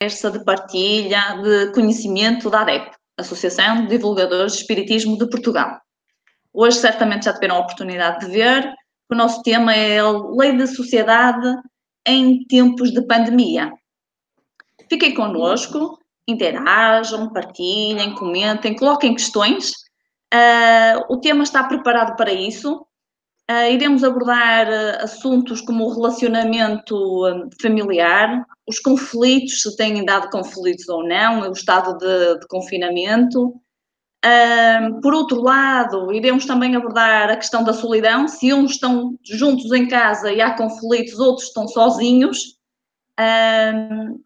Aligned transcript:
conversa, 0.00 0.30
de 0.30 0.42
partilha, 0.42 1.36
de 1.42 1.72
conhecimento 1.72 2.48
da 2.48 2.62
ADEP, 2.62 2.90
Associação 3.18 3.82
de 3.82 3.88
Divulgadores 3.88 4.54
de 4.54 4.60
Espiritismo 4.60 5.18
de 5.18 5.28
Portugal. 5.28 5.78
Hoje 6.54 6.78
certamente 6.78 7.26
já 7.26 7.34
tiveram 7.34 7.56
a 7.56 7.60
oportunidade 7.60 8.24
de 8.24 8.32
ver, 8.32 8.72
o 9.10 9.14
nosso 9.14 9.42
tema 9.42 9.74
é 9.74 9.98
a 9.98 10.10
Lei 10.10 10.56
da 10.56 10.66
Sociedade 10.66 11.54
em 12.06 12.44
tempos 12.46 12.92
de 12.92 13.02
pandemia. 13.02 13.70
Fiquem 14.88 15.14
connosco, 15.14 15.98
interajam, 16.26 17.30
partilhem, 17.30 18.14
comentem, 18.14 18.74
coloquem 18.74 19.14
questões. 19.14 19.72
Uh, 20.32 21.12
o 21.12 21.18
tema 21.18 21.42
está 21.42 21.62
preparado 21.64 22.16
para 22.16 22.32
isso. 22.32 22.86
Uh, 23.50 23.72
iremos 23.72 24.04
abordar 24.04 24.68
uh, 24.68 25.02
assuntos 25.02 25.60
como 25.60 25.84
o 25.84 25.92
relacionamento 25.92 27.50
familiar, 27.60 28.46
os 28.64 28.78
conflitos, 28.78 29.62
se 29.62 29.76
têm 29.76 30.04
dado 30.04 30.30
conflitos 30.30 30.88
ou 30.88 31.02
não, 31.02 31.48
o 31.48 31.52
estado 31.52 31.98
de, 31.98 32.38
de 32.38 32.46
confinamento. 32.46 33.60
por 35.02 35.14
outro 35.14 35.42
lado, 35.42 36.12
iremos 36.12 36.46
também 36.46 36.76
abordar 36.76 37.28
a 37.28 37.36
questão 37.36 37.64
da 37.64 37.72
solidão, 37.72 38.28
se 38.28 38.54
uns 38.54 38.72
estão 38.72 39.18
juntos 39.24 39.72
em 39.72 39.88
casa 39.88 40.30
e 40.30 40.40
há 40.40 40.54
conflitos, 40.54 41.18
outros 41.18 41.48
estão 41.48 41.66
sozinhos. 41.66 42.56
Uh, 43.18 44.20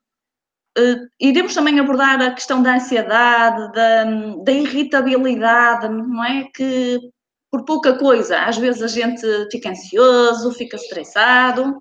iremos 1.20 1.54
também 1.54 1.78
abordar 1.78 2.20
a 2.20 2.32
questão 2.32 2.62
da 2.62 2.74
ansiedade, 2.74 3.72
da, 3.72 4.04
da, 4.42 4.52
irritabilidade, 4.52 5.88
não 5.88 6.24
é? 6.24 6.44
Que 6.52 6.98
por 7.54 7.64
pouca 7.64 7.96
coisa, 7.96 8.40
às 8.40 8.56
vezes 8.56 8.82
a 8.82 8.88
gente 8.88 9.22
fica 9.48 9.70
ansioso, 9.70 10.50
fica 10.50 10.74
estressado. 10.74 11.80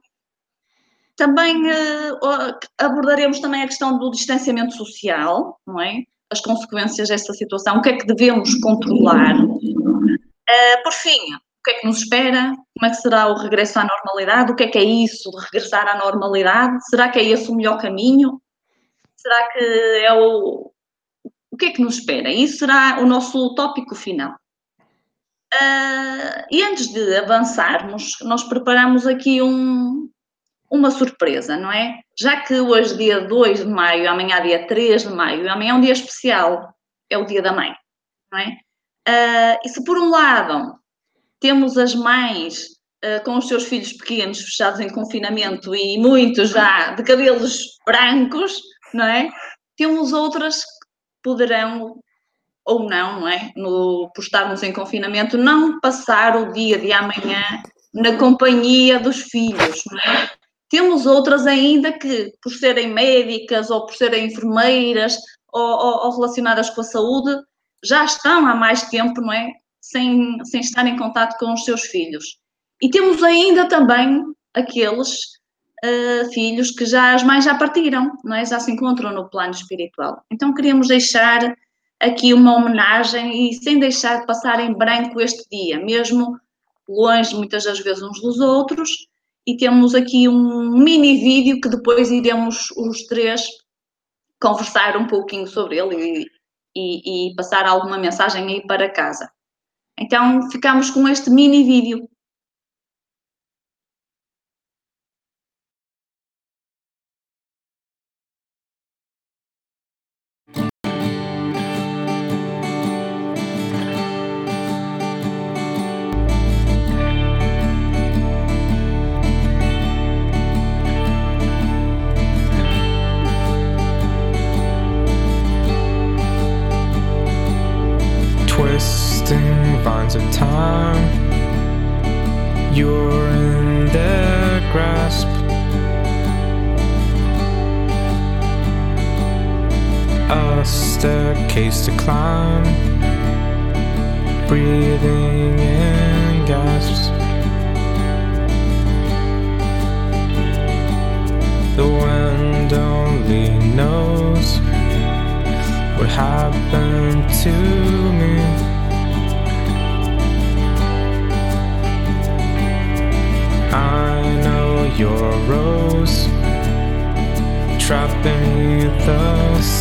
Também 1.15 1.63
uh, 1.65 2.59
abordaremos 2.77 3.39
também 3.39 3.63
a 3.63 3.67
questão 3.67 3.97
do 3.97 4.11
distanciamento 4.11 4.75
social, 4.75 5.59
não 5.65 5.81
é? 5.81 6.03
As 6.31 6.41
consequências 6.41 7.09
desta 7.09 7.33
situação, 7.33 7.77
o 7.77 7.81
que 7.81 7.89
é 7.89 7.97
que 7.97 8.05
devemos 8.05 8.53
controlar. 8.59 9.35
Uh, 9.43 10.83
por 10.83 10.93
fim, 10.93 11.33
o 11.33 11.63
que 11.63 11.71
é 11.71 11.73
que 11.79 11.87
nos 11.87 12.03
espera? 12.03 12.53
Como 12.77 12.85
é 12.85 12.89
que 12.91 13.01
será 13.01 13.27
o 13.29 13.33
regresso 13.33 13.79
à 13.79 13.83
normalidade? 13.83 14.51
O 14.51 14.55
que 14.55 14.65
é 14.65 14.67
que 14.67 14.77
é 14.77 14.83
isso 14.83 15.31
de 15.31 15.39
regressar 15.39 15.87
à 15.87 15.97
normalidade? 15.97 16.77
Será 16.87 17.09
que 17.09 17.17
é 17.17 17.23
esse 17.23 17.49
o 17.49 17.55
melhor 17.55 17.81
caminho? 17.81 18.39
será 19.17 19.49
que 19.49 19.59
é 20.05 20.13
o. 20.13 20.71
O 21.49 21.57
que 21.57 21.65
é 21.65 21.71
que 21.71 21.81
nos 21.81 21.97
espera? 21.97 22.31
Isso 22.31 22.59
será 22.59 22.99
o 22.99 23.05
nosso 23.05 23.55
tópico 23.55 23.95
final. 23.95 24.35
Uh, 25.55 26.45
e 26.49 26.63
antes 26.63 26.87
de 26.87 27.17
avançarmos, 27.17 28.17
nós 28.21 28.43
preparamos 28.43 29.05
aqui 29.05 29.41
um, 29.41 30.09
uma 30.69 30.89
surpresa, 30.89 31.57
não 31.57 31.71
é? 31.71 31.99
Já 32.19 32.41
que 32.41 32.59
hoje, 32.59 32.97
dia 32.97 33.21
2 33.21 33.59
de 33.59 33.65
maio, 33.65 34.09
amanhã, 34.09 34.41
dia 34.41 34.65
3 34.65 35.03
de 35.03 35.09
maio, 35.09 35.51
amanhã 35.51 35.71
é 35.71 35.73
um 35.75 35.81
dia 35.81 35.93
especial, 35.93 36.73
é 37.09 37.17
o 37.17 37.25
dia 37.25 37.41
da 37.41 37.53
mãe, 37.53 37.71
não 38.31 38.39
é? 38.39 38.57
Uh, 39.07 39.59
e 39.63 39.69
se 39.69 39.83
por 39.83 39.97
um 39.97 40.09
lado 40.09 40.75
temos 41.39 41.77
as 41.77 41.93
mães 41.93 42.69
uh, 43.03 43.23
com 43.23 43.37
os 43.37 43.47
seus 43.47 43.65
filhos 43.65 43.93
pequenos 43.93 44.39
fechados 44.39 44.79
em 44.79 44.89
confinamento 44.89 45.75
e 45.75 45.99
muitos 45.99 46.49
já 46.49 46.93
de 46.93 47.03
cabelos 47.03 47.77
brancos, 47.85 48.59
não 48.93 49.05
é? 49.05 49.29
Temos 49.77 50.13
outras 50.13 50.61
que 50.61 50.87
poderão 51.21 51.99
ou 52.65 52.87
não, 52.87 53.21
não 53.21 53.27
é? 53.27 53.51
No, 53.55 54.11
por 54.13 54.21
estarmos 54.21 54.63
em 54.63 54.71
confinamento, 54.71 55.37
não 55.37 55.79
passar 55.79 56.37
o 56.37 56.53
dia 56.53 56.77
de 56.77 56.91
amanhã 56.91 57.43
na 57.93 58.17
companhia 58.17 58.99
dos 58.99 59.21
filhos, 59.23 59.83
não 59.91 59.99
é? 59.99 60.29
Temos 60.69 61.05
outras 61.05 61.45
ainda 61.45 61.91
que, 61.93 62.33
por 62.41 62.51
serem 62.51 62.91
médicas 62.91 63.69
ou 63.69 63.85
por 63.85 63.95
serem 63.95 64.25
enfermeiras 64.25 65.17
ou, 65.51 65.61
ou, 65.61 66.05
ou 66.05 66.15
relacionadas 66.15 66.69
com 66.71 66.81
a 66.81 66.83
saúde, 66.83 67.35
já 67.85 68.03
estão 68.05 68.47
há 68.47 68.55
mais 68.55 68.83
tempo, 68.89 69.21
não 69.21 69.31
é? 69.31 69.51
Sem, 69.79 70.43
sem 70.45 70.61
estar 70.61 70.87
em 70.87 70.97
contato 70.97 71.37
com 71.37 71.53
os 71.53 71.63
seus 71.63 71.81
filhos. 71.83 72.39
E 72.81 72.89
temos 72.89 73.21
ainda 73.21 73.67
também 73.67 74.23
aqueles 74.53 75.09
uh, 75.83 76.31
filhos 76.33 76.71
que 76.71 76.85
já 76.85 77.13
as 77.13 77.23
mães 77.23 77.45
já 77.45 77.55
partiram, 77.55 78.11
não 78.23 78.35
é? 78.35 78.45
já 78.45 78.59
se 78.59 78.71
encontram 78.71 79.13
no 79.13 79.29
plano 79.29 79.51
espiritual. 79.51 80.23
Então 80.31 80.53
queríamos 80.53 80.87
deixar 80.87 81.55
aqui 82.03 82.33
uma 82.33 82.55
homenagem 82.55 83.49
e 83.49 83.53
sem 83.53 83.79
deixar 83.79 84.19
de 84.19 84.27
passar 84.27 84.59
em 84.59 84.73
branco 84.73 85.21
este 85.21 85.47
dia, 85.49 85.79
mesmo 85.79 86.37
longe 86.87 87.33
muitas 87.35 87.63
das 87.63 87.79
vezes 87.79 88.03
uns 88.03 88.21
dos 88.21 88.39
outros, 88.39 89.07
e 89.47 89.55
temos 89.57 89.95
aqui 89.95 90.27
um 90.27 90.77
mini 90.77 91.17
vídeo 91.17 91.61
que 91.61 91.69
depois 91.69 92.11
iremos 92.11 92.71
os 92.71 93.05
três 93.07 93.47
conversar 94.41 94.97
um 94.97 95.07
pouquinho 95.07 95.47
sobre 95.47 95.77
ele 95.77 95.95
e, 95.95 96.25
e, 96.75 97.29
e 97.29 97.35
passar 97.35 97.65
alguma 97.65 97.97
mensagem 97.97 98.45
aí 98.47 98.67
para 98.67 98.91
casa. 98.91 99.31
Então 99.97 100.49
ficamos 100.49 100.89
com 100.89 101.07
este 101.07 101.29
mini 101.29 101.63
vídeo. 101.63 102.09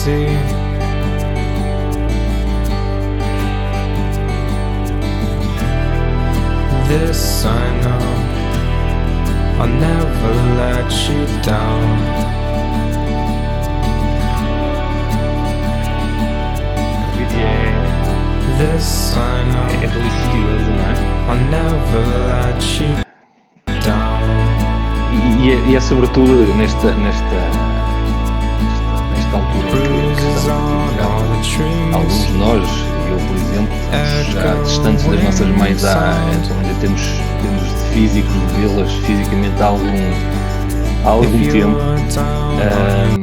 Sea. 0.03 0.27
This 6.89 7.45
I 7.45 7.65
know, 7.83 8.05
I'll 9.61 9.75
never 9.89 10.35
let 10.63 10.91
you 11.09 11.23
down. 11.43 11.87
This 18.59 19.17
I 19.17 19.45
know, 19.53 19.69
I'll 21.29 21.45
never 21.51 22.05
let 22.33 22.63
you 22.81 23.13
e, 25.43 25.51
é, 25.51 25.71
e 25.71 25.77
é 25.77 25.81
sobretudo 25.81 26.55
nesta, 26.55 26.93
nesta, 26.93 26.93
nesta, 26.95 27.72
alguns 31.93 32.27
de 32.27 32.33
nós, 32.33 32.69
eu 33.11 33.17
por 33.27 33.37
exemplo, 33.37 33.75
já 34.33 34.55
distantes 34.63 35.05
das 35.05 35.23
nossas 35.23 35.49
mães 35.49 35.85
há, 35.85 36.15
ainda 36.15 36.75
temos, 36.81 37.01
temos 37.43 37.63
de 37.63 37.77
físico, 37.93 38.29
de 38.29 38.61
vê-las 38.61 38.93
fisicamente 39.07 39.63
há 39.63 39.67
algum, 39.67 39.87
há 41.05 41.09
algum 41.09 41.51
tempo. 41.51 41.79
Um, 43.19 43.23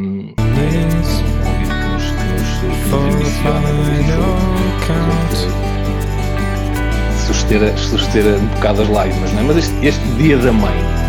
suster, 7.28 7.78
suster 7.78 8.26
um 8.26 8.46
bocado 8.48 8.82
as 8.84 8.90
lágrimas, 8.90 9.32
não 9.34 9.42
é? 9.42 9.44
Mas 9.44 9.58
este, 9.58 9.86
este 9.86 10.06
dia 10.18 10.38
da 10.38 10.52
mãe 10.52 11.00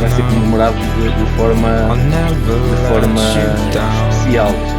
vai 0.00 0.10
ser 0.10 0.22
comemorado 0.24 0.76
de, 0.76 1.08
de 1.08 1.30
forma, 1.36 1.68
de 1.94 2.88
forma 2.88 3.20
especial. 4.10 4.75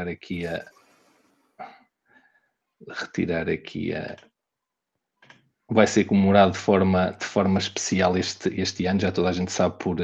Retirar 0.00 0.08
aqui 0.08 0.46
a. 0.46 0.66
Retirar 2.88 3.48
aqui 3.50 3.94
a. 3.94 4.16
vai 5.70 5.86
ser 5.86 6.04
comemorado 6.04 6.52
de 6.52 6.58
forma, 6.58 7.10
de 7.12 7.24
forma 7.24 7.58
especial 7.58 8.16
este, 8.16 8.48
este 8.60 8.86
ano, 8.86 9.00
já 9.00 9.12
toda 9.12 9.28
a 9.28 9.32
gente 9.32 9.52
sabe 9.52 9.78
por, 9.78 9.96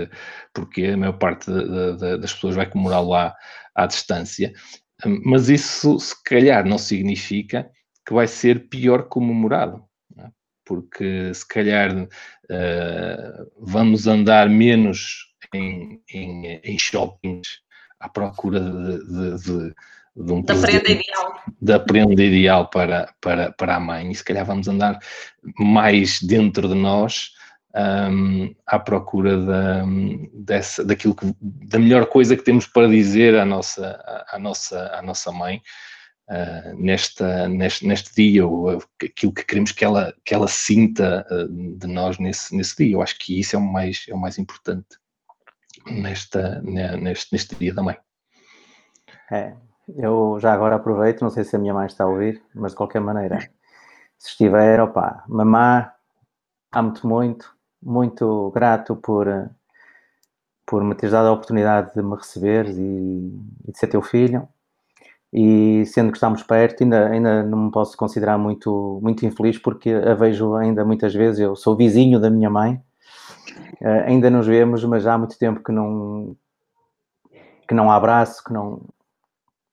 porque 0.52 0.86
a 0.86 0.96
maior 0.96 1.18
parte 1.18 1.50
de, 1.50 1.96
de, 1.96 2.18
das 2.18 2.34
pessoas 2.34 2.56
vai 2.56 2.68
comemorá-lo 2.68 3.14
à, 3.14 3.34
à 3.74 3.86
distância, 3.86 4.52
mas 5.24 5.48
isso 5.48 5.98
se 5.98 6.14
calhar 6.24 6.66
não 6.66 6.78
significa 6.78 7.70
que 8.06 8.12
vai 8.12 8.28
ser 8.28 8.68
pior 8.68 9.08
comemorado, 9.08 9.84
é? 10.18 10.28
porque 10.64 11.32
se 11.34 11.46
calhar 11.48 11.90
uh, 12.02 13.50
vamos 13.58 14.06
andar 14.06 14.48
menos 14.48 15.34
em, 15.54 16.02
em, 16.12 16.60
em 16.62 16.78
shoppings 16.78 17.65
à 18.06 18.08
procura 18.08 18.60
de, 18.60 19.04
de, 19.06 19.42
de 19.42 19.74
de 20.16 20.32
um 20.32 20.40
da 20.42 20.54
prenda 20.54 20.90
ideal. 20.90 21.40
Da 21.60 21.78
prenda 21.78 22.22
ideal 22.22 22.70
para, 22.70 23.12
para, 23.20 23.52
para 23.52 23.76
a 23.76 23.80
mãe. 23.80 24.10
E 24.10 24.14
se 24.14 24.24
calhar 24.24 24.46
vamos 24.46 24.66
andar 24.66 24.98
mais 25.58 26.22
dentro 26.22 26.68
de 26.68 26.74
nós 26.74 27.32
um, 28.10 28.54
à 28.66 28.78
procura 28.78 29.36
da, 29.38 29.84
dessa, 30.32 30.82
daquilo 30.82 31.14
que, 31.14 31.26
da 31.40 31.78
melhor 31.78 32.06
coisa 32.06 32.34
que 32.34 32.42
temos 32.42 32.66
para 32.66 32.88
dizer 32.88 33.36
à 33.36 33.44
nossa, 33.44 34.02
à 34.32 34.38
nossa, 34.38 34.90
à 34.94 35.02
nossa 35.02 35.30
mãe. 35.30 35.60
Uh, 36.28 36.74
nesta, 36.82 37.48
neste, 37.48 37.86
neste 37.86 38.12
dia, 38.12 38.44
ou 38.44 38.82
aquilo 39.00 39.32
que 39.32 39.44
queremos 39.44 39.70
que 39.70 39.84
ela, 39.84 40.12
que 40.24 40.34
ela 40.34 40.48
sinta 40.48 41.24
uh, 41.30 41.78
de 41.78 41.86
nós 41.86 42.18
nesse, 42.18 42.56
nesse 42.56 42.76
dia. 42.76 42.94
Eu 42.94 43.02
acho 43.02 43.16
que 43.16 43.38
isso 43.38 43.54
é 43.54 43.58
o 43.60 43.62
mais, 43.62 44.06
é 44.08 44.14
o 44.14 44.18
mais 44.18 44.36
importante 44.36 44.96
nesta, 45.86 46.60
neste, 46.62 47.32
neste 47.32 47.54
dia 47.56 47.74
da 47.74 47.82
mãe. 47.82 47.96
É, 49.30 49.54
eu 49.96 50.38
já 50.40 50.52
agora 50.52 50.76
aproveito, 50.76 51.22
não 51.22 51.30
sei 51.30 51.44
se 51.44 51.56
a 51.56 51.58
minha 51.58 51.74
mãe 51.74 51.86
está 51.86 52.04
a 52.04 52.08
ouvir, 52.08 52.42
mas 52.54 52.72
de 52.72 52.76
qualquer 52.76 53.00
maneira, 53.00 53.38
se 54.18 54.30
estiver, 54.30 54.80
opá, 54.80 55.24
mamá, 55.28 55.92
amo-te 56.72 57.06
muito, 57.06 57.54
muito 57.82 58.50
grato 58.50 58.96
por, 58.96 59.26
por 60.66 60.82
me 60.82 60.94
teres 60.94 61.12
dado 61.12 61.28
a 61.28 61.32
oportunidade 61.32 61.94
de 61.94 62.02
me 62.02 62.16
receberes 62.16 62.76
e, 62.76 62.82
e, 63.66 63.72
de 63.72 63.78
ser 63.78 63.86
teu 63.88 64.02
filho. 64.02 64.48
E 65.32 65.84
sendo 65.86 66.10
que 66.10 66.16
estamos 66.16 66.42
perto, 66.42 66.82
ainda, 66.82 67.08
ainda 67.08 67.42
não 67.42 67.66
me 67.66 67.70
posso 67.70 67.96
considerar 67.96 68.38
muito, 68.38 69.00
muito 69.02 69.26
infeliz 69.26 69.58
porque 69.58 69.90
a 69.90 70.14
vejo 70.14 70.54
ainda 70.54 70.84
muitas 70.84 71.14
vezes. 71.14 71.40
Eu 71.40 71.56
sou 71.56 71.76
vizinho 71.76 72.18
da 72.20 72.30
minha 72.30 72.48
mãe, 72.48 72.82
uh, 73.80 74.04
ainda 74.06 74.30
nos 74.30 74.46
vemos, 74.46 74.84
mas 74.84 75.06
há 75.06 75.16
muito 75.16 75.38
tempo 75.38 75.62
que 75.62 75.72
não, 75.72 76.36
que 77.66 77.74
não 77.74 77.90
a 77.90 77.96
abraço, 77.96 78.42
que 78.44 78.52
não, 78.52 78.82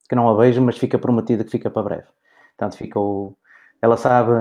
que 0.09 0.15
não 0.15 0.29
a 0.29 0.35
vejo, 0.35 0.61
mas 0.61 0.77
fica 0.77 0.97
prometida 0.97 1.43
que 1.43 1.51
fica 1.51 1.69
para 1.69 1.83
breve. 1.83 2.07
Portanto, 2.57 2.77
fica 2.77 2.99
o... 2.99 3.35
Ela 3.81 3.97
sabe, 3.97 4.31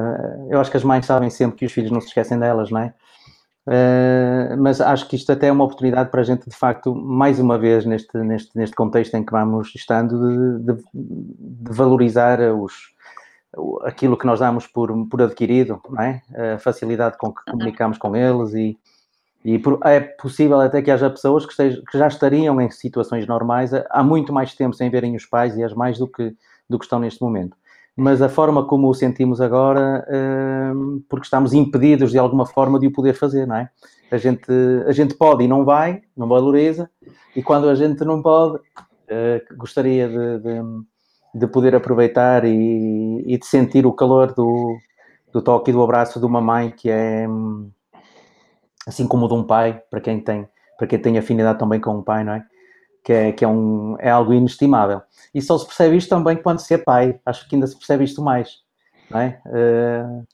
eu 0.50 0.60
acho 0.60 0.70
que 0.70 0.76
as 0.76 0.84
mães 0.84 1.04
sabem 1.04 1.28
sempre 1.28 1.56
que 1.56 1.66
os 1.66 1.72
filhos 1.72 1.90
não 1.90 2.00
se 2.00 2.06
esquecem 2.08 2.38
delas, 2.38 2.70
não 2.70 2.80
é? 2.80 2.94
Uh, 3.66 4.56
mas 4.58 4.80
acho 4.80 5.08
que 5.08 5.14
isto 5.14 5.30
até 5.30 5.46
é 5.46 5.52
uma 5.52 5.64
oportunidade 5.64 6.10
para 6.10 6.20
a 6.20 6.24
gente, 6.24 6.48
de 6.48 6.56
facto, 6.56 6.94
mais 6.94 7.38
uma 7.38 7.58
vez, 7.58 7.84
neste, 7.84 8.16
neste, 8.18 8.56
neste 8.56 8.74
contexto 8.74 9.14
em 9.14 9.24
que 9.24 9.32
vamos 9.32 9.72
estando, 9.74 10.60
de, 10.60 10.74
de, 10.74 10.82
de 10.92 11.72
valorizar 11.72 12.40
os, 12.40 12.72
aquilo 13.84 14.16
que 14.16 14.26
nós 14.26 14.40
damos 14.40 14.66
por, 14.66 14.92
por 15.08 15.22
adquirido, 15.22 15.80
não 15.88 16.02
é? 16.02 16.22
a 16.54 16.58
facilidade 16.58 17.16
com 17.18 17.32
que 17.32 17.44
comunicamos 17.50 17.98
com 17.98 18.16
eles 18.16 18.52
e, 18.54 18.78
e 19.44 19.60
é 19.84 20.00
possível 20.00 20.60
até 20.60 20.80
que 20.80 20.90
haja 20.90 21.10
pessoas 21.10 21.44
que, 21.44 21.52
estejam, 21.52 21.82
que, 21.84 21.98
já 21.98 22.06
estariam 22.06 22.60
em 22.60 22.70
situações 22.70 23.26
normais 23.26 23.72
há 23.90 24.02
muito 24.02 24.32
mais 24.32 24.54
tempo 24.54 24.74
sem 24.74 24.88
verem 24.88 25.16
os 25.16 25.26
pais 25.26 25.56
e 25.56 25.64
as 25.64 25.74
mães 25.74 25.98
do 25.98 26.06
que, 26.06 26.34
do 26.68 26.78
que 26.78 26.84
estão 26.84 27.00
neste 27.00 27.20
momento. 27.20 27.56
Mas 27.96 28.22
a 28.22 28.28
forma 28.28 28.64
como 28.64 28.88
o 28.88 28.94
sentimos 28.94 29.40
agora, 29.40 30.06
hum, 30.74 31.02
porque 31.08 31.26
estamos 31.26 31.52
impedidos 31.52 32.12
de 32.12 32.18
alguma 32.18 32.46
forma 32.46 32.78
de 32.78 32.86
o 32.86 32.92
poder 32.92 33.14
fazer, 33.14 33.46
não 33.46 33.56
é? 33.56 33.68
A 34.10 34.16
gente, 34.16 34.50
a 34.86 34.92
gente 34.92 35.14
pode 35.14 35.44
e 35.44 35.48
não 35.48 35.64
vai, 35.64 36.02
não 36.16 36.28
valoriza, 36.28 36.88
e 37.34 37.42
quando 37.42 37.68
a 37.68 37.74
gente 37.74 38.04
não 38.04 38.22
pode, 38.22 38.56
uh, 38.56 39.56
gostaria 39.56 40.08
de, 40.08 40.38
de, 40.38 40.60
de, 41.34 41.46
poder 41.46 41.74
aproveitar 41.74 42.44
e, 42.44 43.24
e, 43.26 43.38
de 43.38 43.46
sentir 43.46 43.86
o 43.86 43.92
calor 43.92 44.34
do, 44.34 44.76
do 45.32 45.42
toque 45.42 45.70
e 45.70 45.74
do 45.74 45.82
abraço 45.82 46.20
de 46.20 46.26
uma 46.26 46.40
mãe 46.40 46.70
que 46.70 46.90
é 46.90 47.26
hum, 47.28 47.70
assim 48.86 49.06
como 49.06 49.26
o 49.26 49.28
de 49.28 49.34
um 49.34 49.44
pai, 49.44 49.82
para 49.90 50.00
quem 50.00 50.20
tem, 50.20 50.48
para 50.78 50.86
quem 50.86 50.98
tem 50.98 51.18
afinidade 51.18 51.58
também 51.58 51.80
com 51.80 51.96
um 51.96 52.02
pai, 52.02 52.24
não 52.24 52.34
é? 52.34 52.44
Que, 53.04 53.12
é, 53.12 53.32
que 53.32 53.44
é, 53.44 53.48
um, 53.48 53.96
é 53.98 54.10
algo 54.10 54.32
inestimável. 54.32 55.02
E 55.34 55.42
só 55.42 55.58
se 55.58 55.66
percebe 55.66 55.96
isto 55.96 56.08
também 56.08 56.36
quando 56.36 56.60
se 56.60 56.74
é 56.74 56.78
pai, 56.78 57.20
acho 57.26 57.48
que 57.48 57.56
ainda 57.56 57.66
se 57.66 57.76
percebe 57.76 58.04
isto 58.04 58.22
mais, 58.22 58.58
não 59.10 59.20
é? 59.20 59.40
Uh, 59.46 60.26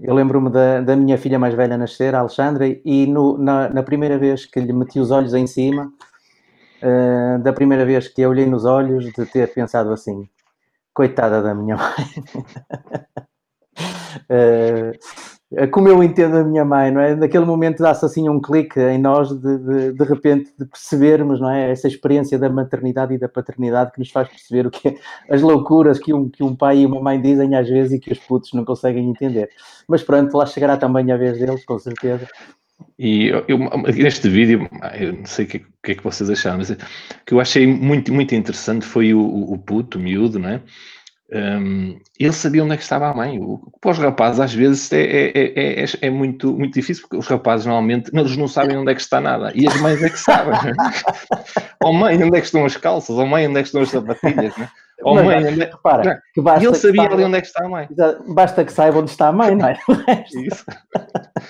eu 0.00 0.14
lembro-me 0.14 0.50
da, 0.50 0.80
da, 0.80 0.94
minha 0.94 1.18
filha 1.18 1.38
mais 1.38 1.54
velha 1.54 1.76
nascer, 1.76 2.14
a 2.14 2.20
Alexandra, 2.20 2.66
e 2.66 3.06
no, 3.06 3.38
na, 3.38 3.68
na, 3.68 3.82
primeira 3.82 4.18
vez 4.18 4.46
que 4.46 4.60
lhe 4.60 4.72
meti 4.72 5.00
os 5.00 5.10
olhos 5.10 5.34
em 5.34 5.46
cima, 5.46 5.90
uh, 6.82 7.42
da 7.42 7.52
primeira 7.52 7.84
vez 7.84 8.06
que 8.06 8.20
eu 8.20 8.30
olhei 8.30 8.46
nos 8.46 8.64
olhos, 8.64 9.04
de 9.12 9.26
ter 9.26 9.52
pensado 9.52 9.90
assim, 9.90 10.28
coitada 10.92 11.42
da 11.42 11.54
minha 11.54 11.76
mãe. 11.78 12.06
É 14.28 14.92
como 15.72 15.88
eu 15.88 16.02
entendo 16.02 16.36
a 16.36 16.44
minha 16.44 16.64
mãe, 16.64 16.90
não 16.90 17.00
é? 17.00 17.14
Naquele 17.14 17.46
momento 17.46 17.82
dá-se 17.82 18.04
assim 18.04 18.28
um 18.28 18.38
clique 18.38 18.78
em 18.78 18.98
nós 18.98 19.30
de, 19.30 19.58
de, 19.58 19.92
de, 19.92 20.04
repente 20.04 20.52
de 20.58 20.66
percebermos, 20.66 21.40
não 21.40 21.50
é? 21.50 21.70
Essa 21.70 21.88
experiência 21.88 22.38
da 22.38 22.50
maternidade 22.50 23.14
e 23.14 23.18
da 23.18 23.28
paternidade 23.28 23.92
que 23.92 23.98
nos 23.98 24.10
faz 24.10 24.28
perceber 24.28 24.66
o 24.66 24.70
que 24.70 24.88
é, 24.88 24.94
as 25.30 25.40
loucuras 25.40 25.98
que 25.98 26.12
um, 26.12 26.28
que 26.28 26.42
um 26.42 26.54
pai 26.54 26.80
e 26.80 26.86
uma 26.86 27.00
mãe 27.00 27.20
dizem 27.20 27.54
às 27.54 27.66
vezes 27.66 27.92
e 27.92 27.98
que 27.98 28.12
os 28.12 28.18
putos 28.18 28.52
não 28.52 28.64
conseguem 28.64 29.08
entender. 29.08 29.48
Mas 29.88 30.02
pronto, 30.02 30.36
lá 30.36 30.44
chegará 30.44 30.76
também 30.76 31.10
a 31.10 31.16
vez 31.16 31.38
deles, 31.38 31.64
com 31.64 31.78
certeza. 31.78 32.28
E 32.98 33.28
eu, 33.28 33.44
eu, 33.48 33.58
neste 33.94 34.28
vídeo, 34.28 34.68
eu 35.00 35.14
não 35.14 35.24
sei 35.24 35.46
o 35.46 35.48
que, 35.48 35.58
que, 35.82 35.92
é 35.92 35.94
que 35.94 36.04
vocês 36.04 36.28
acharam, 36.28 36.58
mas 36.58 36.70
o 36.70 36.76
que 37.24 37.32
eu 37.32 37.40
achei 37.40 37.66
muito, 37.66 38.12
muito 38.12 38.34
interessante 38.34 38.84
foi 38.84 39.14
o, 39.14 39.20
o 39.20 39.58
puto, 39.58 39.98
o 39.98 40.00
miúdo, 40.00 40.38
não 40.38 40.50
é? 40.50 40.62
Um, 41.30 42.00
ele 42.18 42.32
sabia 42.32 42.64
onde 42.64 42.72
é 42.72 42.76
que 42.76 42.82
estava 42.82 43.08
a 43.08 43.14
mãe. 43.14 43.38
O, 43.38 43.60
para 43.80 43.90
os 43.90 43.98
rapazes, 43.98 44.40
às 44.40 44.54
vezes, 44.54 44.90
é, 44.92 45.02
é, 45.02 45.82
é, 45.82 45.84
é, 46.00 46.10
muito, 46.10 46.56
muito 46.56 46.74
difícil, 46.74 47.02
porque 47.02 47.18
os 47.18 47.26
rapazes 47.26 47.66
normalmente 47.66 48.10
eles 48.14 48.36
não 48.36 48.48
sabem 48.48 48.78
onde 48.78 48.92
é 48.92 48.94
que 48.94 49.00
está 49.00 49.20
nada. 49.20 49.52
E 49.54 49.66
as 49.66 49.78
mães 49.80 50.02
é 50.02 50.08
que 50.08 50.18
sabem. 50.18 50.58
ou 51.82 51.92
mãe, 51.94 52.22
onde 52.22 52.36
é 52.36 52.40
que 52.40 52.46
estão 52.46 52.64
as 52.64 52.76
calças? 52.76 53.16
Ou 53.16 53.26
mãe, 53.26 53.46
onde 53.46 53.58
é 53.58 53.62
que 53.62 53.68
estão 53.68 53.82
as 53.82 53.90
sapatilhas? 53.90 54.56
Né? 54.56 54.68
Ou 55.02 55.14
Mas, 55.14 55.24
mãe, 55.24 55.46
onde. 55.46 55.60
Repara, 55.64 56.22
que 56.34 56.40
basta 56.40 56.64
ele 56.64 56.74
sabia 56.74 57.02
ali 57.02 57.24
onde 57.24 57.36
é 57.36 57.40
que 57.40 57.46
está 57.46 57.64
a 57.64 57.68
mãe. 57.68 57.88
Basta 58.26 58.64
que 58.64 58.72
saiba 58.72 58.98
onde 58.98 59.10
está 59.10 59.28
a 59.28 59.32
mãe, 59.32 59.54
não 59.54 59.68
é? 59.68 59.78
Isso. 60.34 60.64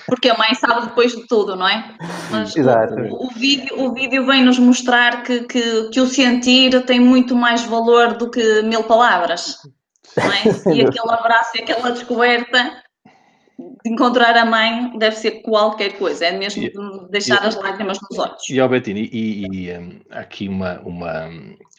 Porque 0.05 0.29
a 0.29 0.37
mãe 0.37 0.53
sabe 0.53 0.87
depois 0.87 1.15
de 1.15 1.27
tudo, 1.27 1.55
não 1.55 1.67
é? 1.67 1.95
Mas 2.29 2.55
Exato. 2.55 2.93
O, 2.93 3.25
o, 3.25 3.29
vídeo, 3.29 3.81
o 3.81 3.93
vídeo 3.93 4.25
vem 4.25 4.43
nos 4.43 4.59
mostrar 4.59 5.23
que, 5.23 5.41
que, 5.41 5.89
que 5.89 5.99
o 5.99 6.07
sentir 6.07 6.85
tem 6.85 6.99
muito 6.99 7.35
mais 7.35 7.63
valor 7.63 8.17
do 8.17 8.29
que 8.29 8.61
mil 8.61 8.83
palavras. 8.83 9.57
Não 10.15 10.31
é? 10.31 10.39
E 10.75 10.81
aquele 10.81 11.11
abraço 11.11 11.57
e 11.57 11.61
aquela 11.61 11.91
descoberta 11.91 12.83
de 13.83 13.91
encontrar 13.91 14.37
a 14.37 14.45
mãe 14.45 14.97
deve 14.97 15.15
ser 15.15 15.41
qualquer 15.41 15.97
coisa, 15.97 16.25
é 16.25 16.31
mesmo 16.31 16.61
de 16.61 17.11
deixar 17.11 17.43
e, 17.43 17.47
as 17.47 17.55
lágrimas 17.55 17.97
nos 18.01 18.17
olhos. 18.17 18.49
E, 18.49 18.59
Albertini, 18.59 19.09
e, 19.11 19.45
e 19.47 19.77
um, 19.77 19.99
aqui 20.11 20.47
uma, 20.47 20.79
uma, 20.81 21.29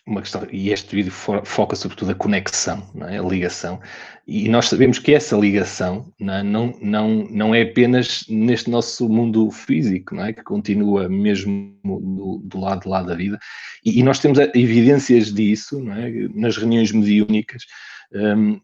uma 0.06 0.22
questão, 0.22 0.46
e 0.50 0.70
este 0.70 0.96
vídeo 0.96 1.12
foca 1.12 1.76
sobretudo 1.76 2.10
a 2.10 2.14
conexão, 2.14 2.82
é? 3.08 3.18
a 3.18 3.22
ligação, 3.22 3.80
e 4.26 4.48
nós 4.48 4.68
sabemos 4.68 4.98
que 4.98 5.12
essa 5.12 5.36
ligação 5.36 6.12
não, 6.18 6.34
é? 6.34 6.42
não, 6.42 6.74
não, 6.80 7.08
não 7.30 7.54
é 7.54 7.62
apenas 7.62 8.24
neste 8.28 8.70
nosso 8.70 9.08
mundo 9.08 9.50
físico, 9.50 10.14
não 10.14 10.24
é? 10.24 10.32
que 10.32 10.42
continua 10.42 11.08
mesmo 11.08 11.74
do, 11.84 12.40
do 12.44 12.60
lado 12.60 12.82
de 12.82 12.88
lá 12.88 13.02
da 13.02 13.14
vida, 13.14 13.38
e, 13.84 14.00
e 14.00 14.02
nós 14.02 14.18
temos 14.18 14.38
evidências 14.54 15.32
disso 15.32 15.80
não 15.80 15.94
é? 15.94 16.10
nas 16.34 16.56
reuniões 16.56 16.92
mediúnicas, 16.92 17.64
um, 18.12 18.60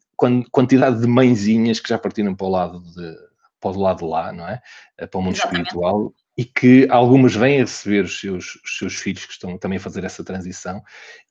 quantidade 0.50 1.00
de 1.00 1.06
mãezinhas 1.06 1.78
que 1.78 1.88
já 1.88 1.98
partiram 1.98 2.34
para 2.34 2.46
o 2.46 2.50
lado 2.50 2.80
de, 2.80 3.14
para 3.60 3.70
o 3.70 3.80
lado 3.80 3.98
de 3.98 4.04
lá, 4.04 4.32
não 4.32 4.48
é? 4.48 4.60
Para 4.96 5.18
o 5.18 5.22
mundo 5.22 5.36
Exatamente. 5.36 5.66
espiritual 5.66 6.12
e 6.36 6.44
que 6.44 6.86
algumas 6.90 7.34
vêm 7.34 7.56
a 7.56 7.60
receber 7.60 8.04
os 8.04 8.20
seus, 8.20 8.56
os 8.56 8.78
seus 8.78 8.94
filhos 8.96 9.24
que 9.24 9.32
estão 9.32 9.56
também 9.56 9.78
a 9.78 9.80
fazer 9.80 10.04
essa 10.04 10.22
transição 10.22 10.82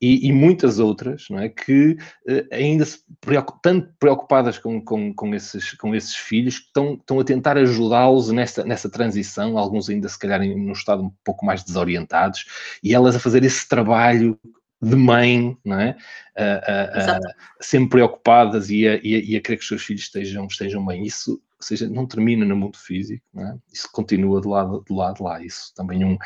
e, 0.02 0.28
e 0.28 0.34
muitas 0.34 0.80
outras, 0.80 1.28
não 1.30 1.40
é? 1.40 1.48
Que 1.48 1.92
uh, 2.28 2.48
ainda 2.52 2.84
se 2.86 3.00
preocup, 3.22 3.60
tanto 3.62 3.94
preocupadas 4.00 4.58
com, 4.58 4.82
com, 4.82 5.14
com, 5.14 5.36
esses, 5.36 5.74
com 5.74 5.94
esses 5.94 6.16
filhos 6.16 6.58
que 6.58 6.68
estão, 6.68 6.96
estão 6.96 7.20
a 7.20 7.24
tentar 7.24 7.58
ajudá-los 7.58 8.32
nessa, 8.32 8.64
nessa 8.64 8.90
transição, 8.90 9.58
alguns 9.58 9.90
ainda 9.90 10.10
se 10.10 10.18
calhar 10.18 10.40
num 10.40 10.72
estado 10.72 11.04
um 11.04 11.12
pouco 11.24 11.46
mais 11.46 11.64
desorientados 11.64 12.46
e 12.84 12.94
elas 12.94 13.16
a 13.16 13.20
fazer 13.20 13.44
esse 13.44 13.68
trabalho 13.68 14.40
de 14.90 14.96
mãe, 14.96 15.58
não 15.66 15.80
é? 15.80 15.98
Uh, 16.38 17.18
uh, 17.18 17.20
uh, 17.20 17.34
sempre 17.60 17.90
preocupadas 17.90 18.70
e 18.70 18.88
a, 18.88 18.96
e, 18.96 19.16
a, 19.16 19.20
e 19.20 19.36
a, 19.36 19.42
querer 19.42 19.58
que 19.58 19.64
os 19.64 19.68
seus 19.68 19.84
filhos 19.84 20.04
estejam, 20.04 20.46
estejam 20.46 20.86
bem. 20.86 21.04
Isso, 21.04 21.32
ou 21.32 21.40
seja, 21.60 21.90
não 21.90 22.06
termina 22.06 22.46
no 22.46 22.56
mundo 22.56 22.78
físico, 22.78 23.24
não 23.34 23.48
é? 23.48 23.56
Isso 23.74 23.90
continua 23.92 24.40
do 24.42 24.50
lado, 24.50 24.84
do 24.88 24.96
lado 24.96 25.16
de 25.16 25.24
lá. 25.24 25.44
Isso 25.44 25.74
também 25.76 26.06
um, 26.06 26.18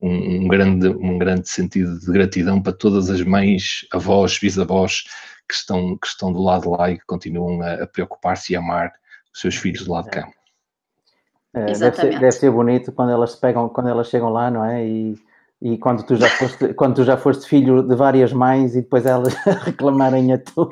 um, 0.00 0.44
um, 0.44 0.48
grande, 0.48 0.88
um 0.88 1.18
grande 1.18 1.48
sentido 1.48 1.98
de 1.98 2.06
gratidão 2.10 2.62
para 2.62 2.72
todas 2.72 3.10
as 3.10 3.20
mães, 3.22 3.86
avós, 3.92 4.38
bisavós 4.38 5.04
que 5.48 5.54
estão, 5.54 5.96
que 5.98 6.06
estão 6.06 6.32
do 6.32 6.42
lado 6.42 6.62
de 6.62 6.68
lá 6.68 6.90
e 6.90 6.98
que 6.98 7.06
continuam 7.06 7.60
a, 7.60 7.84
a 7.84 7.86
preocupar-se 7.86 8.52
e 8.52 8.56
amar 8.56 8.92
os 9.32 9.40
seus 9.40 9.56
filhos 9.56 9.84
do 9.84 9.92
lado 9.92 10.04
de 10.04 10.10
cá. 10.10 10.28
Eh, 11.54 11.72
deve, 11.72 11.96
ser, 11.96 12.10
deve 12.10 12.32
ser 12.32 12.50
bonito 12.50 12.92
quando 12.92 13.10
elas 13.10 13.32
se 13.32 13.40
pegam, 13.40 13.68
quando 13.68 13.88
elas 13.88 14.08
chegam 14.08 14.30
lá, 14.30 14.50
não 14.50 14.64
é? 14.64 14.86
E, 14.86 15.16
e 15.62 15.78
quando 15.78 16.04
tu 16.04 16.16
já 16.16 16.28
foste, 16.28 16.74
quando 16.74 16.96
tu 16.96 17.04
já 17.04 17.16
foste 17.16 17.48
filho 17.48 17.82
de 17.82 17.94
várias 17.96 18.32
mães 18.32 18.74
e 18.76 18.82
depois 18.82 19.06
elas 19.06 19.34
reclamarem 19.64 20.32
a 20.32 20.38
tua. 20.38 20.68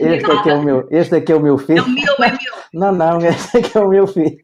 Este 0.00 0.30
é 0.30 0.42
que 0.42 0.50
é 0.50 0.54
o 0.54 0.62
meu, 0.62 0.88
este 0.90 1.16
é 1.16 1.20
que 1.20 1.32
é 1.32 1.36
o 1.36 1.40
meu 1.40 1.56
É 1.56 1.58
filho. 1.58 1.84
o 1.84 1.90
meu, 1.90 2.14
é 2.20 2.30
meu. 2.30 2.54
Não, 2.74 2.92
não, 2.92 3.18
este 3.20 3.58
é 3.58 3.62
que 3.62 3.76
é 3.76 3.80
o 3.80 3.88
meu 3.88 4.06
filho. 4.06 4.38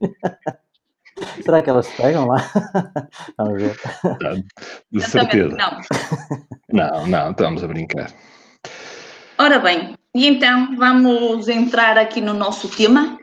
Será 1.44 1.60
que 1.62 1.68
elas 1.68 1.86
se 1.86 1.96
pegam 2.00 2.26
lá? 2.26 2.38
Vamos 3.36 3.62
ver. 3.62 3.76
De 4.90 5.00
certeza. 5.02 5.56
Não. 6.72 7.06
Não, 7.06 7.30
estamos 7.30 7.62
a 7.62 7.66
brincar. 7.68 8.10
Ora 9.38 9.58
bem, 9.58 9.94
e 10.14 10.26
então 10.26 10.76
vamos 10.76 11.46
entrar 11.48 11.98
aqui 11.98 12.20
no 12.20 12.32
nosso 12.32 12.68
tema 12.74 13.18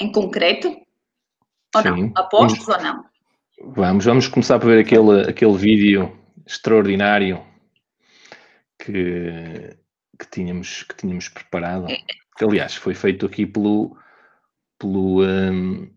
em 0.00 0.10
concreto? 0.10 0.68
Ou 1.74 1.82
Sim. 1.82 1.88
não? 1.90 2.12
Apostos 2.16 2.66
ou 2.68 2.80
não? 2.82 3.04
Vamos, 3.62 4.04
vamos 4.04 4.28
começar 4.28 4.58
por 4.58 4.66
ver 4.68 4.80
aquele, 4.80 5.22
aquele 5.28 5.56
vídeo 5.56 6.12
extraordinário 6.46 7.42
que, 8.78 9.76
que, 10.18 10.30
tínhamos, 10.30 10.82
que 10.82 10.94
tínhamos 10.94 11.28
preparado. 11.28 11.86
Que, 12.36 12.44
aliás, 12.44 12.74
foi 12.74 12.94
feito 12.94 13.24
aqui 13.26 13.46
pelo. 13.46 13.96
pelo 14.78 15.24
um, 15.24 15.90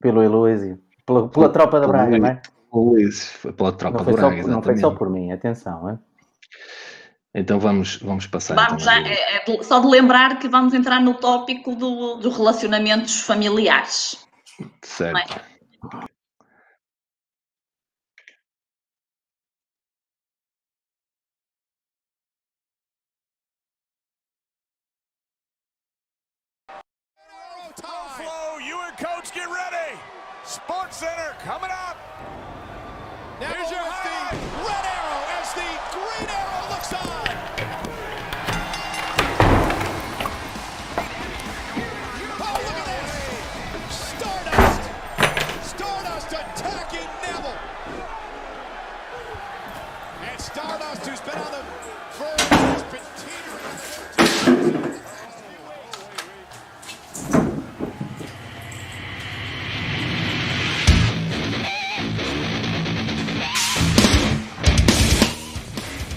Pelo 0.00 0.22
Heloísio. 0.22 0.80
Pela, 1.06 1.28
pela 1.28 1.48
tropa 1.50 1.80
da 1.80 1.86
Braga, 1.86 2.18
não 2.18 2.26
é? 2.26 2.42
Foi 2.72 3.52
pela 3.52 3.72
tropa 3.72 3.98
do 3.98 4.04
foi, 4.04 4.12
só, 4.14 4.28
Braga, 4.28 4.46
não 4.48 4.62
foi 4.62 4.76
só 4.76 4.90
por 4.90 5.08
mim, 5.10 5.30
atenção. 5.30 5.88
É? 5.90 5.98
Então 7.36 7.60
vamos, 7.60 7.96
vamos 7.98 8.26
passar. 8.26 8.54
Vamos 8.56 8.82
então, 8.82 8.94
já, 9.04 9.08
é- 9.08 9.36
é 9.36 9.62
só 9.62 9.80
de 9.80 9.86
lembrar 9.86 10.38
que 10.38 10.48
vamos 10.48 10.74
entrar 10.74 11.00
no 11.00 11.14
tópico 11.14 11.74
do- 11.76 12.16
dos 12.16 12.36
relacionamentos 12.36 13.20
familiares. 13.20 14.24
Certo. 14.82 15.40
Center 30.94 31.34
coming 31.40 31.70
up. 31.72 31.96
Here's 33.40 33.68
your 33.68 33.80
highlight. 33.80 34.43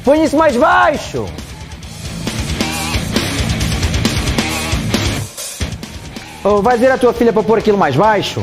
Põe 0.07 0.23
isso 0.23 0.37
mais 0.37 0.55
baixo! 0.55 1.25
Oh, 6.45 6.61
vai 6.61 6.75
dizer 6.75 6.93
à 6.93 6.97
tua 6.97 7.11
filha 7.11 7.33
para 7.33 7.43
pôr 7.43 7.59
aquilo 7.59 7.77
mais 7.77 7.93
baixo? 7.93 8.41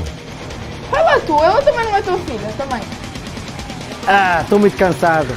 Fala 0.90 1.18
tu, 1.20 1.32
eu 1.32 1.62
também 1.62 1.86
não 1.86 1.96
é 1.96 2.02
tua 2.02 2.18
filha, 2.18 2.52
também. 2.58 2.82
Ah, 4.06 4.42
estou 4.42 4.58
muito 4.58 4.76
cansado. 4.76 5.34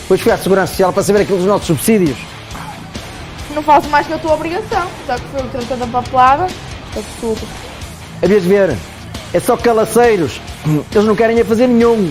Depois 0.00 0.22
fui 0.22 0.32
à 0.32 0.38
Segurança 0.38 0.72
Social 0.72 0.90
para 0.90 1.02
saber 1.02 1.20
aquilo 1.20 1.36
dos 1.36 1.46
nossos 1.46 1.66
subsídios. 1.66 2.16
Não 3.54 3.62
faço 3.62 3.90
mais 3.90 4.06
que 4.06 4.14
a 4.14 4.18
tua 4.18 4.32
obrigação. 4.36 4.88
Já 5.06 5.16
que 5.16 5.26
foi 5.26 5.42
o 5.42 5.48
tratando 5.48 5.84
a 5.84 5.86
papelada, 5.86 6.46
é 6.96 7.02
tudo. 7.20 7.46
Havias 8.22 8.42
de 8.42 8.48
ver, 8.48 8.74
é 9.34 9.38
só 9.38 9.54
calaceiros. 9.54 10.40
Eles 10.94 11.04
não 11.04 11.14
querem 11.14 11.38
é 11.38 11.44
fazer 11.44 11.66
nenhum. 11.66 12.10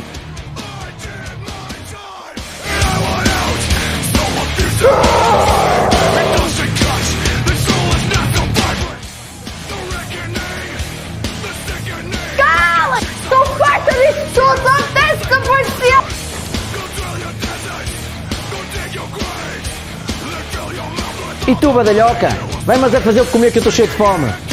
Tu, 21.67 21.73
badalhoca, 21.73 22.29
vai 22.65 22.77
mas 22.77 22.95
a 22.95 23.01
fazer 23.01 23.21
o 23.21 23.25
que 23.25 23.31
comer 23.31 23.51
que 23.51 23.57
eu 23.57 23.59
estou 23.59 23.71
cheio 23.71 23.87
de 23.89 23.95
fome. 23.95 24.46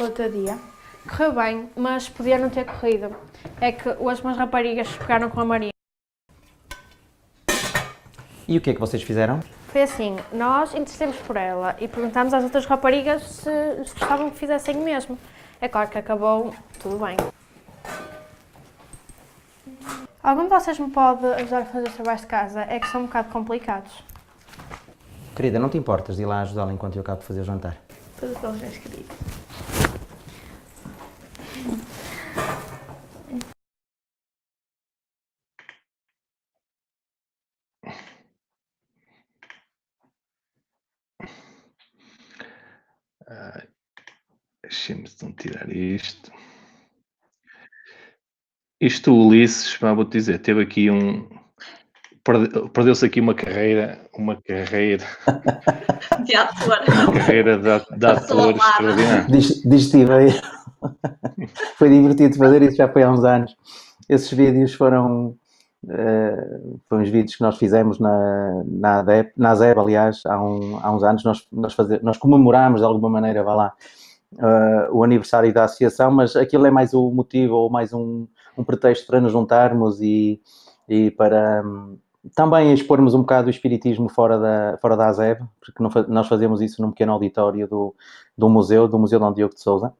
Como 0.00 0.10
que 0.10 0.10
correu 0.10 0.10
o 0.10 0.10
teu 0.10 0.30
dia? 0.30 0.58
Correu 1.08 1.32
bem, 1.32 1.70
mas 1.76 2.08
podia 2.08 2.38
não 2.38 2.48
ter 2.48 2.64
corrido. 2.64 3.14
É 3.60 3.70
que 3.70 3.88
hoje 3.98 4.22
umas 4.22 4.36
raparigas 4.36 4.88
pegaram 4.96 5.28
com 5.28 5.40
a 5.40 5.44
Maria. 5.44 5.70
E 8.48 8.56
o 8.56 8.60
que 8.60 8.70
é 8.70 8.74
que 8.74 8.80
vocês 8.80 9.02
fizeram? 9.02 9.40
Foi 9.68 9.82
assim, 9.82 10.16
nós 10.32 10.74
insistimos 10.74 11.16
por 11.18 11.36
ela 11.36 11.76
e 11.78 11.86
perguntámos 11.86 12.34
às 12.34 12.42
outras 12.42 12.66
raparigas 12.66 13.22
se, 13.22 13.50
gostavam 13.78 14.30
que 14.30 14.38
fizessem 14.38 14.76
o 14.76 14.82
mesmo. 14.82 15.16
É 15.60 15.68
claro 15.68 15.88
que 15.88 15.98
acabou 15.98 16.52
tudo 16.80 16.98
bem. 16.98 17.16
Algum 20.22 20.44
de 20.44 20.48
vocês 20.48 20.78
me 20.78 20.90
pode 20.90 21.24
ajudar 21.26 21.58
a 21.58 21.64
fazer 21.66 21.88
os 21.88 21.94
trabalhos 21.94 22.20
de 22.22 22.26
casa? 22.26 22.62
É 22.62 22.80
que 22.80 22.88
são 22.88 23.02
um 23.02 23.06
bocado 23.06 23.28
complicados. 23.30 24.02
Querida, 25.36 25.58
não 25.58 25.68
te 25.68 25.78
importas 25.78 26.16
de 26.16 26.22
ir 26.22 26.26
lá 26.26 26.40
ajudá-la 26.40 26.72
enquanto 26.72 26.96
eu 26.96 27.02
acabo 27.02 27.20
de 27.20 27.26
fazer 27.26 27.40
o 27.40 27.44
jantar? 27.44 27.76
Tudo 28.18 28.52
meus 28.58 28.76
queridos. 28.76 29.39
Deixa-me 44.70 45.04
então 45.16 45.32
tirar 45.32 45.68
isto. 45.68 46.30
Isto, 48.80 49.12
o 49.12 49.26
Ulisses, 49.26 49.76
pá, 49.76 49.92
vou-te 49.92 50.12
dizer, 50.12 50.38
teve 50.38 50.62
aqui 50.62 50.88
um. 50.88 51.28
perde- 52.22 52.68
Perdeu-se 52.70 53.04
aqui 53.04 53.20
uma 53.20 53.34
carreira, 53.34 54.00
uma 54.16 54.40
carreira, 54.40 55.04
De 56.24 56.36
ator. 56.36 56.78
uma 56.86 57.12
carreira 57.12 57.58
de, 57.58 57.98
de 57.98 58.06
ator 58.06 58.38
ao 58.38 58.46
lado. 58.46 58.56
extraordinário. 58.58 59.26
Diz- 59.32 59.60
Desestivei. 59.64 60.28
foi 61.76 61.90
divertido 61.90 62.36
fazer 62.38 62.62
isso, 62.62 62.76
já 62.76 62.88
foi 62.88 63.02
há 63.02 63.10
uns 63.10 63.24
anos. 63.24 63.54
Esses 64.08 64.30
vídeos 64.32 64.72
foram, 64.74 65.36
eh, 65.88 66.60
foram 66.88 67.02
os 67.02 67.08
vídeos 67.10 67.34
que 67.36 67.42
nós 67.42 67.58
fizemos 67.58 67.98
na, 67.98 68.62
na, 68.66 69.00
ADEP, 69.00 69.32
na 69.36 69.50
ASEB, 69.50 69.78
aliás, 69.80 70.22
há, 70.26 70.40
um- 70.40 70.78
há 70.80 70.90
uns 70.92 71.02
anos. 71.02 71.24
Nós, 71.24 71.44
nós, 71.52 71.74
fazer, 71.74 72.00
nós 72.04 72.16
comemorámos 72.16 72.80
de 72.80 72.86
alguma 72.86 73.10
maneira, 73.10 73.42
vá 73.42 73.54
lá, 73.54 73.72
eh, 74.38 74.88
o 74.92 75.02
aniversário 75.02 75.52
da 75.52 75.64
associação, 75.64 76.10
mas 76.10 76.36
aquilo 76.36 76.66
é 76.66 76.70
mais 76.70 76.94
o 76.94 77.10
motivo 77.10 77.54
ou 77.54 77.70
mais 77.70 77.92
um, 77.92 78.26
um 78.56 78.62
pretexto 78.62 79.06
para 79.06 79.20
nos 79.20 79.32
juntarmos 79.32 80.00
e, 80.00 80.40
e 80.88 81.10
para 81.10 81.62
hum, 81.64 81.98
também 82.34 82.72
expormos 82.72 83.14
um 83.14 83.20
bocado 83.20 83.48
o 83.48 83.50
espiritismo 83.50 84.08
fora 84.08 84.38
da, 84.38 84.78
fora 84.80 84.96
da 84.96 85.08
ASEB, 85.08 85.42
porque 85.60 85.82
não, 85.82 85.90
nós 86.08 86.28
fazemos 86.28 86.60
isso 86.60 86.80
num 86.80 86.90
pequeno 86.90 87.12
auditório 87.12 87.66
do, 87.66 87.94
do 88.36 88.48
museu, 88.48 88.86
do 88.86 88.98
Museu 88.98 89.18
Dom 89.18 89.32
Diogo 89.32 89.54
de 89.54 89.60
Souza. 89.60 89.92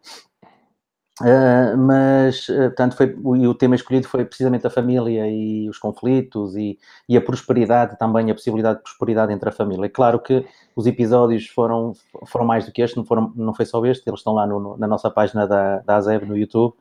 Uh, 1.20 1.76
mas, 1.76 2.48
uh, 2.48 2.56
portanto, 2.68 2.96
foi, 2.96 3.14
o, 3.22 3.32
o 3.50 3.54
tema 3.54 3.74
escolhido 3.74 4.08
foi 4.08 4.24
precisamente 4.24 4.66
a 4.66 4.70
família 4.70 5.28
e 5.28 5.68
os 5.68 5.76
conflitos 5.76 6.56
e, 6.56 6.78
e, 7.06 7.14
a 7.14 7.20
prosperidade 7.20 7.98
também, 7.98 8.30
a 8.30 8.34
possibilidade 8.34 8.78
de 8.78 8.84
prosperidade 8.84 9.30
entre 9.30 9.50
a 9.50 9.52
família. 9.52 9.84
É 9.84 9.88
claro 9.90 10.18
que 10.18 10.46
os 10.74 10.86
episódios 10.86 11.46
foram, 11.48 11.92
foram 12.26 12.46
mais 12.46 12.64
do 12.64 12.72
que 12.72 12.80
este, 12.80 12.96
não, 12.96 13.04
foram, 13.04 13.30
não 13.36 13.52
foi 13.52 13.66
só 13.66 13.84
este, 13.84 14.08
eles 14.08 14.20
estão 14.20 14.32
lá 14.32 14.46
no, 14.46 14.78
na 14.78 14.86
nossa 14.86 15.10
página 15.10 15.46
da, 15.46 15.80
da 15.80 15.96
ASEB 15.96 16.24
no 16.24 16.38
YouTube, 16.38 16.74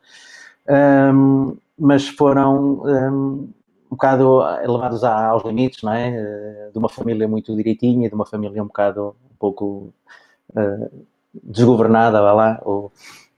um, 1.14 1.56
mas 1.78 2.08
foram 2.08 2.80
um, 2.82 3.52
um 3.90 3.90
bocado 3.90 4.40
levados 4.66 5.04
aos 5.04 5.44
limites, 5.44 5.82
não 5.82 5.92
é? 5.92 6.08
Uh, 6.08 6.72
de 6.72 6.78
uma 6.78 6.88
família 6.88 7.28
muito 7.28 7.54
direitinha, 7.54 8.08
de 8.08 8.14
uma 8.14 8.24
família 8.24 8.62
um 8.62 8.68
bocado, 8.68 9.14
um 9.30 9.36
pouco 9.38 9.92
desgovernada, 11.44 12.20
vá 12.20 12.32
lá, 12.32 12.60
ou, 12.64 12.90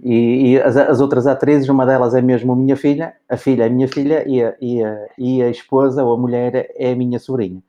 e, 0.03 0.55
e 0.55 0.61
as, 0.61 0.77
as, 0.77 1.01
outras 1.01 1.29
atrizes, 1.29 1.69
uma 1.69 1.87
delas 1.87 2.13
é 2.15 2.21
mesmo 2.21 2.57
minha 2.57 2.77
filha, 2.77 3.15
a 3.29 3.37
filha 3.37 3.67
é 3.67 3.69
minha 3.69 3.87
filha 3.87 4.29
e 4.29 4.43
a, 4.43 4.55
e 4.61 4.83
a, 4.83 5.07
e 5.17 5.43
a 5.43 5.49
esposa 5.49 6.03
ou 6.03 6.15
a 6.15 6.19
mulher 6.19 6.71
é 6.77 6.91
a 6.91 6.97
minha 6.97 7.21
sobrinha. 7.21 7.63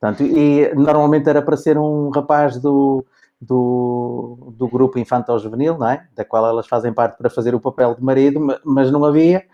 Portanto, 0.00 0.22
e 0.22 0.74
normalmente 0.74 1.28
era 1.28 1.42
para 1.42 1.56
ser 1.56 1.76
um 1.76 2.08
rapaz 2.08 2.58
do, 2.58 3.04
do, 3.40 4.54
do 4.56 4.66
grupo 4.66 4.98
infantil-juvenil, 4.98 5.76
não 5.76 5.88
é? 5.88 6.06
Da 6.14 6.24
qual 6.24 6.46
elas 6.46 6.66
fazem 6.66 6.92
parte 6.92 7.18
para 7.18 7.28
fazer 7.28 7.54
o 7.54 7.60
papel 7.60 7.94
de 7.94 8.02
marido, 8.02 8.40
mas 8.64 8.90
não 8.90 9.04
havia. 9.04 9.44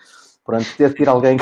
Pronto, 0.44 0.66
teve 0.76 0.94
que 0.94 1.02
ir 1.02 1.08
alguém 1.08 1.36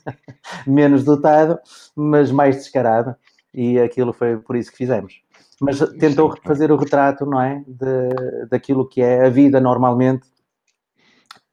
menos 0.66 1.04
dotado, 1.04 1.58
mas 1.94 2.30
mais 2.30 2.56
descarado. 2.56 3.14
E 3.52 3.78
aquilo 3.78 4.14
foi 4.14 4.38
por 4.38 4.56
isso 4.56 4.70
que 4.70 4.78
fizemos 4.78 5.22
mas 5.62 5.78
tentou 6.00 6.36
fazer 6.42 6.72
o 6.72 6.76
retrato, 6.76 7.24
não 7.24 7.40
é? 7.40 7.62
De, 7.68 8.46
daquilo 8.50 8.88
que 8.88 9.00
é 9.00 9.26
a 9.26 9.30
vida 9.30 9.60
normalmente, 9.60 10.26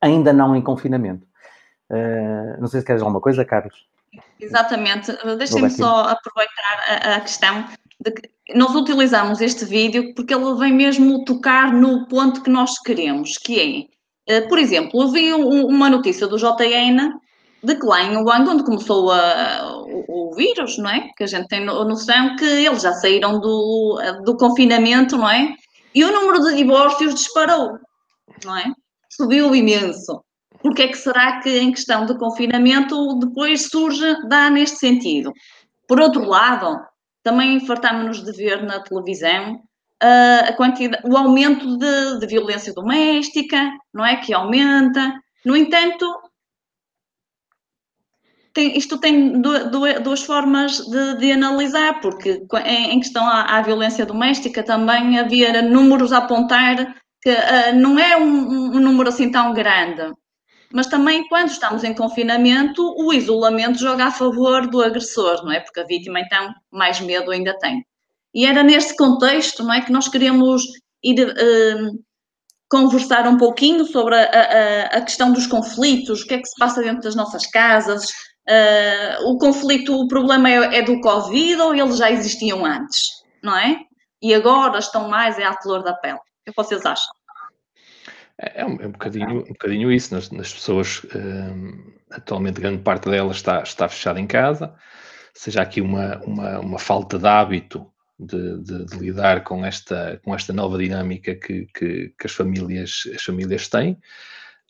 ainda 0.02 0.34
não 0.34 0.56
em 0.56 0.64
confinamento. 0.64 1.28
Uh, 1.92 2.60
não 2.60 2.68
sei 2.68 2.80
se 2.80 2.86
queres 2.88 3.04
alguma 3.04 3.22
coisa, 3.22 3.46
Carlos. 3.46 3.88
Exatamente. 4.40 5.12
Deixem-me 5.38 5.70
só 5.70 6.10
aproveitar 6.10 6.80
a, 6.88 7.16
a, 7.18 7.22
questão 7.22 7.66
de 8.04 8.12
que 8.12 8.32
nós 8.56 8.74
utilizamos 8.74 9.42
este 9.42 9.64
vídeo 9.64 10.16
porque 10.16 10.34
ele 10.34 10.56
vem 10.56 10.74
mesmo 10.74 11.24
tocar 11.24 11.72
no 11.72 12.08
ponto 12.08 12.42
que 12.42 12.50
nós 12.50 12.80
queremos, 12.80 13.38
que 13.38 13.90
é, 14.28 14.40
uh, 14.40 14.50
por 14.50 14.58
exemplo, 14.58 15.04
eu 15.04 15.10
vi 15.10 15.32
um, 15.36 15.68
uma 15.68 15.88
notícia 15.88 16.26
do 16.26 16.38
JN 16.38 17.14
de 17.64 17.74
em 17.74 18.18
Uganda, 18.18 18.52
onde 18.52 18.64
começou 18.64 19.12
a, 19.12 19.84
o, 19.86 20.32
o, 20.32 20.36
vírus, 20.36 20.78
não 20.78 20.90
é? 20.90 21.10
Que 21.16 21.24
a 21.24 21.28
gente 21.28 21.48
tem 21.48 21.66
noção 21.66 22.36
que 22.38 22.46
eles 22.46 22.82
já 22.82 22.94
saíram 22.94 23.40
do, 23.40 24.00
do 24.24 24.38
confinamento, 24.38 25.18
não 25.18 25.30
é? 25.30 25.54
E 25.94 26.04
o 26.04 26.12
número 26.12 26.44
de 26.44 26.56
divórcios 26.56 27.16
disparou, 27.16 27.78
não 28.46 28.56
é? 28.56 28.72
Subiu 29.10 29.54
imenso. 29.54 30.24
Porque 30.62 30.84
é 30.84 30.88
que 30.88 30.98
será 30.98 31.40
que 31.42 31.60
em 31.60 31.72
questão 31.72 32.06
de 32.06 32.18
confinamento 32.18 33.18
depois 33.20 33.68
surge, 33.70 34.16
dá 34.28 34.50
neste 34.50 34.78
sentido? 34.78 35.32
Por 35.88 36.00
outro 36.00 36.26
lado, 36.26 36.80
também 37.24 37.60
fartámos-nos 37.66 38.24
de 38.24 38.32
ver 38.32 38.64
na 38.64 38.82
televisão 38.82 39.56
uh, 40.04 40.50
a 40.50 40.54
quantidade, 40.54 41.04
o 41.08 41.18
aumento 41.18 41.78
de, 41.78 42.20
de 42.20 42.28
violência 42.28 42.74
doméstica, 42.74 43.72
não 43.94 44.06
é? 44.06 44.18
Que 44.18 44.34
aumenta. 44.34 45.14
No 45.46 45.56
entanto, 45.56 46.06
tem, 48.54 48.78
isto 48.78 48.98
tem 48.98 49.42
duas, 49.42 50.24
formas 50.24 50.78
de, 50.80 51.18
de, 51.18 51.32
analisar, 51.32 52.00
porque 52.02 52.44
em, 52.66 52.92
em 52.92 53.00
questão 53.00 53.28
à, 53.28 53.58
à, 53.58 53.62
violência 53.62 54.06
doméstica 54.06 54.64
também 54.64 55.20
havia 55.20 55.62
números 55.62 56.12
a 56.12 56.18
apontar 56.18 56.96
que 57.22 57.30
uh, 57.30 57.76
não 57.76 58.00
é 58.00 58.18
um, 58.18 58.76
um, 58.76 58.80
número 58.80 59.10
assim 59.10 59.32
tão 59.32 59.54
grande. 59.54 60.14
Mas 60.72 60.88
também, 60.88 61.28
quando 61.28 61.50
estamos 61.50 61.84
em 61.84 61.94
confinamento, 61.94 62.84
o 62.98 63.12
isolamento 63.12 63.80
joga 63.80 64.06
a 64.06 64.12
favor 64.12 64.68
do 64.68 64.82
agressor, 64.82 65.44
não 65.44 65.52
é? 65.52 65.60
Porque 65.60 65.80
a 65.80 65.86
vítima, 65.86 66.20
então, 66.20 66.54
mais 66.72 67.00
medo 67.02 67.32
ainda 67.32 67.58
tem. 67.58 67.84
E 68.34 68.46
era 68.46 68.62
neste 68.62 68.96
contexto, 68.96 69.64
não 69.64 69.74
é, 69.74 69.82
que 69.82 69.92
nós 69.92 70.08
queremos 70.08 70.64
ir 71.04 71.20
uh, 71.26 72.00
conversar 72.70 73.28
um 73.28 73.38
pouquinho 73.38 73.86
sobre 73.86 74.16
a, 74.16 74.22
a, 74.22 74.98
a, 74.98 75.02
questão 75.02 75.34
dos 75.34 75.48
conflitos, 75.48 76.22
o 76.22 76.28
que 76.28 76.36
é 76.36 76.38
que 76.38 76.48
se 76.48 76.56
passa 76.58 76.82
dentro 76.84 77.02
das 77.02 77.16
nossas 77.16 77.48
casas, 77.48 78.06
Uh, 78.50 79.30
o 79.30 79.38
conflito, 79.38 79.94
o 79.96 80.08
problema 80.08 80.50
é, 80.50 80.80
é, 80.80 80.82
do 80.82 81.00
Covid 81.02 81.62
ou 81.62 81.76
eles 81.76 81.98
já 81.98 82.10
existiam 82.10 82.66
antes, 82.66 83.24
não 83.44 83.56
é? 83.56 83.82
E 84.20 84.34
agora 84.34 84.80
estão 84.80 85.08
mais 85.08 85.38
é 85.38 85.46
à 85.46 85.54
flor 85.62 85.84
da 85.84 85.94
pele. 85.94 86.18
O 86.18 86.22
que 86.52 86.54
vocês 86.56 86.84
acham? 86.84 87.14
É, 88.40 88.62
é 88.62 88.66
um, 88.66 88.82
é 88.82 88.88
um, 88.88 88.92
bocadinho, 88.92 89.42
um 89.42 89.50
bocadinho 89.50 89.92
isso. 89.92 90.16
Nas, 90.16 90.32
nas 90.32 90.52
pessoas, 90.52 91.04
uh, 91.04 91.94
atualmente, 92.10 92.60
grande 92.60 92.82
parte 92.82 93.08
delas 93.08 93.38
está, 93.38 93.62
está 93.62 93.88
fechada 93.88 94.20
em 94.20 94.26
casa, 94.26 94.74
seja 95.34 95.62
aqui 95.62 95.80
uma, 95.80 96.18
uma, 96.24 96.60
uma 96.60 96.80
falta 96.80 97.20
de 97.20 97.28
hábito 97.28 97.86
de, 98.20 98.64
de, 98.64 98.86
de, 98.86 98.98
lidar 98.98 99.44
com 99.44 99.64
esta, 99.64 100.20
com 100.24 100.34
esta 100.34 100.52
nova 100.52 100.78
dinâmica 100.80 101.36
que, 101.36 101.68
que, 101.68 102.14
que 102.18 102.26
as, 102.26 102.32
famílias, 102.32 103.04
as 103.14 103.22
famílias 103.22 103.68
têm. 103.68 103.96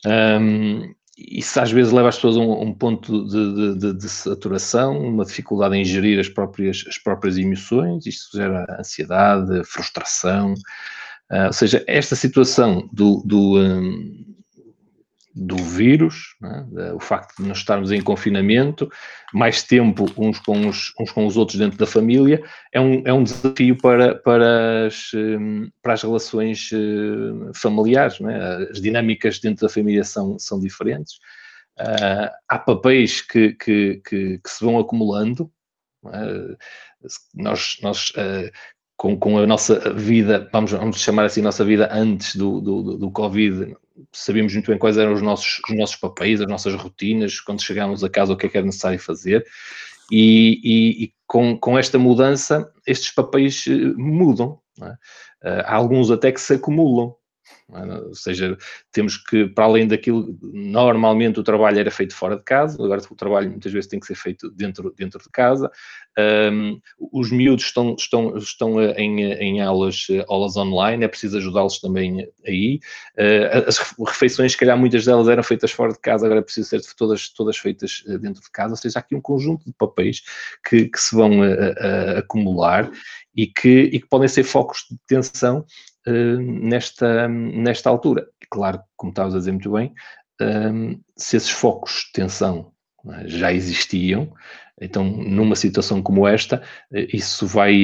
Um, 0.06 0.94
isso 1.28 1.60
às 1.60 1.70
vezes 1.70 1.92
leva 1.92 2.08
as 2.08 2.16
pessoas 2.16 2.36
a 2.36 2.40
um, 2.40 2.62
um 2.62 2.72
ponto 2.72 3.26
de, 3.26 3.74
de, 3.76 3.92
de, 3.94 4.08
saturação, 4.08 4.98
uma 4.98 5.24
dificuldade 5.24 5.76
em 5.76 5.84
gerir 5.84 6.18
as 6.18 6.28
próprias, 6.28 6.84
as 6.88 6.98
próprias 6.98 7.36
emoções, 7.36 8.06
isto 8.06 8.36
gera 8.36 8.66
ansiedade, 8.78 9.64
frustração. 9.64 10.54
Uh, 11.30 11.46
ou 11.46 11.52
seja, 11.52 11.84
esta 11.86 12.16
situação 12.16 12.88
do, 12.92 13.22
do, 13.24 13.58
um, 13.58 14.29
do 15.34 15.56
vírus, 15.56 16.34
né? 16.40 16.66
o 16.92 16.98
facto 16.98 17.40
de 17.40 17.48
nós 17.48 17.58
estarmos 17.58 17.92
em 17.92 18.00
confinamento, 18.00 18.90
mais 19.32 19.62
tempo 19.62 20.06
uns 20.16 20.40
com 20.40 20.68
os, 20.68 20.92
uns 20.98 21.12
com 21.12 21.26
os 21.26 21.36
outros 21.36 21.58
dentro 21.58 21.78
da 21.78 21.86
família, 21.86 22.42
é 22.72 22.80
um, 22.80 23.02
é 23.06 23.12
um 23.12 23.22
desafio 23.22 23.76
para, 23.76 24.16
para, 24.16 24.86
as, 24.86 25.12
hum, 25.14 25.70
para 25.82 25.92
as 25.92 26.02
relações 26.02 26.70
hum, 26.72 27.52
familiares. 27.54 28.18
Né? 28.18 28.68
As 28.70 28.80
dinâmicas 28.80 29.38
dentro 29.38 29.66
da 29.66 29.72
família 29.72 30.02
são, 30.02 30.38
são 30.38 30.58
diferentes. 30.58 31.14
Uh, 31.78 32.28
há 32.48 32.58
papéis 32.58 33.22
que, 33.22 33.52
que, 33.54 34.02
que, 34.04 34.38
que, 34.38 34.50
se 34.50 34.64
vão 34.64 34.78
acumulando. 34.78 35.50
Uh, 36.04 36.56
nós, 37.34 37.78
nós 37.82 38.10
uh, 38.10 38.50
com, 39.00 39.16
com 39.16 39.38
a 39.38 39.46
nossa 39.46 39.94
vida, 39.94 40.46
vamos, 40.52 40.72
vamos 40.72 41.00
chamar 41.00 41.24
assim, 41.24 41.40
nossa 41.40 41.64
vida 41.64 41.88
antes 41.90 42.36
do, 42.36 42.60
do, 42.60 42.98
do 42.98 43.10
Covid, 43.10 43.74
sabíamos 44.12 44.52
muito 44.52 44.70
bem 44.70 44.78
quais 44.78 44.98
eram 44.98 45.14
os 45.14 45.22
nossos, 45.22 45.58
os 45.70 45.74
nossos 45.74 45.96
papéis, 45.96 46.38
as 46.38 46.46
nossas 46.46 46.74
rotinas, 46.74 47.40
quando 47.40 47.62
chegámos 47.62 48.04
a 48.04 48.10
casa, 48.10 48.34
o 48.34 48.36
que 48.36 48.44
é 48.44 48.48
que 48.50 48.58
era 48.58 48.66
necessário 48.66 48.98
fazer. 48.98 49.42
E, 50.12 50.60
e, 50.62 51.04
e 51.04 51.12
com, 51.26 51.56
com 51.56 51.78
esta 51.78 51.98
mudança, 51.98 52.70
estes 52.86 53.10
papéis 53.10 53.64
eh, 53.66 53.72
mudam. 53.96 54.58
É? 54.82 54.94
Eh, 55.44 55.64
há 55.64 55.76
alguns 55.76 56.10
até 56.10 56.30
que 56.30 56.40
se 56.40 56.52
acumulam. 56.52 57.14
É? 57.74 57.98
Ou 58.08 58.14
seja, 58.14 58.56
temos 58.92 59.16
que, 59.16 59.46
para 59.46 59.64
além 59.64 59.86
daquilo, 59.86 60.36
normalmente 60.42 61.38
o 61.38 61.42
trabalho 61.42 61.78
era 61.78 61.90
feito 61.90 62.14
fora 62.14 62.36
de 62.36 62.42
casa, 62.42 62.82
agora 62.82 63.00
o 63.08 63.14
trabalho 63.14 63.50
muitas 63.50 63.72
vezes 63.72 63.88
tem 63.88 64.00
que 64.00 64.06
ser 64.06 64.16
feito 64.16 64.50
dentro, 64.50 64.92
dentro 64.96 65.22
de 65.22 65.28
casa. 65.30 65.70
Um, 66.18 66.80
os 67.12 67.30
miúdos 67.30 67.66
estão, 67.66 67.94
estão, 67.96 68.36
estão 68.36 68.82
em, 68.82 69.22
em 69.22 69.60
aulas, 69.60 70.06
aulas 70.28 70.56
online, 70.56 71.04
é 71.04 71.08
preciso 71.08 71.38
ajudá-los 71.38 71.78
também 71.78 72.28
aí. 72.46 72.80
Uh, 73.16 73.68
as 73.68 73.78
refeições, 74.06 74.52
se 74.52 74.58
calhar 74.58 74.76
muitas 74.76 75.04
delas 75.04 75.28
eram 75.28 75.42
feitas 75.42 75.70
fora 75.70 75.92
de 75.92 76.00
casa, 76.00 76.26
agora 76.26 76.40
é 76.40 76.42
preciso 76.44 76.68
ser 76.68 76.80
todas, 76.96 77.28
todas 77.28 77.56
feitas 77.56 78.02
eh, 78.08 78.18
dentro 78.18 78.42
de 78.42 78.50
casa, 78.50 78.72
ou 78.72 78.76
seja, 78.76 78.98
há 78.98 79.00
aqui 79.00 79.14
um 79.14 79.20
conjunto 79.20 79.64
de 79.64 79.72
papéis 79.72 80.22
que, 80.68 80.88
que 80.88 80.98
se 80.98 81.14
vão 81.14 81.40
uh, 81.40 81.44
uh, 81.44 82.18
acumular 82.18 82.90
e 83.34 83.46
que, 83.46 83.82
e 83.92 84.00
que 84.00 84.08
podem 84.08 84.28
ser 84.28 84.42
focos 84.42 84.86
de 84.90 84.98
tensão 85.06 85.64
nesta, 86.06 87.28
nesta 87.28 87.90
altura. 87.90 88.26
Claro, 88.50 88.82
como 88.96 89.10
estavas 89.10 89.34
a 89.34 89.38
dizer 89.38 89.52
muito 89.52 89.70
bem, 89.72 89.94
uh, 90.40 91.00
se 91.16 91.36
esses 91.36 91.50
focos 91.50 92.04
de 92.06 92.12
tensão 92.12 92.72
é, 93.10 93.28
já 93.28 93.52
existiam, 93.52 94.32
então 94.80 95.04
numa 95.04 95.54
situação 95.54 96.02
como 96.02 96.26
esta, 96.26 96.62
uh, 96.90 97.06
isso 97.12 97.46
vai, 97.46 97.74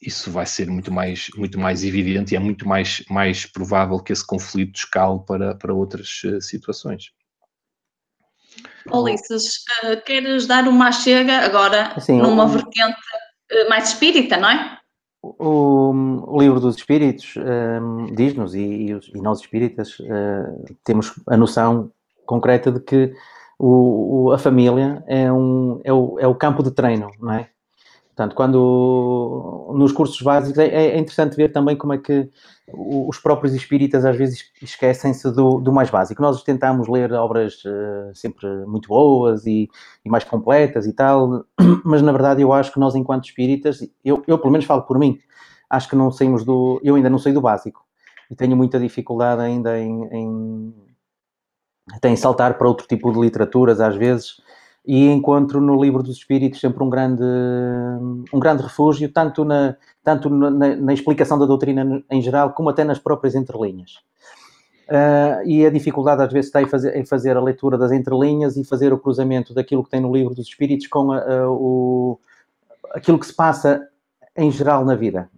isso 0.00 0.30
vai 0.30 0.46
ser 0.46 0.68
muito 0.70 0.92
mais, 0.92 1.28
muito 1.36 1.58
mais 1.58 1.84
evidente 1.84 2.32
e 2.32 2.36
é 2.36 2.40
muito 2.40 2.66
mais, 2.66 3.04
mais 3.10 3.44
provável 3.44 3.98
que 3.98 4.12
esse 4.12 4.26
conflito 4.26 4.76
escale 4.76 5.20
para, 5.26 5.54
para 5.54 5.74
outras 5.74 6.22
situações. 6.40 7.10
Ulisses, 8.90 9.64
queres 10.04 10.46
dar 10.46 10.68
uma 10.68 10.92
chega 10.92 11.38
agora 11.38 11.98
Sim, 12.00 12.18
numa 12.18 12.46
vertente 12.46 12.98
mais 13.68 13.88
espírita, 13.88 14.36
não 14.36 14.50
é? 14.50 14.78
O, 15.22 15.81
o, 15.92 16.40
livro 16.40 16.60
dos 16.60 16.76
espíritos 16.76 17.34
um, 17.36 18.06
diz-nos, 18.14 18.54
e, 18.54 18.92
e, 19.14 19.20
nós 19.20 19.40
espíritas 19.40 19.98
uh, 20.00 20.74
temos 20.84 21.12
a 21.26 21.36
noção 21.36 21.90
concreta 22.26 22.70
de 22.70 22.80
que 22.80 23.14
o, 23.58 24.26
o, 24.26 24.32
a 24.32 24.38
família 24.38 25.02
é, 25.06 25.32
um, 25.32 25.80
é, 25.84 25.92
o, 25.92 26.18
é 26.18 26.26
o 26.26 26.34
campo 26.34 26.62
de 26.62 26.70
treino, 26.70 27.10
não 27.20 27.32
é? 27.32 27.48
Portanto, 28.14 28.34
quando 28.34 29.72
nos 29.74 29.90
cursos 29.90 30.20
básicos 30.20 30.58
é, 30.58 30.66
é 30.66 30.98
interessante 30.98 31.34
ver 31.34 31.50
também 31.50 31.76
como 31.76 31.94
é 31.94 31.98
que 31.98 32.28
os 32.72 33.18
próprios 33.18 33.54
espíritas 33.54 34.04
às 34.04 34.16
vezes 34.16 34.44
esquecem-se 34.60 35.30
do, 35.32 35.60
do, 35.60 35.72
mais 35.72 35.90
básico. 35.90 36.20
Nós 36.20 36.42
tentamos 36.42 36.88
ler 36.88 37.12
obras 37.12 37.64
uh, 37.64 38.14
sempre 38.14 38.46
muito 38.66 38.88
boas 38.88 39.46
e, 39.46 39.68
e, 40.04 40.10
mais 40.10 40.24
completas 40.24 40.86
e 40.86 40.92
tal, 40.92 41.44
mas 41.84 42.02
na 42.02 42.12
verdade 42.12 42.42
eu 42.42 42.52
acho 42.52 42.72
que 42.72 42.78
nós, 42.78 42.94
enquanto 42.94 43.24
espíritas, 43.24 43.80
eu, 44.04 44.22
eu 44.26 44.38
pelo 44.38 44.52
menos 44.52 44.66
falo 44.66 44.82
por 44.82 44.98
mim, 44.98 45.18
acho 45.72 45.88
que 45.88 45.96
não 45.96 46.10
saímos 46.12 46.44
do. 46.44 46.78
Eu 46.84 46.94
ainda 46.94 47.08
não 47.08 47.18
sei 47.18 47.32
do 47.32 47.40
básico 47.40 47.82
e 48.30 48.36
tenho 48.36 48.56
muita 48.56 48.78
dificuldade 48.78 49.40
ainda 49.40 49.78
em, 49.78 50.04
em, 50.12 50.74
em 52.04 52.16
saltar 52.16 52.58
para 52.58 52.68
outro 52.68 52.86
tipo 52.86 53.10
de 53.10 53.18
literaturas 53.18 53.80
às 53.80 53.96
vezes 53.96 54.36
e 54.86 55.08
encontro 55.08 55.60
no 55.60 55.80
livro 55.80 56.02
dos 56.02 56.16
Espíritos 56.16 56.60
sempre 56.60 56.82
um 56.82 56.90
grande, 56.90 57.22
um 58.32 58.38
grande 58.38 58.62
refúgio, 58.62 59.10
tanto, 59.10 59.44
na, 59.44 59.76
tanto 60.02 60.28
na, 60.28 60.50
na 60.50 60.92
explicação 60.92 61.38
da 61.38 61.46
doutrina 61.46 62.02
em 62.10 62.20
geral, 62.20 62.52
como 62.52 62.68
até 62.68 62.84
nas 62.84 62.98
próprias 62.98 63.34
entrelinhas. 63.34 63.92
Uh, 64.88 65.46
e 65.46 65.64
a 65.64 65.70
dificuldade 65.70 66.22
às 66.22 66.32
vezes 66.32 66.48
está 66.48 66.60
em 66.60 66.66
fazer, 66.66 66.96
em 66.96 67.06
fazer, 67.06 67.36
a 67.36 67.40
leitura 67.40 67.78
das 67.78 67.92
entrelinhas 67.92 68.56
e 68.56 68.64
fazer 68.64 68.92
o 68.92 68.98
cruzamento 68.98 69.54
daquilo 69.54 69.84
que 69.84 69.90
tem 69.90 70.00
no 70.00 70.12
livro 70.12 70.34
dos 70.34 70.48
Espíritos 70.48 70.88
com 70.88 71.12
a, 71.12 71.18
a, 71.18 71.48
o, 71.48 72.18
aquilo 72.90 73.18
que 73.18 73.26
se 73.26 73.34
passa 73.34 73.80
em 74.36 74.50
geral 74.50 74.84
na 74.84 74.94
vida. 74.94 75.30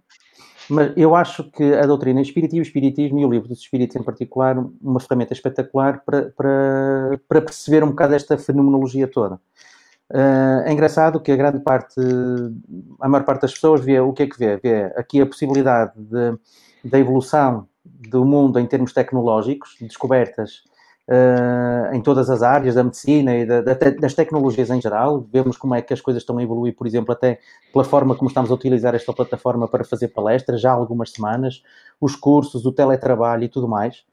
Mas 0.69 0.93
eu 0.95 1.15
acho 1.15 1.43
que 1.43 1.63
a 1.73 1.85
doutrina 1.85 2.21
espírita 2.21 2.55
e 2.55 2.59
o 2.59 2.63
espiritismo, 2.63 3.19
e 3.19 3.25
o 3.25 3.29
livro 3.29 3.47
dos 3.47 3.59
espíritos 3.59 3.95
em 3.95 4.03
particular, 4.03 4.57
uma 4.81 4.99
ferramenta 4.99 5.33
espetacular 5.33 6.01
para, 6.05 6.31
para, 6.31 7.19
para 7.27 7.41
perceber 7.41 7.83
um 7.83 7.89
bocado 7.89 8.15
esta 8.15 8.37
fenomenologia 8.37 9.07
toda. 9.07 9.35
Uh, 10.09 10.61
é 10.65 10.71
engraçado 10.71 11.19
que 11.19 11.31
a 11.31 11.35
grande 11.35 11.59
parte, 11.59 11.99
a 12.99 13.09
maior 13.09 13.23
parte 13.23 13.41
das 13.41 13.53
pessoas 13.53 13.81
vê 13.81 13.99
o 13.99 14.13
que 14.13 14.23
é 14.23 14.27
que 14.27 14.37
vê? 14.37 14.57
Vê 14.57 14.83
aqui 14.95 15.19
a 15.19 15.25
possibilidade 15.25 15.93
de, 15.95 16.37
da 16.83 16.99
evolução 16.99 17.67
do 17.83 18.23
mundo 18.23 18.59
em 18.59 18.65
termos 18.65 18.93
tecnológicos, 18.93 19.75
de 19.79 19.87
descobertas 19.87 20.63
uh, 21.09 21.93
em 21.93 22.01
todas 22.01 22.29
as 22.29 22.41
áreas 22.41 22.75
da 22.75 22.83
medicina 22.83 23.35
e 23.35 23.45
da, 23.45 23.61
da, 23.61 23.73
das 23.73 24.13
tecnologias 24.13 24.69
em 24.69 24.81
geral. 24.81 25.25
Vemos 25.31 25.57
como 25.57 25.75
é 25.75 25.81
que 25.81 25.93
as 25.93 26.01
coisas 26.01 26.23
estão 26.23 26.37
a 26.37 26.43
evoluir, 26.43 26.75
por 26.75 26.87
exemplo, 26.87 27.11
até 27.11 27.39
pela 27.71 27.83
forma 27.83 28.15
como 28.15 28.29
estamos 28.29 28.51
a 28.51 28.53
utilizar 28.53 28.95
esta 28.95 29.13
plataforma 29.13 29.67
para 29.67 29.83
fazer 29.83 30.09
palestras 30.09 30.61
já 30.61 30.71
há 30.71 30.73
algumas 30.73 31.11
semanas, 31.11 31.63
os 31.99 32.15
cursos, 32.15 32.65
o 32.65 32.71
teletrabalho 32.71 33.43
e 33.43 33.49
tudo 33.49 33.67
mais. 33.67 34.03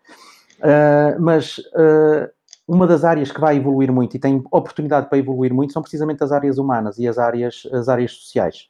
Uh, 0.59 1.21
mas 1.21 1.59
uh, 1.59 2.31
uma 2.67 2.87
das 2.87 3.05
áreas 3.05 3.33
que 3.33 3.41
vai 3.41 3.57
evoluir 3.57 3.91
muito 3.91 4.17
e 4.17 4.21
tem 4.21 4.43
oportunidade 4.51 5.09
para 5.09 5.19
evoluir 5.19 5.53
muito 5.53 5.73
são 5.73 5.83
precisamente 5.83 6.23
as 6.23 6.31
áreas 6.31 6.59
humanas 6.59 6.99
e 6.99 7.09
as 7.09 7.19
áreas, 7.19 7.67
as 7.73 7.89
áreas 7.89 8.13
sociais. 8.13 8.69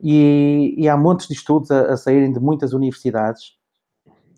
E, 0.00 0.74
e 0.76 0.88
há 0.88 0.96
montes 0.96 1.26
de 1.26 1.34
estudos 1.34 1.70
a, 1.70 1.92
a 1.92 1.96
saírem 1.96 2.32
de 2.32 2.40
muitas 2.40 2.72
universidades. 2.72 3.56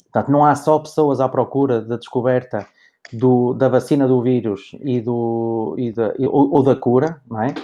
Portanto, 0.05 0.31
não 0.31 0.45
há 0.45 0.55
só 0.55 0.79
pessoas 0.79 1.21
à 1.21 1.29
procura 1.29 1.83
da 1.83 1.97
descoberta 1.97 2.67
do, 3.13 3.55
da 3.55 3.69
vacina 3.69 4.07
do 4.07 4.23
vírus 4.23 4.77
e, 4.81 5.01
do, 5.01 5.75
e 5.79 5.93
da, 5.93 6.13
ou, 6.21 6.55
ou, 6.55 6.63
da 6.63 6.75
cura, 6.75 7.21
não 7.29 7.43
é? 7.43 7.55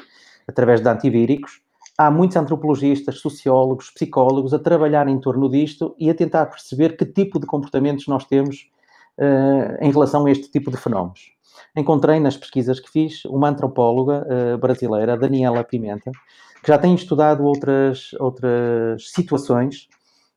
através 0.46 0.80
de 0.80 0.88
antivíricos. 0.88 1.60
Há 1.96 2.10
muitos 2.10 2.36
antropologistas, 2.36 3.18
sociólogos, 3.18 3.90
psicólogos 3.90 4.54
a 4.54 4.58
trabalhar 4.58 5.08
em 5.08 5.18
torno 5.20 5.48
disto 5.48 5.94
e 5.98 6.08
a 6.08 6.14
tentar 6.14 6.46
perceber 6.46 6.96
que 6.96 7.04
tipo 7.04 7.38
de 7.38 7.46
comportamentos 7.46 8.06
nós 8.06 8.24
temos 8.24 8.70
uh, 9.18 9.76
em 9.84 9.90
relação 9.90 10.26
a 10.26 10.30
este 10.30 10.50
tipo 10.50 10.70
de 10.70 10.76
fenómenos. 10.76 11.32
Encontrei 11.76 12.18
nas 12.18 12.36
pesquisas 12.36 12.80
que 12.80 12.90
fiz 12.90 13.24
uma 13.26 13.48
antropóloga 13.48 14.26
uh, 14.26 14.58
brasileira, 14.58 15.16
Daniela 15.16 15.62
Pimenta, 15.62 16.10
que 16.62 16.68
já 16.68 16.78
tem 16.78 16.94
estudado 16.94 17.44
outras, 17.44 18.12
outras 18.18 19.10
situações, 19.10 19.88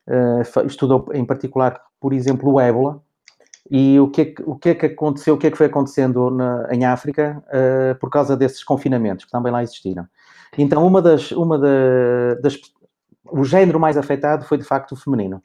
uh, 0.08 0.66
estudou 0.66 1.06
em 1.14 1.26
particular, 1.26 1.80
por 2.00 2.14
exemplo, 2.14 2.52
o 2.52 2.60
ébola, 2.60 3.02
e 3.70 4.00
o 4.00 4.10
que 4.10 4.22
é 4.22 4.26
que, 4.26 4.44
o 4.44 4.56
que, 4.56 4.70
é 4.70 4.76
que 4.76 4.86
aconteceu, 4.86 5.34
o 5.34 5.38
que 5.38 5.48
é 5.48 5.52
que 5.52 5.58
foi 5.58 5.66
acontecendo 5.66 6.30
na, 6.30 6.68
em 6.72 6.86
África 6.86 7.44
uh, 7.48 8.00
por 8.00 8.10
causa 8.10 8.38
desses 8.38 8.64
confinamentos 8.64 9.26
que 9.26 9.32
também 9.32 9.52
lá 9.52 9.64
existiram. 9.64 10.08
Então, 10.58 10.86
uma 10.86 11.02
das, 11.02 11.32
uma 11.32 11.58
da, 11.58 12.36
das, 12.42 12.58
o 13.26 13.44
género 13.44 13.80
mais 13.80 13.98
afetado 13.98 14.46
foi 14.46 14.58
de 14.58 14.64
facto 14.64 14.92
o 14.92 14.96
feminino, 14.96 15.42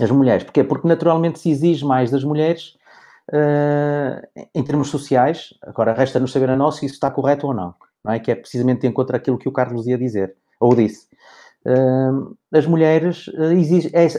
as 0.00 0.10
mulheres. 0.10 0.44
Porquê? 0.44 0.62
Porque 0.62 0.86
naturalmente 0.86 1.38
se 1.38 1.50
exige 1.50 1.84
mais 1.84 2.10
das 2.10 2.22
mulheres 2.22 2.76
uh, 3.32 4.44
em 4.54 4.62
termos 4.62 4.88
sociais. 4.88 5.54
Agora, 5.62 5.94
resta-nos 5.94 6.32
saber 6.32 6.50
a 6.50 6.56
nós 6.56 6.76
se 6.76 6.86
isso 6.86 6.94
está 6.94 7.10
correto 7.10 7.46
ou 7.46 7.54
não, 7.54 7.74
não 8.04 8.12
é? 8.12 8.18
Que 8.18 8.30
é 8.30 8.34
precisamente 8.34 8.82
de 8.82 8.88
encontro 8.88 9.16
àquilo 9.16 9.38
que 9.38 9.48
o 9.48 9.52
Carlos 9.52 9.86
ia 9.86 9.96
dizer, 9.96 10.36
ou 10.60 10.74
disse. 10.74 11.08
Uh, 11.66 12.36
as 12.52 12.66
mulheres 12.66 13.26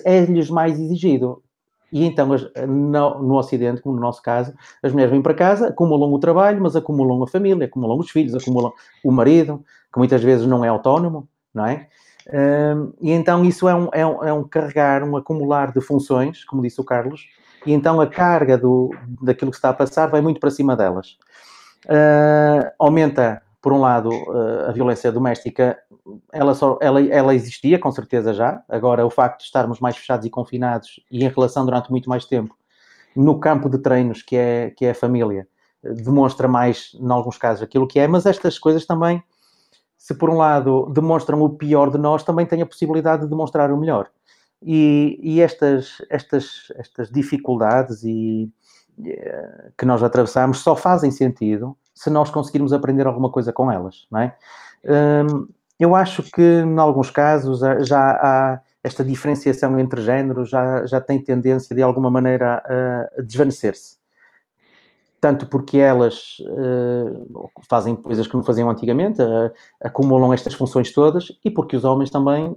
é-lhes 0.03 0.49
é 0.49 0.51
mais 0.51 0.79
exigido 0.79 1.43
e 1.91 2.05
então, 2.05 2.31
as, 2.33 2.43
no, 2.67 3.21
no, 3.21 3.35
Ocidente, 3.35 3.81
como 3.81 3.95
no 3.95 4.01
nosso 4.01 4.21
caso, 4.21 4.53
as 4.81 4.91
mulheres 4.91 5.11
vêm 5.11 5.21
para 5.21 5.33
casa, 5.33 5.67
acumulam 5.67 6.13
o 6.13 6.19
trabalho, 6.19 6.61
mas 6.61 6.75
acumulam 6.75 7.21
a 7.23 7.27
família, 7.27 7.65
acumulam 7.65 7.99
os 7.99 8.09
filhos, 8.09 8.33
acumulam 8.33 8.71
o 9.03 9.11
marido, 9.11 9.63
que 9.91 9.99
muitas 9.99 10.23
vezes 10.23 10.47
não 10.47 10.63
é 10.63 10.69
autónomo, 10.69 11.27
não 11.53 11.65
é? 11.65 11.87
Um, 12.31 12.93
e 13.01 13.11
então 13.11 13.43
isso 13.43 13.67
é 13.67 13.75
um, 13.75 13.89
é, 13.91 14.05
um, 14.05 14.23
é 14.23 14.31
um 14.31 14.43
carregar, 14.43 15.03
um 15.03 15.17
acumular 15.17 15.73
de 15.73 15.81
funções, 15.81 16.45
como 16.45 16.61
disse 16.61 16.79
o 16.79 16.83
Carlos, 16.83 17.27
e 17.65 17.73
então 17.73 17.99
a 17.99 18.07
carga 18.07 18.57
do, 18.57 18.91
daquilo 19.21 19.51
que 19.51 19.57
está 19.57 19.69
a 19.69 19.73
passar 19.73 20.07
vai 20.07 20.21
muito 20.21 20.39
para 20.39 20.49
cima 20.49 20.75
delas. 20.75 21.17
Uh, 21.85 22.71
aumenta 22.79 23.41
por 23.61 23.71
um 23.71 23.79
lado, 23.79 24.09
eh, 24.11 24.69
a 24.69 24.71
violência 24.71 25.11
doméstica, 25.11 25.77
ela, 26.31 26.53
só, 26.53 26.77
ela, 26.81 27.01
ela 27.01 27.35
existia, 27.35 27.79
com 27.79 27.91
certeza 27.91 28.33
já. 28.33 28.63
Agora, 28.67 29.05
o 29.05 29.09
facto 29.09 29.39
de 29.39 29.45
estarmos 29.45 29.79
mais 29.79 29.97
fechados 29.97 30.25
e 30.25 30.29
confinados 30.29 30.99
e 31.11 31.23
em 31.23 31.29
relação 31.29 31.65
durante 31.65 31.89
muito 31.91 32.09
mais 32.09 32.25
tempo 32.25 32.55
no 33.15 33.39
campo 33.39 33.69
de 33.69 33.77
treinos 33.77 34.21
que 34.21 34.35
é, 34.35 34.71
que 34.71 34.85
é 34.85 34.91
a 34.91 34.95
família, 34.95 35.47
demonstra 35.83 36.47
mais, 36.47 36.91
em 36.93 37.11
alguns 37.11 37.37
casos, 37.37 37.63
aquilo 37.63 37.87
que 37.87 37.99
é. 37.99 38.07
Mas 38.07 38.25
estas 38.25 38.57
coisas 38.57 38.85
também, 38.85 39.21
se 39.97 40.13
por 40.15 40.29
um 40.29 40.37
lado 40.37 40.89
demonstram 40.93 41.41
o 41.41 41.49
pior 41.49 41.89
de 41.89 41.97
nós, 41.97 42.23
também 42.23 42.45
têm 42.45 42.61
a 42.61 42.65
possibilidade 42.65 43.23
de 43.23 43.29
demonstrar 43.29 43.71
o 43.71 43.77
melhor. 43.77 44.09
E, 44.63 45.19
e 45.21 45.41
estas, 45.41 45.97
estas, 46.09 46.71
estas 46.75 47.09
dificuldades 47.09 48.03
e, 48.03 48.49
eh, 49.03 49.71
que 49.75 49.85
nós 49.85 50.03
atravessamos 50.03 50.59
só 50.59 50.75
fazem 50.75 51.09
sentido 51.09 51.75
se 51.95 52.09
nós 52.09 52.29
conseguirmos 52.29 52.71
aprender 52.71 53.07
alguma 53.07 53.31
coisa 53.31 53.51
com 53.51 53.71
elas, 53.71 54.07
não 54.11 54.19
é? 54.19 54.37
Hum, 54.85 55.47
eu 55.81 55.95
acho 55.95 56.21
que, 56.23 56.41
em 56.41 56.77
alguns 56.77 57.09
casos, 57.09 57.59
já 57.87 58.11
há 58.11 58.61
esta 58.83 59.03
diferenciação 59.03 59.79
entre 59.79 60.01
géneros, 60.01 60.49
já, 60.49 60.85
já 60.85 61.01
tem 61.01 61.19
tendência, 61.19 61.75
de 61.75 61.81
alguma 61.81 62.11
maneira, 62.11 62.63
a 63.17 63.21
desvanecer-se. 63.21 63.97
Tanto 65.19 65.47
porque 65.47 65.77
elas 65.77 66.37
uh, 66.41 67.49
fazem 67.69 67.95
coisas 67.95 68.27
que 68.27 68.35
não 68.35 68.43
faziam 68.43 68.69
antigamente, 68.69 69.21
uh, 69.21 69.51
acumulam 69.79 70.33
estas 70.33 70.53
funções 70.53 70.91
todas, 70.91 71.31
e 71.43 71.49
porque 71.49 71.75
os 71.75 71.83
homens 71.83 72.11
também 72.11 72.55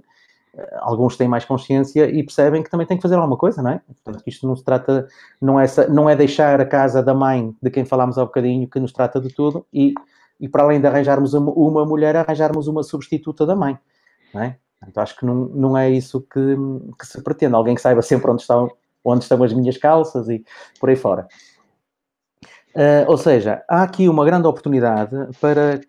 alguns 0.79 1.17
têm 1.17 1.27
mais 1.27 1.45
consciência 1.45 2.09
e 2.09 2.23
percebem 2.23 2.63
que 2.63 2.69
também 2.69 2.87
têm 2.87 2.97
que 2.97 3.03
fazer 3.03 3.15
alguma 3.15 3.37
coisa, 3.37 3.61
não 3.61 3.71
é? 3.71 3.81
Portanto, 4.03 4.23
isto 4.25 4.47
não 4.47 4.55
se 4.55 4.63
trata, 4.63 5.07
não 5.41 5.59
é, 5.59 5.65
não 5.89 6.09
é 6.09 6.15
deixar 6.15 6.61
a 6.61 6.65
casa 6.65 7.01
da 7.03 7.13
mãe, 7.13 7.55
de 7.61 7.69
quem 7.69 7.85
falámos 7.85 8.17
há 8.17 8.23
bocadinho, 8.23 8.67
que 8.67 8.79
nos 8.79 8.91
trata 8.91 9.19
de 9.19 9.33
tudo, 9.33 9.65
e, 9.73 9.93
e 10.39 10.49
para 10.49 10.63
além 10.63 10.79
de 10.79 10.87
arranjarmos 10.87 11.33
uma, 11.33 11.85
mulher, 11.85 12.15
arranjarmos 12.15 12.67
uma 12.67 12.83
substituta 12.83 13.45
da 13.45 13.55
mãe, 13.55 13.77
não 14.33 14.43
é? 14.43 14.57
Portanto, 14.79 14.97
acho 14.97 15.17
que 15.17 15.25
não, 15.25 15.35
não 15.35 15.77
é 15.77 15.89
isso 15.89 16.21
que, 16.21 16.55
que 16.99 17.07
se 17.07 17.21
pretende. 17.21 17.55
Alguém 17.55 17.75
que 17.75 17.81
saiba 17.81 18.01
sempre 18.01 18.29
onde 18.29 18.41
estão, 18.41 18.69
onde 19.03 19.23
estão 19.23 19.41
as 19.43 19.53
minhas 19.53 19.77
calças 19.77 20.29
e 20.29 20.43
por 20.79 20.89
aí 20.89 20.95
fora. 20.95 21.27
Uh, 22.75 23.07
ou 23.07 23.17
seja, 23.17 23.63
há 23.69 23.83
aqui 23.83 24.09
uma 24.09 24.25
grande 24.25 24.47
oportunidade 24.47 25.15
para 25.39 25.79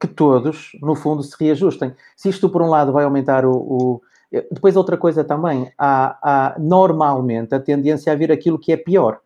que 0.00 0.08
todos, 0.08 0.72
no 0.80 0.94
fundo, 0.94 1.22
se 1.22 1.36
reajustem. 1.38 1.94
Se 2.16 2.28
isto, 2.28 2.48
por 2.48 2.62
um 2.62 2.68
lado, 2.68 2.92
vai 2.92 3.04
aumentar 3.04 3.44
o. 3.44 3.52
o... 3.52 4.02
Depois, 4.50 4.74
outra 4.76 4.96
coisa 4.96 5.22
também, 5.22 5.70
há, 5.76 6.18
há, 6.22 6.58
normalmente 6.58 7.54
a 7.54 7.60
tendência 7.60 8.10
a 8.12 8.16
ver 8.16 8.32
aquilo 8.32 8.58
que 8.58 8.72
é 8.72 8.76
pior. 8.78 9.20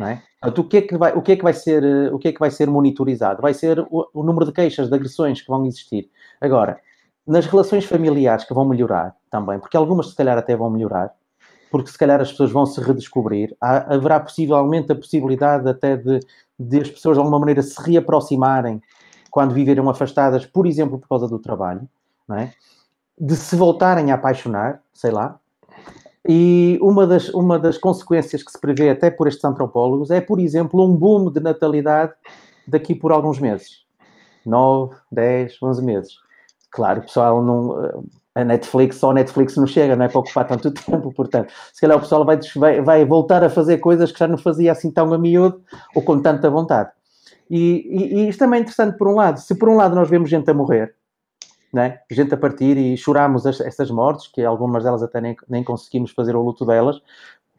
Não 0.00 0.08
é? 0.08 0.22
o, 0.48 0.64
que 0.64 0.76
é 0.78 0.82
que 0.82 0.96
vai, 0.96 1.12
o, 1.12 1.22
que 1.22 1.32
é 1.32 1.36
que 1.36 1.42
vai 1.42 1.52
ser, 1.52 2.12
o 2.12 2.18
que 2.18 2.28
é 2.28 2.32
que 2.32 2.40
vai 2.40 2.50
ser 2.50 2.68
monitorizado? 2.68 3.42
Vai 3.42 3.54
ser 3.54 3.78
o, 3.78 4.08
o 4.12 4.22
número 4.22 4.46
de 4.46 4.52
queixas, 4.52 4.88
de 4.88 4.94
agressões 4.94 5.40
que 5.40 5.48
vão 5.48 5.64
existir. 5.66 6.10
Agora, 6.40 6.80
nas 7.26 7.46
relações 7.46 7.84
familiares 7.84 8.44
que 8.44 8.54
vão 8.54 8.64
melhorar 8.64 9.14
também, 9.30 9.58
porque 9.58 9.76
algumas 9.76 10.10
se 10.10 10.16
calhar 10.16 10.36
até 10.36 10.56
vão 10.56 10.70
melhorar, 10.70 11.12
porque 11.70 11.90
se 11.90 11.98
calhar 11.98 12.20
as 12.20 12.30
pessoas 12.30 12.50
vão 12.50 12.66
se 12.66 12.80
redescobrir, 12.80 13.54
há, 13.60 13.94
haverá 13.94 14.18
possivelmente 14.18 14.90
a 14.90 14.96
possibilidade 14.96 15.68
até 15.68 15.96
de, 15.96 16.20
de 16.58 16.80
as 16.80 16.90
pessoas 16.90 17.16
de 17.16 17.20
alguma 17.20 17.38
maneira 17.38 17.62
se 17.62 17.80
reaproximarem 17.80 18.82
quando 19.30 19.54
viveram 19.54 19.88
afastadas, 19.88 20.44
por 20.44 20.66
exemplo, 20.66 20.98
por 20.98 21.08
causa 21.08 21.28
do 21.28 21.38
trabalho, 21.38 21.88
não 22.26 22.36
é? 22.36 22.52
de 23.20 23.36
se 23.36 23.54
voltarem 23.54 24.10
a 24.10 24.14
apaixonar, 24.14 24.80
sei 24.94 25.10
lá. 25.10 25.38
E 26.28 26.78
uma 26.82 27.06
das, 27.06 27.28
uma 27.30 27.58
das 27.58 27.78
consequências 27.78 28.42
que 28.42 28.52
se 28.52 28.60
prevê 28.60 28.90
até 28.90 29.10
por 29.10 29.26
estes 29.26 29.44
antropólogos 29.44 30.10
é, 30.10 30.20
por 30.20 30.38
exemplo, 30.38 30.84
um 30.84 30.94
boom 30.94 31.30
de 31.30 31.40
natalidade 31.40 32.12
daqui 32.66 32.94
por 32.94 33.10
alguns 33.12 33.38
meses. 33.38 33.84
9, 34.44 34.94
10, 35.10 35.58
11 35.62 35.84
meses. 35.84 36.12
Claro, 36.70 37.00
o 37.00 37.02
pessoal 37.02 37.42
não. 37.42 38.02
A 38.32 38.44
Netflix, 38.44 38.96
só 38.96 39.10
a 39.10 39.14
Netflix 39.14 39.56
não 39.56 39.66
chega, 39.66 39.96
não 39.96 40.04
é 40.04 40.08
para 40.08 40.20
ocupar 40.20 40.46
tanto 40.46 40.70
tempo, 40.70 41.12
portanto, 41.12 41.52
se 41.72 41.80
calhar 41.80 41.96
o 41.96 42.00
pessoal 42.00 42.24
vai, 42.24 42.38
vai, 42.54 42.80
vai 42.80 43.04
voltar 43.04 43.42
a 43.42 43.50
fazer 43.50 43.78
coisas 43.78 44.12
que 44.12 44.18
já 44.18 44.28
não 44.28 44.38
fazia 44.38 44.70
assim 44.70 44.90
tão 44.90 45.12
a 45.12 45.18
miúdo 45.18 45.60
ou 45.96 46.02
com 46.02 46.20
tanta 46.20 46.48
vontade. 46.48 46.90
E, 47.50 47.84
e, 47.90 48.14
e 48.14 48.28
isto 48.28 48.38
também 48.38 48.58
é 48.58 48.62
interessante 48.62 48.96
por 48.96 49.08
um 49.08 49.16
lado. 49.16 49.40
Se 49.40 49.56
por 49.56 49.68
um 49.68 49.74
lado 49.74 49.96
nós 49.96 50.08
vemos 50.08 50.30
gente 50.30 50.48
a 50.48 50.54
morrer, 50.54 50.94
né? 51.72 52.00
gente 52.10 52.34
a 52.34 52.36
partir 52.36 52.76
e 52.76 52.96
choramos 52.96 53.46
essas 53.46 53.90
mortes, 53.90 54.26
que 54.26 54.44
algumas 54.44 54.84
delas 54.84 55.02
até 55.02 55.20
nem, 55.20 55.36
nem 55.48 55.62
conseguimos 55.62 56.10
fazer 56.10 56.34
o 56.34 56.42
luto 56.42 56.64
delas, 56.64 57.00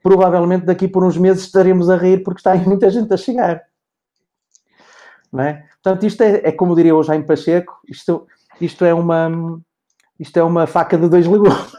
provavelmente 0.03 0.65
daqui 0.65 0.87
por 0.87 1.03
uns 1.03 1.17
meses 1.17 1.43
estaremos 1.43 1.89
a 1.89 1.95
rir 1.95 2.23
porque 2.23 2.39
está 2.39 2.51
aí 2.51 2.65
muita 2.65 2.89
gente 2.89 3.13
a 3.13 3.17
chegar. 3.17 3.61
Não 5.31 5.43
é? 5.43 5.65
Portanto, 5.81 6.05
isto 6.05 6.21
é, 6.21 6.41
é 6.43 6.51
como 6.51 6.75
diria 6.75 6.95
o 6.95 7.03
Jaime 7.03 7.25
Pacheco, 7.25 7.79
isto, 7.87 8.27
isto, 8.59 8.83
é 8.83 8.93
uma, 8.93 9.61
isto 10.19 10.37
é 10.37 10.43
uma 10.43 10.67
faca 10.67 10.97
de 10.97 11.07
dois 11.07 11.25
legumes. 11.25 11.71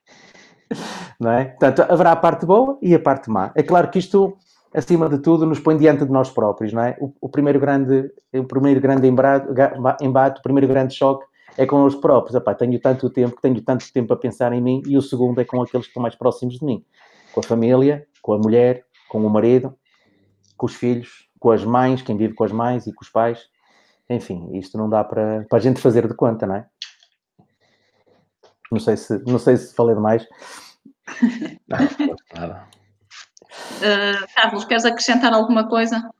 não 1.18 1.32
é? 1.32 1.46
Portanto, 1.46 1.82
haverá 1.90 2.12
a 2.12 2.16
parte 2.16 2.46
boa 2.46 2.78
e 2.82 2.94
a 2.94 3.00
parte 3.00 3.30
má. 3.30 3.52
É 3.54 3.62
claro 3.62 3.90
que 3.90 3.98
isto, 3.98 4.36
acima 4.74 5.08
de 5.08 5.18
tudo, 5.18 5.46
nos 5.46 5.58
põe 5.58 5.76
diante 5.76 6.04
de 6.04 6.12
nós 6.12 6.30
próprios, 6.30 6.72
não 6.72 6.82
é? 6.82 6.96
O, 7.00 7.12
o 7.20 7.28
primeiro 7.28 7.58
grande, 7.58 8.10
o 8.32 8.44
primeiro 8.44 8.80
grande 8.80 9.06
embate, 9.06 9.46
embate, 10.00 10.40
o 10.40 10.42
primeiro 10.42 10.68
grande 10.68 10.94
choque 10.94 11.24
é 11.56 11.66
com 11.66 11.84
os 11.84 11.94
próprios. 11.94 12.34
Epá, 12.34 12.54
tenho 12.54 12.78
tanto 12.80 13.10
tempo, 13.10 13.36
tenho 13.40 13.60
tanto 13.62 13.92
tempo 13.92 14.12
a 14.12 14.16
pensar 14.16 14.52
em 14.52 14.60
mim, 14.60 14.82
e 14.86 14.96
o 14.96 15.02
segundo 15.02 15.40
é 15.40 15.44
com 15.44 15.62
aqueles 15.62 15.86
que 15.86 15.90
estão 15.90 16.02
mais 16.02 16.14
próximos 16.14 16.58
de 16.58 16.64
mim. 16.64 16.84
Com 17.32 17.40
a 17.40 17.42
família, 17.42 18.06
com 18.22 18.32
a 18.32 18.38
mulher, 18.38 18.84
com 19.08 19.24
o 19.24 19.30
marido, 19.30 19.76
com 20.56 20.66
os 20.66 20.74
filhos, 20.74 21.28
com 21.38 21.50
as 21.50 21.64
mães, 21.64 22.02
quem 22.02 22.16
vive 22.16 22.34
com 22.34 22.44
as 22.44 22.52
mães 22.52 22.86
e 22.86 22.92
com 22.92 23.02
os 23.02 23.10
pais. 23.10 23.48
Enfim, 24.08 24.50
isto 24.56 24.76
não 24.76 24.88
dá 24.88 25.04
para, 25.04 25.44
para 25.48 25.58
a 25.58 25.60
gente 25.60 25.80
fazer 25.80 26.06
de 26.06 26.14
conta, 26.14 26.46
não 26.46 26.56
é? 26.56 26.66
Não 28.70 28.78
sei 28.78 28.96
se, 28.96 29.18
não 29.24 29.38
sei 29.38 29.56
se 29.56 29.74
falei 29.74 29.94
demais. 29.94 30.26
Não, 31.66 31.78
nada. 32.32 32.68
Uh, 33.78 34.26
Carlos, 34.34 34.64
queres 34.64 34.84
acrescentar 34.84 35.32
alguma 35.32 35.68
coisa? 35.68 36.10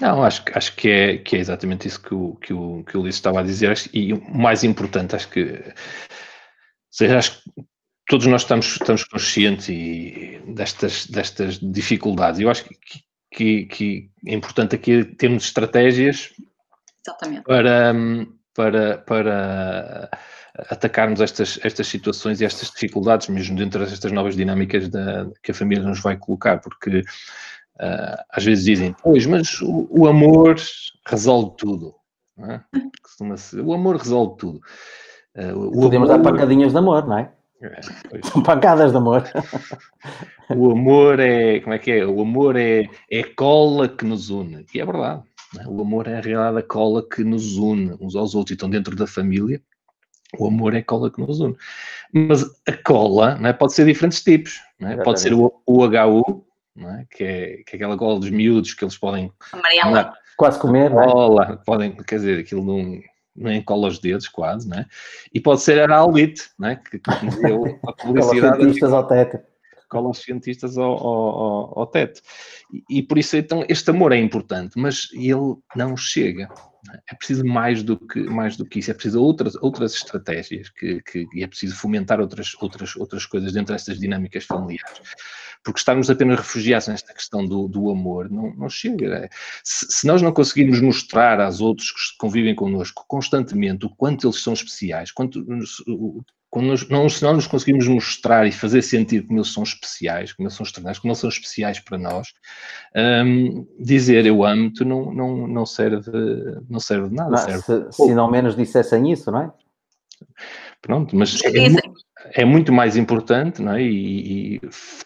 Não, 0.00 0.22
acho, 0.22 0.42
acho 0.52 0.74
que, 0.76 0.88
é, 0.88 1.18
que 1.18 1.36
é 1.36 1.38
exatamente 1.38 1.88
isso 1.88 2.00
que 2.02 2.14
o, 2.14 2.34
que 2.36 2.52
o, 2.52 2.84
que 2.84 2.96
o 2.96 3.00
Ulisses 3.00 3.18
estava 3.18 3.40
a 3.40 3.42
dizer. 3.42 3.78
E 3.92 4.12
o 4.12 4.22
mais 4.30 4.64
importante, 4.64 5.16
acho 5.16 5.28
que. 5.28 5.62
Seja, 6.90 7.18
acho 7.18 7.42
que 7.42 7.50
todos 8.08 8.26
nós 8.26 8.42
estamos, 8.42 8.66
estamos 8.66 9.04
conscientes 9.04 9.68
e 9.68 10.40
destas, 10.48 11.06
destas 11.06 11.58
dificuldades. 11.58 12.40
Eu 12.40 12.50
acho 12.50 12.64
que, 12.64 12.76
que, 13.32 13.64
que 13.66 14.10
é 14.26 14.34
importante 14.34 14.74
aqui 14.74 15.04
termos 15.04 15.44
estratégias 15.44 16.32
Exatamente. 17.06 17.42
para, 17.44 17.94
para, 18.56 18.98
para 18.98 20.10
atacarmos 20.70 21.20
estas, 21.20 21.60
estas 21.62 21.86
situações 21.86 22.40
e 22.40 22.44
estas 22.44 22.70
dificuldades, 22.70 23.28
mesmo 23.28 23.56
dentro 23.56 23.84
destas 23.84 24.10
novas 24.10 24.34
dinâmicas 24.34 24.88
da, 24.88 25.28
que 25.42 25.50
a 25.50 25.54
família 25.54 25.84
nos 25.84 26.00
vai 26.00 26.16
colocar, 26.16 26.58
porque 26.60 27.00
uh, 27.00 28.24
às 28.30 28.44
vezes 28.44 28.64
dizem, 28.64 28.96
pois, 29.02 29.26
mas 29.26 29.60
o, 29.60 29.86
o 29.90 30.08
amor 30.08 30.56
resolve 31.06 31.54
tudo. 31.58 31.94
É? 32.38 32.60
O 33.64 33.72
amor 33.72 33.96
resolve 33.96 34.36
tudo. 34.36 34.60
Uh, 35.34 35.70
Podemos 35.72 36.10
amor... 36.10 36.22
dar 36.22 36.30
pancadinhas 36.32 36.72
de 36.72 36.78
amor, 36.78 37.06
não 37.06 37.16
é? 37.16 37.32
É, 37.62 37.80
São 38.22 38.42
pancadas 38.44 38.90
de 38.90 38.98
amor. 38.98 39.24
O 40.48 40.70
amor 40.70 41.18
é, 41.18 41.58
como 41.58 41.74
é 41.74 41.78
que 41.78 41.90
é? 41.90 42.06
O 42.06 42.20
amor 42.20 42.54
é, 42.56 42.88
é 43.10 43.24
cola 43.24 43.88
que 43.88 44.04
nos 44.04 44.30
une. 44.30 44.64
E 44.72 44.80
é 44.80 44.86
verdade. 44.86 45.22
É? 45.58 45.68
O 45.68 45.80
amor 45.80 46.08
é 46.08 46.18
a 46.18 46.20
realidade 46.20 46.58
a 46.58 46.62
cola 46.62 47.06
que 47.06 47.22
nos 47.22 47.56
une 47.56 47.96
uns 48.00 48.16
aos 48.16 48.34
outros. 48.34 48.54
Então, 48.54 48.68
dentro 48.68 48.96
da 48.96 49.06
família, 49.06 49.60
o 50.38 50.46
amor 50.46 50.74
é 50.74 50.78
a 50.78 50.84
cola 50.84 51.10
que 51.10 51.20
nos 51.20 51.40
une. 51.40 51.56
Mas 52.12 52.42
a 52.66 52.72
cola 52.84 53.38
é? 53.42 53.52
pode 53.52 53.74
ser 53.74 53.84
de 53.84 53.92
diferentes 53.92 54.22
tipos. 54.22 54.60
É? 54.80 54.96
Pode 54.96 55.20
ser 55.20 55.32
o, 55.32 55.62
o 55.66 55.84
HU, 55.84 56.44
é? 56.78 57.06
Que, 57.10 57.24
é, 57.24 57.62
que 57.64 57.72
é 57.72 57.76
aquela 57.76 57.96
cola 57.96 58.20
dos 58.20 58.30
miúdos 58.30 58.74
que 58.74 58.84
eles 58.84 58.96
podem. 58.96 59.32
Amarela. 59.52 60.12
Quase 60.36 60.58
comer, 60.58 60.90
cola, 60.90 61.62
podem, 61.64 61.96
quer 61.96 62.16
dizer, 62.16 62.40
aquilo 62.40 62.62
não 62.62 63.00
nem 63.34 63.62
cola 63.62 63.88
os 63.88 63.98
dedos 63.98 64.28
quase, 64.28 64.68
né? 64.68 64.86
E 65.32 65.40
pode 65.40 65.62
ser 65.62 65.90
a 65.90 65.98
Alite, 65.98 66.50
né? 66.58 66.76
Que, 66.76 66.98
que 66.98 67.10
deu 67.42 67.78
a 67.86 67.92
publicidade. 67.96 68.58
Cientistas 69.86 69.86
ao 69.86 69.86
teto. 69.86 69.88
Cola 69.88 70.10
os 70.10 70.18
cientistas 70.18 70.78
ao, 70.78 71.06
ao, 71.06 71.78
ao 71.80 71.86
teto. 71.86 72.20
E, 72.72 72.98
e, 72.98 73.02
por 73.02 73.18
isso, 73.18 73.36
então, 73.36 73.64
este 73.68 73.90
amor 73.90 74.12
é 74.12 74.18
importante, 74.18 74.78
mas 74.78 75.08
ele 75.12 75.56
não 75.74 75.96
chega. 75.96 76.48
É 77.10 77.14
preciso 77.14 77.44
mais 77.44 77.82
do 77.82 77.96
que, 77.96 78.20
mais 78.24 78.56
do 78.56 78.64
que 78.64 78.78
isso, 78.78 78.90
é 78.90 78.94
preciso 78.94 79.20
outras, 79.20 79.54
outras 79.56 79.94
estratégias, 79.94 80.68
que, 80.70 81.02
que, 81.02 81.26
e 81.34 81.42
é 81.42 81.46
preciso 81.46 81.74
fomentar 81.76 82.20
outras, 82.20 82.54
outras, 82.60 82.94
outras 82.96 83.26
coisas 83.26 83.52
dentro 83.52 83.72
destas 83.72 83.98
dinâmicas 83.98 84.44
familiares. 84.44 85.00
Porque 85.64 85.80
estarmos 85.80 86.08
apenas 86.08 86.38
refugiados 86.38 86.86
nesta 86.86 87.12
questão 87.12 87.44
do, 87.44 87.66
do 87.66 87.90
amor 87.90 88.30
não, 88.30 88.54
não 88.54 88.68
chega. 88.68 89.06
É. 89.16 89.28
Se, 89.64 89.86
se, 89.90 90.06
nós 90.06 90.22
não 90.22 90.32
conseguirmos 90.32 90.80
mostrar 90.80 91.40
aos 91.40 91.60
outros 91.60 91.90
que 91.90 92.18
convivem 92.18 92.54
connosco 92.54 93.04
constantemente 93.08 93.86
o 93.86 93.90
quanto 93.90 94.26
eles 94.26 94.40
são 94.40 94.52
especiais, 94.52 95.10
quanto, 95.10 95.44
quando 96.56 96.68
nós, 96.68 96.88
não, 96.88 97.06
se 97.06 97.22
não 97.22 97.34
nos 97.34 97.46
conseguimos 97.46 97.86
mostrar 97.86 98.46
e 98.46 98.50
fazer 98.50 98.80
sentir 98.80 99.26
como 99.26 99.38
eles 99.38 99.52
são 99.52 99.62
especiais, 99.62 100.32
como 100.32 100.46
eles 100.46 100.56
são 100.56 100.64
extraordinários, 100.64 100.98
como 100.98 101.10
eles 101.12 101.18
são 101.18 101.28
especiais 101.28 101.80
para 101.80 101.98
nós, 101.98 102.28
um, 103.26 103.66
dizer 103.78 104.24
eu 104.24 104.42
amo-te 104.42 104.82
não, 104.82 105.12
não, 105.12 105.46
não, 105.46 105.66
serve, 105.66 106.10
não 106.66 106.80
serve 106.80 107.10
de 107.10 107.14
nada. 107.14 107.30
Não, 107.30 107.36
serve 107.36 107.92
se, 107.92 107.92
se, 107.92 108.14
não 108.14 108.30
menos 108.30 108.56
dissessem 108.56 109.12
isso, 109.12 109.30
não 109.30 109.42
é? 109.42 109.52
Pronto, 110.80 111.14
mas 111.14 111.38
é, 111.44 112.40
é, 112.40 112.44
muito 112.46 112.72
mais 112.72 112.96
importante 112.96 113.60
não 113.60 113.72
é? 113.72 113.82
E, 113.82 114.54
e, 114.54 114.60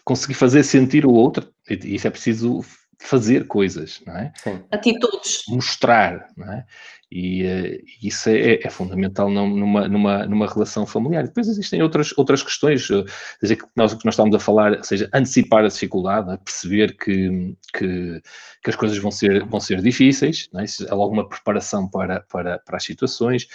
conseguir 0.05 0.35
fazer 0.35 0.63
sentir 0.63 1.05
o 1.05 1.11
outro, 1.11 1.51
e 1.69 1.95
isso 1.95 2.07
é 2.07 2.09
preciso 2.09 2.61
fazer 3.01 3.47
coisas, 3.47 4.01
não 4.05 4.15
é? 4.15 4.31
Sim. 4.35 4.63
Atitudes. 4.71 5.43
Mostrar, 5.49 6.27
não 6.37 6.53
é? 6.53 6.65
E 7.11 7.43
uh, 7.43 7.83
isso 8.01 8.29
é, 8.29 8.59
é, 8.63 8.69
fundamental 8.69 9.29
numa, 9.29 9.85
numa, 9.85 10.25
numa 10.25 10.47
relação 10.47 10.85
familiar. 10.85 11.25
Depois 11.25 11.49
existem 11.49 11.81
outras, 11.81 12.17
outras 12.17 12.41
questões, 12.41 12.89
uh, 12.89 13.03
dizer, 13.41 13.57
que 13.57 13.65
nós, 13.75 13.93
que 13.93 14.05
nós 14.05 14.13
estamos 14.13 14.33
a 14.33 14.39
falar, 14.39 14.77
ou 14.77 14.83
seja, 14.83 15.09
antecipar 15.13 15.65
a 15.65 15.67
dificuldade, 15.67 16.31
a 16.31 16.37
perceber 16.37 16.95
que, 16.95 17.53
que, 17.73 18.21
que, 18.63 18.69
as 18.69 18.75
coisas 18.77 18.97
vão 18.97 19.11
ser, 19.11 19.45
vão 19.45 19.59
ser 19.59 19.81
difíceis, 19.81 20.47
não 20.53 20.61
é? 20.61 20.65
há 20.89 20.93
alguma 20.93 21.27
preparação 21.27 21.89
para, 21.89 22.21
para, 22.21 22.59
para 22.59 22.77
as 22.77 22.83
situações. 22.83 23.45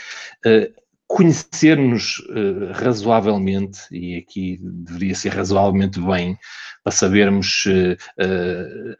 Uh, 0.44 0.70
conhecer-nos 1.06 2.18
uh, 2.30 2.72
razoavelmente, 2.72 3.80
e 3.92 4.16
aqui 4.16 4.58
deveria 4.62 5.14
ser 5.14 5.30
razoavelmente 5.30 6.00
bem, 6.00 6.36
para 6.82 6.92
sabermos 6.92 7.64
uh, 7.66 7.94
uh, 8.22 8.96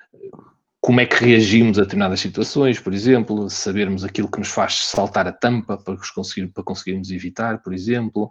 como 0.87 1.01
é 1.01 1.05
que 1.05 1.17
reagimos 1.17 1.81
a 1.81 1.83
determinadas 1.83 2.21
situações, 2.21 2.79
por 2.79 2.95
exemplo, 2.95 3.51
sabermos 3.51 4.05
aquilo 4.05 4.31
que 4.31 4.39
nos 4.39 4.47
faz 4.47 4.85
saltar 4.85 5.27
a 5.27 5.33
tampa 5.33 5.77
para, 5.77 5.97
conseguir, 6.15 6.47
para 6.47 6.63
conseguirmos 6.63 7.11
evitar, 7.11 7.61
por 7.61 7.75
exemplo, 7.75 8.31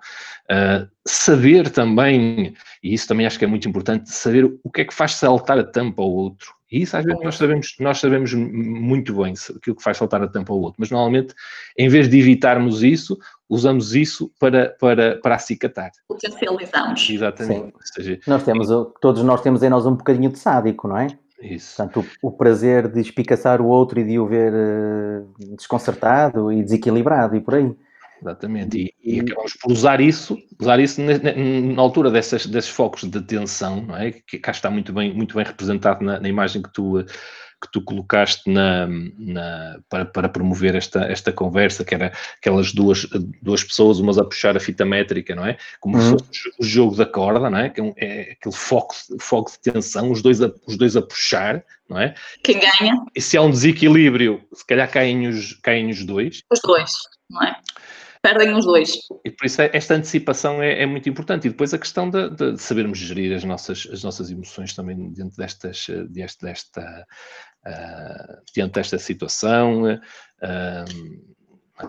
uh, 0.50 0.90
saber 1.06 1.70
também, 1.70 2.54
e 2.82 2.94
isso 2.94 3.10
também 3.10 3.26
acho 3.26 3.38
que 3.38 3.44
é 3.44 3.48
muito 3.48 3.68
importante, 3.68 4.10
saber 4.10 4.46
o 4.64 4.72
que 4.72 4.80
é 4.80 4.86
que 4.86 4.94
faz 4.94 5.16
saltar 5.16 5.60
a 5.60 5.66
tampa 5.66 6.02
ao 6.02 6.10
outro. 6.10 6.48
E 6.72 6.84
isso 6.84 6.96
às 6.96 7.04
vezes 7.04 7.22
nós 7.22 7.36
sabemos, 7.36 7.76
nós 7.78 8.00
sabemos 8.00 8.34
muito 8.34 9.14
bem 9.22 9.34
aquilo 9.34 9.76
que 9.76 9.84
faz 9.84 9.98
saltar 9.98 10.24
a 10.24 10.28
tampa 10.30 10.54
ao 10.54 10.62
outro, 10.62 10.78
mas 10.80 10.90
normalmente, 10.90 11.36
em 11.78 11.90
vez 11.90 12.08
de 12.08 12.18
evitarmos 12.18 12.84
isso, 12.84 13.20
usamos 13.50 13.94
isso 13.94 14.32
para, 14.40 14.70
para, 14.80 15.18
para 15.18 15.36
acicatar. 15.36 15.92
Potencializamos. 16.08 17.10
Exatamente. 17.10 17.74
Seja, 17.82 18.18
nós 18.26 18.44
temos, 18.44 18.70
todos 19.02 19.22
nós 19.24 19.42
temos 19.42 19.62
em 19.62 19.70
nós 19.70 19.86
um 19.86 19.96
bocadinho 19.96 20.30
de 20.30 20.40
sádico, 20.40 20.88
não 20.88 20.98
é? 20.98 21.08
Isso. 21.54 21.78
Portanto, 21.78 22.06
o, 22.22 22.28
o, 22.28 22.32
prazer 22.32 22.88
de 22.88 23.00
espicaçar 23.00 23.62
o 23.62 23.68
outro 23.68 24.00
e 24.00 24.04
de 24.04 24.18
o 24.18 24.26
ver 24.26 24.52
uh, 24.54 25.56
desconcertado 25.56 26.52
e 26.52 26.64
desequilibrado 26.64 27.36
e 27.36 27.42
por 27.42 27.56
aí. 27.56 27.72
Exatamente, 28.22 28.94
e, 29.04 29.18
e 29.18 29.20
acabamos 29.20 29.54
por 29.54 29.72
usar 29.72 30.00
isso, 30.00 30.38
usar 30.60 30.80
isso 30.80 31.02
na, 31.02 31.14
na, 31.76 31.82
altura 31.82 32.10
dessas, 32.10 32.46
desses 32.46 32.70
focos 32.70 33.04
de 33.04 33.18
atenção, 33.18 33.82
não 33.82 33.98
é? 33.98 34.12
Que 34.12 34.40
cá 34.40 34.52
está 34.52 34.72
muito 34.72 34.94
bem, 34.94 35.14
muito 35.14 35.36
bem 35.36 35.46
representado 35.46 36.04
na, 36.04 36.20
na 36.20 36.30
imagem 36.30 36.62
que 36.62 36.72
tu, 36.72 37.06
que 37.62 37.72
tu 37.72 37.82
colocaste 37.82 38.50
na, 38.50 38.88
na, 39.18 39.80
para, 39.90 40.06
para 40.06 40.30
promover 40.30 40.76
esta, 40.76 41.06
esta 41.06 41.32
conversa, 41.32 41.84
que 41.84 41.96
era 41.96 42.12
aquelas 42.38 42.74
duas, 42.74 43.08
duas 43.42 43.64
pessoas, 43.64 44.00
umas 44.00 44.18
a 44.18 44.24
puxar 44.24 44.56
a 44.56 44.60
fita 44.60 44.86
métrica, 44.86 45.36
não 45.36 45.46
é? 45.46 45.58
Como 45.80 45.98
uhum. 45.98 46.18
o 46.60 46.64
jogo 46.64 46.96
da 46.96 47.06
corda, 47.06 47.50
não 47.50 47.58
é? 47.58 47.70
Que 47.70 47.82
é, 47.82 47.94
é 47.98 48.22
aquele 48.34 48.56
foco, 48.56 48.96
foco 49.20 49.52
de 49.52 49.72
tensão, 49.72 50.12
os 50.12 50.22
dois, 50.22 50.42
a, 50.42 50.52
os 50.68 50.78
dois 50.78 50.96
a 50.96 51.02
puxar, 51.02 51.64
não 51.90 52.00
é? 52.00 52.14
Quem 52.44 52.60
ganha? 52.60 53.04
E 53.16 53.22
se 53.22 53.38
há 53.38 53.42
um 53.42 53.52
desequilíbrio, 53.52 54.44
se 54.54 54.66
calhar 54.66 54.90
caem 54.90 55.28
os, 55.28 55.54
caem 55.62 55.90
os 55.90 56.04
dois. 56.04 56.44
Os 56.52 56.60
dois, 56.62 56.92
não 57.30 57.44
é? 57.44 57.56
Perdem 58.26 58.56
os 58.56 58.66
dois. 58.66 58.98
E 59.24 59.30
por 59.30 59.46
isso 59.46 59.62
é- 59.62 59.70
esta 59.72 59.94
antecipação 59.94 60.62
é, 60.62 60.82
é 60.82 60.86
muito 60.88 61.08
importante. 61.08 61.46
E 61.46 61.52
depois 61.52 61.74
a 61.76 61.78
questão 61.78 62.10
de, 62.10 62.30
de 62.32 62.58
sabermos 62.58 62.98
gerir 62.98 63.36
as 63.36 63.44
nossas, 63.44 63.88
as 63.92 64.04
nossas 64.04 64.32
emoções 64.32 64.74
também 64.74 65.14
dentro 65.14 65.38
destas, 65.38 65.86
eh, 65.90 66.06
deste, 66.10 66.44
desta, 66.44 67.06
ah, 67.66 68.40
diante 68.54 68.74
desta 68.74 68.98
situação. 68.98 69.86
ah, 70.42 70.86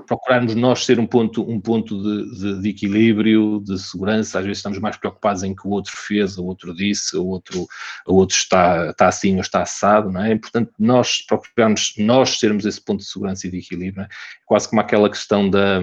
procurarmos 0.06 0.54
nós 0.54 0.84
ser 0.84 0.98
um 0.98 1.06
ponto, 1.06 1.48
um 1.48 1.60
ponto 1.60 2.02
de, 2.02 2.38
de- 2.40 2.60
de 2.62 2.68
equilíbrio, 2.68 3.60
de 3.64 3.78
segurança. 3.78 4.38
Às 4.38 4.44
vezes 4.44 4.58
estamos 4.58 4.78
mais 4.78 4.96
preocupados 4.96 5.42
em 5.42 5.54
que 5.54 5.66
o 5.66 5.70
outro 5.70 5.92
fez, 5.96 6.36
o 6.38 6.44
outro 6.44 6.74
disse, 6.74 7.16
o 7.16 7.24
outro, 7.26 7.66
o 8.06 8.14
outro 8.14 8.36
está, 8.36 8.90
está 8.90 9.06
assim 9.08 9.34
ou 9.36 9.40
está 9.40 9.62
assado, 9.62 10.10
não 10.10 10.22
é? 10.22 10.30
É 10.30 10.34
importante 10.34 10.70
nós 10.78 11.22
procurarmos, 11.26 11.94
nós 11.98 12.38
sermos 12.38 12.64
esse 12.66 12.80
ponto 12.80 13.00
de 13.00 13.06
segurança 13.06 13.46
e 13.46 13.50
de 13.50 13.58
equilíbrio, 13.58 13.96
não 13.98 14.04
é? 14.04 14.08
Quase 14.44 14.68
como 14.68 14.80
aquela 14.80 15.08
questão 15.08 15.48
da 15.48 15.80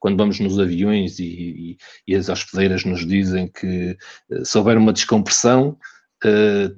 quando 0.00 0.16
vamos 0.16 0.38
nos 0.38 0.60
aviões 0.60 1.18
e, 1.18 1.24
e- 1.24 1.78
e 2.06 2.14
as 2.14 2.28
hospedeiras 2.28 2.84
nos 2.84 3.04
dizem 3.04 3.48
que 3.48 3.96
eh, 4.30 4.44
se 4.44 4.56
houver 4.56 4.76
uma 4.78 4.92
descompressão, 4.92 5.76
eh, 6.24 6.70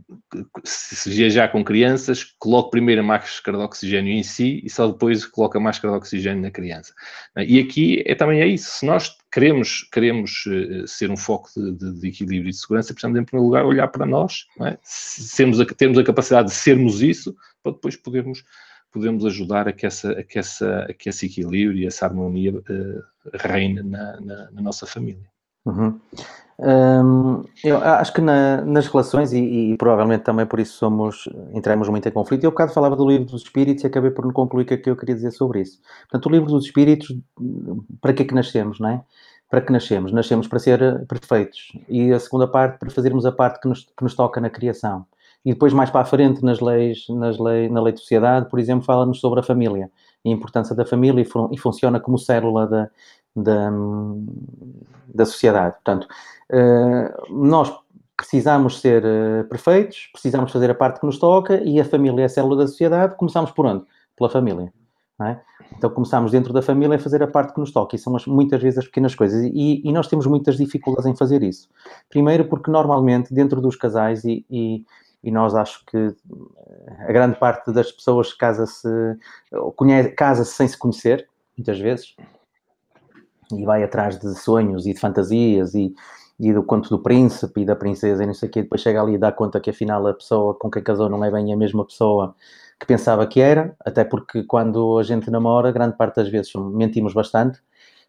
se 0.64 1.08
viajar 1.10 1.50
com 1.50 1.64
crianças, 1.64 2.24
coloque 2.38 2.70
primeiro 2.70 3.00
a 3.00 3.04
máscara 3.04 3.56
de 3.58 3.64
oxigênio 3.64 4.12
em 4.12 4.22
si 4.22 4.60
e 4.64 4.68
só 4.70 4.86
depois 4.88 5.24
coloca 5.24 5.58
a 5.58 5.60
máscara 5.60 5.92
de 5.92 5.98
oxigênio 5.98 6.42
na 6.42 6.50
criança. 6.50 6.92
E 7.36 7.58
aqui 7.58 8.02
é, 8.06 8.14
também 8.14 8.40
é 8.40 8.46
isso. 8.46 8.70
Se 8.70 8.86
nós 8.86 9.16
queremos, 9.32 9.88
queremos 9.92 10.44
eh, 10.48 10.84
ser 10.86 11.10
um 11.10 11.16
foco 11.16 11.48
de, 11.56 11.72
de- 11.72 12.00
de 12.00 12.08
equilíbrio 12.08 12.48
e 12.48 12.52
de 12.52 12.56
segurança, 12.56 12.92
precisamos, 12.92 13.18
em 13.18 13.24
primeiro 13.24 13.46
lugar, 13.46 13.64
olhar 13.64 13.88
para 13.88 14.04
nós, 14.06 14.46
é? 14.60 14.76
Se- 14.82 15.22
sermos 15.22 15.60
a, 15.60 15.64
termos 15.66 15.98
a 15.98 16.04
capacidade 16.04 16.48
de 16.48 16.54
sermos 16.54 17.00
isso, 17.02 17.34
para 17.62 17.72
depois 17.72 17.96
podermos, 17.96 18.44
podermos 18.92 19.24
ajudar 19.24 19.68
a 19.68 19.72
que, 19.72 19.86
essa, 19.86 20.12
a, 20.12 20.22
que 20.24 20.38
essa, 20.38 20.80
a 20.88 20.92
que 20.92 21.08
esse 21.08 21.26
equilíbrio 21.26 21.78
e 21.78 21.86
essa 21.86 22.04
harmonia 22.06 22.52
eh, 22.68 23.00
reine 23.34 23.82
na, 23.82 24.20
na- 24.20 24.50
na 24.50 24.60
nossa 24.62 24.84
família. 24.86 25.24
Uhum. 25.64 26.00
Eu 27.64 27.78
acho 27.78 28.12
que 28.12 28.20
na- 28.20 28.60
nas 28.62 28.86
relações, 28.86 29.32
e, 29.32 29.72
e 29.72 29.76
provavelmente 29.76 30.22
também 30.24 30.44
por 30.46 30.60
isso 30.60 30.74
somos, 30.76 31.28
entramos 31.54 31.88
muito 31.88 32.06
em 32.08 32.12
conflito, 32.12 32.44
eu 32.44 32.48
há 32.48 32.50
bocado 32.50 32.72
falava 32.72 32.96
do 32.96 33.08
livro 33.08 33.26
dos 33.26 33.42
espíritos 33.42 33.82
e 33.84 33.86
acabei 33.86 34.10
por 34.10 34.24
não 34.26 34.32
concluir 34.32 34.64
o 34.64 34.66
que 34.66 34.74
é 34.74 34.76
que 34.76 34.90
eu 34.90 34.96
queria 34.96 35.14
dizer 35.14 35.30
sobre 35.30 35.60
isso. 35.62 35.80
Portanto, 36.02 36.26
o 36.26 36.30
livro 36.30 36.50
dos 36.50 36.66
espíritos, 36.66 37.16
para 38.00 38.12
que 38.12 38.22
é 38.22 38.26
que 38.26 38.34
nascemos, 38.34 38.78
não 38.78 38.88
é? 38.90 39.02
Para 39.48 39.60
que 39.62 39.72
nascemos? 39.72 40.12
Nascemos 40.12 40.46
para 40.46 40.58
ser 40.58 40.80
eh, 40.82 40.98
perfeitos. 41.08 41.72
E 41.88 42.12
a 42.12 42.20
segunda 42.20 42.46
parte, 42.46 42.78
para 42.78 42.90
fazermos 42.90 43.26
a 43.26 43.32
parte 43.32 43.60
que 43.60 43.68
nos, 43.68 43.80
que 43.84 44.02
nos 44.02 44.14
toca 44.14 44.40
na 44.40 44.48
criação. 44.50 45.04
E 45.44 45.52
depois, 45.52 45.72
mais 45.72 45.90
para 45.90 46.02
a 46.02 46.04
frente, 46.04 46.44
nas 46.44 46.60
leis, 46.60 47.06
nas 47.08 47.38
lei, 47.38 47.68
na 47.68 47.80
lei 47.82 47.92
de 47.94 48.00
sociedade, 48.00 48.48
por 48.48 48.60
exemplo, 48.60 48.84
fala-nos 48.84 49.18
sobre 49.20 49.40
a 49.40 49.42
família 49.42 49.90
a 50.24 50.28
importância 50.28 50.74
da 50.76 50.84
família 50.84 51.22
e, 51.22 51.24
fun- 51.24 51.48
e 51.50 51.56
funciona 51.58 51.98
como 51.98 52.18
célula 52.18 52.66
da, 52.66 52.90
da, 53.36 53.70
da 55.14 55.24
sociedade. 55.26 55.74
Portanto, 55.76 56.06
eh, 56.50 57.14
nós 57.30 57.72
precisamos 58.16 58.80
ser 58.80 59.02
eh, 59.04 59.42
perfeitos, 59.44 60.08
precisamos 60.12 60.52
fazer 60.52 60.70
a 60.70 60.74
parte 60.74 61.00
que 61.00 61.06
nos 61.06 61.18
toca 61.18 61.62
e 61.62 61.80
a 61.80 61.84
família 61.84 62.22
é 62.22 62.24
a 62.26 62.28
célula 62.28 62.56
da 62.56 62.66
sociedade. 62.66 63.14
Começamos 63.16 63.50
por 63.50 63.66
onde? 63.66 63.84
Pela 64.16 64.28
família. 64.30 64.72
é? 65.22 65.38
Então 65.76 65.88
começamos 65.90 66.32
dentro 66.32 66.52
da 66.52 66.60
família 66.62 66.96
a 66.96 66.98
fazer 66.98 67.22
a 67.22 67.26
parte 67.26 67.52
que 67.54 67.60
nos 67.60 67.70
toca 67.72 67.94
e 67.94 67.98
são 67.98 68.14
as- 68.16 68.26
muitas 68.26 68.60
vezes 68.62 68.78
as 68.78 68.84
pequenas 68.86 69.14
coisas 69.14 69.42
e, 69.44 69.80
e 69.84 69.92
nós 69.92 70.08
temos 70.08 70.26
muitas 70.26 70.56
dificuldades 70.56 71.06
em 71.06 71.14
fazer 71.16 71.42
isso. 71.42 71.68
Primeiro 72.08 72.44
porque 72.46 72.70
normalmente 72.70 73.32
dentro 73.32 73.60
dos 73.60 73.76
casais 73.76 74.24
e, 74.24 74.44
e- 74.50 74.84
e 75.22 75.30
nós 75.30 75.54
acho 75.54 75.84
que 75.86 75.96
eh, 75.96 77.04
a 77.08 77.12
grande 77.12 77.38
parte 77.38 77.70
das 77.72 77.92
pessoas 77.92 78.32
casa-se 78.32 78.88
conhece- 79.76 80.10
casa-se 80.10 80.52
sem 80.54 80.66
se 80.68 80.76
conhecer, 80.78 81.28
muitas 81.56 81.78
vezes, 81.78 82.16
e 83.52 83.64
vai 83.64 83.82
atrás 83.82 84.18
de 84.18 84.34
sonhos 84.38 84.86
e 84.86 84.94
de 84.94 85.00
fantasias 85.00 85.74
e, 85.74 85.94
e 86.38 86.52
do 86.52 86.62
conto 86.62 86.88
do 86.90 86.98
príncipe 87.02 87.62
e 87.62 87.64
da 87.64 87.76
princesa 87.76 88.22
e 88.22 88.26
não 88.26 88.34
sei 88.34 88.48
o 88.48 88.52
quê, 88.52 88.62
depois 88.62 88.80
chega 88.80 89.02
ali 89.02 89.14
e 89.14 89.18
dá 89.18 89.32
conta 89.32 89.60
que 89.60 89.70
afinal 89.70 90.06
a 90.06 90.14
pessoa 90.14 90.54
com 90.54 90.70
quem 90.70 90.82
casou 90.82 91.08
não 91.08 91.24
é 91.24 91.30
bem 91.30 91.52
a 91.52 91.56
mesma 91.56 91.84
pessoa 91.84 92.34
que 92.78 92.86
pensava 92.86 93.26
que 93.26 93.40
era, 93.40 93.76
até 93.84 94.04
porque 94.04 94.42
quando 94.44 94.98
a 94.98 95.02
gente 95.02 95.30
namora, 95.30 95.70
grande 95.70 95.96
parte 95.96 96.16
das 96.16 96.28
vezes 96.30 96.52
mentimos 96.54 97.12
bastante, 97.12 97.60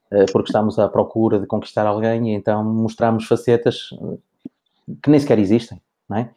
eh, 0.10 0.26
porque 0.32 0.50
estamos 0.50 0.80
à 0.80 0.88
procura 0.88 1.40
de 1.40 1.46
conquistar 1.46 1.86
alguém 1.86 2.30
e 2.30 2.34
então 2.34 2.64
mostramos 2.64 3.26
facetas 3.28 3.90
eh, 3.94 4.18
que 5.04 5.10
nem 5.10 5.20
sequer 5.20 5.40
existem, 5.40 5.82
não 6.10 6.18
é? 6.18 6.30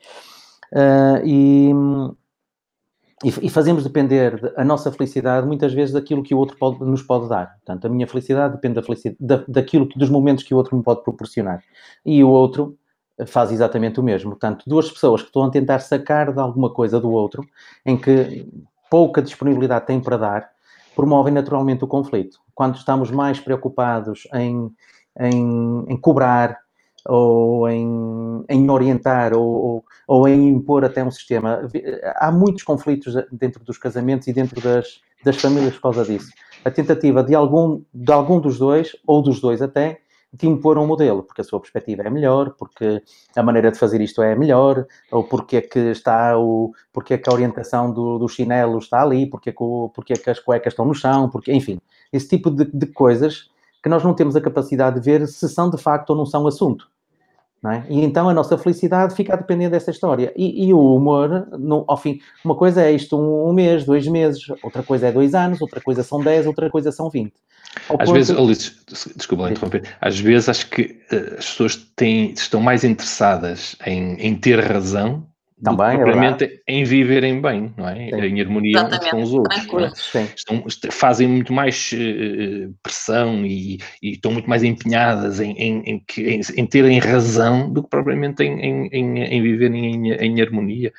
Ah, 0.74 1.20
e, 1.24 1.72
e, 3.28 3.48
fazemos 3.48 3.82
depender 3.84 4.40
de- 4.40 4.52
a 4.56 4.64
nossa 4.64 4.90
felicidade 4.92 5.46
muitas 5.46 5.72
vezes 5.72 5.92
daquilo 5.92 6.22
que 6.22 6.34
o 6.34 6.38
outro 6.38 6.56
pode- 6.56 6.84
nos 6.84 7.02
pode 7.02 7.28
dar. 7.28 7.54
Portanto, 7.56 7.87
a 7.87 7.88
minha 7.88 8.06
felicidade 8.06 8.54
depende 8.54 8.74
da 8.74 8.82
felicidade, 8.82 9.16
da, 9.20 9.44
daquilo 9.48 9.88
dos 9.96 10.10
momentos 10.10 10.44
que 10.44 10.52
o 10.54 10.56
outro 10.56 10.76
me 10.76 10.82
pode 10.82 11.02
proporcionar. 11.02 11.62
E 12.04 12.22
o 12.22 12.28
outro 12.28 12.76
faz 13.26 13.52
exatamente 13.52 14.00
o 14.00 14.02
mesmo. 14.02 14.30
Portanto, 14.30 14.64
duas 14.66 14.90
pessoas 14.90 15.22
que 15.22 15.28
estão 15.28 15.44
a 15.44 15.50
tentar 15.50 15.78
sacar 15.78 16.32
de 16.32 16.40
alguma 16.40 16.70
coisa 16.72 17.00
do 17.00 17.10
outro, 17.10 17.46
em 17.87 17.96
que 17.96 18.46
pouca 18.90 19.22
disponibilidade 19.22 19.87
têm 19.87 20.00
para 20.00 20.16
dar, 20.16 20.50
promovem 20.96 21.32
naturalmente 21.32 21.84
o 21.84 21.88
conflito. 21.88 22.38
Quando 22.54 22.76
estamos 22.76 23.10
mais 23.10 23.40
preocupados 23.40 24.28
em, 24.34 24.70
em, 25.20 25.84
em 25.88 25.96
cobrar 25.96 26.58
ou 27.06 27.68
em, 27.68 28.44
em 28.48 28.70
orientar 28.70 29.34
ou, 29.34 29.44
ou, 29.44 29.84
ou 30.06 30.28
em 30.28 30.48
impor 30.48 30.84
até 30.84 31.04
um 31.04 31.10
sistema, 31.10 31.68
há 32.16 32.32
muitos 32.32 32.62
conflitos 32.62 33.14
dentro 33.30 33.62
dos 33.64 33.78
casamentos 33.78 34.26
e 34.26 34.32
dentro 34.32 34.60
das, 34.60 35.00
das 35.24 35.36
famílias 35.36 35.74
por 35.74 35.82
causa 35.82 36.04
disso. 36.04 36.30
A 36.64 36.70
tentativa 36.70 37.22
de 37.22 37.34
algum, 37.34 37.82
de 37.92 38.12
algum 38.12 38.40
dos 38.40 38.58
dois, 38.58 38.96
ou 39.06 39.22
dos 39.22 39.40
dois 39.40 39.60
até, 39.60 40.00
de 40.34 40.48
impor 40.48 40.76
um 40.78 40.86
modelo, 40.86 41.22
porque 41.22 41.42
a 41.42 41.44
sua 41.44 41.60
perspectiva 41.60 42.02
é 42.02 42.10
melhor, 42.10 42.54
porque 42.58 43.00
a 43.36 43.42
maneira 43.42 43.70
de 43.70 43.78
fazer 43.78 44.00
isto 44.00 44.20
é 44.20 44.34
melhor, 44.34 44.84
ou 45.12 45.22
porque 45.22 45.58
é 45.58 45.60
que 45.60 45.78
está 45.78 46.36
o, 46.36 46.72
porque 46.92 47.14
é 47.14 47.18
que 47.18 47.30
a 47.30 47.32
orientação 47.32 47.92
do, 47.92 48.18
do 48.18 48.28
chinelo 48.28 48.78
está 48.78 49.02
ali, 49.02 49.26
porque 49.26 49.50
é, 49.50 49.52
que 49.52 49.62
o, 49.62 49.90
porque 49.94 50.12
é 50.12 50.16
que 50.16 50.28
as 50.28 50.40
cuecas 50.40 50.72
estão 50.72 50.84
no 50.84 50.94
chão, 50.94 51.28
porque, 51.30 51.52
enfim, 51.52 51.78
esse 52.12 52.28
tipo 52.28 52.50
de, 52.50 52.64
de 52.64 52.86
coisas 52.86 53.48
que 53.80 53.88
nós 53.88 54.02
não 54.02 54.14
temos 54.14 54.34
a 54.34 54.40
capacidade 54.40 54.98
de 54.98 55.04
ver 55.04 55.28
se 55.28 55.48
são 55.48 55.70
de 55.70 55.78
facto 55.78 56.10
ou 56.10 56.16
não 56.16 56.26
são 56.26 56.46
assunto. 56.46 56.88
É? 57.66 57.83
E 57.88 58.05
então 58.05 58.29
a 58.29 58.35
nossa 58.35 58.59
felicidade 58.59 59.14
fica 59.14 59.33
a 59.33 59.37
depender 59.37 59.70
dessa 59.70 59.90
história. 59.90 60.33
E, 60.37 60.66
e 60.66 60.74
o 60.74 60.96
humor, 60.96 61.48
no, 61.59 61.85
ao 61.88 61.96
fim, 61.96 62.20
uma 62.44 62.55
coisa 62.55 62.83
é 62.83 62.92
isto 62.92 63.16
um, 63.16 63.48
um, 63.48 63.53
mês, 63.55 63.85
dois 63.85 64.07
meses, 64.07 64.42
outra 64.62 64.83
coisa 64.83 65.07
é 65.09 65.12
dois 65.12 65.35
anos, 65.35 65.62
outra 65.62 65.81
coisa 65.81 66.03
são 66.03 66.22
dez, 66.22 66.46
outra 66.46 66.68
coisa 66.68 66.92
são 66.92 67.09
vinte. 67.09 67.33
Ao 67.88 67.96
às 67.98 68.07
ponto... 68.07 68.14
vezes, 68.14 68.37
Ulisses, 68.37 68.85
desculpa 69.16 69.50
interromper, 69.50 69.83
às 69.98 70.20
vezes 70.20 70.48
acho 70.50 70.68
que 70.68 71.00
uh, 71.11 71.38
as 71.38 71.46
pessoas 71.46 71.77
têm, 71.96 72.33
estão 72.33 72.61
mais 72.61 72.85
interessadas 72.85 73.77
em, 73.87 74.14
em 74.16 74.35
ter 74.37 74.61
razão 74.61 75.27
também, 75.62 75.96
propriamente 75.96 76.44
é 76.44 76.72
em 76.72 76.84
viverem 76.84 77.40
bem, 77.40 77.72
não 77.76 77.88
é? 77.88 78.10
Sim. 78.10 78.20
Em 78.20 78.40
harmonia 78.40 78.84
uns 78.84 79.10
com 79.10 79.22
os 79.22 79.32
outros. 79.32 80.14
É? 80.14 80.22
Estão, 80.34 80.64
fazem 80.90 81.28
muito 81.28 81.52
mais 81.52 81.92
uh, 81.92 82.74
pressão 82.82 83.46
e, 83.46 83.78
e, 84.02 84.12
estão 84.12 84.32
muito 84.32 84.48
mais 84.48 84.64
empenhadas 84.64 85.40
em, 85.40 85.52
em, 85.52 85.82
em, 85.86 86.04
em, 86.18 86.40
em 86.56 86.66
terem 86.66 86.98
razão 86.98 87.72
do 87.72 87.84
que 87.84 87.88
propriamente 87.88 88.42
em, 88.42 88.88
em 88.92 89.42
viverem 89.42 90.12
em, 90.12 90.42
harmonia. 90.42 90.92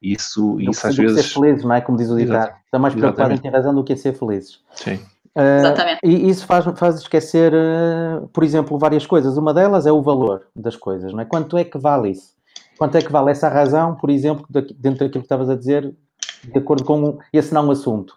Isso, 0.00 0.58
isso 0.60 0.86
às 0.86 0.96
vezes. 0.96 1.26
ser 1.26 1.34
felizes, 1.34 1.64
não 1.64 1.74
é? 1.74 1.80
Como 1.80 1.98
diz 1.98 2.08
o 2.08 2.16
ditado. 2.16 2.54
Estão 2.64 2.80
mais 2.80 2.94
preocupados 2.94 3.38
em 3.38 3.42
ter 3.42 3.50
razão 3.50 3.74
do 3.74 3.84
que 3.84 3.92
em 3.92 3.96
ser 3.96 4.14
felizes. 4.14 4.60
Sim. 4.74 4.94
Uh, 5.36 5.58
Exatamente. 5.58 6.00
E 6.02 6.30
isso 6.30 6.46
faz, 6.46 6.64
faz 6.76 7.00
esquecer, 7.00 7.52
uh, 7.52 8.26
por 8.28 8.42
exemplo, 8.42 8.78
várias 8.78 9.06
coisas. 9.06 9.36
Uma 9.36 9.52
delas 9.52 9.86
é 9.86 9.92
o 9.92 10.00
valor 10.00 10.46
das 10.56 10.76
coisas, 10.76 11.12
não 11.12 11.20
é? 11.20 11.24
Quanto 11.24 11.58
é 11.58 11.64
que 11.64 11.78
vale 11.78 12.10
isso? 12.10 12.37
Quanto 12.78 12.96
é 12.96 13.02
que 13.02 13.10
vale 13.10 13.30
essa 13.32 13.48
razão, 13.48 13.96
por 13.96 14.08
exemplo, 14.08 14.46
dentro 14.50 15.00
daquilo 15.00 15.10
que 15.10 15.18
estavas 15.18 15.50
a 15.50 15.56
dizer, 15.56 15.94
de 16.44 16.58
acordo 16.58 16.84
com 16.84 17.18
esse 17.32 17.52
não 17.52 17.70
assunto? 17.70 18.16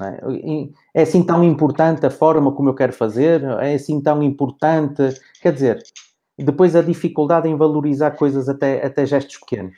É? 0.00 1.00
é 1.00 1.02
assim 1.02 1.22
tão 1.22 1.42
importante 1.42 2.04
a 2.04 2.10
forma 2.10 2.52
como 2.52 2.68
eu 2.68 2.74
quero 2.74 2.92
fazer? 2.92 3.42
É 3.60 3.74
assim 3.74 4.00
tão 4.00 4.22
importante? 4.22 5.02
Quer 5.40 5.52
dizer, 5.52 5.82
depois 6.38 6.74
a 6.74 6.82
dificuldade 6.82 7.48
em 7.48 7.56
valorizar 7.56 8.12
coisas 8.12 8.48
até, 8.48 8.84
até 8.84 9.06
gestos 9.06 9.38
pequenos. 9.38 9.74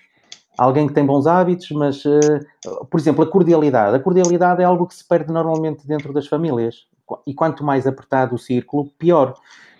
Alguém 0.56 0.86
que 0.86 0.94
tem 0.94 1.04
bons 1.04 1.26
hábitos, 1.26 1.68
mas, 1.72 2.04
uh, 2.04 2.86
por 2.88 2.98
exemplo, 2.98 3.24
a 3.24 3.26
cordialidade. 3.26 3.96
A 3.96 4.00
cordialidade 4.00 4.62
é 4.62 4.64
algo 4.64 4.86
que 4.86 4.94
se 4.94 5.06
perde 5.06 5.32
normalmente 5.32 5.86
dentro 5.86 6.12
das 6.12 6.28
famílias. 6.28 6.86
E 7.26 7.34
quanto 7.34 7.64
mais 7.64 7.86
apertado 7.86 8.36
o 8.36 8.38
círculo, 8.38 8.88
pior. 8.96 9.34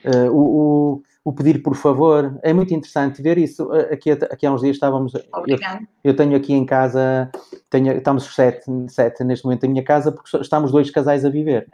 Uh, 0.05 0.31
o, 0.33 0.41
o, 0.41 1.03
o, 1.25 1.33
pedir 1.33 1.63
por 1.63 1.75
favor, 1.75 2.39
é 2.43 2.53
muito 2.53 2.75
interessante 2.75 3.23
ver 3.23 3.39
isso. 3.39 3.73
Aqui, 3.91 4.11
aqui 4.11 4.47
há 4.47 4.53
uns 4.53 4.61
dias 4.61 4.77
estávamos. 4.77 5.15
Eu, 5.15 5.59
eu, 6.05 6.15
tenho 6.15 6.37
aqui 6.37 6.53
em 6.53 6.67
casa, 6.67 7.31
tenho, 7.71 7.93
estamos 7.97 8.25
sete, 8.35 8.65
sete 8.89 9.25
neste 9.25 9.45
momento 9.45 9.65
em 9.65 9.71
minha 9.71 9.83
casa, 9.83 10.13
porque 10.13 10.37
estamos 10.37 10.71
dois 10.71 10.91
casais 10.91 11.25
a 11.25 11.31
viver. 11.31 11.67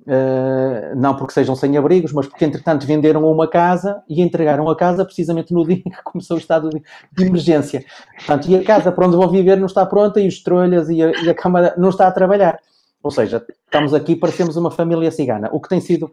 Uh, 0.00 0.96
não 0.96 1.14
porque 1.14 1.32
sejam 1.32 1.54
sem-abrigos, 1.54 2.12
mas 2.12 2.26
porque 2.26 2.44
entretanto 2.44 2.86
venderam 2.86 3.30
uma 3.30 3.46
casa 3.46 4.02
e 4.08 4.22
entregaram 4.22 4.68
a 4.68 4.76
casa 4.76 5.04
precisamente 5.04 5.52
no 5.52 5.64
dia 5.66 5.82
em 5.84 5.90
que 5.90 6.02
começou 6.02 6.36
o 6.36 6.40
estado 6.40 6.70
de, 6.70 7.24
emergência. 7.24 7.84
Portanto, 8.16 8.48
e 8.48 8.56
a 8.56 8.64
casa 8.64 8.92
para 8.92 9.06
onde 9.06 9.16
vão 9.16 9.28
viver 9.28 9.56
não 9.56 9.66
está 9.66 9.84
pronta 9.84 10.20
e 10.20 10.26
os 10.28 10.42
trolhas 10.42 10.88
e 10.88 11.02
a, 11.02 11.10
e 11.22 11.28
a 11.28 11.34
cama 11.34 11.74
não 11.76 11.90
está 11.90 12.06
a 12.06 12.12
trabalhar. 12.12 12.58
Ou 13.02 13.10
seja, 13.10 13.44
estamos 13.64 13.94
aqui, 13.94 14.14
parecemos 14.14 14.56
uma 14.56 14.70
família 14.70 15.10
cigana, 15.10 15.48
o 15.52 15.60
que 15.60 15.68
tem 15.68 15.80
sido, 15.80 16.12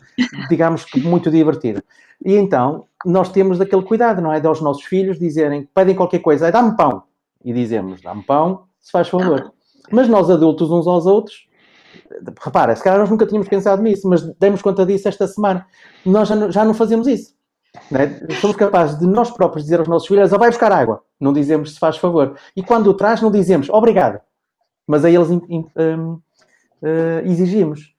digamos 0.50 0.86
muito 0.96 1.30
divertido. 1.30 1.84
E 2.26 2.36
então, 2.36 2.86
nós 3.06 3.30
temos 3.30 3.58
daquele 3.58 3.84
cuidado, 3.84 4.22
não 4.22 4.32
é? 4.32 4.40
De 4.40 4.48
aos 4.48 4.62
nossos 4.62 4.84
filhos 4.84 5.20
dizerem, 5.20 5.68
pedem 5.74 5.96
qualquer 5.96 6.20
coisa, 6.20 6.52
dá-me 6.52 6.76
pão. 6.76 7.04
E 7.44 7.52
dizemos, 7.52 8.02
dá-me 8.02 8.24
pão, 8.24 8.64
se 8.80 8.92
faz 8.92 9.10
favor. 9.10 9.52
Mas 9.92 10.08
nós 10.08 10.30
adultos, 10.30 10.72
uns 10.72 10.88
aos 10.88 11.06
outros, 11.06 11.48
repara, 12.42 12.76
se 12.76 12.84
calhar 12.84 13.00
nós 13.00 13.10
nunca 13.10 13.26
tínhamos 13.26 13.48
pensado 13.48 13.82
nisso, 13.82 14.08
mas 14.08 14.24
demos 14.38 14.62
conta 14.62 14.86
disso 14.86 15.08
esta 15.08 15.28
semana. 15.28 15.66
Nós 16.06 16.30
já 16.30 16.36
não, 16.36 16.52
já 16.52 16.66
não 16.66 16.74
fazemos 16.74 17.08
isso. 17.08 17.36
Não 17.92 18.00
é? 18.00 18.20
Somos 18.42 18.56
capazes 18.56 18.98
de 18.98 19.06
nós 19.06 19.30
próprios 19.32 19.66
dizer 19.66 19.80
aos 19.80 19.88
nossos 19.88 20.08
filhos, 20.08 20.34
ah, 20.34 20.38
vai 20.38 20.50
buscar 20.50 20.72
água. 20.72 21.04
Não 21.20 21.34
dizemos 21.34 21.74
se 21.74 21.80
faz 21.80 21.98
favor. 21.98 22.38
E 22.56 22.64
quando 22.64 22.88
o 22.88 22.94
traz, 22.94 23.22
não 23.22 23.30
dizemos 23.30 23.70
obrigado. 23.70 24.20
Mas 24.88 25.04
a 25.04 25.12
eles 25.12 25.30
um, 25.30 26.20
uh, 26.82 27.26
exigimos. 27.26 27.96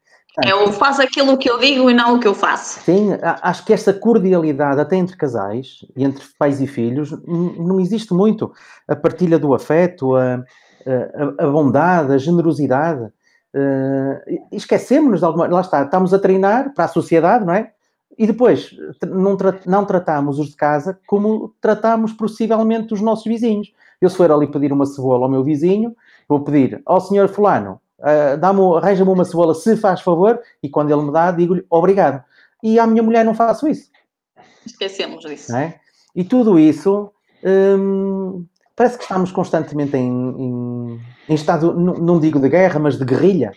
Eu 0.46 0.72
faço 0.72 1.02
aquilo 1.02 1.36
que 1.36 1.50
eu 1.50 1.58
digo 1.58 1.90
e 1.90 1.94
não 1.94 2.16
o 2.16 2.20
que 2.20 2.28
eu 2.28 2.34
faço. 2.34 2.80
Sim, 2.80 3.10
acho 3.42 3.64
que 3.64 3.72
essa 3.72 3.92
cordialidade, 3.92 4.80
até 4.80 4.94
entre 4.94 5.16
casais 5.16 5.84
e 5.96 6.04
entre 6.04 6.24
pais 6.38 6.60
e 6.60 6.66
filhos, 6.66 7.10
não 7.26 7.80
existe 7.80 8.14
muito. 8.14 8.52
A 8.86 8.94
partilha 8.94 9.36
do 9.36 9.52
afeto, 9.52 10.14
a, 10.14 10.34
a, 10.86 11.44
a 11.44 11.50
bondade, 11.50 12.12
a 12.12 12.18
generosidade. 12.18 13.02
Uh, 13.54 14.46
esquecemos 14.52 15.20
de 15.20 15.26
alguma. 15.26 15.48
Lá 15.48 15.60
está, 15.60 15.82
estamos 15.82 16.14
a 16.14 16.18
treinar 16.18 16.72
para 16.72 16.84
a 16.84 16.88
sociedade, 16.88 17.44
não 17.44 17.54
é? 17.54 17.72
E 18.16 18.26
depois 18.26 18.76
não, 19.06 19.36
tra 19.36 19.58
não 19.64 19.84
tratamos 19.84 20.38
os 20.38 20.50
de 20.50 20.56
casa 20.56 20.98
como 21.06 21.54
tratamos 21.60 22.12
possivelmente 22.12 22.92
os 22.92 23.00
nossos 23.00 23.24
vizinhos. 23.24 23.72
Eu, 24.00 24.10
se 24.10 24.16
for 24.16 24.30
ali 24.30 24.46
pedir 24.46 24.72
uma 24.72 24.86
cebola 24.86 25.24
ao 25.24 25.30
meu 25.30 25.42
vizinho, 25.42 25.94
vou 26.28 26.40
pedir 26.44 26.82
ao 26.84 27.00
senhor 27.00 27.28
Fulano, 27.28 27.80
uh, 28.01 28.76
arranja-me 28.76 29.11
uma 29.11 29.24
cebola, 29.24 29.55
se 29.55 29.76
faz 29.76 30.01
favor, 30.01 30.40
e 30.62 30.68
quando 30.68 30.90
ele 30.90 31.03
me 31.03 31.12
dá, 31.12 31.30
digo-lhe 31.30 31.64
obrigado. 31.70 32.22
E 32.62 32.78
à 32.78 32.86
minha 32.86 33.03
mulher 33.03 33.24
não 33.24 33.34
faço 33.34 33.68
isso. 33.68 33.90
Esquecemos 34.66 35.24
disso. 35.24 35.55
É? 35.55 35.78
E 36.14 36.24
tudo 36.24 36.59
isso 36.59 37.12
hum, 37.44 38.44
parece 38.74 38.96
que 38.96 39.03
estamos 39.03 39.32
constantemente 39.32 39.96
em, 39.96 40.09
em, 40.09 41.01
em 41.28 41.34
estado, 41.34 41.74
não 41.74 42.20
digo 42.20 42.38
de 42.38 42.49
guerra, 42.49 42.78
mas 42.78 42.99
de 42.99 43.05
guerrilha, 43.05 43.53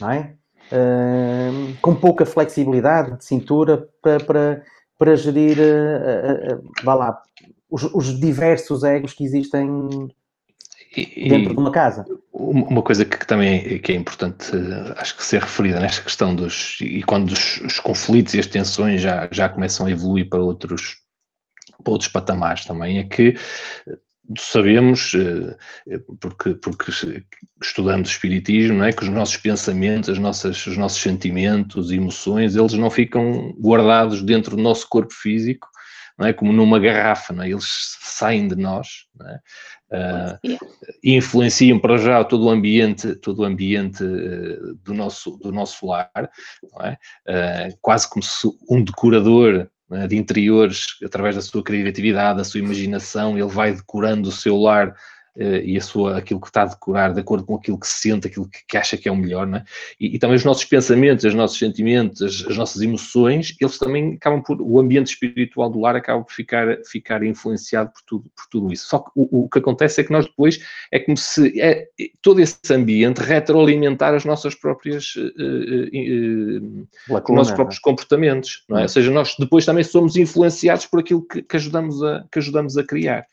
não 0.00 0.10
é? 0.10 0.34
Uh, 0.66 1.76
com 1.80 1.94
pouca 1.94 2.26
flexibilidade 2.26 3.18
de 3.18 3.24
cintura 3.24 3.88
para, 4.02 4.18
para, 4.24 4.62
para 4.98 5.16
gerir, 5.16 5.58
uh, 5.58 6.56
uh, 6.56 6.70
vá 6.82 6.94
lá, 6.94 7.22
os, 7.70 7.84
os, 7.94 8.18
diversos 8.18 8.82
egos 8.82 9.12
que 9.12 9.24
existem 9.24 10.08
e, 10.96 11.28
dentro 11.28 11.54
de 11.54 11.60
uma 11.60 11.70
casa. 11.70 12.04
Uma 12.32 12.82
coisa 12.82 13.04
que 13.04 13.26
também 13.26 13.78
que 13.78 13.92
é 13.92 13.94
importante, 13.94 14.50
acho 14.96 15.16
que 15.16 15.24
ser 15.24 15.42
referida 15.42 15.80
nesta 15.80 16.02
questão 16.02 16.34
dos, 16.34 16.78
e 16.80 17.02
quando 17.02 17.30
os, 17.30 17.60
os 17.60 17.80
conflitos 17.80 18.34
e 18.34 18.40
as 18.40 18.46
tensões 18.46 19.00
já, 19.00 19.28
já 19.30 19.48
começam 19.48 19.86
a 19.86 19.90
evoluir 19.90 20.28
para 20.28 20.40
outros, 20.40 20.96
para 21.82 21.92
outros 21.92 22.10
patamares 22.10 22.64
também, 22.64 22.98
é 22.98 23.04
que 23.04 23.34
sabemos, 24.38 25.12
eh, 25.14 25.98
porque, 26.20 26.54
porque 26.54 26.90
estudamos 27.62 28.10
espiritismo, 28.10 28.78
não 28.78 28.84
é? 28.84 28.92
que 28.92 29.04
os 29.04 29.08
nossos 29.08 29.36
pensamentos, 29.36 30.08
as 30.08 30.18
nossas, 30.18 30.66
os 30.66 30.76
nossos 30.76 31.00
sentimentos, 31.00 31.92
emoções, 31.92 32.56
eles 32.56 32.72
não 32.74 32.90
ficam 32.90 33.54
guardados 33.60 34.22
dentro 34.22 34.56
do 34.56 34.62
nosso 34.62 34.88
corpo 34.88 35.12
físico, 35.12 35.68
não 36.18 36.26
é? 36.26 36.32
como 36.32 36.52
numa 36.52 36.78
garrafa, 36.78 37.32
não 37.32 37.44
é? 37.44 37.50
eles 37.50 37.96
saem 38.00 38.48
de 38.48 38.56
nós 38.56 39.06
não 39.14 39.28
é? 39.28 39.40
Uh, 39.88 40.58
influenciam 41.04 41.78
para 41.78 41.96
já 41.96 42.24
todo 42.24 42.46
o 42.46 42.50
ambiente, 42.50 43.14
todo 43.14 43.42
o 43.42 43.44
ambiente 43.44 44.02
uh, 44.02 44.74
do, 44.82 44.92
nosso, 44.92 45.36
do 45.36 45.52
nosso 45.52 45.86
lar, 45.86 46.10
é? 46.82 47.70
uh, 47.70 47.78
quase 47.80 48.10
como 48.10 48.20
se 48.20 48.48
um 48.68 48.82
decorador 48.82 49.68
né, 49.88 50.08
de 50.08 50.16
interiores, 50.16 50.86
através 51.04 51.36
da 51.36 51.42
sua 51.42 51.62
criatividade, 51.62 52.38
da 52.38 52.44
sua 52.44 52.58
imaginação, 52.58 53.38
ele 53.38 53.46
vai 53.46 53.72
decorando 53.72 54.28
o 54.28 54.32
seu 54.32 54.56
lar 54.56 54.92
e 55.36 55.76
a 55.76 55.80
sua, 55.80 56.16
aquilo 56.16 56.40
que 56.40 56.46
está 56.46 56.62
a 56.62 56.66
decorar, 56.66 57.12
de 57.12 57.20
acordo 57.20 57.44
com 57.44 57.54
aquilo 57.54 57.78
que 57.78 57.86
se 57.86 58.08
sente, 58.08 58.26
aquilo 58.26 58.48
que, 58.66 58.76
acha 58.76 58.96
que 58.96 59.08
é 59.08 59.12
o 59.12 59.16
melhor, 59.16 59.46
é? 59.54 59.62
e, 60.00 60.16
e, 60.16 60.18
também 60.18 60.36
os 60.36 60.44
nossos 60.44 60.64
pensamentos, 60.64 61.24
os 61.24 61.34
nossos 61.34 61.58
sentimentos, 61.58 62.22
as, 62.22 62.46
as, 62.46 62.56
nossas 62.56 62.80
emoções, 62.80 63.54
eles 63.60 63.78
também 63.78 64.14
acabam 64.14 64.42
por, 64.42 64.60
o 64.60 64.80
ambiente 64.80 65.08
espiritual 65.08 65.70
do 65.70 65.80
lar 65.80 65.94
acaba 65.96 66.22
por 66.24 66.32
ficar, 66.32 66.78
ficar 66.84 67.22
influenciado 67.22 67.90
por 67.92 68.02
tudo, 68.06 68.30
por 68.34 68.46
tudo 68.50 68.72
isso. 68.72 68.88
Só 68.88 68.98
que 69.00 69.10
o, 69.14 69.44
o 69.44 69.48
que 69.48 69.58
acontece 69.58 70.00
é 70.00 70.04
que 70.04 70.12
nós 70.12 70.26
depois, 70.26 70.60
é 70.90 70.98
como 70.98 71.16
se 71.16 71.60
é, 71.60 71.88
todo 72.22 72.40
esse 72.40 72.56
ambiente 72.72 73.18
retroalimentar 73.18 74.14
as 74.14 74.24
nossas 74.24 74.54
próprias, 74.54 75.14
uh, 75.16 75.20
uh, 76.70 76.88
os 77.10 77.34
nossos 77.34 77.52
próprios 77.52 77.78
comportamentos, 77.78 78.64
não 78.68 78.78
é? 78.78 78.80
Hum. 78.80 78.82
Ou 78.84 78.88
seja, 78.88 79.10
nós 79.10 79.34
depois 79.38 79.66
também 79.66 79.84
somos 79.84 80.16
influenciados 80.16 80.86
por 80.86 81.00
aquilo 81.00 81.22
que, 81.22 81.42
que 81.42 81.56
ajudamos, 81.56 82.02
a, 82.02 82.24
que 82.30 82.38
ajudamos 82.38 82.76
a 82.76 82.84
criar 82.84 83.26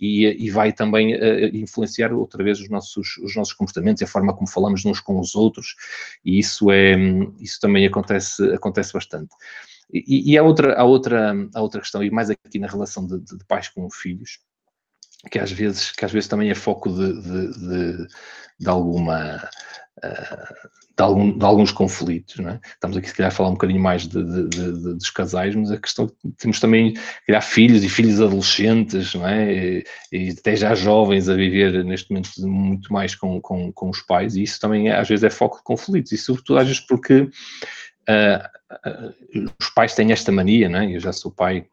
e, 0.00 0.46
e 0.46 0.50
vai 0.50 0.72
também 0.72 1.14
influenciar 1.54 2.12
outra 2.12 2.42
vez 2.42 2.60
os 2.60 2.68
nossos, 2.68 3.16
os 3.18 3.34
nossos 3.36 3.54
comportamentos 3.54 4.02
a 4.02 4.06
forma 4.06 4.34
como 4.34 4.48
falamos 4.48 4.84
uns 4.84 5.00
com 5.00 5.18
os 5.18 5.34
outros, 5.34 5.74
e 6.24 6.38
isso, 6.38 6.70
é, 6.70 6.94
isso 7.38 7.58
também 7.60 7.86
acontece, 7.86 8.42
acontece 8.52 8.92
bastante. 8.92 9.34
E, 9.92 10.32
e 10.32 10.38
há, 10.38 10.42
outra, 10.42 10.74
há, 10.74 10.84
outra, 10.84 11.34
há 11.54 11.60
outra 11.60 11.80
questão, 11.80 12.02
e 12.02 12.10
mais 12.10 12.30
aqui 12.30 12.58
na 12.58 12.68
relação 12.68 13.06
de, 13.06 13.18
de, 13.20 13.38
de 13.38 13.44
pais 13.44 13.68
com 13.68 13.90
filhos, 13.90 14.38
que 15.30 15.38
às 15.38 15.50
vezes, 15.50 15.92
que 15.92 16.04
às 16.04 16.12
vezes 16.12 16.28
também 16.28 16.50
é 16.50 16.54
foco 16.54 16.88
de, 16.88 17.20
de, 17.20 17.58
de, 17.58 18.06
de 18.58 18.68
alguma 18.68 19.48
de, 20.00 21.02
algum, 21.02 21.36
de, 21.36 21.44
alguns 21.44 21.72
conflitos. 21.72 22.36
Não 22.38 22.50
é? 22.50 22.60
Estamos 22.64 22.96
aqui, 22.96 23.08
se 23.08 23.14
calhar, 23.14 23.30
a 23.30 23.34
falar 23.34 23.50
um 23.50 23.54
bocadinho 23.54 23.80
mais 23.80 24.06
de, 24.06 24.22
de, 24.22 24.72
dos 24.94 25.10
casais, 25.10 25.54
mas 25.54 25.70
a 25.70 25.78
questão 25.78 26.10
temos 26.38 26.60
também, 26.60 26.94
calhar, 27.26 27.42
filhos 27.42 27.84
e 27.84 27.88
filhos 27.88 28.20
adolescentes, 28.20 29.14
não 29.14 29.26
é? 29.26 29.52
E, 29.52 29.84
e, 30.12 30.30
até 30.30 30.56
já 30.56 30.74
jovens 30.74 31.28
a 31.28 31.34
viver 31.34 31.84
neste 31.84 32.10
momento 32.10 32.30
muito 32.46 32.92
mais 32.92 33.14
com, 33.14 33.40
com, 33.40 33.72
com 33.72 33.90
os 33.90 34.00
pais, 34.02 34.36
e 34.36 34.42
isso 34.42 34.60
também 34.60 34.90
às 34.90 35.08
vezes 35.08 35.24
é 35.24 35.30
foco 35.30 35.58
de 35.58 35.64
conflitos, 35.64 36.12
e 36.12 36.18
sobretudo 36.18 36.58
às 36.58 36.66
vezes 36.66 36.80
porque 36.80 37.20
uh, 37.22 37.28
uh, 38.88 39.54
os 39.60 39.70
pais 39.70 39.94
têm 39.94 40.12
esta 40.12 40.32
mania, 40.32 40.68
não 40.68 40.80
é? 40.80 40.94
Eu 40.94 41.00
já 41.00 41.12
sou 41.12 41.30
pai 41.30 41.66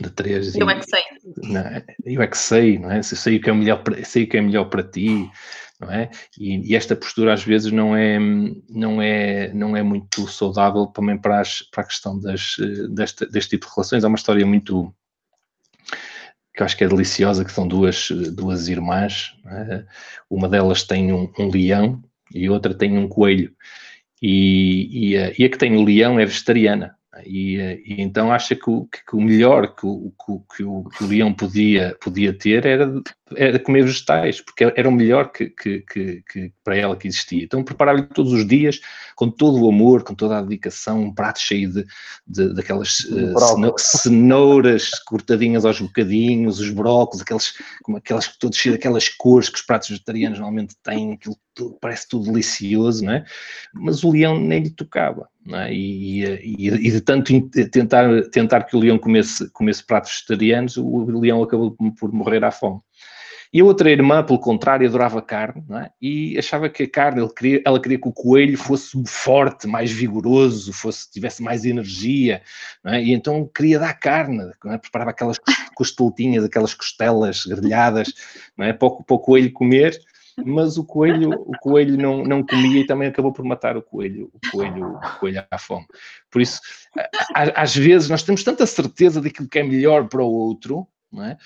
de 0.00 0.10
três. 0.10 0.54
Eu 0.54 0.68
e, 0.68 0.72
é 0.72 0.78
que 0.78 0.84
sei. 0.84 1.02
Não, 1.42 1.60
é? 1.60 1.84
eu 2.04 2.22
é 2.22 2.26
que 2.26 2.38
sei, 2.38 2.78
não 2.78 2.90
é? 2.90 2.98
Eu 2.98 3.02
sei 3.02 3.36
o 3.36 3.40
que 3.40 3.50
é 3.50 3.52
melhor 3.52 3.82
para, 3.82 4.04
sei 4.04 4.24
o 4.24 4.28
que 4.28 4.36
é 4.36 4.40
melhor 4.40 4.66
para 4.66 4.82
ti 4.82 5.30
não 5.80 5.90
é? 5.90 6.10
E, 6.38 6.72
e, 6.72 6.76
esta 6.76 6.96
postura 6.96 7.34
às 7.34 7.44
vezes 7.44 7.70
não 7.70 7.96
é, 7.96 8.18
não 8.68 9.00
é, 9.00 9.52
não 9.52 9.76
é 9.76 9.82
muito 9.82 10.26
saudável 10.28 10.86
também 10.86 11.18
para, 11.18 11.40
as, 11.40 11.62
para 11.62 11.82
a 11.82 11.86
questão 11.86 12.18
das, 12.18 12.56
deste, 12.90 13.26
deste 13.26 13.50
tipo 13.50 13.66
de 13.66 13.72
relações. 13.74 14.04
Há 14.04 14.08
uma 14.08 14.16
história 14.16 14.46
muito 14.46 14.94
que 16.56 16.62
eu 16.62 16.64
acho 16.64 16.76
que 16.76 16.84
é 16.84 16.88
deliciosa, 16.88 17.44
que 17.44 17.52
são 17.52 17.68
duas, 17.68 18.08
duas 18.32 18.68
irmãs, 18.68 19.34
é? 19.46 19.84
uma 20.30 20.48
delas 20.48 20.82
tem 20.82 21.12
um, 21.12 21.30
um, 21.38 21.50
leão 21.50 22.02
e 22.34 22.48
outra 22.48 22.72
tem 22.72 22.96
um 22.96 23.06
coelho, 23.06 23.54
e, 24.22 25.10
e, 25.10 25.18
a, 25.18 25.32
e 25.38 25.44
a 25.44 25.50
que 25.50 25.58
tem 25.58 25.76
o 25.76 25.84
leão 25.84 26.18
é 26.18 26.24
vegetariana, 26.24 26.95
e, 27.24 27.56
e, 27.84 28.02
então 28.02 28.32
acha 28.32 28.54
que 28.54 28.68
o, 28.68 28.86
que 28.86 29.16
o 29.16 29.20
melhor 29.20 29.74
que 29.74 29.86
o, 29.86 30.12
que, 30.54 30.62
o, 30.62 30.84
que 30.84 31.04
o 31.04 31.06
leão 31.06 31.32
podia, 31.32 31.96
podia 32.00 32.32
ter 32.32 32.66
era, 32.66 32.92
era 33.34 33.58
comer 33.58 33.84
vegetais, 33.84 34.40
porque 34.40 34.64
era 34.64 34.88
o 34.88 34.92
melhor 34.92 35.30
que, 35.32 35.48
que, 35.48 35.80
que 35.80 36.52
para 36.62 36.76
ela 36.76 36.96
que 36.96 37.08
existia. 37.08 37.44
Então 37.44 37.64
preparava-lhe 37.64 38.06
todos 38.06 38.32
os 38.32 38.46
dias, 38.46 38.80
com 39.14 39.30
todo 39.30 39.64
o 39.64 39.68
amor, 39.68 40.02
com 40.02 40.14
toda 40.14 40.38
a 40.38 40.42
dedicação, 40.42 41.04
um 41.04 41.14
prato 41.14 41.40
cheio 41.40 41.72
de, 41.72 41.86
de 42.26 42.54
daquelas 42.54 43.00
uh, 43.00 43.74
cenouras 43.78 44.90
cortadinhas 45.00 45.64
aos 45.64 45.80
bocadinhos, 45.80 46.60
os 46.60 46.70
brócolos, 46.70 47.22
aqueles, 47.22 47.54
como 47.82 47.98
aquelas, 47.98 48.36
todos 48.36 48.58
cheios 48.58 48.76
daquelas 48.76 49.08
cores 49.08 49.48
que 49.48 49.56
os 49.56 49.62
pratos 49.62 49.88
vegetarianos 49.88 50.38
normalmente 50.38 50.74
têm, 50.82 51.14
aquilo 51.14 51.36
tudo, 51.56 51.76
parece 51.80 52.08
tudo 52.08 52.26
delicioso, 52.26 53.04
não 53.04 53.14
é? 53.14 53.24
Mas 53.74 54.04
o 54.04 54.12
leão 54.12 54.38
nem 54.38 54.62
lhe 54.62 54.70
tocava. 54.70 55.28
É? 55.52 55.72
E, 55.72 56.24
e, 56.24 56.68
e, 56.68 56.90
de 56.90 57.00
tanto 57.00 57.32
tentar, 57.70 58.22
tentar 58.30 58.64
que 58.64 58.76
o 58.76 58.80
leão 58.80 58.98
comesse, 58.98 59.50
comesse 59.50 59.82
pratos 59.84 60.12
vegetarianos, 60.12 60.76
o 60.76 61.18
leão 61.18 61.42
acabou 61.42 61.76
por 61.98 62.12
morrer 62.12 62.44
à 62.44 62.50
fome. 62.50 62.80
E 63.52 63.60
a 63.60 63.64
outra 63.64 63.90
irmã, 63.90 64.22
pelo 64.24 64.38
contrário, 64.38 64.86
adorava 64.86 65.22
carne, 65.22 65.64
é? 65.82 65.90
e 66.02 66.36
achava 66.36 66.68
que 66.68 66.82
a 66.82 66.90
carne, 66.90 67.26
queria, 67.32 67.62
ela 67.64 67.80
queria 67.80 67.98
que 67.98 68.08
o 68.08 68.12
coelho 68.12 68.58
fosse 68.58 69.00
forte, 69.06 69.66
mais 69.66 69.90
vigoroso, 69.90 70.72
fosse, 70.72 71.10
tivesse 71.10 71.42
mais 71.42 71.64
energia, 71.64 72.42
é? 72.84 73.00
e 73.00 73.12
então 73.12 73.48
queria 73.54 73.78
dar 73.78 73.94
carne, 73.94 74.50
é? 74.66 74.78
preparava 74.78 75.10
aquelas 75.10 75.38
costeletinhas, 75.74 76.44
aquelas 76.44 76.74
costelas 76.74 77.46
grelhadas, 77.46 78.12
é? 78.58 78.72
para, 78.72 78.88
o, 78.88 79.04
para 79.04 79.16
o 79.16 79.20
coelho 79.20 79.52
comer, 79.52 79.98
mas 80.44 80.76
o 80.76 80.84
coelho, 80.84 81.30
o 81.30 81.52
coelho 81.58 81.96
não, 81.96 82.22
não 82.24 82.44
comia 82.44 82.80
e 82.80 82.86
também 82.86 83.08
acabou 83.08 83.32
por 83.32 83.44
matar 83.44 83.76
o 83.76 83.82
coelho, 83.82 84.30
o 84.32 84.50
coelho, 84.50 84.96
o 84.96 85.18
coelho 85.18 85.44
à 85.50 85.58
fome. 85.58 85.86
Por 86.30 86.42
isso, 86.42 86.60
às 87.34 87.74
vezes 87.74 88.08
nós 88.08 88.22
temos 88.22 88.44
tanta 88.44 88.66
certeza 88.66 89.20
daquilo 89.20 89.48
que 89.48 89.58
é 89.58 89.62
melhor 89.62 90.08
para 90.08 90.22
o 90.22 90.30
outro, 90.30 90.86
não 91.10 91.24
é? 91.24 91.36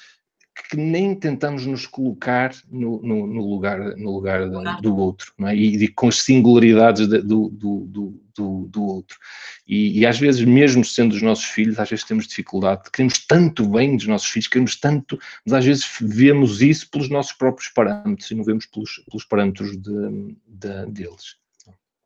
Que 0.69 0.77
nem 0.77 1.15
tentamos 1.15 1.67
nos 1.67 1.87
colocar 1.87 2.53
no, 2.71 3.01
no, 3.03 3.27
no 3.27 3.49
lugar, 3.49 3.79
no 3.97 4.11
lugar 4.11 4.49
do, 4.49 4.63
do 4.81 4.97
outro, 4.97 5.33
não 5.39 5.49
é? 5.49 5.57
E, 5.57 5.85
e, 5.85 5.89
com 5.89 6.09
as 6.09 6.23
singularidades 6.23 7.07
de, 7.07 7.19
do, 7.23 7.49
do, 7.49 8.21
do, 8.35 8.69
do, 8.69 8.85
outro. 8.85 9.19
E, 9.67 10.01
e, 10.01 10.07
às 10.07 10.19
vezes, 10.19 10.45
mesmo 10.45 10.85
sendo 10.85 11.13
os 11.13 11.23
nossos 11.23 11.45
filhos, 11.45 11.79
às 11.79 11.89
vezes 11.89 12.05
temos 12.05 12.27
dificuldade, 12.27 12.91
queremos 12.93 13.25
tanto 13.27 13.69
bem 13.69 13.97
dos 13.97 14.07
nossos 14.07 14.29
filhos, 14.29 14.49
queremos 14.49 14.77
tanto, 14.77 15.19
mas 15.45 15.55
às 15.55 15.65
vezes 15.65 15.89
vemos 16.01 16.63
isso 16.63 16.89
pelos 16.91 17.09
nossos 17.09 17.33
próprios 17.33 17.69
parâmetros 17.69 18.31
e 18.31 18.35
não 18.35 18.45
vemos 18.45 18.67
pelos, 18.67 19.03
pelos 19.11 19.25
parâmetros 19.25 19.77
de, 19.77 20.37
de, 20.47 20.87
deles. 20.87 21.37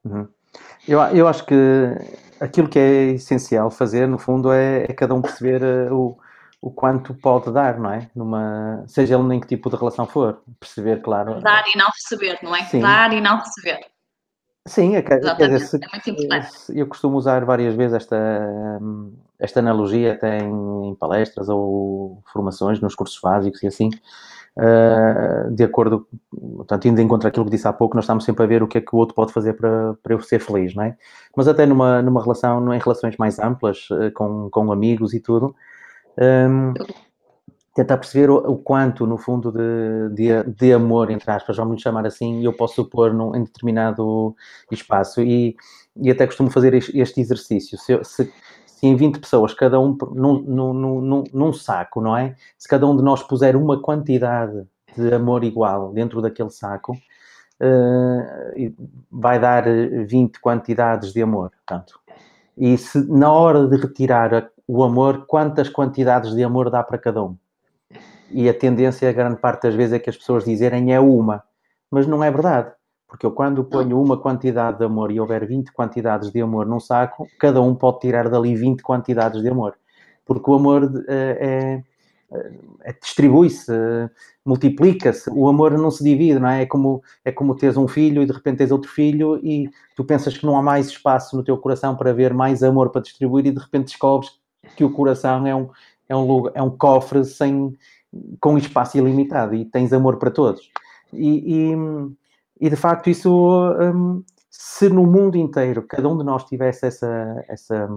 Uhum. 0.04 0.28
Eu, 0.86 1.00
eu 1.00 1.26
acho 1.26 1.44
que 1.46 1.54
aquilo 2.40 2.68
que 2.68 2.78
é 2.78 3.12
essencial 3.12 3.70
fazer, 3.70 4.06
no 4.06 4.18
fundo, 4.18 4.52
é, 4.52 4.84
é 4.84 4.92
cada 4.92 5.14
um 5.14 5.22
perceber 5.22 5.62
uh, 5.62 5.94
o 5.94 6.18
o 6.64 6.70
quanto 6.70 7.12
pode 7.12 7.52
dar, 7.52 7.78
não 7.78 7.92
é? 7.92 8.08
Numa, 8.16 8.84
seja 8.86 9.16
ele 9.16 9.24
nem 9.24 9.38
que 9.38 9.46
tipo 9.46 9.68
de 9.68 9.76
relação 9.76 10.06
for, 10.06 10.40
perceber, 10.58 11.02
claro. 11.02 11.38
Dar 11.42 11.62
e 11.68 11.76
não 11.76 11.84
receber, 11.88 12.38
não 12.42 12.56
é? 12.56 12.64
Sim. 12.64 12.80
Dar 12.80 13.12
e 13.12 13.20
não 13.20 13.36
receber. 13.36 13.80
Sim, 14.66 14.96
é, 14.96 15.02
quer 15.02 15.18
dizer, 15.18 15.60
se, 15.60 15.76
é 15.76 15.86
muito 15.92 16.08
importante. 16.08 16.48
Eu 16.70 16.86
costumo 16.86 17.18
usar 17.18 17.44
várias 17.44 17.74
vezes 17.74 17.96
esta, 17.96 18.16
esta 19.38 19.60
analogia 19.60 20.14
até 20.14 20.38
em, 20.38 20.88
em 20.88 20.94
palestras 20.94 21.50
ou 21.50 22.22
formações 22.32 22.80
nos 22.80 22.94
cursos 22.94 23.20
básicos 23.20 23.62
e 23.62 23.66
assim, 23.66 23.90
uh, 24.56 25.50
de 25.50 25.64
acordo, 25.64 26.08
portanto, 26.56 26.88
indo 26.88 26.96
de 26.96 27.02
encontro 27.02 27.28
àquilo 27.28 27.44
que 27.44 27.50
disse 27.50 27.68
há 27.68 27.74
pouco, 27.74 27.94
nós 27.94 28.04
estamos 28.04 28.24
sempre 28.24 28.42
a 28.42 28.46
ver 28.46 28.62
o 28.62 28.66
que 28.66 28.78
é 28.78 28.80
que 28.80 28.96
o 28.96 28.98
outro 28.98 29.14
pode 29.14 29.34
fazer 29.34 29.52
para, 29.52 29.92
para 30.02 30.14
eu 30.14 30.20
ser 30.22 30.38
feliz, 30.38 30.74
não 30.74 30.84
é? 30.84 30.96
Mas 31.36 31.46
até 31.46 31.66
numa, 31.66 32.00
numa 32.00 32.22
relação, 32.22 32.72
em 32.72 32.78
relações 32.78 33.18
mais 33.18 33.38
amplas, 33.38 33.90
uh, 33.90 34.10
com, 34.14 34.48
com 34.48 34.72
amigos 34.72 35.12
e 35.12 35.20
tudo, 35.20 35.54
um, 36.18 36.74
tentar 37.74 37.98
perceber 37.98 38.30
o, 38.30 38.36
o, 38.36 38.56
quanto, 38.56 39.06
no 39.06 39.18
fundo, 39.18 39.50
de, 39.50 40.14
de, 40.14 40.44
de, 40.44 40.72
amor, 40.72 41.10
entre 41.10 41.30
aspas, 41.30 41.56
vamos 41.56 41.82
chamar 41.82 42.06
assim, 42.06 42.44
eu 42.44 42.52
posso 42.52 42.84
pôr 42.84 43.12
num, 43.12 43.34
em 43.34 43.42
determinado 43.42 44.34
espaço. 44.70 45.20
E, 45.20 45.56
e 45.96 46.10
até 46.10 46.26
costumo 46.26 46.50
fazer 46.50 46.74
este 46.74 47.20
exercício. 47.20 47.76
Se, 47.78 47.98
se, 48.04 48.32
se 48.66 48.86
em 48.86 48.94
20 48.94 49.18
pessoas, 49.18 49.52
cada 49.54 49.80
um 49.80 49.96
num, 50.12 50.40
num, 50.42 50.72
num, 50.72 51.24
num, 51.32 51.52
saco, 51.52 52.00
não 52.00 52.16
é? 52.16 52.36
Se 52.56 52.68
cada 52.68 52.86
um 52.86 52.96
de 52.96 53.02
nós 53.02 53.22
puser 53.22 53.56
uma 53.56 53.80
quantidade 53.80 54.64
de 54.96 55.12
amor 55.12 55.42
igual 55.42 55.92
dentro 55.92 56.22
daquele 56.22 56.50
saco, 56.50 56.92
uh, 56.92 58.74
vai 59.10 59.40
dar 59.40 59.64
20 59.64 60.40
quantidades 60.40 61.12
de 61.12 61.22
amor. 61.22 61.50
Portanto, 61.50 61.98
e 62.56 62.78
se 62.78 63.04
na 63.10 63.32
hora 63.32 63.66
de 63.66 63.76
retirar 63.76 64.48
o 64.66 64.82
amor, 64.82 65.26
quantas 65.26 65.68
quantidades 65.68 66.34
de 66.34 66.42
amor 66.42 66.70
dá 66.70 66.82
para 66.82 66.98
cada 66.98 67.22
um? 67.22 67.36
E 68.30 68.48
a 68.48 68.54
tendência, 68.54 69.08
a 69.08 69.12
grande 69.12 69.38
parte 69.38 69.62
das 69.64 69.74
vezes, 69.74 69.92
é 69.92 69.98
que 69.98 70.10
as 70.10 70.16
pessoas 70.16 70.44
dizerem 70.44 70.92
é 70.92 70.98
uma, 70.98 71.42
mas 71.90 72.06
não 72.06 72.24
é 72.24 72.30
verdade. 72.30 72.72
Porque 73.06 73.26
eu, 73.26 73.30
quando 73.30 73.62
ponho 73.62 74.00
uma 74.00 74.16
quantidade 74.16 74.78
de 74.78 74.84
amor 74.84 75.12
e 75.12 75.20
houver 75.20 75.46
20 75.46 75.72
quantidades 75.72 76.32
de 76.32 76.40
amor 76.40 76.66
num 76.66 76.80
saco, 76.80 77.28
cada 77.38 77.60
um 77.60 77.74
pode 77.74 78.00
tirar 78.00 78.28
dali 78.28 78.56
20 78.56 78.82
quantidades 78.82 79.40
de 79.40 79.48
amor. 79.48 79.76
Porque 80.24 80.50
o 80.50 80.54
amor 80.54 81.04
é, 81.06 81.82
é, 82.32 82.40
é 82.82 82.92
distribui-se, 83.00 83.70
multiplica-se. 84.44 85.30
O 85.30 85.46
amor 85.46 85.78
não 85.78 85.90
se 85.90 86.02
divide, 86.02 86.40
não 86.40 86.48
é? 86.48 86.62
É 86.62 86.66
como, 86.66 87.02
é 87.24 87.30
como 87.30 87.54
teres 87.54 87.76
um 87.76 87.86
filho 87.86 88.22
e 88.22 88.26
de 88.26 88.32
repente 88.32 88.58
tens 88.58 88.72
outro 88.72 88.90
filho 88.90 89.38
e 89.44 89.70
tu 89.94 90.02
pensas 90.02 90.36
que 90.36 90.44
não 90.44 90.56
há 90.56 90.62
mais 90.62 90.88
espaço 90.88 91.36
no 91.36 91.44
teu 91.44 91.56
coração 91.58 91.94
para 91.94 92.12
ver 92.12 92.34
mais 92.34 92.62
amor 92.62 92.90
para 92.90 93.02
distribuir 93.02 93.46
e 93.46 93.52
de 93.52 93.60
repente 93.60 93.84
descobres 93.92 94.32
que 94.76 94.84
o 94.84 94.90
coração 94.90 95.46
é 95.46 95.54
um, 95.54 95.68
é 96.08 96.16
um, 96.16 96.26
lugar, 96.26 96.52
é 96.54 96.62
um 96.62 96.70
cofre 96.70 97.24
sem, 97.24 97.76
com 98.40 98.58
espaço 98.58 98.98
ilimitado 98.98 99.54
e 99.54 99.64
tens 99.64 99.92
amor 99.92 100.18
para 100.18 100.30
todos. 100.30 100.70
E, 101.12 101.72
e, 101.72 101.74
e 102.60 102.70
de 102.70 102.76
facto, 102.76 103.10
isso, 103.10 103.30
um, 103.30 104.22
se 104.50 104.88
no 104.88 105.06
mundo 105.06 105.36
inteiro 105.36 105.82
cada 105.82 106.08
um 106.08 106.16
de 106.16 106.24
nós 106.24 106.44
tivesse 106.44 106.86
essa, 106.86 107.44
essa, 107.48 107.88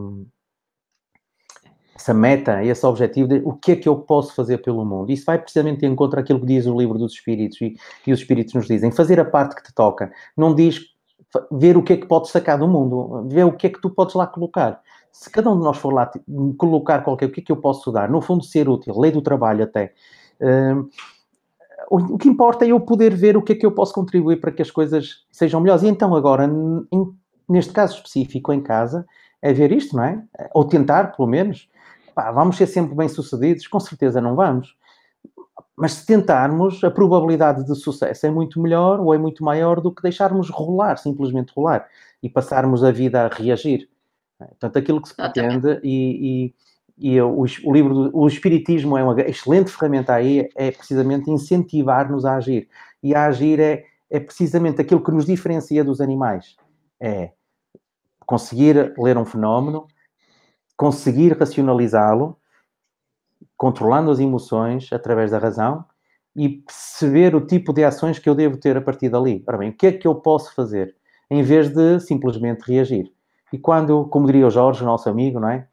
essa 1.96 2.14
meta, 2.14 2.64
esse 2.64 2.86
objetivo 2.86 3.28
de 3.28 3.42
o 3.44 3.54
que 3.54 3.74
é 3.74 3.76
que 3.76 3.90
eu 3.90 3.98
posso 3.98 4.34
fazer 4.34 4.60
pelo 4.60 4.86
mundo, 4.86 5.12
isso 5.12 5.26
vai 5.26 5.40
precisamente 5.40 5.86
em 5.86 5.92
encontro 5.92 6.20
àquilo 6.20 6.40
que 6.40 6.46
diz 6.46 6.66
o 6.66 6.78
livro 6.78 6.98
dos 6.98 7.14
Espíritos 7.14 7.60
e, 7.62 7.76
e 8.06 8.14
os 8.14 8.20
Espíritos 8.20 8.54
nos 8.54 8.68
dizem: 8.68 8.92
fazer 8.92 9.20
a 9.20 9.26
parte 9.26 9.56
que 9.56 9.64
te 9.64 9.74
toca. 9.74 10.12
Não 10.36 10.54
diz 10.54 10.80
ver 11.52 11.76
o 11.76 11.84
que 11.84 11.94
é 11.94 11.98
que 11.98 12.08
podes 12.08 12.32
sacar 12.32 12.58
do 12.58 12.68
mundo, 12.68 13.28
ver 13.28 13.44
o 13.44 13.52
que 13.52 13.68
é 13.68 13.70
que 13.70 13.82
tu 13.82 13.90
podes 13.90 14.16
lá 14.16 14.26
colocar 14.26 14.82
se 15.20 15.32
cada 15.32 15.50
um 15.50 15.58
de 15.58 15.64
nós 15.64 15.78
for 15.78 15.92
lá 15.92 16.12
colocar 16.58 17.04
qualquer, 17.04 17.26
o 17.26 17.32
que 17.32 17.42
é 17.42 17.44
que 17.44 17.52
eu 17.52 17.58
posso 17.58 17.92
dar? 17.92 18.08
No 18.08 18.22
fundo, 18.22 18.44
ser 18.44 18.70
útil, 18.70 19.00
lei 19.00 19.12
do 19.12 19.20
trabalho 19.20 19.64
até. 19.64 19.92
Uh, 20.40 20.88
o 21.90 22.20
que 22.20 22.30
importa 22.30 22.66
é 22.66 22.68
eu 22.68 22.80
poder 22.80 23.16
ver 23.16 23.36
o 23.36 23.42
que 23.42 23.54
é 23.54 23.56
que 23.56 23.66
eu 23.66 23.72
posso 23.72 23.94
contribuir 23.94 24.40
para 24.40 24.52
que 24.52 24.62
as 24.62 24.70
coisas 24.70 25.26
sejam 25.32 25.60
melhores. 25.60 25.82
E 25.82 25.88
então, 25.88 26.14
agora, 26.14 26.46
em, 26.46 27.14
neste 27.50 27.74
caso 27.74 27.96
específico, 27.96 28.54
em 28.54 28.62
casa, 28.62 29.08
é 29.42 29.52
ver 29.52 29.72
isto, 29.72 29.96
não 29.96 30.04
é? 30.04 30.22
Ou 30.54 30.64
tentar, 30.66 31.16
pelo 31.16 31.28
menos. 31.28 31.68
Pá, 32.14 32.32
vamos 32.32 32.56
ser 32.56 32.68
sempre 32.68 32.94
bem-sucedidos? 32.94 33.66
Com 33.66 33.80
certeza 33.80 34.22
não 34.22 34.36
vamos. 34.36 34.76
Mas 35.76 35.94
se 35.94 36.06
tentarmos, 36.06 36.84
a 36.84 36.92
probabilidade 36.92 37.66
de 37.66 37.74
sucesso 37.74 38.28
é 38.28 38.30
muito 38.30 38.62
melhor 38.62 39.00
ou 39.00 39.16
é 39.16 39.18
muito 39.18 39.44
maior 39.44 39.82
do 39.82 39.92
que 39.92 40.04
deixarmos 40.04 40.52
rolar, 40.52 40.98
simplesmente 40.98 41.54
rolar, 41.56 41.88
e 42.22 42.30
passarmos 42.30 42.84
a 42.84 42.92
vida 42.92 43.26
a 43.26 43.28
reagir. 43.28 43.90
Portanto, 44.38 44.78
aquilo 44.78 45.02
que 45.02 45.10
se 45.10 45.16
pretende 45.16 45.80
e, 45.84 46.54
e, 46.98 47.14
e 47.16 47.22
o, 47.22 47.46
o, 47.64 47.74
livro, 47.74 47.94
do, 47.94 48.18
o 48.18 48.28
Espiritismo 48.28 48.98
é 48.98 49.04
uma 49.04 49.20
excelente 49.22 49.72
ferramenta 49.72 50.14
aí, 50.14 50.50
é 50.56 50.72
precisamente 50.72 51.32
incentivar-nos 51.32 52.26
a 52.26 52.36
agir. 52.36 52.68
E 53.02 53.16
a 53.16 53.26
agir 53.26 53.60
é, 53.60 53.86
é 54.10 54.20
precisamente 54.20 54.82
aquilo 54.82 55.04
que 55.04 55.12
nos 55.12 55.26
diferencia 55.26 55.84
dos 55.84 56.02
animais. 56.02 56.56
É 57.00 57.32
conseguir 58.26 58.94
ler 58.98 59.18
um 59.18 59.26
fenómeno, 59.26 59.88
conseguir 60.76 61.38
racionalizá-lo, 61.38 62.38
controlando 63.56 64.12
as 64.12 64.20
emoções 64.20 64.92
através 64.92 65.32
da 65.32 65.40
razão 65.40 65.86
e 66.36 66.50
perceber 66.50 67.34
o 67.34 67.42
tipo 67.42 67.74
de 67.74 67.84
ações 67.84 68.20
que 68.20 68.30
eu 68.30 68.36
devo 68.36 68.58
ter 68.58 68.78
a 68.78 68.82
partir 68.82 69.10
dali. 69.10 69.44
Ora 69.48 69.58
bem, 69.58 69.70
o 69.72 69.74
que 69.74 69.88
é 69.88 69.92
que 69.92 70.08
eu 70.08 70.14
posso 70.14 70.54
fazer? 70.54 70.96
Em 71.32 71.42
vez 71.42 71.70
de 71.70 72.00
simplesmente 72.00 72.62
reagir. 72.62 73.12
E 73.52 73.58
quando, 73.58 74.06
como 74.06 74.26
diria 74.26 74.48
o 74.48 74.50
Jorge, 74.50 74.84
nosso 74.84 75.10
amigo, 75.10 75.40
não 75.40 75.50
é? 75.50 75.68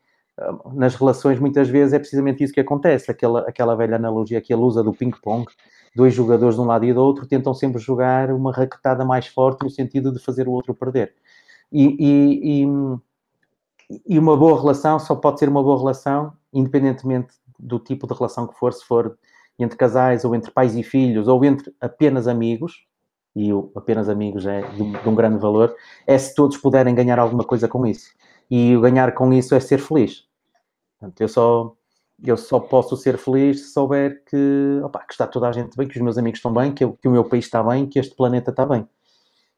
Nas 0.75 0.95
relações, 0.97 1.39
muitas 1.39 1.69
vezes 1.69 1.93
é 1.93 1.99
precisamente 1.99 2.43
isso 2.43 2.53
que 2.53 2.61
acontece. 2.61 3.11
Aquela, 3.11 3.41
aquela 3.41 3.75
velha 3.75 3.97
analogia 3.97 4.41
que 4.41 4.53
ele 4.53 4.63
usa 4.63 4.83
do 4.83 4.93
ping-pong. 4.93 5.47
Dois 5.95 6.13
jogadores 6.13 6.57
de 6.57 6.61
um 6.61 6.65
lado 6.65 6.85
e 6.85 6.93
do 6.93 7.01
outro 7.01 7.27
tentam 7.27 7.55
sempre 7.55 7.81
jogar 7.81 8.33
uma 8.33 8.53
raquetada 8.53 9.05
mais 9.05 9.29
forte 9.29 9.63
no 9.63 9.71
sentido 9.71 10.13
de 10.13 10.19
fazer 10.19 10.49
o 10.49 10.53
outro 10.53 10.75
perder. 10.75 11.15
E, 11.73 11.97
e, 11.99 12.63
e, 12.63 14.05
e 14.09 14.19
uma 14.19 14.37
boa 14.37 14.61
relação 14.61 14.99
só 14.99 15.15
pode 15.15 15.39
ser 15.39 15.49
uma 15.49 15.63
boa 15.63 15.79
relação, 15.79 16.33
independentemente 16.53 17.35
do 17.59 17.79
tipo 17.79 18.07
de 18.07 18.15
relação 18.15 18.47
que 18.47 18.59
for, 18.59 18.73
se 18.73 18.85
for 18.85 19.17
entre 19.59 19.77
casais, 19.79 20.25
ou 20.25 20.35
entre 20.35 20.51
pais 20.51 20.75
e 20.77 20.83
filhos, 20.83 21.29
ou 21.29 21.45
entre 21.45 21.73
apenas 21.81 22.27
amigos, 22.27 22.87
e 23.35 23.53
o 23.53 23.73
apenas 23.75 24.09
amigos 24.09 24.47
é 24.47 24.63
de, 24.63 24.93
de, 24.93 25.09
um 25.09 25.15
grande 25.15 25.39
valor, 25.39 25.75
é 26.07 26.17
se 26.17 26.35
todos 26.35 26.57
puderem 26.57 26.95
ganhar 26.95 27.19
alguma 27.19 27.45
coisa 27.45 27.67
com 27.67 27.85
isso. 27.87 28.13
E 28.51 28.79
ganhar 28.79 29.13
com 29.13 29.33
isso 29.33 29.55
é 29.55 29.61
ser 29.61 29.79
feliz. 29.79 30.25
Portanto, 30.99 31.21
eu 31.21 31.29
só, 31.29 31.73
eu 32.25 32.37
só 32.37 32.61
posso 32.61 32.97
ser 32.97 33.19
feliz 33.19 33.61
se 33.61 33.73
souber 33.73 34.23
que, 34.25 34.81
opa, 34.83 35.01
que 35.01 35.13
está 35.13 35.27
toda 35.27 35.49
a 35.49 35.53
gente 35.53 35.77
bem, 35.77 35.89
que 35.89 35.97
os 35.97 36.03
meus 36.03 36.17
amigos 36.19 36.39
estão 36.39 36.53
bem, 36.53 36.73
que, 36.73 36.85
eu, 36.85 36.93
que 36.93 37.09
o 37.09 37.11
meu 37.11 37.25
país 37.25 37.45
está 37.45 37.63
bem, 37.63 37.87
que 37.87 37.99
este 37.99 38.15
planeta 38.15 38.51
está 38.51 38.65
bem. 38.65 38.89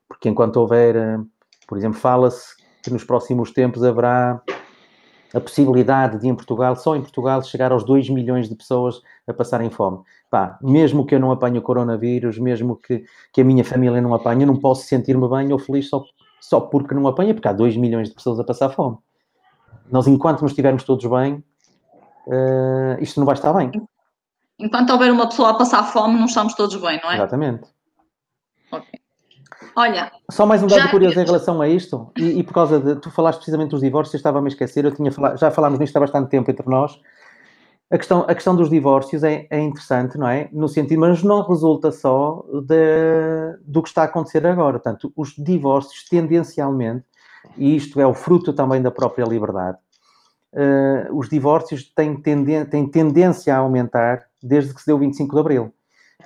Porque 0.09 0.29
enquanto 0.29 0.57
houver, 0.57 0.97
eh, 0.97 1.19
por 1.67 1.77
exemplo, 1.77 1.99
fala-se 1.99 2.57
que 2.83 2.91
nos 2.91 3.05
próximos 3.05 3.51
tempos 3.51 3.83
haverá 3.83 4.41
a 5.35 5.41
possibilidade 5.41 6.19
de 6.19 6.29
em 6.29 6.35
Portugal, 6.35 6.77
só 6.77 6.97
em 6.97 7.03
Portugal, 7.03 7.43
chegar 7.43 7.73
aos 7.73 7.85
2 7.85 8.11
milhões 8.11 8.49
de 8.49 8.55
pessoas 8.55 9.01
a 9.27 9.33
passarem 9.33 9.71
fome. 9.71 9.99
Pá, 10.31 10.59
mesmo 10.63 11.05
que 11.05 11.15
eu 11.15 11.21
não 11.21 11.31
apanhe 11.31 11.59
o 11.59 11.63
coronavírus, 11.63 12.39
mesmo 12.39 12.77
que, 12.77 13.05
que 13.33 13.41
a 13.41 13.45
minha 13.45 13.65
família 13.65 14.01
não 14.01 14.15
apanhe, 14.15 14.43
eu 14.43 14.47
não 14.47 14.57
posso 14.57 14.87
sentir-me 14.87 15.29
bem 15.29 15.53
ou 15.53 15.59
feliz 15.59 15.89
só, 15.89 16.03
só 16.41 16.61
porque 16.61 16.95
não 16.95 17.07
apanha, 17.07 17.35
porque 17.35 17.49
há 17.49 17.53
2 17.53 17.77
milhões 17.77 18.09
de 18.09 18.15
pessoas 18.15 18.39
a 18.41 18.45
passar 18.45 18.71
fome. 18.71 18.99
Nós, 19.91 20.07
enquanto 20.07 20.43
nos 20.43 20.53
estivermos 20.53 20.85
todos 20.85 21.05
bem, 21.07 21.45
uh, 22.27 23.01
isto 23.01 23.21
não 23.21 23.27
vai 23.27 23.35
estar 23.35 23.53
bem. 23.53 23.71
Enquanto 24.59 24.91
houver 24.91 25.13
uma 25.13 25.29
pessoa 25.29 25.51
a 25.51 25.55
passar 25.55 25.85
fome, 25.85 26.19
não 26.19 26.27
estamos 26.27 26.55
todos 26.55 26.77
bem, 26.77 27.01
não 27.03 27.11
é? 27.11 27.17
Exatamente. 27.17 27.69
Ok. 28.73 28.89
Olha. 29.77 30.11
Só 30.31 30.47
mais 30.47 30.63
um 30.63 30.67
dado 30.67 30.89
curioso 30.91 31.21
em 31.21 31.25
relação 31.25 31.61
a 31.61 31.69
isto, 31.69 32.11
e, 32.17 32.39
e, 32.39 32.43
por 32.43 32.55
causa 32.55 32.81
de. 32.81 32.97
Tu 32.97 33.11
falaste 33.11 33.39
precisamente 33.39 33.71
dos 33.71 33.83
divórcios, 33.83 34.15
estava-me 34.15 34.47
a 34.47 34.49
esquecer, 34.49 34.87
eu 34.87 34.95
tinha 34.95 35.13
falado, 35.13 35.39
já 35.39 35.51
falámos 35.51 35.79
nisto 35.79 35.95
há 35.99 36.01
bastante 36.01 36.31
tempo 36.31 36.51
entre 36.51 36.67
nós. 36.67 36.99
A 37.91 37.99
questão, 37.99 38.25
a 38.27 38.35
questão 38.35 38.57
dos 38.57 38.71
divórcios 38.71 39.23
é, 39.23 39.47
é 39.51 39.61
interessante, 39.61 40.17
não 40.17 40.27
é? 40.27 40.49
No 40.51 40.67
sentido, 40.67 40.99
mas 40.99 41.23
não 41.23 41.47
resulta 41.47 41.93
só 41.93 42.43
de, 42.67 43.59
do 43.65 43.83
que 43.83 43.89
está 43.89 44.03
a 44.03 44.07
acontecer 44.07 44.45
agora. 44.47 44.81
Portanto, 44.81 45.13
os 45.15 45.35
divórcios 45.37 46.09
tendencialmente, 46.09 47.05
e 47.57 47.77
isto 47.77 48.01
é 48.01 48.07
o 48.07 48.15
fruto 48.15 48.53
também 48.55 48.83
da 48.83 48.91
própria 48.91 49.25
liberdade, 49.25 49.79
uh, 50.55 51.17
os 51.17 51.29
divórcios 51.29 51.85
têm, 51.95 52.17
tenden 52.21 52.65
têm 52.65 52.91
tendência 52.91 53.55
a 53.55 53.59
aumentar 53.59 54.25
desde 54.43 54.75
que 54.75 54.81
se 54.81 54.87
deu 54.87 54.97
o 54.97 54.99
25 54.99 55.35
de 55.35 55.41
Abril. 55.41 55.73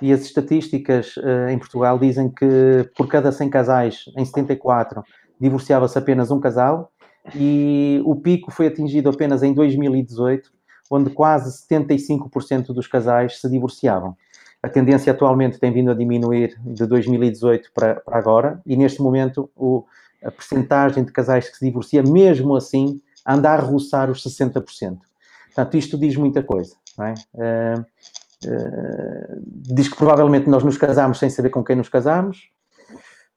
E 0.01 0.11
as 0.11 0.21
estatísticas 0.21 1.15
uh, 1.17 1.49
em 1.49 1.57
Portugal 1.57 1.99
dizem 1.99 2.29
que 2.29 2.89
por 2.97 3.07
cada 3.07 3.31
100 3.31 3.49
casais, 3.49 4.05
em 4.17 4.25
74, 4.25 5.03
divorciava-se 5.39 5.97
apenas 5.97 6.31
um 6.31 6.39
casal, 6.39 6.91
e 7.35 8.01
o 8.03 8.15
pico 8.15 8.51
foi 8.51 8.67
atingido 8.67 9.09
apenas 9.09 9.43
em 9.43 9.53
2018, 9.53 10.51
onde 10.89 11.09
quase 11.11 11.65
75% 11.67 12.73
dos 12.73 12.87
casais 12.87 13.39
se 13.39 13.49
divorciavam. 13.49 14.15
A 14.61 14.69
tendência 14.69 15.11
atualmente 15.11 15.59
tem 15.59 15.71
vindo 15.71 15.91
a 15.91 15.93
diminuir 15.93 16.59
de 16.63 16.85
2018 16.85 17.71
para, 17.73 17.95
para 17.95 18.17
agora, 18.17 18.61
e 18.65 18.75
neste 18.75 19.01
momento 19.01 19.49
o, 19.55 19.85
a 20.23 20.29
percentagem 20.29 21.03
de 21.03 21.11
casais 21.11 21.49
que 21.49 21.57
se 21.57 21.65
divorcia, 21.65 22.03
mesmo 22.03 22.55
assim, 22.55 23.01
anda 23.25 23.51
a 23.51 23.55
roçar 23.55 24.09
os 24.09 24.23
60%. 24.23 24.99
Portanto, 25.47 25.77
isto 25.77 25.97
diz 25.97 26.15
muita 26.15 26.43
coisa. 26.43 26.75
É? 26.99 27.13
Uh, 28.45 29.37
uh, 29.37 29.41
diz 29.45 29.87
que 29.87 29.95
provavelmente 29.95 30.49
nós 30.49 30.63
nos 30.63 30.77
casamos 30.77 31.19
sem 31.19 31.29
saber 31.29 31.49
com 31.49 31.63
quem 31.63 31.75
nos 31.75 31.89
casamos. 31.89 32.49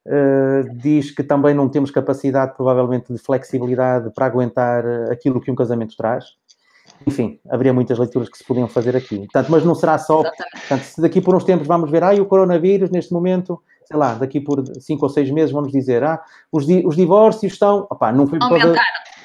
Uh, 0.06 0.68
diz 0.76 1.10
que 1.10 1.22
também 1.22 1.54
não 1.54 1.68
temos 1.68 1.90
capacidade, 1.90 2.54
provavelmente, 2.54 3.12
de 3.12 3.18
flexibilidade 3.18 4.10
para 4.14 4.26
aguentar 4.26 4.84
aquilo 5.10 5.40
que 5.40 5.50
um 5.50 5.54
casamento 5.54 5.96
traz. 5.96 6.24
Enfim, 7.06 7.38
haveria 7.50 7.72
muitas 7.72 7.98
leituras 7.98 8.28
que 8.28 8.38
se 8.38 8.44
podiam 8.44 8.68
fazer 8.68 8.96
aqui. 8.96 9.18
Portanto, 9.18 9.48
mas 9.50 9.64
não 9.64 9.74
será 9.74 9.98
só. 9.98 10.22
Portanto, 10.22 10.82
se 10.82 11.00
daqui 11.00 11.20
por 11.20 11.34
uns 11.34 11.44
tempos 11.44 11.66
vamos 11.66 11.90
ver, 11.90 12.02
ah, 12.02 12.14
o 12.14 12.26
coronavírus 12.26 12.90
neste 12.90 13.12
momento, 13.12 13.60
sei 13.84 13.96
lá, 13.96 14.14
daqui 14.14 14.40
por 14.40 14.62
cinco 14.80 15.04
ou 15.04 15.08
seis 15.08 15.30
meses 15.30 15.52
vamos 15.52 15.72
dizer, 15.72 16.02
ah, 16.02 16.22
os, 16.50 16.66
di 16.66 16.86
os 16.86 16.96
divórcios 16.96 17.52
estão. 17.52 17.86
Opá, 17.90 18.12
não 18.12 18.26
foi 18.26 18.38
Aumentaram. 18.40 18.74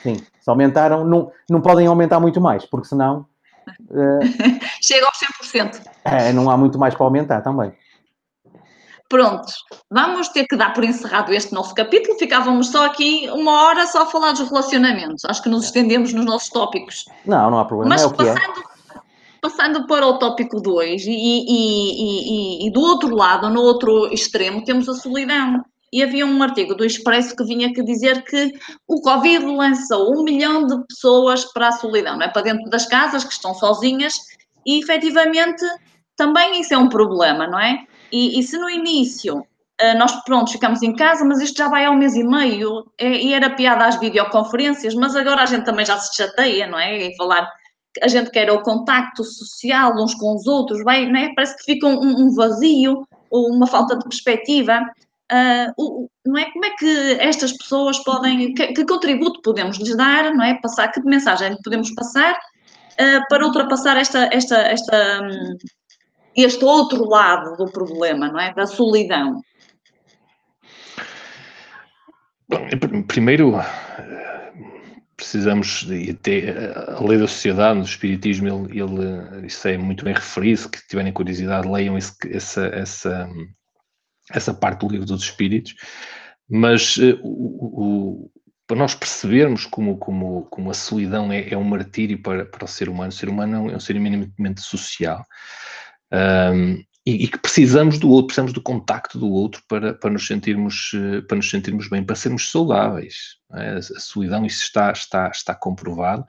Sim, 0.01 0.15
se 0.15 0.49
aumentaram, 0.49 1.05
não, 1.05 1.31
não 1.49 1.61
podem 1.61 1.87
aumentar 1.87 2.19
muito 2.19 2.39
mais, 2.39 2.65
porque 2.65 2.87
senão. 2.87 3.25
Uh... 3.89 4.19
Chega 4.81 5.05
aos 5.05 5.17
100%. 5.51 5.81
É, 6.05 6.31
não 6.33 6.49
há 6.49 6.57
muito 6.57 6.77
mais 6.77 6.93
para 6.95 7.05
aumentar 7.05 7.41
também. 7.41 7.73
Prontos, 9.09 9.55
vamos 9.89 10.29
ter 10.29 10.45
que 10.45 10.55
dar 10.55 10.71
por 10.71 10.83
encerrado 10.83 11.33
este 11.33 11.51
nosso 11.51 11.73
capítulo. 11.73 12.15
Ficávamos 12.19 12.67
só 12.67 12.85
aqui 12.85 13.27
uma 13.31 13.63
hora 13.63 13.87
só 13.87 14.03
a 14.03 14.05
falar 14.05 14.33
dos 14.33 14.47
relacionamentos. 14.47 15.25
Acho 15.25 15.41
que 15.41 15.49
nos 15.49 15.65
estendemos 15.65 16.13
nos 16.13 16.25
nossos 16.25 16.49
tópicos. 16.49 17.05
Não, 17.25 17.49
não 17.49 17.57
há 17.57 17.65
problema. 17.65 17.89
Mas 17.89 18.03
é 18.03 18.09
passando, 18.15 18.59
é. 18.59 18.99
passando 19.41 19.87
para 19.87 20.05
o 20.05 20.19
tópico 20.19 20.61
2 20.61 21.07
e, 21.07 21.09
e, 21.09 21.45
e, 21.47 22.67
e, 22.67 22.71
do 22.71 22.81
outro 22.81 23.15
lado, 23.15 23.49
no 23.49 23.61
outro 23.61 24.13
extremo, 24.13 24.63
temos 24.63 24.87
a 24.87 24.93
solidão. 24.93 25.65
E 25.91 26.03
havia 26.03 26.25
um 26.25 26.41
artigo 26.43 26.75
do 26.75 26.85
Expresso 26.85 27.35
que 27.35 27.43
vinha 27.43 27.73
que 27.73 27.83
dizer 27.83 28.23
que 28.23 28.53
o 28.87 29.01
Covid 29.01 29.45
lançou 29.45 30.17
um 30.17 30.23
milhão 30.23 30.65
de 30.65 30.77
pessoas 30.87 31.45
para 31.45 31.69
a 31.69 31.71
solidão, 31.71 32.17
não 32.17 32.25
é? 32.25 32.29
Para 32.29 32.43
dentro 32.43 32.69
das 32.69 32.85
casas, 32.85 33.23
que 33.23 33.33
estão 33.33 33.53
sozinhas, 33.53 34.15
e 34.65 34.79
efetivamente 34.79 35.65
também 36.15 36.61
isso 36.61 36.73
é 36.73 36.77
um 36.77 36.89
problema, 36.89 37.47
não 37.47 37.59
é? 37.59 37.85
E, 38.11 38.39
e, 38.39 38.43
se 38.43 38.57
no 38.57 38.69
início 38.69 39.37
uh, 39.37 39.97
nós, 39.97 40.11
pronto, 40.23 40.51
ficamos 40.51 40.83
em 40.83 40.95
casa, 40.95 41.23
mas 41.23 41.39
isto 41.39 41.57
já 41.57 41.67
vai 41.67 41.85
há 41.85 41.91
um 41.91 41.97
mês 41.97 42.15
e 42.15 42.23
meio, 42.23 42.85
é, 42.97 43.09
e 43.09 43.33
era 43.33 43.49
piada 43.49 43.85
às 43.85 43.99
videoconferências, 43.99 44.93
mas 44.95 45.15
agora 45.15 45.43
a 45.43 45.45
gente 45.45 45.65
também 45.65 45.85
já 45.85 45.97
se 45.97 46.15
chateia, 46.15 46.67
não 46.67 46.77
é? 46.77 46.97
E 46.97 47.15
falar, 47.15 47.49
a 48.01 48.07
gente 48.07 48.31
quer 48.31 48.51
o 48.51 48.61
contacto 48.61 49.23
social 49.23 49.93
uns 49.95 50.13
com 50.13 50.35
os 50.35 50.45
outros, 50.45 50.83
vai, 50.83 51.05
não 51.07 51.19
é? 51.19 51.33
Parece 51.33 51.57
que 51.57 51.63
fica 51.63 51.87
um, 51.87 51.99
um 51.99 52.35
vazio 52.35 53.07
ou 53.29 53.49
uma 53.49 53.67
falta 53.67 53.97
de 53.97 54.03
perspectiva. 54.03 54.81
Uh, 55.31 56.09
não 56.25 56.37
é? 56.37 56.51
Como 56.51 56.65
é 56.65 56.69
que 56.71 57.17
estas 57.19 57.53
pessoas 57.53 57.99
podem, 58.03 58.53
que, 58.53 58.67
que, 58.73 58.85
contributo 58.85 59.41
podemos 59.41 59.77
lhes 59.77 59.95
dar, 59.95 60.33
não 60.33 60.43
é? 60.43 60.55
Passar, 60.59 60.87
que 60.87 61.01
mensagem 61.01 61.55
podemos 61.63 61.91
passar 61.91 62.33
uh, 62.33 63.27
para 63.29 63.45
ultrapassar 63.45 63.97
esta, 63.97 64.27
esta, 64.33 64.57
esta, 64.57 65.21
um, 65.21 65.57
este 66.35 66.65
outro 66.65 67.07
lado 67.07 67.55
do 67.57 67.71
problema, 67.71 68.29
não 68.29 68.39
é? 68.39 68.53
Da 68.53 68.65
solidão? 68.65 69.41
Bom, 72.49 72.67
primeiro, 73.07 73.53
precisamos 75.15 75.83
de 75.85 76.13
ter 76.13 76.73
a 76.75 76.99
lei 77.03 77.19
da 77.19 77.27
sociedade, 77.27 77.77
no 77.77 77.85
espiritismo, 77.85 78.47
ele, 78.47 78.81
ele, 78.81 79.45
isso 79.45 79.67
é 79.67 79.77
muito 79.77 80.03
bem 80.03 80.13
referido, 80.13 80.57
se 80.57 80.69
tiverem 80.87 81.13
curiosidade, 81.13 81.67
leiam 81.67 81.95
esse, 81.95 82.15
essa, 82.31 82.65
essa, 82.67 83.29
essa 84.31 84.53
parte 84.53 84.81
do 84.81 84.91
livro 84.91 85.05
dos 85.05 85.23
espíritos, 85.23 85.75
mas 86.49 86.97
uh, 86.97 87.19
o, 87.23 88.25
o, 88.25 88.31
para 88.67 88.77
nós 88.77 88.93
percebermos 88.93 89.65
como, 89.65 89.97
como, 89.97 90.43
como 90.51 90.69
a 90.69 90.73
solidão 90.73 91.31
é, 91.31 91.49
é 91.49 91.57
um 91.57 91.63
martírio 91.63 92.21
para, 92.21 92.45
para 92.45 92.65
o 92.65 92.67
ser 92.67 92.89
humano, 92.89 93.09
o 93.09 93.15
ser 93.15 93.29
humano 93.29 93.69
é 93.71 93.75
um 93.75 93.79
ser 93.79 93.95
eminentemente 93.95 94.61
social 94.61 95.25
um, 96.11 96.83
e, 97.05 97.23
e, 97.23 97.27
que 97.27 97.39
precisamos 97.39 97.97
do 97.97 98.09
outro, 98.09 98.27
precisamos 98.27 98.53
do 98.53 98.61
contacto 98.61 99.17
do 99.17 99.29
outro 99.29 99.63
para, 99.67 99.93
para, 99.93 100.09
nos, 100.09 100.27
sentirmos, 100.27 100.91
eh, 100.93 101.21
para 101.21 101.37
nos 101.37 101.49
sentirmos 101.49 101.89
bem, 101.89 102.03
para 102.03 102.15
sermos 102.15 102.51
saudáveis. 102.51 103.37
É? 103.53 103.77
A 103.77 103.81
solidão, 103.81 104.45
isso 104.45 104.63
está, 104.63 104.91
está, 104.91 105.29
está 105.29 105.55
comprovado. 105.55 106.25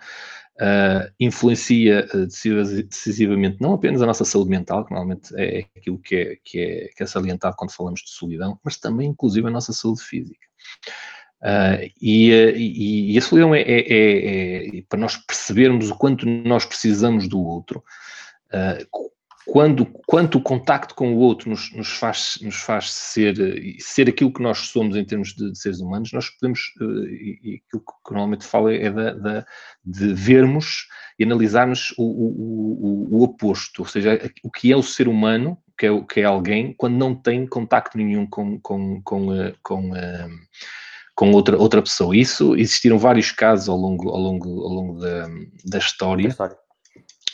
Uh, 0.61 1.11
influencia 1.19 2.07
uh, 2.13 2.27
decisivamente 2.27 3.57
não 3.63 3.73
apenas 3.73 4.03
a 4.03 4.07
nossa 4.07 4.27
saúde 4.27 4.51
mental, 4.51 4.85
que 4.85 4.91
normalmente 4.91 5.35
é 5.35 5.65
aquilo 5.75 5.99
que 5.99 6.15
é, 6.15 6.37
que, 6.45 6.61
é, 6.61 6.89
que 6.95 7.03
é 7.03 7.07
salientado 7.07 7.57
quando 7.57 7.73
falamos 7.73 8.01
de 8.01 8.11
solidão, 8.11 8.61
mas 8.63 8.77
também, 8.77 9.09
inclusive, 9.09 9.49
a 9.49 9.51
nossa 9.51 9.73
saúde 9.73 10.03
física. 10.03 10.47
Uh, 11.41 11.89
e, 11.99 12.31
e, 12.31 13.15
e, 13.15 13.19
a 13.19 13.23
solidão 13.23 13.55
é, 13.55 13.63
é, 13.63 13.81
é, 13.81 14.79
é, 14.79 14.83
para 14.87 14.99
nós 14.99 15.17
percebermos 15.17 15.91
o 15.91 15.97
quanto 15.97 16.27
nós 16.27 16.67
precisamos 16.67 17.27
do 17.27 17.41
outro, 17.41 17.83
quando, 19.51 19.85
quanto 20.07 20.39
o 20.39 20.41
contacto 20.41 20.95
com 20.95 21.13
o 21.13 21.19
outro 21.19 21.51
nos, 21.51 21.73
nos, 21.75 21.89
faz, 21.89 22.39
nos 22.41 22.55
faz 22.55 22.93
ser, 22.93 23.35
ser 23.81 24.09
aquilo 24.09 24.33
que 24.33 24.41
nós 24.41 24.59
somos 24.59 24.97
em 24.97 25.05
termos 25.05 25.35
de, 25.35 25.51
de 25.51 25.59
seres 25.59 25.81
humanos, 25.81 26.13
nós 26.13 26.31
podemos, 26.31 26.73
uh, 26.81 27.05
e, 27.07 27.41
e, 27.43 27.63
aquilo 27.67 27.83
que 27.85 28.13
normalmente 28.13 28.47
falo 28.47 28.71
é 28.71 28.89
da, 28.89 29.13
da, 29.13 29.47
de 29.85 30.15
vermos 30.15 30.87
e 31.19 31.25
analisarmos 31.25 31.93
o, 31.99 32.05
o, 32.05 33.09
o, 33.09 33.17
o, 33.17 33.23
oposto, 33.25 33.83
ou 33.83 33.89
seja, 33.89 34.21
o 34.45 34.51
que 34.53 34.71
é 34.71 34.77
o 34.77 34.85
ser 34.85 35.09
humano, 35.09 35.59
que 35.77 35.87
é, 35.87 36.01
que 36.03 36.21
é 36.21 36.25
alguém, 36.25 36.73
quando 36.73 36.95
não 36.95 37.13
tem 37.13 37.45
contacto 37.45 37.99
nenhum 37.99 38.27
com, 38.27 38.57
com, 38.61 39.03
com, 39.03 39.29
uh, 39.31 39.53
com, 39.65 39.91
uh, 39.91 40.31
com 41.17 41.33
outra, 41.33 41.59
outra 41.59 41.83
pessoa. 41.83 42.17
Isso, 42.17 42.55
existiram 42.55 43.01
vários 43.01 43.33
casos 43.33 43.69
ao 43.69 43.77
longo, 43.77 44.11
ao 44.11 44.21
longo, 44.21 44.49
ao 44.63 44.73
longo 44.73 45.01
da, 45.01 45.27
da 45.65 45.79
história. 45.79 46.29
Da 46.29 46.31
história 46.31 46.57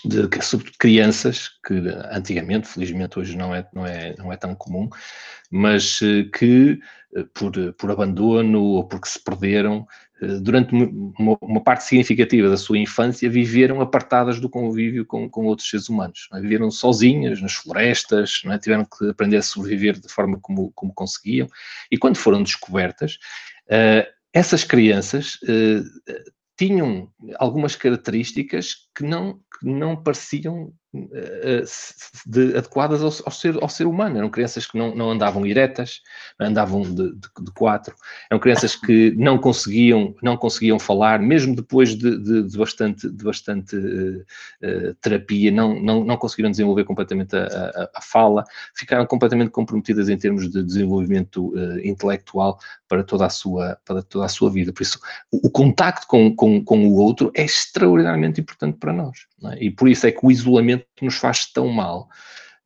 de, 0.07 0.43
sobretudo 0.43 0.77
crianças, 0.79 1.51
que 1.67 1.75
antigamente, 2.11 2.69
felizmente 2.69 3.19
hoje 3.19 3.37
não 3.37 3.55
é, 3.55 3.67
não 3.75 3.87
é, 3.87 4.15
não 4.17 4.33
é 4.33 4.37
tão 4.37 4.55
comum, 4.55 4.89
mas 5.51 6.01
eh, 6.03 6.25
que 6.37 6.79
eh, 7.17 7.25
por, 7.35 7.53
por 7.75 7.91
abandono 7.91 8.63
ou 8.63 8.85
porque 8.85 9.09
se 9.09 9.23
perderam, 9.23 9.87
eh, 10.21 10.39
durante 10.41 10.75
uma, 10.75 11.37
uma, 11.41 11.61
parte 11.63 11.85
significativa 11.85 12.49
da 12.49 12.57
sua 12.57 12.79
infância, 12.79 13.29
viveram 13.29 13.81
apartadas 13.81 14.41
do 14.41 14.49
convívio 14.49 15.05
com, 15.05 15.29
com 15.29 15.47
outros 15.47 15.69
seres 15.69 15.89
humanos. 15.89 16.29
É? 16.33 16.41
Viveram 16.41 16.71
sozinhas, 16.71 17.41
nas 17.41 17.55
florestas, 17.55 18.43
é? 18.47 18.59
tiveram 18.59 18.85
que 18.85 19.11
aprender 19.11 19.39
a 19.39 19.43
sobreviver 19.43 19.99
de 19.99 20.09
forma 20.09 20.39
como, 20.41 20.73
como 20.75 20.95
conseguiam, 20.95 21.49
e 21.91 21.99
quando 21.99 22.17
foram 22.17 22.43
descobertas, 22.43 23.19
uh, 23.67 24.07
essas 24.33 24.65
crianças 24.65 25.39
uh, 25.45 25.85
tinham 26.57 27.13
algumas 27.39 27.77
características 27.77 28.89
que 28.95 29.05
não, 29.05 29.35
que 29.35 29.67
não 29.67 30.03
pareciam 30.03 30.73
de, 32.27 32.57
adequadas 32.57 33.03
ao, 33.03 33.13
ao, 33.27 33.33
ser, 33.33 33.57
ao 33.63 33.69
ser 33.69 33.87
humano. 33.87 34.19
Eram 34.19 34.31
crianças 34.31 34.67
que 34.67 34.79
não, 34.79 34.95
não 34.95 35.11
andavam 35.11 35.47
eretas, 35.47 36.01
andavam 36.39 36.83
de, 36.83 37.13
de, 37.13 37.29
de, 37.41 37.53
quatro. 37.55 37.95
Eram 38.31 38.41
crianças 38.41 38.77
que 38.77 39.13
não 39.17 39.39
conseguiam, 39.39 40.15
não 40.23 40.37
conseguiam 40.37 40.79
falar, 40.79 41.21
mesmo 41.21 41.55
depois 41.55 41.97
de, 41.97 42.43
de 42.45 42.59
bastante, 42.59 43.09
bastante 43.09 43.77
uh, 43.77 44.21
uh, 44.21 44.95
terapia, 45.01 45.51
não, 45.51 45.81
não, 45.81 46.05
não 46.05 46.17
conseguiram 46.17 46.51
desenvolver 46.51 46.85
completamente 46.85 47.37
a, 47.37 47.45
a, 47.45 47.91
a, 47.97 48.01
fala, 48.01 48.45
ficaram 48.75 49.07
completamente 49.07 49.51
comprometidas 49.51 50.09
em 50.09 50.17
termos 50.17 50.51
de 50.51 50.63
desenvolvimento 50.63 51.53
intelectual 51.83 52.59
para 52.89 53.03
toda 53.03 53.27
a 53.27 53.31
sua, 53.31 53.79
para 53.85 54.03
toda 54.03 54.25
a 54.25 54.29
sua 54.29 54.51
vida. 54.51 54.73
Por 54.73 54.83
isso, 54.83 54.99
o, 55.31 55.49
o 55.49 55.51
contacto 55.51 56.07
com, 56.07 56.35
com, 56.35 56.65
com 56.65 56.89
o 56.89 56.97
outro 56.97 57.31
é 57.35 57.45
extraordinariamente 57.45 58.41
importante 58.41 58.79
para 58.79 58.93
nós. 58.93 59.27
É? 59.45 59.65
E 59.65 59.71
por 59.71 59.89
isso 59.89 60.07
é 60.07 60.13
que 60.13 60.25
o 60.25 60.31
isolamento 60.31 60.87
nos 61.03 61.17
faz 61.17 61.51
tão 61.53 61.69
mal. 61.69 62.09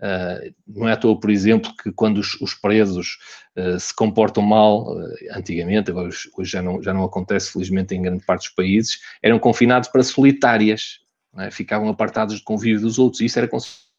Uh, 0.01 0.55
não 0.67 0.89
é 0.89 0.93
à 0.93 0.97
toa, 0.97 1.19
por 1.19 1.31
exemplo, 1.31 1.75
que 1.77 1.93
quando 1.93 2.19
os, 2.19 2.41
os 2.41 2.55
presos 2.55 3.19
uh, 3.57 3.79
se 3.79 3.95
comportam 3.95 4.43
mal, 4.43 4.97
uh, 4.97 5.15
antigamente, 5.33 5.91
agora 5.91 6.09
hoje, 6.09 6.51
já, 6.51 6.63
não, 6.63 6.83
já 6.83 6.95
não 6.95 7.05
acontece, 7.05 7.53
felizmente, 7.53 7.95
em 7.95 8.01
grande 8.01 8.25
parte 8.25 8.43
dos 8.43 8.55
países, 8.55 8.99
eram 9.23 9.39
confinados 9.39 9.91
para 9.91 10.03
solitárias, 10.03 11.01
é? 11.37 11.51
ficavam 11.51 11.89
apartados 11.89 12.39
do 12.39 12.45
convívio 12.45 12.81
dos 12.81 12.99
outros, 12.99 13.21
e 13.21 13.27
isso 13.27 13.39
era 13.39 13.47
considerado. 13.47 13.91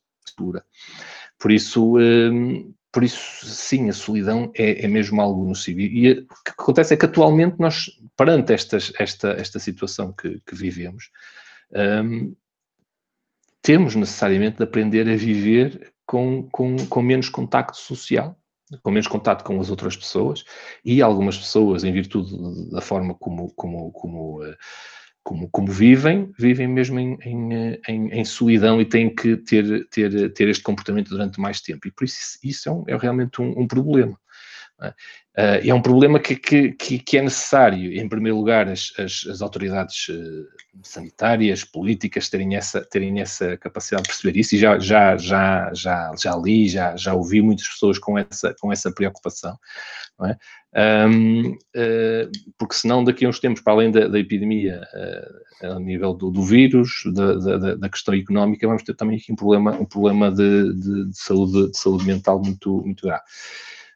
Por 1.37 1.51
isso, 1.51 1.95
por 2.91 3.03
isso, 3.03 3.45
sim, 3.45 3.89
a 3.89 3.93
solidão 3.93 4.51
é, 4.55 4.85
é 4.85 4.87
mesmo 4.87 5.21
algo 5.21 5.45
nocivo. 5.45 5.79
E 5.79 6.11
o 6.11 6.27
que 6.43 6.51
acontece 6.51 6.93
é 6.93 6.97
que 6.97 7.05
atualmente 7.05 7.57
nós, 7.59 7.85
perante 8.17 8.53
estas, 8.53 8.91
esta, 8.99 9.29
esta 9.31 9.59
situação 9.59 10.13
que, 10.13 10.39
que 10.45 10.55
vivemos, 10.55 11.09
um, 11.73 12.35
temos 13.61 13.95
necessariamente 13.95 14.57
de 14.57 14.63
aprender 14.63 15.07
a 15.07 15.15
viver 15.15 15.93
com, 16.05 16.47
com, 16.51 16.75
com 16.87 17.01
menos 17.01 17.29
contacto 17.29 17.77
social, 17.77 18.37
com 18.81 18.91
menos 18.91 19.07
contato 19.07 19.43
com 19.43 19.59
as 19.59 19.69
outras 19.69 19.95
pessoas 19.95 20.43
e 20.83 21.01
algumas 21.01 21.37
pessoas, 21.37 21.83
em 21.83 21.91
virtude 21.91 22.35
da 22.71 22.81
forma 22.81 23.13
como, 23.15 23.51
como, 23.55 23.91
como, 23.91 24.43
eh, 24.43 24.57
como, 25.23 25.49
como 25.49 25.71
vivem, 25.71 26.31
vivem 26.37 26.67
mesmo 26.67 26.99
em, 26.99 27.17
em, 27.23 27.79
em, 27.87 28.07
em, 28.09 28.25
solidão 28.25 28.81
e 28.81 28.85
têm 28.85 29.13
que 29.13 29.37
ter, 29.37 29.87
ter, 29.89 30.33
ter 30.33 30.49
este 30.49 30.63
comportamento 30.63 31.09
durante 31.09 31.39
mais 31.39 31.61
tempo. 31.61 31.87
E 31.87 31.91
por 31.91 32.05
isso 32.05 32.39
isso 32.43 32.69
é, 32.69 32.71
um, 32.71 32.83
é 32.87 32.97
realmente 32.97 33.41
um, 33.41 33.59
um 33.59 33.67
problema. 33.67 34.17
Uh, 34.81 35.63
é 35.63 35.73
um 35.73 35.81
problema 35.81 36.19
que, 36.19 36.35
que, 36.35 36.99
que, 36.99 37.17
é 37.17 37.21
necessário, 37.21 37.93
em 37.93 38.09
primeiro 38.09 38.37
lugar, 38.37 38.67
as, 38.67 38.91
as, 38.97 39.25
as 39.29 39.41
autoridades 39.41 40.09
uh, 40.09 40.47
sanitárias, 40.83 41.63
políticas, 41.63 42.29
terem 42.29 42.55
essa, 42.55 42.81
terem 42.83 43.21
essa 43.21 43.55
capacidade 43.57 44.03
de 44.03 44.09
perceber 44.09 44.37
isso, 44.37 44.55
e 44.55 44.57
já, 44.57 44.77
já, 44.79 45.15
já, 45.15 45.71
já, 45.73 46.11
já 46.19 46.35
li, 46.35 46.67
já, 46.67 46.97
já 46.97 47.13
ouvi 47.13 47.41
muitas 47.41 47.67
pessoas 47.67 47.97
com 47.97 48.17
essa, 48.17 48.53
com 48.59 48.73
essa 48.73 48.91
preocupação, 48.91 49.57
é? 50.23 51.07
um, 51.07 51.51
uh, 51.51 52.31
porque 52.57 52.75
senão 52.75 53.03
daqui 53.03 53.23
a 53.23 53.29
uns 53.29 53.39
tempos, 53.39 53.61
para 53.61 53.73
além 53.73 53.91
da, 53.91 54.07
da 54.07 54.19
epidemia, 54.19 54.81
a 55.63 55.79
nível 55.79 56.13
do, 56.13 56.29
do 56.29 56.43
vírus, 56.43 57.03
da, 57.13 57.35
da, 57.35 57.75
da, 57.75 57.89
questão 57.89 58.13
económica, 58.13 58.67
vamos 58.67 58.83
ter 58.83 58.95
também 58.95 59.17
aqui 59.17 59.31
um 59.31 59.35
problema, 59.35 59.71
um 59.71 59.85
problema 59.85 60.31
de, 60.31 60.73
de, 60.73 61.09
de 61.09 61.17
saúde, 61.17 61.71
de 61.71 61.77
saúde 61.77 62.05
mental 62.05 62.41
muito, 62.41 62.81
muito 62.81 63.05
grave. 63.05 63.23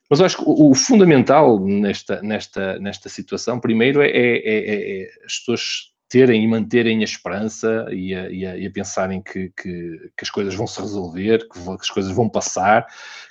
Mas 0.10 0.20
eu 0.20 0.26
acho 0.26 0.38
que 0.38 0.44
o, 0.46 0.72
o 0.72 0.76
fundamental 0.76 1.60
nesta, 1.60 2.22
nesta, 2.22 2.80
nesta 2.80 3.10
situação, 3.10 3.60
primeiro, 3.60 4.02
é, 4.02 4.08
é, 4.08 4.38
é, 4.38 5.02
é, 5.02 5.10
as 5.26 5.40
pessoas 5.40 5.96
terem 6.08 6.44
e 6.44 6.48
manterem 6.48 7.02
a 7.02 7.04
esperança 7.04 7.88
e 7.92 8.14
a, 8.14 8.30
e 8.30 8.46
a, 8.46 8.58
e 8.58 8.68
a 8.68 8.72
pensarem 8.72 9.22
que, 9.22 9.52
que, 9.58 10.12
que, 10.16 10.24
as 10.24 10.30
coisas 10.30 10.54
vão 10.54 10.68
se 10.68 10.80
resolver, 10.80 11.48
que, 11.50 11.60
que 11.60 11.82
as 11.82 11.90
coisas 11.90 12.12
vão 12.12 12.30
passar, 12.30 12.86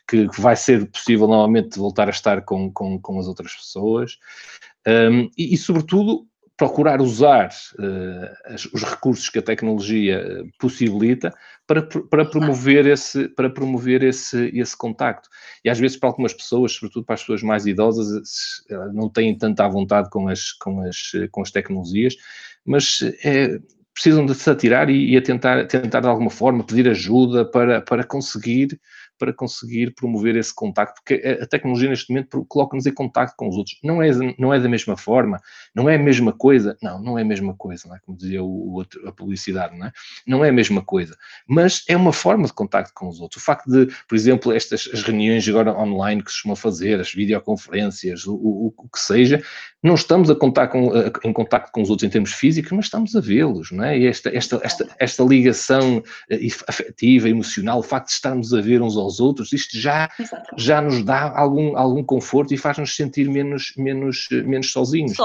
que, 0.09 0.29
vai 0.39 0.57
ser 0.57 0.91
possível 0.91 1.29
novamente 1.29 1.79
voltar 1.79 2.09
a 2.09 2.11
estar 2.11 2.43
com, 2.43 2.71
com, 2.73 3.01
com 3.01 3.19
as 3.19 3.27
outras 3.27 3.55
pessoas. 3.55 4.19
Um, 4.87 5.31
e, 5.39 5.55
e, 5.55 5.57
sobretudo, 5.57 6.27
procurar 6.57 7.01
usar 7.01 7.51
uh, 7.79 8.55
os 8.73 8.83
recursos 8.83 9.29
que 9.29 9.41
a 9.41 9.43
tecnologia 9.43 10.19
eh, 10.19 10.43
possibilita 10.59 11.35
para, 11.67 11.83
para 11.83 12.25
promover, 12.25 12.87
esse, 12.87 13.29
para 13.29 13.51
promover 13.51 14.05
esse, 14.05 14.51
esse 14.57 14.77
contacto. 14.77 15.29
E 15.65 15.71
às 15.71 15.81
vezes 15.81 15.97
para 15.97 16.09
algumas 16.09 16.33
pessoas, 16.33 16.73
sobretudo 16.73 17.05
para 17.05 17.15
as 17.15 17.23
pessoas 17.23 17.43
mais 17.43 17.67
idosas, 17.67 18.63
eh, 18.71 18.89
não 18.93 19.09
têm 19.09 19.37
tanta 19.37 19.67
vontade 19.69 20.09
com 20.11 20.29
as, 20.29 20.53
com 20.53 20.81
as, 20.83 21.13
com 21.33 21.43
as 21.43 21.51
tecnologias, 21.51 22.15
mas 22.65 23.01
é, 23.25 23.59
precisam 23.93 24.25
de 24.25 24.35
se 24.35 24.49
atirar 24.49 24.89
e, 24.91 25.13
e 25.13 25.17
a 25.17 25.23
tentar, 25.23 25.67
tentar 25.67 26.01
de 26.01 26.07
alguma 26.07 26.31
forma 26.31 26.65
pedir 26.65 26.89
ajuda 26.89 27.45
para, 27.45 27.81
para 27.81 28.05
conseguir 28.05 28.81
para 29.19 29.33
conseguir 29.33 29.95
promover 29.95 30.37
esse 30.37 30.55
contacto, 30.55 30.95
porque 30.95 31.39
a 31.41 31.47
tecnologia 31.47 31.89
neste 31.89 32.11
momento 32.11 32.45
coloca-nos 32.49 32.87
em 32.87 32.93
contacto 32.93 33.35
com 33.37 33.49
os 33.49 33.57
outros. 33.57 33.79
Não 33.83 34.03
é, 34.03 34.11
não 34.39 34.53
é 34.53 34.61
da 34.61 34.69
mesma 34.69 34.97
forma, 34.97 35.41
não 35.75 35.89
é 35.89 35.97
a 35.97 35.99
mesma 35.99 36.33
coisa, 36.33 36.77
não, 36.83 37.01
não 37.01 37.19
é 37.19 37.23
a 37.23 37.25
mesma 37.25 37.55
coisa, 37.55 37.89
é? 37.95 37.99
como 38.05 38.17
dizia 38.17 38.43
o, 38.43 38.79
o, 38.79 39.09
a 39.09 39.13
publicidade, 39.13 39.79
não 39.79 39.87
é? 39.87 39.93
Não 40.27 40.45
é 40.45 40.49
a 40.49 40.53
mesma 40.53 40.83
coisa, 40.83 41.17
mas 41.47 41.85
é 41.89 41.97
uma 41.97 42.13
forma 42.13 42.47
de 42.47 42.53
contacto 42.53 42.93
com 42.95 43.09
os 43.09 43.21
outros. 43.21 43.43
O 43.43 43.45
facto 43.45 43.71
de, 43.71 43.87
por 44.09 44.15
exemplo, 44.15 44.53
estas 44.53 44.89
as 44.93 45.03
reuniões 45.03 45.49
agora 45.49 45.77
online 45.77 46.23
que 46.23 46.31
se 46.31 46.37
costumam 46.37 46.57
fazer, 46.57 47.01
as 47.01 47.13
videoconferências, 47.13 48.27
o, 48.27 48.35
o, 48.35 48.75
o 48.77 48.89
que 48.89 48.99
seja, 48.99 49.43
não 49.83 49.95
estamos 49.95 50.31
a 50.31 50.35
contar 50.35 50.69
com, 50.69 50.93
a, 50.93 51.29
em 51.29 51.33
contacto 51.33 51.71
com 51.71 51.83
os 51.83 51.91
outros 51.91 52.07
em 52.07 52.11
termos 52.11 52.33
físicos, 52.33 52.73
mas 52.73 52.87
estamos 52.87 53.15
a 53.15 53.21
vê-los, 53.21 53.71
não 53.71 53.85
é? 53.85 53.99
E 53.99 54.07
esta, 54.07 54.35
esta, 54.35 54.61
esta, 54.63 54.89
esta 54.99 55.23
ligação 55.23 56.03
eh, 56.31 56.49
afetiva, 56.67 57.29
emocional, 57.29 57.81
o 57.81 57.83
facto 57.83 58.07
de 58.07 58.13
estarmos 58.13 58.55
a 58.55 58.61
ver 58.61 58.81
uns 58.81 58.97
outros, 59.21 59.53
isto 59.53 59.79
já, 59.79 60.11
já 60.57 60.81
nos 60.81 61.03
dá 61.05 61.37
algum, 61.37 61.77
algum 61.77 62.03
conforto 62.03 62.53
e 62.55 62.59
faz-nos 62.59 62.95
sentir 62.95 63.29
menos, 63.29 63.73
menos, 63.77 64.29
menos 64.31 64.71
sozinhos. 64.71 65.17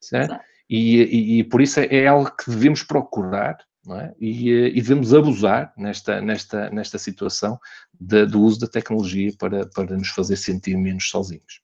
Certo? 0.00 0.38
E, 0.68 1.02
e, 1.02 1.38
e, 1.38 1.44
por 1.44 1.60
isso 1.60 1.80
é 1.80 2.06
algo 2.06 2.30
que 2.36 2.48
devemos 2.48 2.82
procurar 2.82 3.58
é? 3.88 4.14
e, 4.20 4.52
eh, 4.52 4.68
e, 4.68 4.74
devemos 4.74 5.12
abusar 5.12 5.72
nesta, 5.76 6.20
nesta, 6.20 6.70
nesta 6.70 6.96
situação 6.96 7.58
de, 8.00 8.24
do 8.24 8.40
uso 8.40 8.60
da 8.60 8.68
tecnologia 8.68 9.32
para, 9.36 9.66
para 9.66 9.96
nos 9.96 10.08
fazer 10.08 10.36
sentir 10.36 10.76
menos 10.76 11.08
sozinhos 11.08 11.60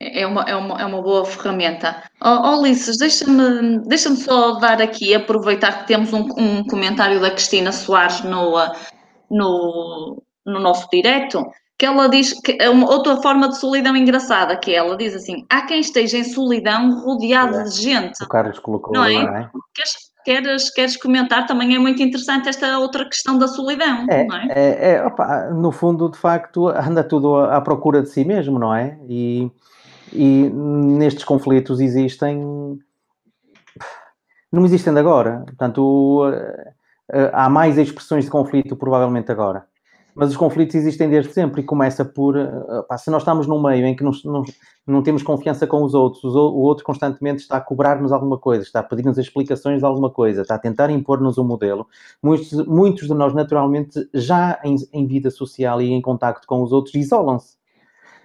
é 0.00 0.26
uma, 0.26 0.42
é 0.44 0.56
uma, 0.56 0.80
é 0.80 0.84
uma 0.84 1.02
boa 1.02 1.26
ferramenta. 1.26 2.02
Oh, 2.22 2.28
oh 2.28 2.60
Ulisses, 2.60 2.96
deixa-me 2.96 3.80
deixa 3.80 4.14
só 4.16 4.52
dar 4.52 4.80
aqui, 4.80 5.14
aproveitar 5.14 5.80
que 5.80 5.88
temos 5.88 6.12
um, 6.12 6.26
um 6.38 6.64
comentário 6.64 7.20
da 7.20 7.30
Cristina 7.30 7.70
Soares 7.70 8.22
no, 8.22 8.54
no, 9.30 10.22
no 10.50 10.60
nosso 10.60 10.88
direto, 10.90 11.46
que 11.78 11.86
ela 11.86 12.08
diz 12.08 12.38
que 12.40 12.58
é 12.60 12.68
uma 12.68 12.90
outra 12.90 13.16
forma 13.16 13.48
de 13.48 13.58
solidão 13.58 13.96
engraçada, 13.96 14.56
que 14.56 14.74
ela 14.74 14.96
diz 14.96 15.14
assim, 15.14 15.46
há 15.48 15.62
quem 15.62 15.80
esteja 15.80 16.18
em 16.18 16.24
solidão 16.24 17.00
rodeado 17.00 17.56
é. 17.56 17.62
de 17.64 17.70
gente. 17.70 18.22
O 18.22 18.28
Carlos 18.28 18.58
colocou 18.58 18.92
não 18.92 19.04
é? 19.04 19.24
Não 19.24 19.36
é? 19.36 19.50
Queres, 19.74 19.92
queres, 20.24 20.70
queres 20.70 20.96
comentar? 20.96 21.46
Também 21.46 21.74
é 21.74 21.78
muito 21.78 22.02
interessante 22.02 22.48
esta 22.48 22.78
outra 22.78 23.06
questão 23.06 23.38
da 23.38 23.48
solidão, 23.48 24.06
é, 24.10 24.24
não 24.24 24.36
é? 24.36 24.48
é, 24.50 24.90
é 24.92 25.06
opa, 25.06 25.48
no 25.50 25.72
fundo, 25.72 26.10
de 26.10 26.18
facto, 26.18 26.68
anda 26.68 27.02
tudo 27.02 27.36
à 27.36 27.60
procura 27.60 28.02
de 28.02 28.10
si 28.10 28.24
mesmo, 28.24 28.58
não 28.58 28.74
é? 28.74 28.98
E 29.08 29.50
e 30.12 30.50
nestes 30.50 31.24
conflitos 31.24 31.80
existem. 31.80 32.78
Não 34.50 34.64
existem 34.64 34.92
de 34.92 34.98
agora. 34.98 35.42
Portanto, 35.46 36.22
eh, 37.12 37.30
há 37.32 37.48
mais 37.48 37.78
expressões 37.78 38.24
de 38.24 38.30
conflito, 38.30 38.76
provavelmente 38.76 39.30
agora. 39.30 39.64
Mas 40.20 40.28
os 40.32 40.36
conflitos 40.36 40.74
existem 40.74 41.08
desde 41.08 41.32
sempre 41.32 41.62
e 41.62 41.64
começa 41.64 42.04
por. 42.04 42.36
Eh, 42.36 42.98
se 42.98 43.10
nós 43.10 43.22
estamos 43.22 43.46
num 43.46 43.58
meio 43.62 43.86
em 43.86 43.96
que 43.96 44.04
não, 44.04 44.10
não, 44.26 44.42
não 44.86 45.02
temos 45.02 45.22
confiança 45.22 45.66
com 45.66 45.82
os 45.82 45.94
outros, 45.94 46.22
o 46.34 46.58
outro 46.58 46.84
constantemente 46.84 47.40
está 47.40 47.56
a 47.56 47.60
cobrar-nos 47.62 48.12
alguma 48.12 48.36
coisa, 48.36 48.62
está 48.62 48.80
a 48.80 48.82
pedir-nos 48.82 49.16
explicações 49.16 49.78
de 49.78 49.84
alguma 49.86 50.10
coisa, 50.10 50.42
está 50.42 50.56
a 50.56 50.58
tentar 50.58 50.90
impor-nos 50.90 51.38
um 51.38 51.44
modelo, 51.44 51.86
muitos, 52.22 52.52
muitos 52.66 53.08
de 53.08 53.14
nós, 53.14 53.32
naturalmente, 53.32 53.98
já 54.12 54.60
em, 54.62 54.76
em 54.92 55.06
vida 55.06 55.30
social 55.30 55.80
e 55.80 55.90
em 55.90 56.02
contacto 56.02 56.46
com 56.46 56.62
os 56.62 56.70
outros, 56.70 56.94
isolam-se 56.94 57.56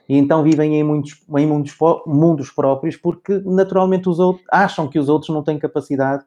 e 0.10 0.18
então 0.18 0.44
vivem 0.44 0.76
em 0.76 0.84
muitos, 0.84 1.24
em 1.38 1.48
muitos 1.48 1.78
mundos 2.06 2.52
próprios 2.52 2.98
porque 2.98 3.42
naturalmente 3.46 4.10
os 4.10 4.20
outros 4.20 4.46
acham 4.52 4.90
que 4.90 5.00
os 5.00 5.08
outros 5.08 5.34
não 5.34 5.42
têm 5.42 5.58
capacidade 5.58 6.26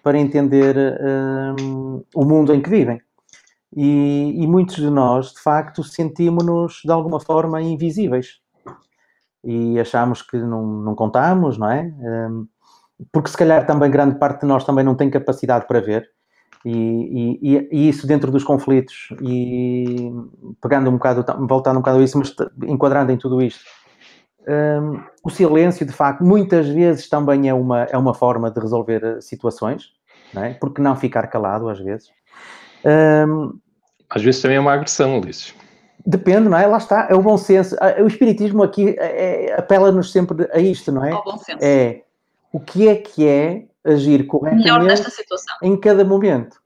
para 0.00 0.16
entender 0.16 0.76
um, 1.60 2.04
o 2.14 2.24
mundo 2.24 2.54
em 2.54 2.62
que 2.62 2.70
vivem. 2.70 3.00
E, 3.76 4.42
e 4.42 4.46
muitos 4.46 4.76
de 4.76 4.90
nós, 4.90 5.32
de 5.32 5.40
facto, 5.40 5.84
sentimos-nos 5.84 6.80
de 6.84 6.90
alguma 6.90 7.20
forma 7.20 7.60
invisíveis 7.60 8.40
e 9.44 9.78
achamos 9.78 10.22
que 10.22 10.36
não, 10.36 10.66
não 10.66 10.94
contamos, 10.94 11.58
não 11.58 11.70
é? 11.70 11.92
Um, 12.00 12.46
porque 13.12 13.30
se 13.30 13.36
calhar 13.36 13.66
também 13.66 13.90
grande 13.90 14.18
parte 14.18 14.40
de 14.40 14.46
nós 14.46 14.64
também 14.64 14.84
não 14.84 14.94
tem 14.94 15.08
capacidade 15.08 15.66
para 15.66 15.80
ver 15.80 16.10
e, 16.64 17.38
e, 17.40 17.68
e, 17.70 17.88
isso 17.88 18.06
dentro 18.06 18.32
dos 18.32 18.42
conflitos 18.42 19.08
e 19.22 20.10
pegando 20.60 20.90
um 20.90 20.94
bocado, 20.94 21.24
voltando 21.46 21.76
um 21.76 21.80
bocado 21.80 21.98
a 21.98 22.02
isso, 22.02 22.18
mas 22.18 22.34
enquadrando 22.66 23.12
em 23.12 23.16
tudo 23.16 23.40
isto, 23.40 23.64
um, 24.48 25.00
o 25.22 25.30
silêncio, 25.30 25.86
de 25.86 25.92
facto, 25.92 26.24
muitas 26.24 26.66
vezes 26.68 27.08
também 27.08 27.48
é 27.48 27.54
uma, 27.54 27.84
é 27.84 27.96
uma 27.96 28.14
forma 28.14 28.50
de 28.50 28.58
resolver 28.58 29.04
eh, 29.04 29.20
situações, 29.20 29.92
não 30.32 30.42
é? 30.42 30.54
porque 30.54 30.80
não 30.80 30.96
ficar 30.96 31.26
calado 31.28 31.68
às 31.68 31.78
vezes. 31.78 32.08
Um, 32.84 33.58
às 34.10 34.22
vezes 34.22 34.40
também 34.40 34.56
é 34.56 34.60
uma 34.60 34.72
agressão, 34.72 35.18
Ulisses. 35.18 35.54
Depende, 36.06 36.48
não 36.48 36.56
é? 36.56 36.66
Lá 36.66 36.78
está, 36.78 37.08
é 37.10 37.14
o 37.14 37.20
bom 37.20 37.36
senso. 37.36 37.76
Ah, 37.80 38.02
o 38.02 38.06
espiritismo 38.06 38.62
aqui 38.62 38.96
é, 38.98 39.50
é, 39.50 39.58
apela-nos 39.58 40.10
sempre 40.10 40.48
a 40.52 40.58
isto, 40.58 40.90
não 40.90 41.04
é? 41.04 41.12
Ao 41.12 41.24
bom 41.24 41.36
senso. 41.36 41.58
É 41.60 42.02
o 42.52 42.60
que 42.60 42.88
é 42.88 42.96
que 42.96 43.26
é 43.26 43.64
agir 43.84 44.26
corretamente 44.26 45.02
em 45.62 45.76
cada 45.76 46.04
momento. 46.04 46.56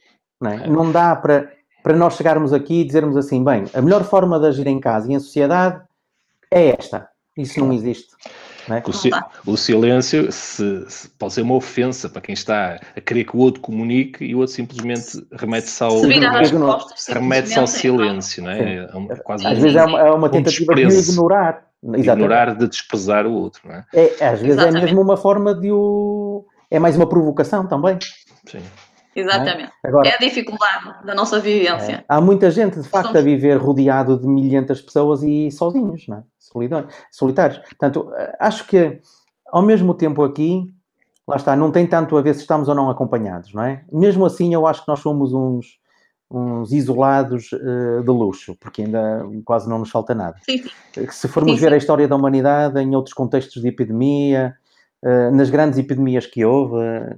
Não, 0.41 0.51
é? 0.51 0.67
não 0.67 0.93
dá 0.93 1.15
para, 1.17 1.53
para 1.83 1.97
nós 1.97 2.15
chegarmos 2.15 2.53
aqui 2.53 2.81
e 2.81 2.85
dizermos 2.85 3.17
assim, 3.17 3.43
bem, 3.45 3.65
a 3.75 3.83
melhor 3.83 4.05
forma 4.05 4.39
de 4.39 4.47
agir 4.47 4.67
em 4.67 4.81
casa 4.81 5.11
e 5.11 5.15
em 5.15 5.19
sociedade 5.19 5.83
é 6.51 6.69
esta. 6.79 7.09
Isso 7.37 7.61
não 7.61 7.73
existe. 7.73 8.15
Não 8.69 8.77
é? 8.77 8.83
o, 8.87 8.93
si 8.93 9.11
o, 9.47 9.57
silêncio 9.57 10.31
se, 10.31 10.85
se 10.89 11.09
pode 11.11 11.33
ser 11.33 11.43
uma 11.43 11.55
ofensa 11.55 12.09
para 12.09 12.21
quem 12.21 12.33
está 12.33 12.81
a 12.97 13.01
querer 13.01 13.25
que 13.25 13.37
o 13.37 13.41
outro 13.41 13.61
comunique 13.61 14.25
e 14.25 14.35
o 14.35 14.39
outro 14.39 14.55
simplesmente 14.55 15.27
remete-se 15.33 15.83
ao, 15.83 16.01
remete 16.01 17.59
ao 17.59 17.67
silêncio, 17.67 18.43
não 18.43 18.51
é? 18.51 18.75
é 18.77 18.97
um, 18.97 19.09
quase 19.09 19.47
às 19.47 19.59
um, 19.59 19.61
vezes 19.61 19.77
é 19.77 19.85
uma, 19.85 20.01
é 20.01 20.11
uma 20.11 20.29
tentativa 20.29 20.73
um 20.73 20.77
de 20.77 20.83
ignorar. 20.83 21.67
Exatamente. 21.83 22.09
ignorar, 22.09 22.55
de 22.55 22.69
desprezar 22.69 23.27
o 23.27 23.33
outro, 23.33 23.61
não 23.65 23.75
é? 23.75 23.85
é 23.93 24.29
às 24.29 24.41
vezes 24.41 24.57
Exatamente. 24.57 24.77
é 24.77 24.81
mesmo 24.83 25.01
uma 25.01 25.17
forma 25.17 25.53
de 25.53 25.73
o 25.73 26.47
é 26.73 26.79
mais 26.79 26.97
uma 26.97 27.07
provocação 27.07 27.67
também. 27.67 27.99
Sim. 28.47 28.63
Exatamente. 29.15 29.71
É? 29.85 29.89
Agora, 29.89 30.09
é 30.09 30.15
a 30.15 30.19
dificuldade 30.19 31.05
da 31.05 31.15
nossa 31.15 31.39
vivência. 31.39 31.97
É. 31.97 32.05
Há 32.09 32.21
muita 32.21 32.51
gente, 32.51 32.81
de 32.81 32.89
facto, 32.89 33.09
Somos... 33.09 33.21
a 33.21 33.23
viver 33.23 33.57
rodeado 33.59 34.19
de 34.19 34.27
milhentas 34.27 34.81
pessoas 34.81 35.23
e 35.23 35.51
sozinhos, 35.51 36.09
não 36.09 36.19
é? 36.19 36.23
Solitários. 37.11 37.59
Portanto, 37.59 38.11
acho 38.39 38.67
que, 38.67 39.01
ao 39.51 39.63
mesmo 39.63 39.95
tempo 39.95 40.23
aqui, 40.23 40.73
lá 41.27 41.37
está, 41.37 41.57
não 41.57 41.71
tem 41.71 41.87
tanto 41.87 42.17
a 42.17 42.23
ver 42.23 42.35
se 42.35 42.41
estamos 42.41 42.69
ou 42.69 42.75
não 42.75 42.91
acompanhados, 42.91 43.53
não 43.55 43.63
é? 43.63 43.85
Mesmo 43.93 44.25
assim, 44.27 44.53
eu 44.53 44.67
acho 44.67 44.83
que 44.83 44.89
nós 44.89 45.01
somos 45.01 45.33
uns, 45.33 45.79
uns 46.31 46.73
isolados 46.73 47.51
eh, 47.53 48.03
de 48.03 48.11
luxo, 48.11 48.57
porque 48.59 48.83
ainda 48.83 49.25
quase 49.45 49.69
não 49.69 49.79
nos 49.79 49.91
falta 49.91 50.15
nada. 50.15 50.37
Sim, 50.43 50.59
sim. 50.59 51.07
Se 51.11 51.29
formos 51.29 51.55
Sim, 51.55 51.61
ver 51.61 51.69
sim. 51.69 51.75
a 51.75 51.79
história 51.79 52.09
da 52.09 52.17
humanidade 52.17 52.81
em 52.81 52.95
outros 52.97 53.15
contextos 53.15 53.61
de 53.61 53.69
epidemia, 53.69 54.57
eh, 55.03 55.31
nas 55.31 55.51
grandes 55.51 55.79
epidemias 55.79 56.27
que 56.27 56.45
houve, 56.45 56.77
eh, 56.81 57.17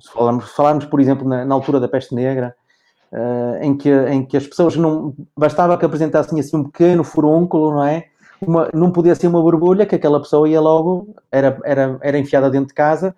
se 0.00 0.12
falarmos, 0.12 0.50
falarmos, 0.50 0.84
por 0.84 1.00
exemplo, 1.00 1.28
na, 1.28 1.44
na 1.44 1.54
altura 1.54 1.80
da 1.80 1.88
peste 1.88 2.14
negra, 2.14 2.54
eh, 3.12 3.60
em, 3.62 3.76
que, 3.76 3.90
em 3.90 4.24
que 4.24 4.36
as 4.36 4.46
pessoas 4.46 4.76
não 4.76 5.14
bastava 5.36 5.76
que 5.76 5.84
apresentassem 5.84 6.38
assim 6.38 6.56
um 6.56 6.64
pequeno 6.64 7.04
furúnculo, 7.04 7.72
não 7.72 7.84
é? 7.84 8.06
Uma, 8.40 8.70
não 8.74 8.90
podia 8.90 9.14
ser 9.14 9.28
uma 9.28 9.40
borbulha, 9.40 9.86
que 9.86 9.94
aquela 9.94 10.20
pessoa 10.20 10.48
ia 10.48 10.60
logo, 10.60 11.14
era, 11.30 11.58
era, 11.64 11.98
era 12.02 12.18
enfiada 12.18 12.50
dentro 12.50 12.68
de 12.68 12.74
casa, 12.74 13.14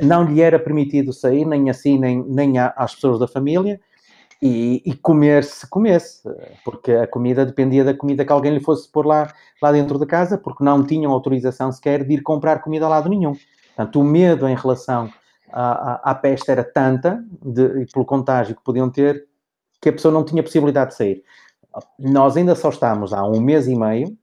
não 0.00 0.24
lhe 0.24 0.40
era 0.40 0.58
permitido 0.58 1.12
sair, 1.12 1.44
nem 1.44 1.70
assim, 1.70 1.98
nem, 1.98 2.22
nem 2.26 2.58
às 2.58 2.94
pessoas 2.94 3.18
da 3.18 3.26
família, 3.26 3.80
e, 4.42 4.82
e 4.86 4.94
comer 4.94 5.44
se 5.44 5.68
comesse, 5.68 6.22
porque 6.64 6.92
a 6.92 7.06
comida 7.06 7.44
dependia 7.44 7.84
da 7.84 7.94
comida 7.94 8.24
que 8.24 8.32
alguém 8.32 8.54
lhe 8.54 8.60
fosse 8.60 8.90
pôr 8.90 9.06
lá, 9.06 9.32
lá 9.60 9.70
dentro 9.70 9.98
de 9.98 10.06
casa, 10.06 10.38
porque 10.38 10.64
não 10.64 10.84
tinham 10.84 11.12
autorização 11.12 11.70
sequer 11.70 12.04
de 12.04 12.14
ir 12.14 12.22
comprar 12.22 12.60
comida 12.60 12.86
a 12.86 12.88
lado 12.88 13.08
nenhum. 13.08 13.34
Portanto, 13.76 14.00
o 14.00 14.04
medo 14.04 14.48
em 14.48 14.54
relação 14.54 15.10
à, 15.52 15.92
à, 15.92 16.10
à 16.10 16.14
peste 16.14 16.50
era 16.50 16.64
tanta, 16.64 17.22
de, 17.44 17.86
pelo 17.92 18.04
contágio 18.04 18.56
que 18.56 18.64
podiam 18.64 18.88
ter, 18.88 19.26
que 19.80 19.90
a 19.90 19.92
pessoa 19.92 20.12
não 20.12 20.24
tinha 20.24 20.42
possibilidade 20.42 20.90
de 20.90 20.96
sair. 20.96 21.22
Nós 21.98 22.36
ainda 22.36 22.54
só 22.54 22.70
estamos 22.70 23.12
há 23.12 23.22
um 23.24 23.40
mês 23.40 23.68
e 23.68 23.74
meio, 23.74 24.16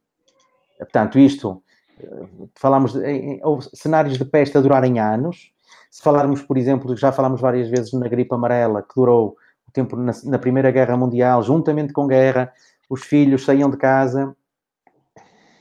portanto, 0.80 1.17
isto, 1.19 1.61
eh, 1.99 2.25
falamos 2.55 2.93
de 2.93 3.05
em- 3.09 3.41
cenários 3.73 4.17
de 4.17 4.25
peste 4.25 4.57
a 4.57 4.61
durarem 4.61 4.99
anos. 4.99 5.51
Se 5.89 6.01
falarmos, 6.01 6.41
por 6.41 6.57
exemplo, 6.57 6.95
já 6.95 7.11
falámos 7.11 7.41
várias 7.41 7.69
vezes 7.69 7.93
na 7.93 8.07
gripe 8.07 8.34
amarela, 8.34 8.82
que 8.82 8.95
durou 8.95 9.38
o 9.67 9.71
tempo 9.71 9.95
na, 9.95 10.11
na 10.25 10.39
Primeira 10.39 10.71
Guerra 10.71 10.95
Mundial, 10.97 11.41
juntamente 11.43 11.93
com 11.93 12.07
guerra, 12.07 12.51
os 12.89 13.03
filhos 13.03 13.43
saíam 13.43 13.69
de 13.69 13.78
casa, 13.78 14.36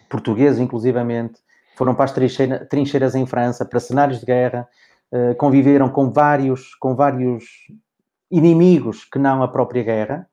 portugueses 0.09 0.61
inclusivamente, 0.61 1.41
foram 1.77 1.95
para 1.95 2.05
as 2.05 2.13
trincheira- 2.13 2.65
trincheiras 2.67 3.15
em 3.15 3.27
França, 3.27 3.65
para 3.65 3.81
cenários 3.81 4.21
de 4.21 4.27
guerra, 4.27 4.69
eh, 5.13 5.35
conviveram 5.35 5.89
com 5.89 6.11
vários, 6.11 6.75
com 6.77 6.95
vários 6.95 7.45
inimigos 8.31 9.05
que 9.05 9.19
não 9.19 9.43
a 9.43 9.49
própria 9.49 9.83
guerra, 9.83 10.29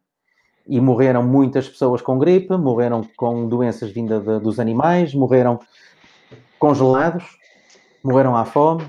e 0.67 0.79
morreram 0.79 1.23
muitas 1.23 1.67
pessoas 1.67 2.01
com 2.01 2.17
gripe, 2.17 2.55
morreram 2.57 3.01
com 3.17 3.47
doenças 3.47 3.91
vindas 3.91 4.23
de- 4.23 4.39
dos 4.39 4.59
animais, 4.59 5.13
morreram 5.13 5.59
congelados, 6.57 7.23
morreram 8.03 8.35
à 8.35 8.45
fome, 8.45 8.83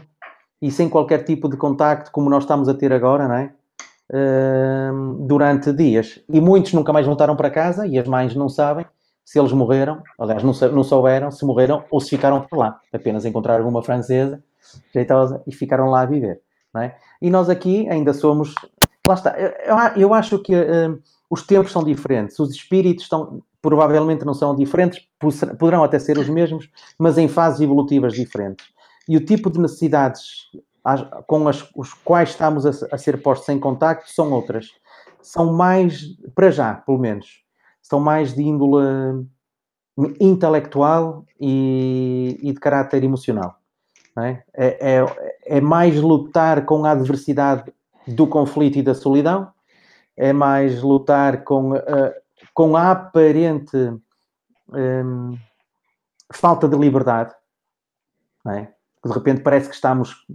e 0.62 0.70
sem 0.70 0.88
qualquer 0.88 1.24
tipo 1.24 1.48
de 1.48 1.56
contacto, 1.56 2.10
como 2.10 2.30
nós 2.30 2.44
estamos 2.44 2.68
a 2.68 2.74
ter 2.74 2.92
agora, 2.92 3.28
não 3.28 3.34
é? 3.34 3.52
Ahm, 4.12 5.26
durante 5.26 5.72
dias. 5.72 6.20
E 6.28 6.40
muitos 6.40 6.72
nunca 6.72 6.92
mais 6.92 7.06
voltaram 7.06 7.34
para 7.34 7.50
casa 7.50 7.86
e 7.86 7.98
as 7.98 8.06
mães 8.06 8.34
não 8.34 8.48
sabem 8.48 8.86
se 9.24 9.38
eles 9.38 9.52
morreram, 9.52 10.02
aliás, 10.18 10.42
não, 10.42 10.52
não 10.70 10.84
souberam 10.84 11.30
se 11.30 11.44
morreram 11.44 11.84
ou 11.90 12.00
se 12.00 12.10
ficaram 12.10 12.42
por 12.42 12.58
lá. 12.58 12.78
Apenas 12.92 13.24
encontraram 13.24 13.66
uma 13.66 13.82
francesa 13.82 14.42
jeitosa 14.92 15.42
e 15.46 15.52
ficaram 15.52 15.88
lá 15.88 16.02
a 16.02 16.06
viver. 16.06 16.40
É? 16.76 16.94
E 17.22 17.30
nós 17.30 17.48
aqui 17.48 17.88
ainda 17.88 18.12
somos. 18.12 18.54
Lá 19.06 19.14
está. 19.14 19.30
Eu, 19.38 20.00
eu 20.02 20.14
acho 20.14 20.38
que 20.40 20.54
ahm, 20.54 20.98
os 21.30 21.42
tempos 21.46 21.72
são 21.72 21.82
diferentes, 21.82 22.38
os 22.38 22.50
espíritos 22.50 23.04
estão. 23.04 23.42
Provavelmente 23.62 24.26
não 24.26 24.34
são 24.34 24.54
diferentes, 24.54 25.08
po- 25.18 25.30
poderão 25.56 25.82
até 25.82 25.98
ser 25.98 26.18
os 26.18 26.28
mesmos, 26.28 26.68
mas 26.98 27.16
em 27.16 27.28
fases 27.28 27.62
evolutivas 27.62 28.12
diferentes. 28.12 28.66
E 29.08 29.16
o 29.16 29.24
tipo 29.24 29.50
de 29.50 29.58
necessidades 29.58 30.50
com 31.26 31.48
as 31.48 31.66
os 31.74 31.94
quais 31.94 32.28
estamos 32.28 32.66
a, 32.66 32.70
a 32.92 32.98
ser 32.98 33.22
postos 33.22 33.48
em 33.48 33.58
contacto 33.58 34.10
são 34.10 34.30
outras. 34.32 34.66
São 35.22 35.50
mais, 35.54 36.04
para 36.34 36.50
já, 36.50 36.74
pelo 36.74 36.98
menos, 36.98 37.42
são 37.80 37.98
mais 37.98 38.34
de 38.34 38.42
índole 38.42 39.26
intelectual 40.20 41.24
e, 41.40 42.38
e 42.42 42.52
de 42.52 42.60
caráter 42.60 43.02
emocional. 43.02 43.56
É? 44.18 44.42
É, 44.52 44.96
é, 44.96 45.56
é 45.56 45.60
mais 45.60 45.98
lutar 46.00 46.66
com 46.66 46.84
a 46.84 46.90
adversidade 46.90 47.72
do 48.06 48.26
conflito 48.26 48.78
e 48.78 48.82
da 48.82 48.94
solidão, 48.94 49.48
é 50.16 50.32
mais 50.32 50.82
lutar 50.82 51.44
com, 51.44 51.74
a- 51.74 52.12
com 52.52 52.76
a 52.76 52.90
aparente 52.90 53.76
hum, 54.68 55.36
falta 56.32 56.68
de 56.68 56.76
liberdade, 56.76 57.32
é? 58.48 58.68
de 59.04 59.12
repente 59.12 59.42
parece 59.42 59.68
que 59.68 59.74
estamos, 59.74 60.26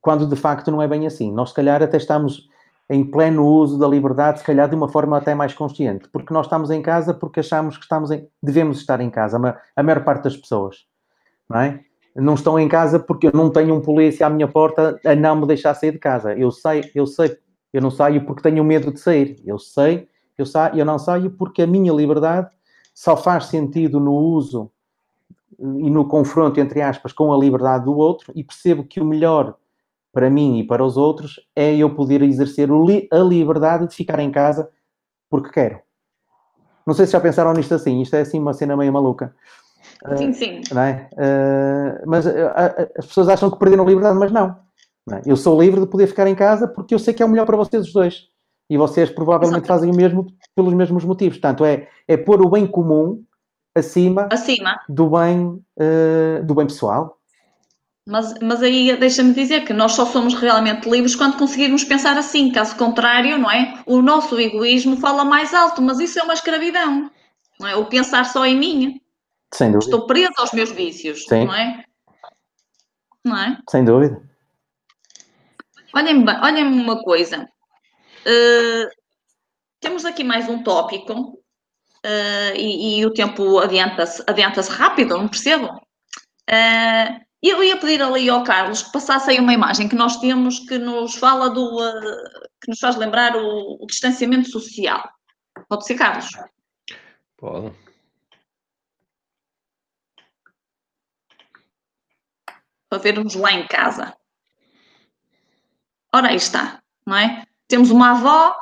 quando 0.00 0.26
de 0.26 0.36
facto 0.36 0.70
não 0.70 0.80
é 0.82 0.88
bem 0.88 1.06
assim. 1.06 1.32
Nós, 1.32 1.50
se 1.50 1.54
calhar, 1.54 1.82
até 1.82 1.96
estamos 1.96 2.48
em 2.88 3.04
pleno 3.04 3.44
uso 3.44 3.78
da 3.78 3.88
liberdade, 3.88 4.38
se 4.38 4.44
calhar 4.44 4.68
de 4.68 4.76
uma 4.76 4.88
forma 4.88 5.16
até 5.18 5.34
mais 5.34 5.52
consciente, 5.52 6.08
porque 6.08 6.32
nós 6.32 6.46
estamos 6.46 6.70
em 6.70 6.80
casa 6.80 7.12
porque 7.12 7.40
achamos 7.40 7.76
que 7.76 7.82
estamos 7.82 8.10
em, 8.12 8.28
devemos 8.40 8.78
estar 8.78 9.00
em 9.00 9.10
casa, 9.10 9.36
a 9.74 9.82
maior 9.82 10.04
parte 10.04 10.24
das 10.24 10.36
pessoas, 10.36 10.86
não 11.48 11.60
é? 11.60 11.80
Não 12.14 12.34
estão 12.34 12.58
em 12.58 12.68
casa 12.68 12.98
porque 12.98 13.26
eu 13.26 13.32
não 13.34 13.50
tenho 13.50 13.74
um 13.74 13.80
polícia 13.80 14.26
à 14.26 14.30
minha 14.30 14.48
porta 14.48 14.98
a 15.04 15.14
não 15.14 15.36
me 15.36 15.46
deixar 15.46 15.74
sair 15.74 15.92
de 15.92 15.98
casa. 15.98 16.34
Eu 16.34 16.50
sei, 16.50 16.90
eu 16.94 17.06
sei, 17.06 17.36
eu 17.72 17.80
não 17.82 17.90
saio 17.90 18.24
porque 18.24 18.42
tenho 18.42 18.64
medo 18.64 18.92
de 18.92 19.00
sair. 19.00 19.40
Eu 19.44 19.58
sei, 19.58 20.08
eu, 20.38 20.46
sa 20.46 20.70
eu 20.74 20.84
não 20.84 20.98
saio 20.98 21.30
porque 21.30 21.62
a 21.62 21.66
minha 21.66 21.92
liberdade 21.92 22.48
só 22.94 23.16
faz 23.16 23.46
sentido 23.46 24.00
no 24.00 24.12
uso 24.12 24.70
e 25.58 25.90
no 25.90 26.06
confronto, 26.06 26.60
entre 26.60 26.82
aspas, 26.82 27.12
com 27.12 27.32
a 27.32 27.36
liberdade 27.38 27.84
do 27.84 27.96
outro 27.96 28.32
e 28.34 28.42
percebo 28.44 28.84
que 28.84 29.00
o 29.00 29.04
melhor 29.04 29.54
para 30.12 30.30
mim 30.30 30.58
e 30.58 30.64
para 30.66 30.84
os 30.84 30.96
outros 30.96 31.40
é 31.54 31.74
eu 31.76 31.94
poder 31.94 32.22
exercer 32.22 32.68
a 33.12 33.18
liberdade 33.18 33.86
de 33.88 33.94
ficar 33.94 34.18
em 34.18 34.30
casa 34.30 34.70
porque 35.28 35.50
quero. 35.50 35.80
Não 36.86 36.94
sei 36.94 37.04
se 37.06 37.12
já 37.12 37.20
pensaram 37.20 37.52
nisto 37.52 37.74
assim, 37.74 38.00
isto 38.00 38.14
é 38.16 38.20
assim 38.20 38.38
uma 38.38 38.52
cena 38.54 38.76
meio 38.76 38.92
maluca, 38.92 39.34
Sim, 40.16 40.32
sim. 40.32 40.60
não 40.72 40.82
é? 40.82 41.08
Eh, 41.18 42.02
mas 42.06 42.26
eh, 42.26 42.42
a- 42.46 42.88
as 42.98 43.06
pessoas 43.06 43.28
acham 43.28 43.50
que 43.50 43.58
perderam 43.58 43.84
a 43.84 43.86
liberdade, 43.88 44.18
mas 44.18 44.30
não. 44.30 44.56
É? 45.12 45.22
Eu 45.24 45.36
sou 45.36 45.60
livre 45.60 45.80
de 45.80 45.86
poder 45.86 46.06
ficar 46.06 46.26
em 46.26 46.34
casa 46.34 46.66
porque 46.66 46.94
eu 46.94 46.98
sei 46.98 47.14
que 47.14 47.22
é 47.22 47.26
o 47.26 47.28
melhor 47.28 47.46
para 47.46 47.56
vocês 47.56 47.86
os 47.86 47.92
dois. 47.92 48.28
E 48.68 48.76
vocês 48.76 49.10
provavelmente 49.10 49.64
Exatamente. 49.64 49.68
fazem 49.68 49.90
o 49.90 49.94
mesmo 49.94 50.26
pelos 50.54 50.74
mesmos 50.74 51.04
motivos. 51.04 51.38
Portanto, 51.38 51.64
é, 51.64 51.88
é 52.08 52.16
pôr 52.16 52.42
o 52.42 52.50
bem 52.50 52.66
comum 52.66 53.22
acima 53.76 54.28
Acima. 54.32 54.80
do 54.88 55.10
bem, 55.10 55.62
eh, 55.78 56.40
do 56.42 56.54
bem 56.54 56.66
pessoal. 56.66 57.16
Mas, 58.08 58.34
mas 58.40 58.62
aí 58.62 58.96
deixa-me 58.96 59.34
dizer 59.34 59.64
que 59.64 59.72
nós 59.72 59.92
só 59.92 60.06
somos 60.06 60.34
realmente 60.34 60.88
livres 60.88 61.14
quando 61.14 61.36
conseguirmos 61.36 61.84
pensar 61.84 62.16
assim. 62.16 62.50
Caso 62.50 62.76
contrário, 62.76 63.36
não 63.38 63.50
é? 63.50 63.82
O 63.84 64.00
nosso 64.00 64.38
egoísmo 64.38 64.96
fala 64.96 65.24
mais 65.24 65.52
alto, 65.52 65.82
mas 65.82 65.98
isso 65.98 66.18
é 66.18 66.22
uma 66.22 66.34
escravidão. 66.34 67.10
Não 67.60 67.68
é? 67.68 67.76
O 67.76 67.86
pensar 67.86 68.24
só 68.24 68.46
em 68.46 68.56
mim. 68.56 69.00
Sem 69.52 69.72
dúvida. 69.72 69.84
Estou 69.84 70.06
preso 70.06 70.32
aos 70.38 70.52
meus 70.52 70.70
vícios, 70.70 71.24
Sim. 71.24 71.46
não 71.46 71.54
é? 71.54 71.84
Não 73.24 73.36
é? 73.36 73.58
Sem 73.68 73.84
dúvida. 73.84 74.22
Olhem 75.96 76.22
olhem-me 76.42 76.82
uma 76.82 77.02
coisa. 77.02 77.48
Uh, 78.20 78.90
temos 79.80 80.04
aqui 80.04 80.22
mais 80.22 80.46
um 80.46 80.62
tópico 80.62 81.14
uh, 81.14 82.54
e, 82.54 82.98
e 83.00 83.06
o 83.06 83.14
tempo 83.14 83.58
adianta-se 83.60 84.22
adianta 84.26 84.60
rápido, 84.60 85.16
não 85.16 85.26
percebo? 85.26 85.68
Uh, 86.50 87.24
eu 87.42 87.64
ia 87.64 87.78
pedir 87.78 88.02
ali 88.02 88.28
ao 88.28 88.44
Carlos 88.44 88.82
que 88.82 88.92
passasse 88.92 89.30
aí 89.30 89.40
uma 89.40 89.54
imagem 89.54 89.88
que 89.88 89.96
nós 89.96 90.18
temos 90.18 90.58
que 90.60 90.76
nos 90.76 91.14
fala 91.16 91.48
do 91.48 91.78
que 92.60 92.68
nos 92.68 92.78
faz 92.78 92.96
lembrar 92.96 93.34
o, 93.34 93.82
o 93.82 93.86
distanciamento 93.86 94.50
social. 94.50 95.08
Pode 95.66 95.86
ser, 95.86 95.94
Carlos? 95.94 96.28
Pode. 97.38 97.74
Para 102.90 102.98
vermos 102.98 103.34
lá 103.34 103.52
em 103.52 103.66
casa. 103.66 104.14
Ora, 106.16 106.28
aí 106.28 106.36
está, 106.36 106.78
não 107.06 107.16
é? 107.16 107.42
Temos 107.68 107.90
uma 107.90 108.12
avó 108.12 108.54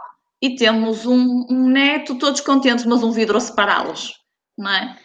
e 0.43 0.57
temos 0.57 1.07
um, 1.07 1.47
um 1.51 1.69
neto, 1.69 2.19
todos 2.19 2.41
contentes, 2.41 2.85
mas 2.85 3.03
um 3.03 3.11
vidro 3.13 3.37
a 3.37 3.41
separá-los, 3.41 4.13
não 4.59 4.71
é? 4.71 4.97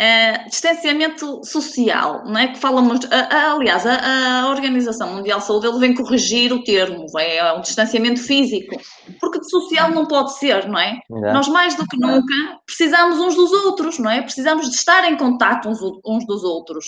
Eh, 0.00 0.44
distanciamento 0.44 1.44
social, 1.44 2.22
não 2.24 2.38
é? 2.38 2.48
Que 2.48 2.58
falamos, 2.58 3.00
a- 3.10 3.36
a- 3.36 3.52
aliás, 3.54 3.84
a, 3.84 4.42
a 4.42 4.48
Organização 4.48 5.12
Mundial 5.12 5.40
de 5.40 5.44
Saúde 5.46 5.66
ele 5.66 5.78
vem 5.80 5.92
corrigir 5.94 6.52
o 6.52 6.62
termo, 6.62 7.04
é 7.18 7.52
um 7.52 7.60
distanciamento 7.60 8.20
físico, 8.22 8.76
porque 9.20 9.40
de 9.40 9.50
social 9.50 9.90
não 9.90 10.06
pode 10.06 10.38
ser, 10.38 10.68
não 10.68 10.78
é? 10.78 11.00
Nós 11.32 11.48
mais 11.48 11.74
do 11.74 11.84
que 11.84 11.96
nunca 11.98 12.32
precisamos 12.64 13.18
uns 13.18 13.34
dos 13.34 13.50
outros, 13.52 13.98
não 13.98 14.08
é? 14.10 14.22
Precisamos 14.22 14.70
de 14.70 14.76
estar 14.76 15.04
em 15.10 15.16
contato 15.16 15.68
uns, 15.68 15.80
uns 16.06 16.24
dos 16.26 16.44
outros. 16.44 16.86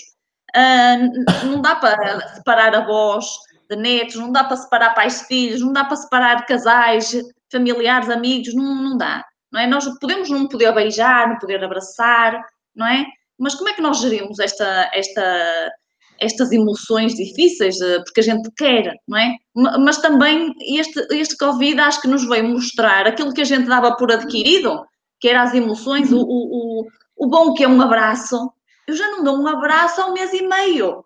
N- 0.55 1.25
não 1.47 1.61
dá 1.61 1.75
para 1.77 2.21
separar 2.35 2.75
avós 2.77 3.27
de 3.71 3.77
netos, 3.77 4.17
não 4.17 4.33
dá 4.33 4.43
para 4.43 4.57
separar 4.57 4.95
pais 4.95 5.21
de 5.21 5.27
filhos, 5.27 5.61
não 5.61 5.73
dá 5.73 5.85
para 5.85 5.97
separar 5.97 6.45
casais, 6.45 7.17
familiares, 7.51 8.11
amigos, 8.11 8.53
não, 8.55 8.75
não 8.75 8.97
dá. 8.97 9.25
Não 9.53 9.61
é? 9.61 9.67
Nós 9.67 9.87
podemos 9.99 10.29
não 10.29 10.49
poder 10.49 10.75
beijar, 10.75 11.29
não 11.29 11.39
poder 11.39 11.63
abraçar, 11.63 12.41
não 12.75 12.87
é? 12.87 13.07
Mas 13.39 13.55
como 13.55 13.69
é 13.69 13.73
que 13.73 13.83
nós 13.83 14.01
gerimos 14.01 14.39
esta, 14.39 14.91
esta, 14.93 15.73
estas 16.21 16.53
emoções 16.53 17.15
difíceis, 17.15 17.81
eh, 17.81 18.01
porque 18.01 18.21
a 18.21 18.23
gente 18.23 18.51
quer, 18.57 18.95
não 19.09 19.19
é? 19.19 19.37
Mas 19.55 19.99
também 19.99 20.55
este, 20.61 21.07
este 21.13 21.37
Covid 21.37 21.81
acho 21.81 22.01
que 22.01 22.09
nos 22.09 22.29
veio 22.29 22.49
mostrar 22.49 23.07
aquilo 23.07 23.33
que 23.33 23.41
a 23.41 23.45
gente 23.45 23.67
dava 23.67 23.97
por 23.97 24.13
adquirido, 24.13 24.85
que 25.19 25.29
eram 25.29 25.43
as 25.43 25.55
emoções, 25.55 26.13
o, 26.13 26.21
o, 26.21 26.87
o 27.17 27.27
bom 27.29 27.55
que 27.55 27.65
é 27.65 27.69
um 27.69 27.81
abraço. 27.81 28.53
Eu 28.87 28.95
já 28.95 29.09
não 29.09 29.25
dou 29.25 29.39
um 29.41 29.47
abraço 29.47 30.01
há 30.01 30.07
um 30.07 30.13
mês 30.13 30.33
e 30.33 30.47
meio, 30.47 31.05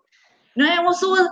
não 0.55 0.65
é? 0.65 0.79
Uma 0.79 0.91
pessoa, 0.91 1.29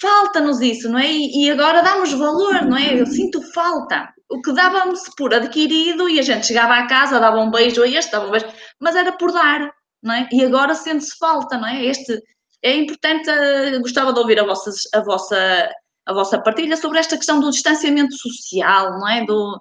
falta-nos 0.00 0.60
isso, 0.60 0.88
não 0.88 0.98
é? 0.98 1.10
E, 1.10 1.50
agora 1.50 1.82
damos 1.82 2.12
valor, 2.12 2.62
não 2.66 2.76
é? 2.76 3.00
Eu 3.00 3.06
sinto 3.06 3.40
falta. 3.52 4.12
O 4.28 4.40
que 4.40 4.52
dávamos 4.52 5.02
por 5.16 5.34
adquirido 5.34 6.08
e 6.08 6.18
a 6.18 6.22
gente 6.22 6.46
chegava 6.46 6.74
à 6.74 6.86
casa, 6.86 7.18
dava 7.18 7.40
um 7.40 7.50
beijo 7.50 7.82
a 7.82 7.88
este, 7.88 8.12
dava 8.12 8.28
um 8.28 8.30
beijo, 8.30 8.46
mas 8.78 8.94
era 8.94 9.12
por 9.12 9.32
dar, 9.32 9.72
não 10.02 10.14
é? 10.14 10.28
E 10.30 10.44
agora 10.44 10.74
sente-se 10.74 11.16
falta, 11.18 11.58
não 11.58 11.66
é? 11.66 11.84
Este, 11.84 12.20
é 12.62 12.76
importante, 12.76 13.28
eh, 13.28 13.78
gostava 13.78 14.12
de 14.12 14.20
ouvir 14.20 14.38
a 14.38 14.44
vossa, 14.44 14.70
a, 14.94 15.00
vossa, 15.00 15.70
a 16.06 16.12
vossa 16.12 16.38
partilha 16.40 16.76
sobre 16.76 16.98
esta 16.98 17.16
questão 17.16 17.40
do 17.40 17.50
distanciamento 17.50 18.14
social, 18.16 18.98
não 18.98 19.08
é? 19.08 19.24
Do, 19.24 19.60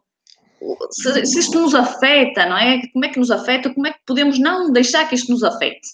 se, 0.91 1.25
se 1.25 1.39
isto 1.39 1.59
nos 1.59 1.73
afeta, 1.73 2.45
não 2.45 2.57
é? 2.57 2.81
Como 2.93 3.05
é 3.05 3.09
que 3.09 3.19
nos 3.19 3.31
afeta? 3.31 3.73
Como 3.73 3.87
é 3.87 3.93
que 3.93 3.99
podemos 4.05 4.37
não 4.39 4.71
deixar 4.71 5.07
que 5.07 5.15
isto 5.15 5.31
nos 5.31 5.43
afete? 5.43 5.87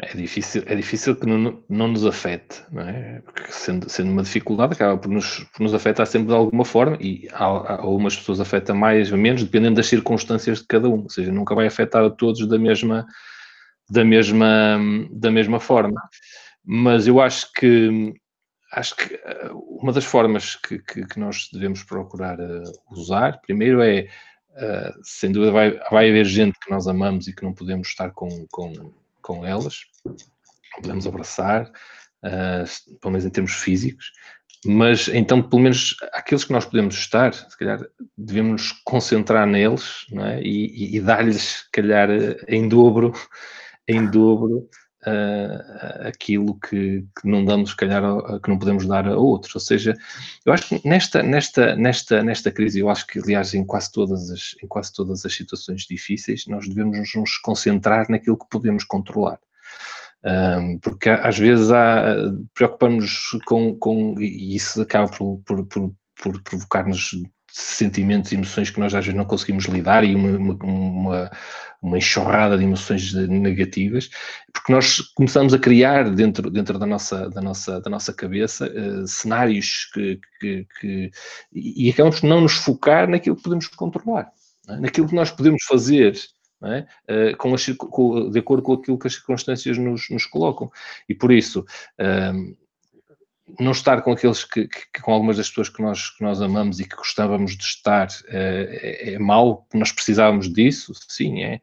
É 0.00 0.14
difícil, 0.14 0.62
é 0.66 0.76
difícil 0.76 1.16
que 1.16 1.26
não, 1.26 1.60
não 1.68 1.88
nos 1.88 2.06
afete, 2.06 2.62
não 2.70 2.82
é? 2.82 3.20
Porque 3.20 3.50
sendo, 3.50 3.90
sendo 3.90 4.12
uma 4.12 4.22
dificuldade, 4.22 4.74
acaba 4.74 4.96
por 4.96 5.08
nos, 5.10 5.40
por 5.52 5.60
nos 5.60 5.74
afetar 5.74 6.06
sempre 6.06 6.28
de 6.28 6.34
alguma 6.34 6.64
forma 6.64 6.96
e 7.00 7.28
há, 7.32 7.82
algumas 7.82 8.16
pessoas 8.16 8.38
afeta 8.38 8.72
mais 8.72 9.10
ou 9.10 9.18
menos, 9.18 9.42
dependendo 9.42 9.74
das 9.74 9.88
circunstâncias 9.88 10.60
de 10.60 10.66
cada 10.68 10.88
um. 10.88 11.02
Ou 11.02 11.10
seja, 11.10 11.32
nunca 11.32 11.52
vai 11.52 11.66
afetar 11.66 12.04
a 12.04 12.10
todos 12.10 12.46
da 12.46 12.56
mesma, 12.56 13.04
da 13.90 14.04
mesma, 14.04 14.78
da 15.10 15.32
mesma 15.32 15.58
forma. 15.58 16.00
Mas 16.64 17.08
eu 17.08 17.20
acho 17.20 17.52
que 17.54 18.14
acho 18.72 18.94
que 18.96 19.14
eh, 19.14 19.50
uma 19.52 19.92
das 19.92 20.04
formas 20.04 20.54
que, 20.54 20.78
que, 20.78 21.06
que 21.06 21.18
nós 21.18 21.48
devemos 21.52 21.82
procurar 21.82 22.38
uh, 22.38 22.62
usar, 22.90 23.40
primeiro 23.40 23.80
é, 23.82 24.02
uh, 24.02 25.00
sem 25.02 25.32
dúvida, 25.32 25.50
vai, 25.50 25.80
vai 25.90 26.10
haver 26.10 26.26
gente 26.26 26.58
que 26.60 26.70
nós 26.70 26.86
amamos 26.86 27.26
e 27.26 27.34
que 27.34 27.42
não 27.42 27.54
podemos 27.54 27.88
estar 27.88 28.10
com, 28.10 28.46
com 28.50 28.92
com 29.28 29.44
elas, 29.44 29.80
podemos 30.80 31.06
abraçar, 31.06 31.70
uh, 32.24 32.98
pelo 32.98 33.12
menos 33.12 33.26
em 33.26 33.30
termos 33.30 33.52
físicos, 33.52 34.10
mas 34.64 35.06
então, 35.08 35.42
pelo 35.42 35.62
menos, 35.62 35.94
aqueles 36.14 36.44
que 36.44 36.52
nós 36.52 36.64
podemos 36.64 36.94
estar, 36.94 37.34
se 37.34 37.56
calhar 37.58 37.78
devemos 38.16 38.52
nos 38.52 38.72
concentrar 38.84 39.46
neles 39.46 40.06
é? 40.12 40.40
e, 40.40 40.94
e, 40.94 40.96
e 40.96 41.00
dar-lhes, 41.00 41.42
se 41.42 41.70
calhar, 41.70 42.08
em 42.48 42.66
dobro, 42.68 43.12
em 43.86 44.10
dobro, 44.10 44.66
uh, 45.06 46.08
aquilo 46.08 46.58
que, 46.60 47.04
que, 47.20 47.28
não 47.28 47.44
damos, 47.44 47.70
se 47.70 47.76
calhar, 47.76 48.02
que 48.40 48.48
não 48.48 48.58
podemos 48.58 48.86
dar 48.86 49.06
a 49.06 49.16
outros. 49.16 49.54
Ou 49.54 49.60
seja, 49.60 49.96
eu 50.44 50.52
acho 50.52 50.68
que 50.68 50.88
nesta, 50.88 51.22
nesta, 51.22 51.76
nesta, 51.76 52.22
nesta 52.22 52.50
crise, 52.50 52.80
eu 52.80 52.88
acho 52.88 53.06
que, 53.06 53.18
aliás, 53.18 53.54
em 53.54 53.64
quase 53.64 53.92
todas 53.92 54.30
as, 54.30 54.54
em 54.62 54.66
quase 54.66 54.92
todas 54.92 55.24
as 55.24 55.34
situações 55.34 55.82
difíceis, 55.82 56.46
nós 56.46 56.68
devemos 56.68 56.98
nos 57.14 57.36
concentrar 57.38 58.06
naquilo 58.08 58.38
que 58.38 58.48
podemos 58.50 58.84
controlar. 58.84 59.38
Um, 60.24 60.78
porque 60.78 61.08
às 61.10 61.38
vezes 61.38 61.68
preocupamos 62.52 63.30
com, 63.46 63.74
com, 63.76 64.20
e 64.20 64.56
isso 64.56 64.82
acaba 64.82 65.08
por, 65.08 65.40
por, 65.44 65.64
por, 65.66 65.94
por 66.20 66.42
provocar-nos 66.42 67.12
sentimentos 67.58 68.30
e 68.30 68.36
emoções 68.36 68.70
que 68.70 68.78
nós 68.78 68.94
às 68.94 69.04
vezes 69.04 69.16
não 69.16 69.24
conseguimos 69.24 69.64
lidar 69.64 70.04
e 70.04 70.14
uma, 70.14 70.54
uma, 70.62 71.30
uma 71.82 71.98
enxurrada 71.98 72.56
de 72.56 72.64
emoções 72.64 73.12
negativas, 73.12 74.08
porque 74.52 74.72
nós 74.72 75.00
começamos 75.14 75.52
a 75.52 75.58
criar 75.58 76.10
dentro, 76.10 76.50
dentro 76.50 76.78
da, 76.78 76.86
nossa, 76.86 77.28
da, 77.30 77.40
nossa, 77.40 77.80
da 77.80 77.90
nossa 77.90 78.12
cabeça 78.12 78.66
uh, 78.66 79.06
cenários 79.06 79.90
que, 79.92 80.20
que, 80.40 80.66
que, 80.80 81.10
e 81.52 81.90
acabamos 81.90 82.20
por 82.20 82.26
não 82.26 82.40
nos 82.40 82.52
focar 82.52 83.08
naquilo 83.08 83.36
que 83.36 83.42
podemos 83.42 83.66
controlar, 83.68 84.30
é? 84.68 84.76
naquilo 84.76 85.08
que 85.08 85.14
nós 85.14 85.30
podemos 85.30 85.64
fazer 85.64 86.14
é? 86.64 86.86
Uh, 87.32 87.36
com 87.36 87.54
as, 87.54 87.66
com, 87.66 88.30
de 88.30 88.38
acordo 88.38 88.62
com 88.62 88.72
aquilo 88.72 88.98
que 88.98 89.06
as 89.06 89.14
circunstâncias 89.14 89.78
nos, 89.78 90.10
nos 90.10 90.26
colocam. 90.26 90.68
E 91.08 91.14
por 91.14 91.30
isso, 91.30 91.64
uh, 92.00 92.56
não 93.58 93.72
estar 93.72 94.02
com 94.02 94.12
aqueles 94.12 94.44
que, 94.44 94.68
que, 94.68 95.02
com 95.02 95.12
algumas 95.12 95.36
das 95.36 95.48
pessoas 95.48 95.68
que 95.68 95.82
nós, 95.82 96.10
que 96.10 96.22
nós 96.22 96.40
amamos 96.40 96.80
e 96.80 96.88
que 96.88 96.96
gostávamos 96.96 97.56
de 97.56 97.64
estar 97.64 98.08
é, 98.28 99.14
é 99.14 99.18
mau, 99.18 99.66
nós 99.74 99.92
precisávamos 99.92 100.52
disso, 100.52 100.92
sim, 101.08 101.42
é. 101.42 101.60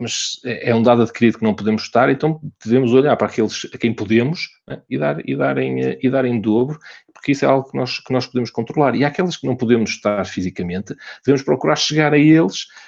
Mas 0.00 0.40
é, 0.44 0.70
é 0.70 0.74
um 0.74 0.82
dado 0.82 1.02
adquirido 1.02 1.38
que 1.38 1.44
não 1.44 1.54
podemos 1.54 1.82
estar, 1.82 2.08
então 2.08 2.40
devemos 2.64 2.92
olhar 2.92 3.16
para 3.16 3.26
aqueles 3.26 3.66
a 3.74 3.78
quem 3.78 3.92
podemos 3.92 4.48
né, 4.66 4.80
e, 4.88 4.96
dar, 4.96 5.28
e, 5.28 5.36
dar 5.36 5.58
em, 5.58 5.98
e 6.00 6.08
dar 6.08 6.24
em 6.24 6.40
dobro, 6.40 6.78
porque 7.12 7.32
isso 7.32 7.44
é 7.44 7.48
algo 7.48 7.68
que 7.68 7.76
nós, 7.76 7.98
que 7.98 8.12
nós 8.12 8.26
podemos 8.26 8.50
controlar. 8.50 8.94
E 8.94 9.04
aqueles 9.04 9.36
que 9.36 9.46
não 9.46 9.56
podemos 9.56 9.90
estar 9.90 10.24
fisicamente, 10.24 10.94
devemos 11.24 11.42
procurar 11.42 11.74
chegar 11.74 12.14
a 12.14 12.18
eles 12.18 12.68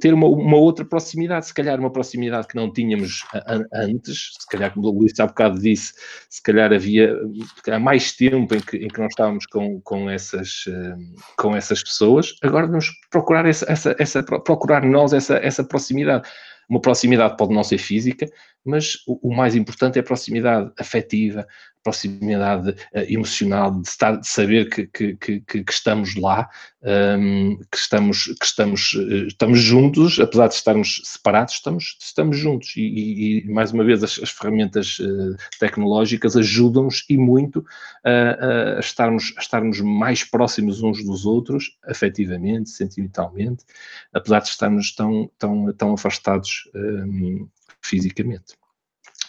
ter 0.00 0.14
uma, 0.14 0.26
uma, 0.26 0.56
outra 0.56 0.84
proximidade, 0.84 1.46
se 1.46 1.54
calhar 1.54 1.78
uma 1.78 1.90
proximidade 1.90 2.48
que 2.48 2.56
não 2.56 2.72
tínhamos 2.72 3.24
antes, 3.72 4.32
se 4.38 4.46
calhar, 4.48 4.72
como 4.72 4.86
o 4.86 4.90
Luís 4.90 5.18
há 5.20 5.26
bocado 5.26 5.60
disse, 5.60 5.92
se 6.28 6.42
calhar 6.42 6.72
havia 6.72 7.14
se 7.56 7.62
calhar, 7.62 7.80
mais 7.80 8.12
tempo 8.12 8.54
em 8.54 8.60
que, 8.60 8.76
em 8.76 8.88
que 8.88 8.98
nós 8.98 9.10
estávamos 9.10 9.46
com, 9.46 9.80
com, 9.82 10.08
essas, 10.08 10.64
eh, 10.68 10.96
com 11.36 11.54
essas 11.54 11.82
pessoas, 11.82 12.34
agora 12.42 12.66
vamos 12.66 12.90
procurar, 13.10 13.46
essa, 13.46 13.70
essa, 13.70 13.94
essa, 13.98 14.22
procurar 14.22 14.84
nós 14.84 15.12
essa, 15.12 15.36
essa 15.36 15.64
proximidade. 15.64 16.28
Uma 16.68 16.80
proximidade 16.80 17.36
pode 17.36 17.52
não 17.52 17.64
ser 17.64 17.78
física, 17.78 18.26
mas 18.64 19.02
o, 19.06 19.28
o 19.28 19.34
mais 19.34 19.54
importante 19.54 19.98
é 19.98 20.00
a 20.00 20.04
proximidade 20.04 20.70
afetiva, 20.78 21.46
proximidade 21.82 22.70
uh, 22.70 22.98
emocional, 23.08 23.70
de, 23.70 23.88
estar, 23.88 24.16
de 24.16 24.26
saber 24.26 24.68
que, 24.68 24.86
que, 24.86 25.16
que, 25.16 25.40
que 25.40 25.72
estamos 25.72 26.14
lá, 26.16 26.48
um, 26.82 26.88
ehm, 26.88 27.56
que, 27.70 27.76
estamos, 27.76 28.24
que 28.24 28.44
estamos, 28.44 28.92
uh, 28.94 29.26
estamos 29.26 29.60
juntos, 29.60 30.18
apesar 30.20 30.48
de 30.48 30.54
estarmos 30.54 31.00
separados, 31.04 31.54
estamos, 31.54 31.96
estamos 32.00 32.38
juntos. 32.38 32.74
E, 32.76 32.80
e, 32.80 33.38
e 33.40 33.48
mais 33.48 33.72
uma 33.72 33.84
vez, 33.84 34.02
as, 34.02 34.18
as 34.22 34.30
ferramentas 34.30 34.98
uh, 34.98 35.36
tecnológicas 35.58 36.36
ajudam-nos 36.36 37.04
e 37.08 37.16
muito 37.16 37.64
a, 38.04 38.78
estarmos, 38.80 39.34
a 39.36 39.40
estarmos 39.40 39.80
mais 39.80 40.24
próximos 40.24 40.82
uns 40.82 41.04
dos 41.04 41.24
outros, 41.26 41.76
afetivamente, 41.84 42.70
sentimentalmente, 42.70 43.64
apesar 44.12 44.40
de 44.40 44.48
estarmos 44.48 44.94
tão, 44.94 45.30
tão, 45.38 45.72
tão 45.72 45.94
afastados 45.94 46.70
um, 46.74 46.80
ehm, 46.80 47.46
fisicamente. 47.80 48.54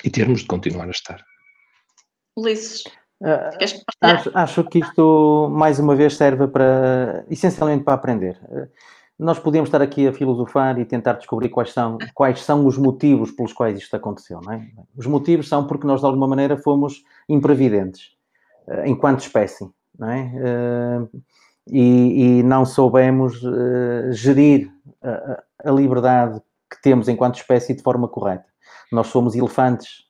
E 0.03 0.09
termos 0.09 0.41
de 0.41 0.47
continuar 0.47 0.87
a 0.87 0.91
estar. 0.91 1.32
Ulisses, 2.35 2.83
uh, 3.21 3.51
acho, 4.01 4.31
acho, 4.33 4.63
que 4.65 4.79
isto, 4.79 5.49
mais 5.51 5.79
uma 5.79 5.95
vez, 5.95 6.15
serve 6.15 6.47
para, 6.47 7.25
essencialmente 7.29 7.83
para 7.83 7.93
aprender. 7.93 8.39
Uh, 8.49 8.67
nós 9.19 9.37
podemos 9.37 9.67
estar 9.67 9.81
aqui 9.81 10.07
a 10.07 10.13
filosofar 10.13 10.79
e 10.79 10.85
tentar 10.85 11.13
descobrir 11.13 11.49
quais 11.49 11.71
são, 11.71 11.97
quais 12.15 12.41
são 12.41 12.65
os 12.65 12.77
motivos 12.77 13.31
pelos 13.31 13.53
quais 13.53 13.77
isto 13.77 13.95
aconteceu. 13.95 14.41
Não 14.43 14.53
é? 14.53 14.67
Os 14.97 15.05
motivos 15.05 15.47
são 15.47 15.67
porque 15.67 15.85
nós, 15.85 15.99
de 15.99 16.05
alguma 16.07 16.27
maneira, 16.27 16.57
fomos 16.57 17.03
imprevidentes, 17.29 18.11
uh, 18.67 18.85
enquanto 18.85 19.21
espécie. 19.21 19.69
Não 19.97 20.09
é? 20.09 20.31
E, 21.67 22.39
e, 22.39 22.43
não 22.43 22.65
soubemos 22.65 23.39
gerir 24.09 24.71
a, 25.03 25.43
a 25.63 25.71
liberdade 25.71 26.41
que 26.69 26.81
temos 26.81 27.07
enquanto 27.07 27.35
espécie 27.35 27.75
de 27.75 27.83
forma 27.83 28.07
correta. 28.07 28.45
Nós 28.91 29.07
somos 29.07 29.35
elefantes 29.35 30.02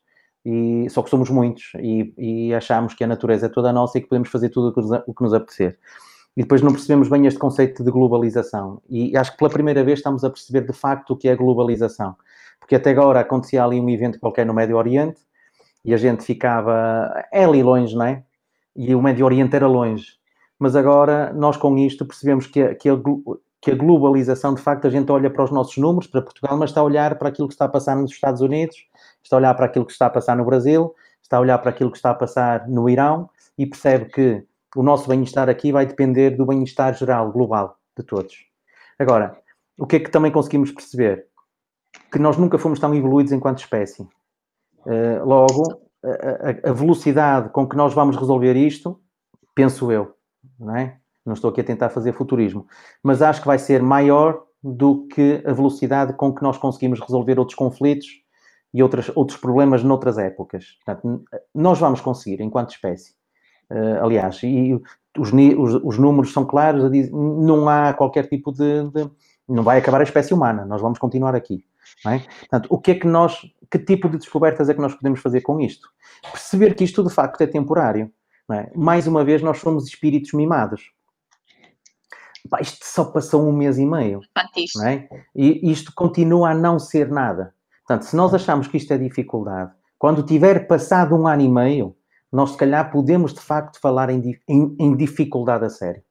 e 0.45 0.89
só 0.89 1.01
que 1.01 1.09
somos 1.09 1.29
muitos 1.29 1.71
e, 1.79 2.13
e 2.17 2.53
achamos 2.53 2.93
que 2.93 3.03
a 3.03 3.07
natureza 3.07 3.45
é 3.45 3.49
toda 3.49 3.71
nossa 3.71 3.97
e 3.97 4.01
que 4.01 4.07
podemos 4.07 4.29
fazer 4.29 4.49
tudo 4.49 4.69
o 5.07 5.13
que, 5.13 5.23
nos, 5.23 5.33
apetecer. 5.33 5.77
E 6.35 6.41
depois 6.41 6.61
não 6.61 6.71
percebemos 6.71 7.07
bem 7.07 7.25
este 7.25 7.39
conceito 7.39 7.83
de 7.83 7.91
globalização. 7.91 8.81
E 8.89 9.15
acho 9.15 9.31
que 9.31 9.37
pela 9.37 9.49
primeira 9.49 9.83
vez 9.83 9.99
estamos 9.99 10.23
a 10.23 10.29
perceber 10.29 10.61
de 10.61 10.73
facto 10.73 11.11
o 11.11 11.17
que 11.17 11.29
é 11.29 11.35
globalização. 11.35 12.15
Porque 12.59 12.75
até 12.75 12.89
agora 12.89 13.21
acontecia 13.21 13.63
ali 13.63 13.79
um 13.79 13.89
evento 13.89 14.19
qualquer 14.19 14.45
no 14.45 14.53
Médio 14.53 14.77
Oriente 14.77 15.21
e 15.85 15.93
a 15.93 15.97
gente 15.97 16.23
ficava 16.23 17.25
é 17.31 17.45
ali 17.45 17.61
longe, 17.61 17.95
não 17.95 18.05
é? 18.05 18.23
E 18.75 18.93
o 18.95 19.01
Médio 19.01 19.25
Oriente 19.25 19.55
era 19.55 19.67
longe. 19.67 20.07
Mas 20.59 20.75
agora 20.75 21.31
nós 21.33 21.55
com 21.55 21.77
isto 21.77 22.05
percebemos 22.05 22.47
que 22.47 22.61
a, 22.61 22.75
que 22.75 22.89
a, 22.89 22.97
que 23.63 23.71
a 23.71 23.75
globalização, 23.75 24.53
de 24.53 24.61
facto, 24.61 24.87
a 24.87 24.89
gente 24.89 25.09
olha 25.09 25.29
para 25.29 25.45
os 25.45 25.51
nossos 25.51 25.77
números, 25.77 26.05
para 26.05 26.21
Portugal, 26.21 26.57
mas 26.57 26.71
está 26.71 26.81
a 26.81 26.83
olhar 26.83 27.17
para 27.17 27.29
aquilo 27.29 27.47
que 27.47 27.53
está 27.53 27.63
a 27.63 27.69
passar 27.69 27.95
nos 27.95 28.11
Estados 28.11 28.41
Unidos, 28.41 28.75
está 29.23 29.35
a 29.35 29.39
olhar 29.39 29.53
para 29.53 29.65
aquilo 29.65 29.85
que 29.85 29.91
está 29.91 30.07
a 30.07 30.09
passar 30.09 30.35
no 30.35 30.45
Brasil, 30.45 30.93
está 31.21 31.37
a 31.37 31.39
olhar 31.39 31.57
para 31.57 31.69
aquilo 31.69 31.91
que 31.91 31.97
está 31.97 32.11
a 32.11 32.15
passar 32.15 32.67
no 32.67 32.89
Irão 32.89 33.29
e 33.57 33.65
percebe 33.65 34.05
que 34.05 34.43
o 34.75 34.83
nosso 34.83 35.07
bem-estar 35.07 35.49
aqui 35.49 35.71
vai 35.71 35.85
depender 35.85 36.31
do 36.31 36.45
bem-estar 36.45 36.93
geral, 36.95 37.31
global, 37.31 37.77
de 37.97 38.03
todos. 38.03 38.45
Agora, 38.97 39.37
o 39.77 39.85
que 39.85 39.97
é 39.97 39.99
que 39.99 40.09
também 40.09 40.31
conseguimos 40.31 40.71
perceber? 40.71 41.27
Que 42.11 42.19
nós 42.19 42.37
nunca 42.37 42.57
fomos 42.57 42.79
tão 42.79 42.93
evoluídos 42.93 43.31
enquanto 43.31 43.59
espécie. 43.59 44.03
Uh, 44.85 45.23
logo, 45.23 45.83
a, 46.03 46.69
a, 46.69 46.73
velocidade 46.73 47.49
com 47.49 47.67
que 47.67 47.75
nós 47.75 47.93
vamos 47.93 48.17
resolver 48.17 48.55
isto, 48.55 48.99
penso 49.55 49.91
eu, 49.91 50.15
não 50.59 50.75
é? 50.75 50.97
Não 51.25 51.33
estou 51.33 51.49
aqui 51.49 51.61
a 51.61 51.63
tentar 51.63 51.89
fazer 51.89 52.11
futurismo, 52.13 52.67
mas 53.01 53.21
acho 53.21 53.39
que 53.39 53.47
vai 53.47 53.57
ser 53.57 53.81
maior 53.81 54.43
do 54.61 55.07
que 55.07 55.41
a 55.45 55.53
velocidade 55.53 56.13
com 56.13 56.33
que 56.35 56.43
nós 56.43 56.57
conseguimos 56.57 56.99
resolver 56.99 57.39
outros 57.39 57.55
conflitos 57.55 58.22
e 58.73 58.81
outras, 58.81 59.11
outros 59.15 59.39
problemas 59.39 59.83
noutras 59.83 60.17
épocas. 60.17 60.77
Portanto, 60.83 61.23
nós 61.53 61.79
vamos 61.79 62.01
conseguir, 62.01 62.41
enquanto 62.41 62.71
espécie. 62.71 63.13
Uh, 63.69 64.03
aliás, 64.03 64.41
e 64.43 64.73
os, 65.17 65.31
os, 65.31 65.75
os, 65.83 65.97
números 65.97 66.33
são 66.33 66.45
claros, 66.45 66.83
não 67.11 67.69
há 67.69 67.93
qualquer 67.93 68.27
tipo 68.27 68.51
de, 68.51 68.89
de, 68.89 69.09
Não 69.47 69.63
vai 69.63 69.77
acabar 69.77 70.01
a 70.01 70.03
espécie 70.03 70.33
humana, 70.33 70.65
nós 70.65 70.81
vamos 70.81 70.99
continuar 70.99 71.35
aqui. 71.35 71.63
É? 72.05 72.19
Portanto, 72.39 72.67
o 72.69 72.79
que 72.79 72.91
é 72.91 72.95
que 72.95 73.07
nós. 73.07 73.39
Que 73.69 73.79
tipo 73.79 74.07
de 74.07 74.17
descobertas 74.17 74.69
é 74.69 74.73
que 74.73 74.81
nós 74.81 74.93
podemos 74.93 75.19
fazer 75.19 75.41
com 75.41 75.59
isto? 75.59 75.89
Perceber 76.31 76.75
que 76.75 76.83
isto 76.83 77.03
de 77.03 77.13
facto 77.13 77.41
é 77.41 77.47
temporário. 77.47 78.11
É? 78.51 78.71
Mais 78.75 79.07
uma 79.07 79.23
vez, 79.23 79.41
nós 79.41 79.59
somos 79.59 79.87
espíritos 79.87 80.33
mimados. 80.33 80.91
Pá, 82.49 82.59
isto 82.61 82.85
só 82.85 83.05
passou 83.05 83.47
um 83.47 83.53
mês 83.53 83.77
e 83.77 83.85
meio. 83.85 84.21
É? 84.85 85.07
E 85.35 85.71
isto 85.71 85.93
continua 85.95 86.51
a 86.51 86.53
não 86.53 86.77
ser 86.77 87.09
nada. 87.09 87.53
Portanto, 87.93 88.09
se 88.09 88.15
nós 88.15 88.33
achamos 88.33 88.67
que 88.67 88.77
isto 88.77 88.91
é 88.91 88.97
dificuldade, 88.97 89.71
quando 89.99 90.23
tiver 90.23 90.65
passado 90.65 91.15
um 91.15 91.27
ano 91.27 91.43
e 91.43 91.47
meio, 91.47 91.95
nós 92.31 92.51
se 92.51 92.57
calhar 92.57 92.91
podemos 92.91 93.35
de 93.35 93.39
facto 93.39 93.79
falar 93.79 94.09
em, 94.09 94.35
em, 94.47 94.75
em 94.79 94.95
dificuldade 94.95 95.65
a 95.65 95.69
sério. 95.69 96.01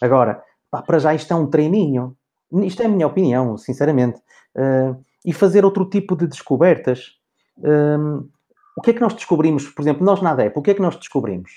Agora, 0.00 0.42
pá, 0.70 0.80
para 0.80 0.98
já 0.98 1.14
isto 1.14 1.30
é 1.30 1.36
um 1.36 1.46
treininho. 1.46 2.16
Isto 2.50 2.82
é 2.82 2.86
a 2.86 2.88
minha 2.88 3.06
opinião, 3.06 3.58
sinceramente. 3.58 4.18
Uh, 4.56 5.04
e 5.22 5.34
fazer 5.34 5.66
outro 5.66 5.84
tipo 5.84 6.16
de 6.16 6.26
descobertas. 6.26 7.18
Um, 7.58 8.26
o 8.74 8.80
que 8.80 8.92
é 8.92 8.94
que 8.94 9.00
nós 9.02 9.12
descobrimos? 9.12 9.68
Por 9.68 9.82
exemplo, 9.82 10.06
nós 10.06 10.22
na 10.22 10.30
ADEP, 10.30 10.58
o 10.58 10.62
que 10.62 10.70
é 10.70 10.74
que 10.74 10.80
nós 10.80 10.96
descobrimos? 10.96 11.50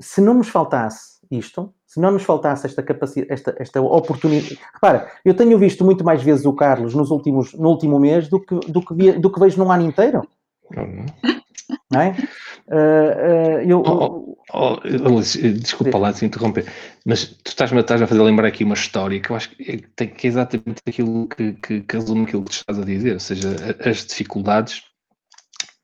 Se 0.00 0.20
não 0.20 0.34
nos 0.34 0.48
faltasse 0.48 1.18
isto, 1.38 1.72
se 1.86 2.00
não 2.00 2.10
nos 2.10 2.22
faltasse 2.22 2.66
esta 2.66 2.82
capacidade, 2.82 3.32
esta, 3.32 3.54
esta 3.58 3.80
oportunidade. 3.80 4.58
Repara, 4.74 5.10
eu 5.24 5.34
tenho 5.34 5.58
visto 5.58 5.84
muito 5.84 6.04
mais 6.04 6.22
vezes 6.22 6.44
o 6.44 6.52
Carlos 6.52 6.94
nos 6.94 7.10
últimos, 7.10 7.52
no 7.54 7.68
último 7.68 7.98
mês 7.98 8.28
do 8.28 8.40
que, 8.40 8.54
do 8.54 8.84
que, 8.84 9.12
do 9.12 9.30
que 9.30 9.40
vejo 9.40 9.58
num 9.62 9.70
ano 9.70 9.84
inteiro. 9.84 10.22
Uhum. 10.76 11.06
Não 11.90 12.00
é? 12.00 12.16
Uh, 12.68 12.74
uh, 12.74 13.70
eu, 13.70 13.82
oh, 13.84 14.36
oh, 14.52 14.78
oh, 14.82 15.20
desculpa 15.20 15.98
lá 15.98 16.12
te 16.12 16.24
interromper, 16.24 16.66
mas 17.04 17.26
tu 17.26 17.48
estás-me 17.48 17.80
estás 17.80 18.00
a 18.00 18.06
fazer 18.06 18.22
lembrar 18.22 18.48
aqui 18.48 18.64
uma 18.64 18.74
história 18.74 19.20
que 19.20 19.30
eu 19.30 19.36
acho 19.36 19.50
que 19.50 19.84
é, 19.98 20.06
que 20.06 20.26
é 20.26 20.28
exatamente 20.28 20.80
aquilo 20.86 21.28
que, 21.28 21.52
que, 21.54 21.80
que 21.80 21.96
resume 21.96 22.24
aquilo 22.24 22.44
que 22.44 22.50
tu 22.50 22.54
estás 22.54 22.78
a 22.78 22.84
dizer, 22.84 23.14
ou 23.14 23.20
seja, 23.20 23.48
as 23.84 24.06
dificuldades 24.06 24.82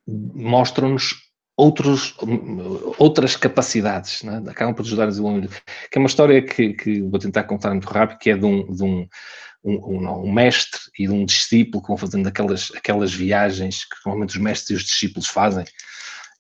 mostram-nos 0.06 1.27
outros, 1.58 2.14
outras 2.98 3.34
capacidades, 3.34 4.22
né? 4.22 4.40
acabam 4.46 4.72
por 4.72 4.82
ajudar 4.82 5.04
a 5.04 5.08
desenvolver. 5.08 5.50
Que 5.90 5.98
é 5.98 6.00
uma 6.00 6.06
história 6.06 6.40
que, 6.40 6.72
que 6.72 7.02
vou 7.02 7.18
tentar 7.18 7.42
contar 7.42 7.70
muito 7.70 7.88
rápido, 7.88 8.18
que 8.18 8.30
é 8.30 8.36
de 8.36 8.46
um, 8.46 8.72
de 8.72 8.84
um, 8.84 9.08
um, 9.64 10.08
um, 10.08 10.32
mestre 10.32 10.80
e 10.96 11.08
de 11.08 11.12
um 11.12 11.24
discípulo 11.24 11.82
que 11.82 11.88
vão 11.88 11.96
fazendo 11.96 12.28
aquelas, 12.28 12.70
aquelas 12.76 13.12
viagens 13.12 13.84
que 13.84 13.96
normalmente 14.06 14.36
os 14.36 14.42
mestres 14.42 14.70
e 14.70 14.74
os 14.74 14.84
discípulos 14.84 15.26
fazem. 15.26 15.64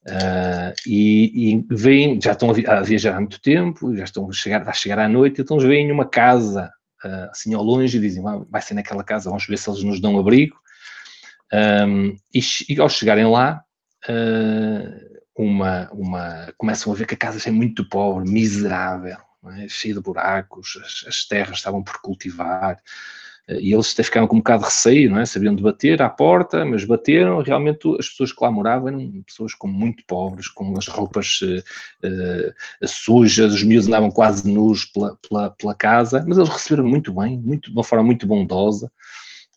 Uh, 0.06 0.72
e, 0.86 1.50
e 1.52 1.66
vêm, 1.68 2.20
já 2.22 2.32
estão 2.32 2.50
a 2.50 2.80
viajar 2.82 3.16
há 3.16 3.20
muito 3.20 3.40
tempo, 3.42 3.94
já 3.96 4.04
estão 4.04 4.30
a 4.30 4.32
chegar, 4.32 4.66
a 4.66 4.72
chegar 4.72 5.00
à 5.00 5.08
noite, 5.08 5.42
então 5.42 5.56
eles 5.56 5.68
veem 5.68 5.90
uma 5.90 6.08
casa 6.08 6.70
uh, 7.04 7.30
assim 7.30 7.52
ao 7.54 7.62
longe 7.62 7.98
e 7.98 8.00
dizem, 8.00 8.24
ah, 8.24 8.40
vai 8.48 8.62
ser 8.62 8.74
naquela 8.74 9.02
casa, 9.02 9.28
vamos 9.28 9.44
ver 9.46 9.58
se 9.58 9.68
eles 9.68 9.82
nos 9.82 10.00
dão 10.00 10.16
abrigo. 10.16 10.56
Um, 11.52 12.14
e, 12.32 12.40
e, 12.68 12.80
ao 12.80 12.88
chegarem 12.88 13.26
lá, 13.26 13.64
uh, 14.06 15.18
uma, 15.36 15.88
uma, 15.92 16.52
começam 16.56 16.92
a 16.92 16.96
ver 16.96 17.06
que 17.06 17.14
a 17.14 17.18
casa 17.18 17.48
é 17.48 17.52
muito 17.52 17.88
pobre, 17.88 18.28
miserável, 18.28 19.16
é? 19.56 19.68
cheia 19.68 19.94
de 19.94 20.00
buracos, 20.00 20.78
as, 20.84 21.04
as, 21.06 21.24
terras 21.24 21.58
estavam 21.58 21.82
por 21.82 22.00
cultivar, 22.00 22.80
uh, 23.48 23.54
e 23.54 23.72
eles 23.72 23.92
até 23.92 24.02
ficaram 24.02 24.26
com 24.26 24.36
um 24.36 24.40
bocado 24.40 24.64
de 24.64 24.68
receio, 24.68 25.10
não 25.10 25.20
é? 25.20 25.26
sabiam 25.26 25.54
de 25.54 25.62
bater 25.62 26.02
à 26.02 26.08
porta, 26.08 26.64
mas 26.64 26.84
bateram, 26.84 27.40
realmente 27.40 27.88
as 27.98 28.08
pessoas 28.08 28.32
que 28.32 28.42
lá 28.42 28.50
moravam 28.50 28.88
eram 28.88 29.22
pessoas 29.22 29.52
muito 29.64 30.04
pobres, 30.06 30.48
com 30.48 30.76
as 30.76 30.86
roupas 30.86 31.40
uh, 31.42 32.86
sujas, 32.86 33.54
os 33.54 33.62
miúdos 33.62 33.88
andavam 33.88 34.10
quase 34.10 34.50
nus 34.50 34.84
pela, 34.84 35.16
pela, 35.16 35.50
pela, 35.50 35.74
casa, 35.74 36.24
mas 36.26 36.36
eles 36.36 36.50
receberam 36.50 36.88
muito 36.88 37.12
bem, 37.12 37.38
muito, 37.38 37.70
de 37.70 37.76
uma 37.76 37.84
forma 37.84 38.04
muito 38.04 38.26
bondosa. 38.26 38.90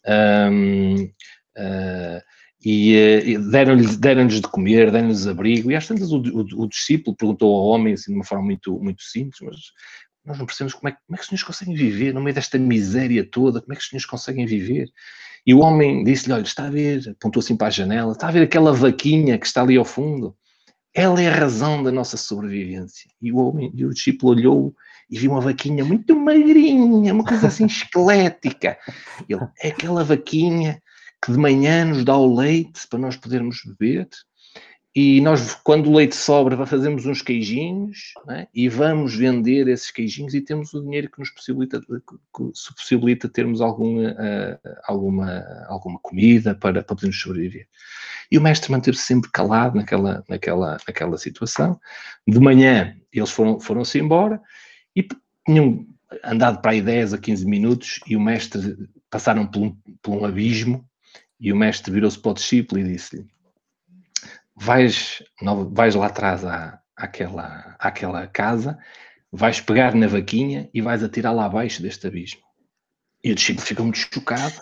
Um, 0.07 1.11
Uh, 1.57 2.21
e, 2.63 2.95
eh, 2.95 3.29
e 3.29 3.37
deram-lhes 3.37 3.97
deram 3.97 4.27
de 4.27 4.41
comer, 4.41 4.91
deram-lhes 4.91 5.25
abrigo, 5.27 5.71
e 5.71 5.75
às 5.75 5.87
tantas 5.87 6.11
o, 6.11 6.17
o, 6.17 6.63
o, 6.63 6.67
discípulo 6.67 7.15
perguntou 7.15 7.55
ao 7.55 7.65
homem, 7.65 7.93
assim, 7.93 8.11
de 8.11 8.17
uma 8.17 8.25
forma 8.25 8.45
muito, 8.45 8.79
muito 8.79 9.01
simples, 9.01 9.39
mas 9.41 9.57
nós 10.23 10.37
não 10.37 10.45
percebemos 10.45 10.73
como 10.75 10.89
é, 10.89 10.91
como 10.91 11.15
é 11.15 11.17
que 11.17 11.23
os 11.23 11.27
senhores 11.27 11.43
conseguem 11.43 11.73
viver 11.73 12.13
no 12.13 12.21
meio 12.21 12.35
desta 12.35 12.57
miséria 12.59 13.27
toda, 13.29 13.61
como 13.61 13.73
é 13.73 13.75
que 13.75 13.81
os 13.81 13.89
senhores 13.89 14.05
conseguem 14.05 14.45
viver? 14.45 14.89
E 15.45 15.53
o 15.55 15.59
homem 15.59 16.03
disse-lhe, 16.03 16.33
olha, 16.33 16.43
está 16.43 16.67
a 16.67 16.69
ver, 16.69 17.09
apontou 17.09 17.41
assim 17.41 17.55
para 17.55 17.67
a 17.67 17.71
janela, 17.71 18.11
está 18.11 18.27
a 18.27 18.31
ver 18.31 18.43
aquela 18.43 18.71
vaquinha 18.71 19.39
que 19.39 19.47
está 19.47 19.63
ali 19.63 19.75
ao 19.75 19.85
fundo? 19.85 20.35
Ela 20.93 21.21
é 21.21 21.27
a 21.27 21.35
razão 21.35 21.81
da 21.81 21.91
nossa 21.91 22.15
sobrevivência. 22.15 23.09
E 23.19 23.31
o 23.31 23.37
homem, 23.37 23.71
e 23.73 23.83
o 23.83 23.93
discípulo 23.93 24.33
olhou 24.33 24.75
e 25.09 25.17
viu 25.17 25.31
uma 25.31 25.41
vaquinha 25.41 25.83
muito 25.83 26.15
magrinha, 26.15 27.13
uma 27.13 27.23
coisa 27.23 27.47
assim 27.47 27.65
esquelética. 27.67 28.77
Ele, 29.27 29.47
é 29.63 29.69
aquela 29.69 30.03
vaquinha 30.03 30.79
que 31.23 31.31
de 31.31 31.37
manhã 31.37 31.85
nos 31.85 32.03
dá 32.03 32.17
o 32.17 32.35
leite 32.35 32.87
para 32.87 32.99
nós 32.99 33.15
podermos 33.15 33.61
beber. 33.65 34.07
E 34.93 35.21
nós, 35.21 35.55
quando 35.55 35.89
o 35.89 35.95
leite 35.95 36.15
sobra, 36.15 36.65
fazemos 36.65 37.05
uns 37.05 37.21
queijinhos 37.21 38.13
é? 38.29 38.45
e 38.53 38.67
vamos 38.67 39.15
vender 39.15 39.69
esses 39.69 39.89
queijinhos 39.89 40.33
e 40.33 40.41
temos 40.41 40.73
o 40.73 40.81
dinheiro 40.81 41.09
que 41.09 41.19
nos 41.19 41.29
possibilita, 41.29 41.79
que 41.79 42.73
possibilita 42.75 43.29
termos 43.29 43.61
alguma, 43.61 44.11
uh, 44.11 44.69
alguma, 44.83 45.45
alguma 45.69 45.97
comida 45.99 46.53
para, 46.53 46.83
para 46.83 46.95
podermos 46.95 47.21
sobreviver. 47.21 47.67
E 48.29 48.37
o 48.37 48.41
mestre 48.41 48.69
manteve-se 48.69 49.03
sempre 49.03 49.31
calado 49.31 49.77
naquela, 49.77 50.25
naquela, 50.27 50.77
naquela 50.85 51.17
situação. 51.17 51.79
De 52.27 52.39
manhã 52.39 52.93
eles 53.13 53.29
foram-se 53.29 53.65
foram 53.65 53.83
embora 53.95 54.41
e 54.93 55.07
tinham 55.45 55.85
andado 56.21 56.61
para 56.61 56.71
aí 56.71 56.81
10 56.81 57.13
a 57.13 57.17
15 57.17 57.45
minutos 57.45 57.99
e 58.05 58.17
o 58.17 58.21
mestre 58.21 58.89
passaram 59.09 59.47
por 59.47 59.61
um, 59.61 59.77
por 60.01 60.17
um 60.17 60.25
abismo 60.25 60.85
e 61.41 61.51
o 61.51 61.55
mestre 61.55 61.91
virou-se 61.91 62.19
para 62.19 62.31
o 62.31 62.35
discípulo 62.35 62.79
e 62.79 62.83
disse-lhe: 62.83 63.25
vais, 64.55 65.23
vais 65.71 65.95
lá 65.95 66.05
atrás 66.05 66.45
à, 66.45 66.79
àquela, 66.95 67.75
àquela 67.79 68.27
casa, 68.27 68.77
vais 69.31 69.59
pegar 69.59 69.95
na 69.95 70.05
vaquinha 70.05 70.69
e 70.71 70.81
vais 70.81 71.03
atirar 71.03 71.33
lá 71.33 71.45
abaixo 71.45 71.81
deste 71.81 72.05
abismo. 72.05 72.41
E 73.23 73.31
o 73.31 73.35
discípulo 73.35 73.65
fica 73.65 73.83
muito 73.83 73.97
chocado. 73.97 74.53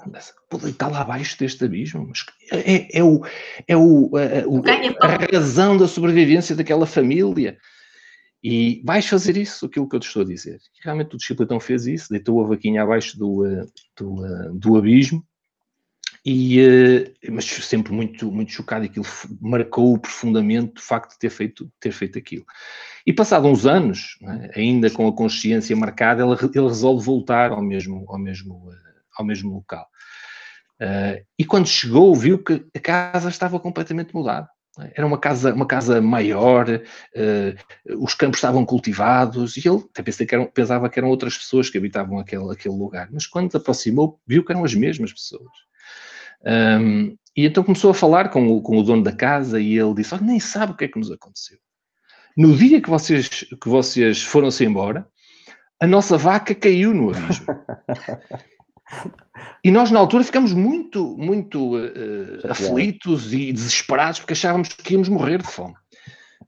Pô, 0.50 0.58
está 0.68 0.88
lá 0.88 1.02
abaixo 1.02 1.38
deste 1.38 1.64
abismo. 1.64 2.08
Mas 2.08 2.26
é, 2.52 3.00
é, 3.00 3.04
o, 3.04 3.22
é 3.68 3.78
o, 3.78 4.12
a, 4.18 4.48
o, 4.48 4.62
a 5.02 5.34
razão 5.34 5.78
da 5.78 5.88
sobrevivência 5.88 6.56
daquela 6.56 6.86
família. 6.86 7.58
E 8.44 8.82
vais 8.86 9.06
fazer 9.06 9.38
isso, 9.38 9.66
aquilo 9.66 9.88
que 9.88 9.96
eu 9.96 10.00
te 10.00 10.08
estou 10.08 10.24
a 10.24 10.26
dizer. 10.26 10.58
E 10.78 10.84
realmente 10.84 11.16
o 11.16 11.18
discípulo 11.18 11.46
então 11.46 11.60
fez 11.60 11.88
isso, 11.88 12.10
deitou 12.10 12.44
a 12.44 12.48
vaquinha 12.48 12.84
abaixo 12.84 13.18
do, 13.18 13.46
eh, 13.46 13.66
do, 13.98 14.26
eh, 14.26 14.52
do 14.54 14.78
abismo 14.78 15.26
e, 16.32 16.62
uh, 16.62 17.32
mas 17.32 17.46
sempre 17.46 17.92
muito, 17.92 18.32
muito 18.32 18.52
chocado, 18.52 18.86
aquilo 18.86 19.06
marcou 19.42 19.98
profundamente 19.98 20.80
o 20.80 20.84
facto 20.84 21.14
de 21.14 21.18
ter 21.18 21.32
feito, 21.32 21.72
ter 21.80 21.92
feito 21.92 22.20
aquilo. 22.20 22.46
E 23.04 23.12
passado 23.12 23.48
uns 23.48 23.66
anos, 23.66 24.16
né, 24.22 24.52
ainda 24.56 24.92
com 24.92 25.08
a 25.08 25.16
consciência 25.16 25.76
marcada, 25.76 26.24
ele, 26.24 26.34
ele 26.54 26.68
resolve 26.68 27.04
voltar 27.04 27.52
ao 27.52 27.64
mesmo, 27.64 28.06
ao 28.08 28.20
mesmo, 28.20 28.70
uh, 28.70 28.74
ao 29.18 29.26
mesmo 29.26 29.52
local. 29.52 29.88
Uh, 30.80 31.26
e 31.38 31.44
quando 31.44 31.68
chegou, 31.68 32.16
viu 32.16 32.38
que 32.44 32.64
a 32.76 32.80
casa 32.80 33.28
estava 33.28 33.60
completamente 33.60 34.14
mudada. 34.14 34.48
Né. 34.78 34.92
Era 34.94 35.08
uma 35.08 35.18
casa, 35.18 35.52
uma 35.52 35.66
casa 35.66 36.00
maior, 36.00 36.68
os 37.98 38.14
campos 38.14 38.38
estavam 38.38 38.64
cultivados, 38.64 39.58
e 39.58 39.68
ele 39.68 39.84
até 39.90 40.04
pensei 40.04 40.28
que 40.28 40.36
eram, 40.36 40.46
pensava 40.46 40.88
que 40.92 41.00
eram 41.00 41.10
outras 41.10 41.36
pessoas 41.36 41.72
que 41.72 41.78
habitavam 41.80 42.20
aquele, 42.20 42.52
aquele 42.52 42.76
lugar. 42.76 43.10
Mas 43.12 43.26
quando 43.26 43.50
se 43.50 43.58
aproximou, 43.58 44.22
viu 44.28 44.46
que 44.46 44.52
eram 44.52 44.64
as 44.64 44.76
mesmas 44.76 45.12
pessoas. 45.12 45.70
Um, 46.46 47.18
e 47.36 47.46
então 47.46 47.64
começou 47.64 47.92
a 47.92 47.94
falar 47.94 48.30
com 48.30 48.48
o, 48.48 48.62
com 48.62 48.78
o 48.78 48.84
dono 48.84 49.04
da 49.04 49.12
casa 49.12 49.60
e 49.60 49.78
ele 49.78 49.94
disse: 49.94 50.14
Olha, 50.14 50.24
nem 50.24 50.40
sabe 50.40 50.74
o 50.74 50.76
que 50.76 50.86
é 50.86 50.88
que 50.88 51.00
nos 51.00 51.12
aconteceu. 51.12 51.58
No 52.36 52.56
dia 52.56 52.82
que 52.82 52.90
vocês, 52.90 53.28
que 53.30 53.70
vocês 53.70 54.22
foram-se 54.22 54.64
embora, 54.64 55.08
a 55.82 55.88
nossa 55.88 56.18
vaca 56.18 56.54
caiu 56.54 56.94
no 56.94 57.10
abismo. 57.10 57.46
e 59.64 59.72
nós, 59.72 59.92
na 59.92 60.00
altura, 60.00 60.24
ficamos 60.24 60.54
muito, 60.54 61.18
muito 61.18 61.78
uh, 61.78 62.50
aflitos 62.50 63.34
e 63.34 63.52
desesperados 63.52 64.20
porque 64.20 64.34
achávamos 64.34 64.70
que 64.70 64.94
íamos 64.94 65.10
morrer 65.10 65.42
de 65.42 65.48
fome. 65.48 65.76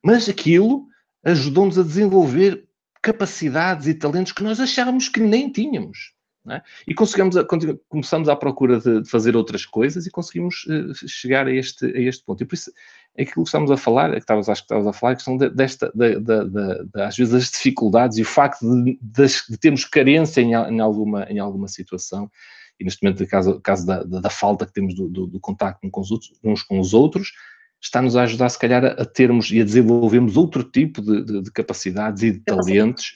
Mas 0.03 0.27
aquilo 0.27 0.87
ajudou-nos 1.23 1.77
a 1.77 1.83
desenvolver 1.83 2.65
capacidades 3.01 3.87
e 3.87 3.93
talentos 3.93 4.31
que 4.31 4.43
nós 4.43 4.59
achávamos 4.59 5.09
que 5.09 5.19
nem 5.19 5.51
tínhamos. 5.51 6.13
É? 6.49 6.59
E 6.87 6.95
conseguimos 6.95 7.37
a, 7.37 7.45
começamos 7.87 8.27
à 8.27 8.35
procura 8.35 8.79
de, 8.79 9.01
de, 9.01 9.09
fazer 9.09 9.35
outras 9.35 9.63
coisas 9.63 10.07
e 10.07 10.11
conseguimos 10.11 10.65
uh, 10.65 11.07
chegar 11.07 11.45
a 11.45 11.53
este, 11.53 11.85
a 11.85 11.99
este 11.99 12.23
ponto. 12.25 12.41
E 12.41 12.45
por 12.47 12.55
isso 12.55 12.71
é 13.15 13.21
aquilo 13.21 13.43
que 13.43 13.49
estamos 13.49 13.69
a 13.69 13.77
falar, 13.77 14.09
é 14.09 14.13
que 14.13 14.21
estavas, 14.21 14.49
acho 14.49 14.61
que 14.61 14.65
estavas 14.65 14.87
a 14.87 14.93
falar, 14.93 15.13
a 15.13 15.15
questão 15.17 15.37
de, 15.37 15.49
desta, 15.51 15.91
de, 15.93 16.19
de, 16.19 16.49
de, 16.49 17.01
às 17.01 17.15
vezes, 17.15 17.33
as 17.33 17.51
dificuldades 17.51 18.17
e 18.17 18.23
o 18.23 18.25
facto 18.25 18.65
de, 18.83 18.97
de, 18.99 19.57
termos 19.59 19.85
carência 19.85 20.41
em, 20.41 20.53
em, 20.53 20.79
alguma, 20.79 21.25
em 21.25 21.37
alguma 21.37 21.67
situação, 21.67 22.31
e 22.79 22.83
neste 22.83 23.03
momento, 23.03 23.19
no 23.19 23.27
caso, 23.27 23.61
caso 23.61 23.85
da, 23.85 24.01
da, 24.03 24.29
falta 24.31 24.65
que 24.65 24.73
temos 24.73 24.95
do, 24.95 25.07
do, 25.07 25.27
do 25.27 25.39
contacto 25.39 25.85
uns 25.85 25.91
com, 25.91 26.01
os 26.01 26.11
outros, 26.11 26.31
uns 26.43 26.63
com 26.63 26.79
os 26.79 26.93
outros, 26.95 27.33
está-nos 27.79 28.15
a 28.15 28.23
ajudar, 28.23 28.49
se 28.49 28.57
calhar, 28.57 28.83
a, 28.83 29.05
termos 29.05 29.51
e 29.51 29.61
a 29.61 29.63
desenvolvermos 29.63 30.37
outro 30.37 30.63
tipo 30.63 31.03
de, 31.03 31.43
de 31.43 31.51
capacidades 31.51 32.23
e 32.23 32.31
de 32.31 32.39
talentos 32.39 33.13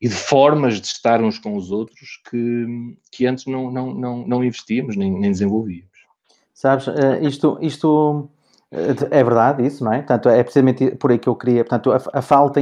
e 0.00 0.08
de 0.08 0.14
formas 0.14 0.80
de 0.80 0.86
estar 0.86 1.22
uns 1.22 1.38
com 1.38 1.56
os 1.56 1.70
outros 1.70 2.20
que, 2.30 2.66
que 3.10 3.26
antes 3.26 3.46
não, 3.46 3.70
não, 3.70 3.94
não, 3.94 4.26
não 4.26 4.44
investíamos 4.44 4.96
nem, 4.96 5.10
nem 5.10 5.30
desenvolvíamos. 5.30 5.96
Sabes, 6.52 6.88
eh, 6.88 7.20
isto, 7.22 7.58
isto 7.60 8.30
é 8.70 9.22
verdade, 9.22 9.64
isso, 9.66 9.84
não 9.84 9.92
é? 9.92 9.98
Portanto, 9.98 10.28
é 10.28 10.42
precisamente 10.42 10.96
por 10.96 11.10
aí 11.10 11.18
que 11.18 11.28
eu 11.28 11.36
queria. 11.36 11.64
Portanto, 11.64 11.92
a, 11.92 12.18
a 12.18 12.22
falta 12.22 12.60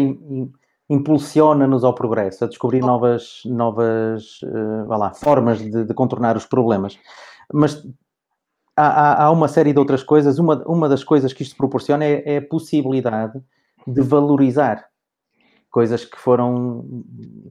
impulsiona-nos 0.89 1.82
ao 1.82 1.94
progresso, 1.94 2.44
a 2.44 2.48
descobrir 2.48 2.81
novas, 2.81 3.40
novas 3.47 4.40
uh, 4.43 4.89
lá, 4.89 5.12
formas 5.15 5.59
de, 5.59 5.85
de, 5.85 5.94
contornar 5.94 6.36
os 6.36 6.44
problemas. 6.44 6.98
Mas 7.52 7.82
há, 8.77 8.86
há, 8.86 9.24
há, 9.24 9.31
uma 9.31 9.48
série 9.48 9.73
de 9.73 9.78
outras 9.78 10.02
coisas. 10.02 10.39
Uma, 10.39 10.62
uma 10.66 10.89
das 10.89 11.02
coisas 11.02 11.32
que 11.32 11.43
isto 11.43 11.56
proporciona 11.56 12.05
é, 12.05 12.35
é 12.35 12.36
a 12.36 12.47
possibilidade 12.47 13.43
de 13.86 14.02
valorizar 14.02 14.85
coisas 15.75 16.05
que 16.05 16.19
foram 16.19 16.85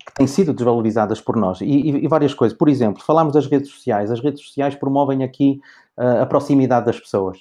que 0.05 0.13
têm 0.13 0.27
sido 0.27 0.53
desvalorizadas 0.53 1.19
por 1.19 1.35
nós 1.35 1.59
e, 1.59 1.65
e, 1.65 2.05
e, 2.05 2.07
várias 2.07 2.33
coisas. 2.33 2.57
Por 2.57 2.69
exemplo, 2.69 3.03
falámos 3.03 3.33
das 3.33 3.47
redes 3.47 3.69
sociais. 3.69 4.09
As 4.09 4.21
redes 4.21 4.41
sociais 4.45 4.75
promovem 4.75 5.23
aqui 5.23 5.59
uh, 5.97 6.21
a 6.21 6.25
proximidade 6.25 6.85
das 6.85 6.99
pessoas 6.99 7.39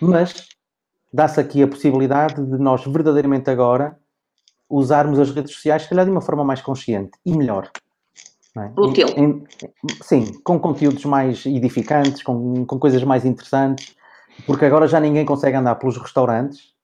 mas 0.00 0.48
dá-se 1.12 1.40
aqui 1.40 1.62
a 1.62 1.68
possibilidade 1.68 2.34
de 2.34 2.58
nós 2.58 2.84
verdadeiramente 2.84 3.50
agora 3.50 3.98
usarmos 4.68 5.18
as 5.18 5.30
redes 5.30 5.54
sociais, 5.54 5.82
se 5.82 5.88
calhar 5.88 6.04
de 6.04 6.10
uma 6.10 6.20
forma 6.20 6.44
mais 6.44 6.60
consciente 6.60 7.12
e 7.24 7.36
melhor. 7.36 7.70
É? 8.56 8.70
Útil. 8.76 9.08
Em, 9.16 9.44
sim, 10.02 10.40
com 10.42 10.58
conteúdos 10.58 11.04
mais 11.04 11.46
edificantes, 11.46 12.22
com, 12.22 12.66
com 12.66 12.78
coisas 12.78 13.02
mais 13.02 13.24
interessantes, 13.24 13.96
porque 14.46 14.64
agora 14.64 14.86
já 14.86 15.00
ninguém 15.00 15.24
consegue 15.24 15.56
andar 15.56 15.76
pelos 15.76 15.96
restaurantes 15.96 16.74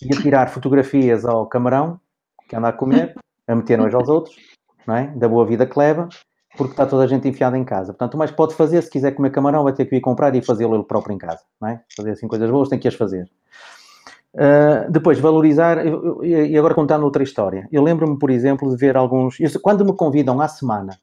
e 0.00 0.08
tirar 0.08 0.50
fotografias 0.50 1.24
ao 1.24 1.46
camarão 1.46 2.00
que 2.48 2.56
anda 2.56 2.68
a 2.68 2.72
comer, 2.72 3.14
a 3.46 3.54
meter 3.54 3.78
nojo 3.78 3.96
aos 3.96 4.08
outros, 4.08 4.36
não 4.86 4.96
é? 4.96 5.06
da 5.08 5.28
boa 5.28 5.44
vida 5.44 5.66
que 5.66 5.78
leva, 5.78 6.08
porque 6.56 6.72
está 6.72 6.86
toda 6.86 7.04
a 7.04 7.06
gente 7.06 7.28
enfiada 7.28 7.56
em 7.56 7.64
casa. 7.64 7.92
Portanto, 7.92 8.14
o 8.14 8.18
mais 8.18 8.30
que 8.30 8.36
pode 8.36 8.54
fazer, 8.54 8.82
se 8.82 8.90
quiser 8.90 9.12
comer 9.12 9.30
camarão, 9.30 9.64
vai 9.64 9.72
ter 9.72 9.84
que 9.84 9.96
ir 9.96 10.00
comprar 10.00 10.34
e 10.34 10.42
fazê-lo 10.42 10.74
ele 10.74 10.84
próprio 10.84 11.14
em 11.14 11.18
casa. 11.18 11.42
Não 11.60 11.68
é? 11.68 11.82
Fazer 11.96 12.12
assim 12.12 12.26
coisas 12.26 12.50
boas, 12.50 12.68
tem 12.68 12.78
que 12.78 12.88
as 12.88 12.94
fazer. 12.94 13.28
Uh, 14.34 14.90
depois, 14.90 15.18
valorizar, 15.18 15.78
e 16.22 16.58
agora 16.58 16.74
contando 16.74 17.04
outra 17.04 17.22
história. 17.22 17.66
Eu 17.72 17.82
lembro-me, 17.82 18.18
por 18.18 18.30
exemplo, 18.30 18.70
de 18.70 18.76
ver 18.76 18.96
alguns. 18.96 19.38
Quando 19.62 19.84
me 19.84 19.94
convidam 19.94 20.40
à 20.40 20.48
semana 20.48 20.98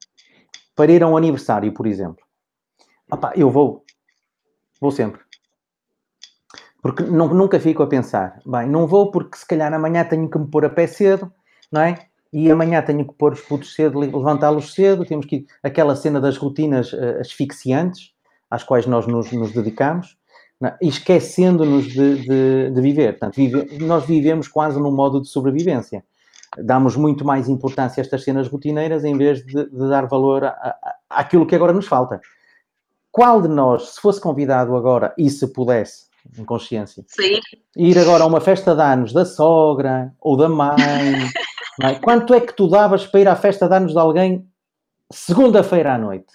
para 0.76 0.92
ir 0.92 1.04
a 1.04 1.08
um 1.08 1.18
aniversário, 1.18 1.72
por 1.74 1.88
exemplo, 1.88 2.24
opa, 3.12 3.34
eu 3.36 3.50
vou. 3.50 3.84
Vou 4.80 4.92
sempre. 4.92 5.22
Porque 6.84 7.02
não, 7.02 7.34
nunca 7.34 7.60
fico 7.60 7.82
a 7.82 7.88
pensar, 7.88 8.40
bem, 8.46 8.70
não 8.70 8.86
vou 8.86 9.10
porque 9.10 9.38
se 9.38 9.48
calhar 9.48 9.74
amanhã 9.74 10.04
tenho 10.04 10.30
que 10.30 10.38
me 10.38 10.46
pôr 10.48 10.66
a 10.66 10.70
pé 10.70 10.86
cedo, 10.86 11.32
não 11.72 11.82
é? 11.82 11.98
e 12.34 12.50
amanhã 12.50 12.82
tenho 12.82 13.08
que 13.08 13.14
pôr 13.14 13.34
os 13.34 13.42
putos 13.42 13.76
cedo, 13.76 14.00
levantá-los 14.00 14.74
cedo, 14.74 15.06
temos 15.06 15.28
que 15.28 15.46
aquela 15.62 15.96
cena 15.96 16.20
das 16.20 16.36
rotinas 16.36 16.92
uh, 16.92 17.20
asfixiantes 17.22 18.12
às 18.50 18.64
quais 18.64 18.88
nós 18.88 19.06
nos, 19.06 19.32
nos 19.32 19.52
dedicamos, 19.52 20.18
é? 20.64 20.76
esquecendo-nos 20.82 21.86
de, 21.86 22.24
de, 22.24 22.72
de, 22.72 22.82
viver. 22.82 23.12
Portanto, 23.14 23.36
vive, 23.36 23.78
nós 23.78 24.06
vivemos 24.06 24.48
quase 24.48 24.80
num 24.80 24.92
modo 24.92 25.22
de 25.22 25.28
sobrevivência. 25.28 26.04
Damos 26.58 26.96
muito 26.96 27.24
mais 27.24 27.48
importância 27.48 28.02
a 28.02 28.04
estas 28.04 28.24
cenas 28.24 28.48
rotineiras 28.48 29.04
em 29.04 29.16
vez 29.16 29.46
de, 29.46 29.70
de 29.70 29.90
dar 29.90 30.08
valor 30.08 30.44
a, 30.44 30.50
a, 30.50 30.96
àquilo 31.12 31.46
que 31.46 31.56
agora 31.56 31.72
nos 31.72 31.86
falta. 31.86 32.20
Qual 33.12 33.44
de 33.44 33.48
nós, 33.48 33.94
se 33.94 34.02
fosse 34.02 34.20
convidado 34.20 34.76
agora 34.76 35.14
e 35.20 35.30
se 35.30 35.48
pudesse, 35.54 36.08
em 36.38 36.46
consciência, 36.46 37.04
Sim. 37.08 37.40
ir 37.76 37.98
agora 37.98 38.24
a 38.24 38.28
uma 38.28 38.42
festa 38.42 38.76
de 38.76 38.82
anos 38.82 39.12
da 39.12 39.26
sogra 39.26 40.14
ou 40.20 40.38
da 40.38 40.48
mãe 40.50 40.78
é? 41.82 41.96
Quanto 41.96 42.34
é 42.34 42.42
que 42.42 42.54
tu 42.54 42.68
davas 42.68 43.08
para 43.08 43.20
ir 43.20 43.28
à 43.28 43.36
festa 43.36 43.68
de 43.68 43.76
anos 43.76 43.94
de 43.94 44.00
alguém 44.00 44.48
segunda-feira 45.12 45.94
à 45.94 45.98
noite? 45.98 46.34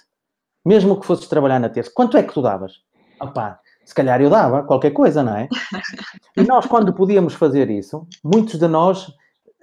Mesmo 0.65 0.99
que 0.99 1.05
fosses 1.05 1.27
trabalhar 1.27 1.59
na 1.59 1.69
terça. 1.69 1.91
Quanto 1.93 2.17
é 2.17 2.23
que 2.23 2.33
tu 2.33 2.41
davas? 2.41 2.81
Opá, 3.21 3.59
se 3.85 3.93
calhar 3.95 4.21
eu 4.21 4.29
dava 4.29 4.63
qualquer 4.63 4.91
coisa, 4.91 5.23
não 5.23 5.35
é? 5.35 5.47
E 6.37 6.43
nós, 6.43 6.65
quando 6.67 6.93
podíamos 6.93 7.33
fazer 7.33 7.69
isso, 7.69 8.07
muitos 8.23 8.57
de 8.57 8.67
nós 8.67 9.11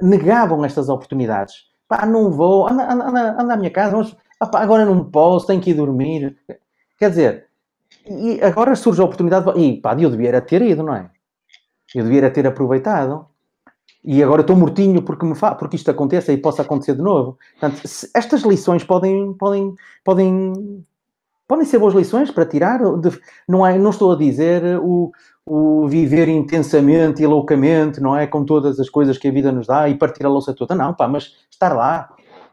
negavam 0.02 0.62
estas 0.62 0.90
oportunidades. 0.90 1.54
Pá, 1.88 2.04
não 2.04 2.30
vou, 2.30 2.68
anda, 2.68 2.92
anda, 2.92 3.36
anda 3.40 3.54
à 3.54 3.56
minha 3.56 3.70
casa, 3.70 3.92
vamos, 3.92 4.16
opá, 4.42 4.60
agora 4.60 4.84
não 4.84 5.04
posso, 5.04 5.46
tenho 5.46 5.60
que 5.60 5.70
ir 5.70 5.74
dormir. 5.74 6.36
Quer 6.98 7.10
dizer, 7.10 7.45
e 8.08 8.40
agora 8.42 8.74
surge 8.76 9.00
a 9.00 9.04
oportunidade, 9.04 9.50
e 9.58 9.80
pá, 9.80 9.94
eu 9.94 10.10
devia 10.10 10.40
ter 10.40 10.62
ido, 10.62 10.82
não 10.82 10.94
é? 10.94 11.10
Eu 11.94 12.04
devia 12.04 12.30
ter 12.30 12.46
aproveitado 12.46 13.26
e 14.06 14.22
agora 14.22 14.42
estou 14.42 14.54
mortinho 14.54 15.02
porque, 15.02 15.26
me 15.26 15.34
fa 15.34 15.54
porque 15.56 15.74
isto 15.74 15.90
aconteça 15.90 16.32
e 16.32 16.36
possa 16.36 16.62
acontecer 16.62 16.94
de 16.94 17.02
novo. 17.02 17.36
Portanto, 17.58 17.82
estas 18.14 18.42
lições 18.42 18.84
podem, 18.84 19.32
podem, 19.32 19.74
podem, 20.04 20.84
podem 21.48 21.64
ser 21.64 21.80
boas 21.80 21.92
lições 21.92 22.30
para 22.30 22.46
tirar. 22.46 22.80
Não, 23.48 23.66
é, 23.66 23.76
não 23.76 23.90
estou 23.90 24.12
a 24.12 24.16
dizer 24.16 24.78
o, 24.80 25.10
o 25.44 25.88
viver 25.88 26.28
intensamente 26.28 27.20
e 27.20 27.26
loucamente, 27.26 28.00
não 28.00 28.16
é? 28.16 28.28
Com 28.28 28.44
todas 28.44 28.78
as 28.78 28.88
coisas 28.88 29.18
que 29.18 29.26
a 29.26 29.32
vida 29.32 29.50
nos 29.50 29.66
dá 29.66 29.88
e 29.88 29.96
partir 29.96 30.24
a 30.24 30.28
louça 30.28 30.54
toda. 30.54 30.76
Não, 30.76 30.94
pá, 30.94 31.08
mas 31.08 31.34
estar 31.50 31.74
lá, 31.74 32.08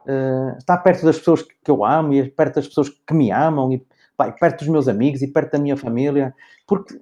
uh, 0.08 0.58
estar 0.58 0.80
perto 0.80 1.06
das 1.06 1.20
pessoas 1.20 1.44
que 1.44 1.70
eu 1.70 1.86
amo 1.86 2.14
e 2.14 2.32
perto 2.32 2.56
das 2.56 2.68
pessoas 2.68 2.90
que 2.90 3.14
me 3.14 3.32
amam 3.32 3.72
e 3.72 3.86
perto 4.18 4.60
dos 4.60 4.68
meus 4.68 4.88
amigos 4.88 5.22
e 5.22 5.27
perto 5.27 5.53
da 5.53 5.60
minha 5.60 5.77
família. 5.77 6.34
Porque 6.68 6.99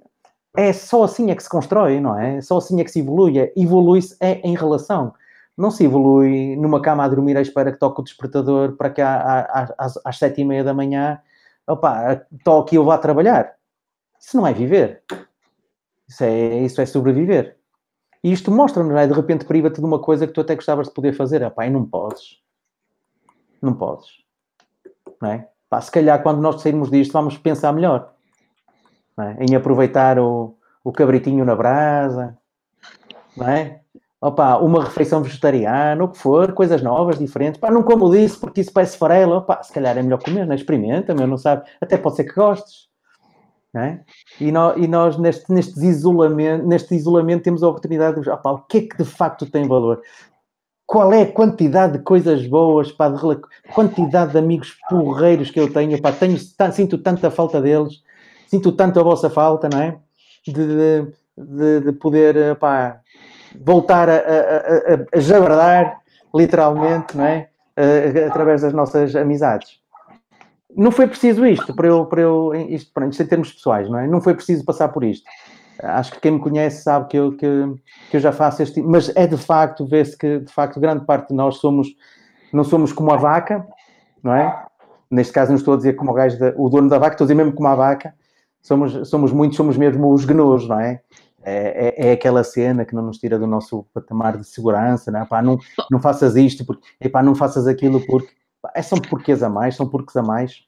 é 0.56 0.72
só 0.72 1.04
assim 1.04 1.30
é 1.30 1.34
que 1.34 1.42
se 1.42 1.48
constrói, 1.48 2.00
não 2.00 2.18
é? 2.18 2.40
Só 2.40 2.58
assim 2.58 2.80
é 2.80 2.84
que 2.84 2.90
se 2.90 3.00
evolui. 3.00 3.38
É, 3.38 3.52
Evolui-se 3.56 4.16
é 4.20 4.40
em 4.46 4.54
relação. 4.56 5.14
Não 5.56 5.70
se 5.70 5.84
evolui 5.84 6.56
numa 6.56 6.80
cama 6.80 7.04
a 7.04 7.08
dormir 7.08 7.36
à 7.36 7.42
espera 7.42 7.72
que 7.72 7.78
toque 7.78 8.00
o 8.00 8.04
despertador 8.04 8.76
para 8.76 8.90
que 8.90 9.00
às, 9.00 9.98
às 10.04 10.18
sete 10.18 10.40
e 10.40 10.44
meia 10.44 10.64
da 10.64 10.74
manhã, 10.74 11.20
opa, 11.66 12.22
toque 12.44 12.74
e 12.74 12.78
eu 12.78 12.84
vá 12.84 12.98
trabalhar. 12.98 13.54
Isso 14.20 14.36
não 14.36 14.46
é 14.46 14.52
viver. 14.52 15.02
Isso 16.08 16.24
é, 16.24 16.58
isso 16.60 16.80
é 16.80 16.86
sobreviver. 16.86 17.58
E 18.24 18.32
isto 18.32 18.50
mostra, 18.50 18.82
não 18.84 18.96
é? 18.96 19.06
De 19.06 19.12
repente 19.12 19.44
priva-te 19.44 19.80
de 19.80 19.86
uma 19.86 19.98
coisa 19.98 20.26
que 20.26 20.32
tu 20.32 20.40
até 20.40 20.54
gostavas 20.54 20.88
de 20.88 20.94
poder 20.94 21.12
fazer. 21.12 21.42
Epá, 21.42 21.66
e 21.66 21.70
não 21.70 21.84
podes. 21.84 22.40
Não 23.60 23.74
podes. 23.74 24.08
Não 25.20 25.30
é? 25.30 25.48
Pá, 25.72 25.80
se 25.80 25.90
calhar 25.90 26.22
quando 26.22 26.38
nós 26.42 26.60
sairmos 26.60 26.90
disto 26.90 27.14
vamos 27.14 27.38
pensar 27.38 27.72
melhor 27.72 28.12
é? 29.18 29.42
em 29.42 29.56
aproveitar 29.56 30.18
o, 30.18 30.54
o 30.84 30.92
cabritinho 30.92 31.46
na 31.46 31.56
brasa, 31.56 32.36
não 33.34 33.48
é? 33.48 33.80
Opa, 34.20 34.58
uma 34.58 34.84
refeição 34.84 35.22
vegetariana, 35.22 36.04
o 36.04 36.08
que 36.08 36.18
for, 36.18 36.52
coisas 36.52 36.82
novas, 36.82 37.18
diferentes. 37.18 37.58
Pá, 37.58 37.70
não 37.70 37.82
como 37.82 38.10
disse 38.10 38.38
porque 38.38 38.60
isso 38.60 38.70
parece 38.70 38.98
farelo. 38.98 39.38
Opa, 39.38 39.62
se 39.62 39.72
calhar 39.72 39.96
é 39.96 40.02
melhor 40.02 40.22
comer, 40.22 40.46
não 40.46 40.54
experimenta, 40.54 41.14
meu, 41.14 41.26
não 41.26 41.38
sabe. 41.38 41.66
Até 41.80 41.96
pode 41.96 42.16
ser 42.16 42.24
que 42.24 42.34
gostes. 42.34 42.90
É? 43.74 44.00
E, 44.38 44.52
nós, 44.52 44.76
e 44.76 44.86
nós 44.86 45.16
neste, 45.16 45.50
neste, 45.50 45.80
isolamento, 45.86 46.66
neste 46.66 46.94
isolamento 46.94 47.44
temos 47.44 47.62
a 47.62 47.68
oportunidade 47.68 48.20
de 48.20 48.28
opa, 48.28 48.52
o 48.52 48.58
que 48.58 48.76
é 48.76 48.80
que 48.82 48.98
de 48.98 49.06
facto 49.06 49.46
tem 49.46 49.66
valor? 49.66 50.02
Qual 50.92 51.12
é 51.12 51.22
a 51.22 51.32
quantidade 51.32 51.94
de 51.94 51.98
coisas 52.00 52.46
boas, 52.46 52.92
pá, 52.92 53.08
de 53.08 53.18
quantidade 53.72 54.32
de 54.32 54.38
amigos 54.38 54.76
porreiros 54.90 55.50
que 55.50 55.58
eu 55.58 55.72
tenho, 55.72 56.00
pá, 56.02 56.12
tenho, 56.12 56.36
sinto 56.72 56.98
tanta 56.98 57.30
falta 57.30 57.60
deles 57.62 58.02
sinto 58.52 58.70
tanto 58.72 59.00
a 59.00 59.02
vossa 59.02 59.30
falta, 59.30 59.66
não 59.72 59.80
é? 59.80 59.96
De, 60.46 61.06
de, 61.38 61.80
de 61.80 61.92
poder 61.92 62.54
pá, 62.56 63.00
voltar 63.58 64.10
a, 64.10 64.16
a, 64.16 64.16
a, 64.16 65.16
a 65.16 65.20
jabardar, 65.20 66.02
literalmente, 66.34 67.16
não 67.16 67.24
é? 67.24 67.48
através 68.28 68.60
das 68.60 68.74
nossas 68.74 69.16
amizades. 69.16 69.80
Não 70.76 70.90
foi 70.90 71.06
preciso 71.06 71.46
isto 71.46 71.74
para 71.74 71.88
eu, 71.88 72.04
para 72.04 72.20
eu 72.20 72.54
isto, 72.54 72.92
pronto, 72.92 73.12
isto 73.12 73.22
em 73.22 73.26
termos 73.26 73.52
pessoais, 73.52 73.88
não 73.88 73.98
é? 73.98 74.06
Não 74.06 74.20
foi 74.20 74.34
preciso 74.34 74.62
passar 74.66 74.88
por 74.88 75.02
isto. 75.02 75.24
Acho 75.82 76.12
que 76.12 76.20
quem 76.20 76.32
me 76.32 76.40
conhece 76.40 76.82
sabe 76.82 77.08
que 77.08 77.16
eu, 77.16 77.32
que, 77.32 77.46
que 78.10 78.16
eu 78.16 78.20
já 78.20 78.30
faço 78.30 78.62
este, 78.62 78.80
mas 78.80 79.10
é 79.16 79.26
de 79.26 79.36
facto, 79.36 79.86
vê-se 79.86 80.16
que 80.16 80.38
de 80.38 80.52
facto 80.52 80.78
grande 80.78 81.04
parte 81.04 81.28
de 81.28 81.34
nós 81.34 81.56
somos, 81.56 81.88
não 82.52 82.62
somos 82.62 82.92
como 82.92 83.12
a 83.12 83.16
vaca, 83.16 83.66
não 84.22 84.34
é? 84.34 84.64
Neste 85.10 85.32
caso 85.32 85.50
não 85.50 85.58
estou 85.58 85.74
a 85.74 85.76
dizer 85.76 85.94
como 85.94 86.12
o 86.12 86.14
gajo, 86.14 86.38
da, 86.38 86.54
o 86.56 86.68
dono 86.68 86.88
da 86.88 86.98
vaca, 86.98 87.14
estou 87.14 87.24
a 87.24 87.26
dizer 87.26 87.34
mesmo 87.34 87.52
como 87.52 87.68
a 87.68 87.74
vaca, 87.74 88.14
somos, 88.62 89.08
somos 89.08 89.32
muitos, 89.32 89.56
somos 89.56 89.76
mesmo 89.76 90.12
os 90.12 90.24
gnus, 90.24 90.68
não 90.68 90.80
é? 90.80 91.00
É, 91.44 91.88
é? 91.88 92.08
é, 92.08 92.12
aquela 92.12 92.44
cena 92.44 92.84
que 92.84 92.94
não 92.94 93.02
nos 93.02 93.18
tira 93.18 93.36
do 93.36 93.46
nosso 93.46 93.84
patamar 93.92 94.36
de 94.38 94.46
segurança, 94.46 95.10
não 95.10 95.22
é? 95.22 95.26
Pá, 95.26 95.42
não, 95.42 95.58
não 95.90 96.00
faças 96.00 96.36
isto, 96.36 96.64
porque, 96.64 96.86
epá, 97.00 97.22
não 97.22 97.34
faças 97.34 97.66
aquilo 97.66 98.00
porque... 98.06 98.30
Pá, 98.60 98.70
é, 98.76 98.82
são 98.82 98.98
porquês 98.98 99.42
a 99.42 99.48
mais, 99.48 99.74
são 99.74 99.88
porquês 99.88 100.16
a 100.16 100.22
mais. 100.22 100.64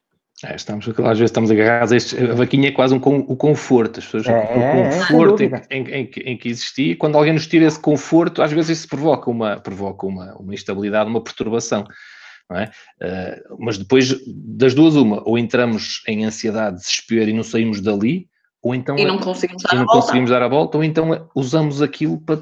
É, 0.47 0.57
estamos, 0.57 0.87
às 0.89 0.95
vezes 1.19 1.31
estamos 1.31 1.51
agarrados 1.51 1.93
a 1.93 1.97
estes, 1.97 2.31
a 2.31 2.35
vaquinha 2.35 2.69
é 2.69 2.73
quase 2.73 2.93
um, 2.95 3.01
con- 3.01 3.25
o 3.27 3.35
conforto, 3.37 3.99
as 4.01 4.05
pessoas 4.05 4.27
É, 4.27 4.33
o 4.33 4.35
é, 4.35 4.43
é, 4.81 4.83
conforto 4.83 5.43
em, 5.43 5.51
que- 5.51 5.75
em, 5.75 5.83
em 6.01 6.07
que- 6.07 6.21
em 6.21 6.37
que 6.37 6.49
existia, 6.49 6.93
e 6.93 6.97
quando 6.97 7.17
alguém 7.17 7.33
nos 7.33 7.47
tira 7.47 7.65
esse 7.65 7.81
conforto, 7.81 8.43
às 8.43 8.53
vezes 8.53 8.79
isso 8.79 8.89
provoca 8.89 9.31
uma, 9.31 9.59
provoca 9.59 10.07
uma, 10.07 10.35
uma 10.37 10.53
instabilidade, 10.53 11.09
uma 11.09 11.23
perturbação, 11.23 11.87
é? 12.53 12.69
Eh, 13.01 13.43
mas 13.59 13.79
depois 13.79 14.15
das 14.27 14.75
duas, 14.75 14.97
uma, 14.97 15.23
ou 15.27 15.39
entramos 15.39 16.03
em 16.07 16.27
ansiedade, 16.27 16.77
desespero 16.77 17.31
e 17.31 17.33
não 17.33 17.43
saímos 17.43 17.81
dali, 17.81 18.29
ou 18.65 18.75
então 18.75 18.97
E 18.99 19.05
não 19.05 19.19
conseguimos 19.19 19.63
dar 19.63 19.75
e 19.75 19.77
a 19.77 19.79
não 19.81 19.85
volta. 19.87 20.01
conseguimos 20.01 20.31
dar 20.31 20.43
a 20.43 20.49
volta, 20.49 20.79
ou 20.79 20.83
então 20.85 21.13
eh, 21.13 21.23
usamos 21.35 21.83
aquilo 21.83 22.19
para 22.19 22.41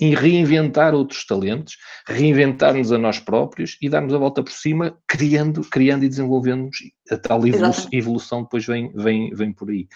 reinventar 0.00 0.94
outros 0.94 1.26
talentos, 1.26 1.76
reinventar-nos 2.08 2.90
a 2.90 2.96
nós 2.98 3.18
próprios 3.20 3.76
e 3.82 3.88
darmos 3.88 4.14
a 4.14 4.18
volta 4.18 4.42
por 4.42 4.50
cima, 4.52 4.96
criando, 5.06 5.60
criando 5.62 6.04
e 6.04 6.08
desenvolvendo-nos. 6.08 6.78
A 7.10 7.16
tal 7.18 7.46
evolu- 7.46 7.66
Exatamente. 7.66 7.96
evolução 7.96 8.42
depois 8.42 8.64
vem, 8.66 8.90
vem, 8.94 9.30
vem 9.34 9.52
por 9.52 9.68
aí. 9.70 9.86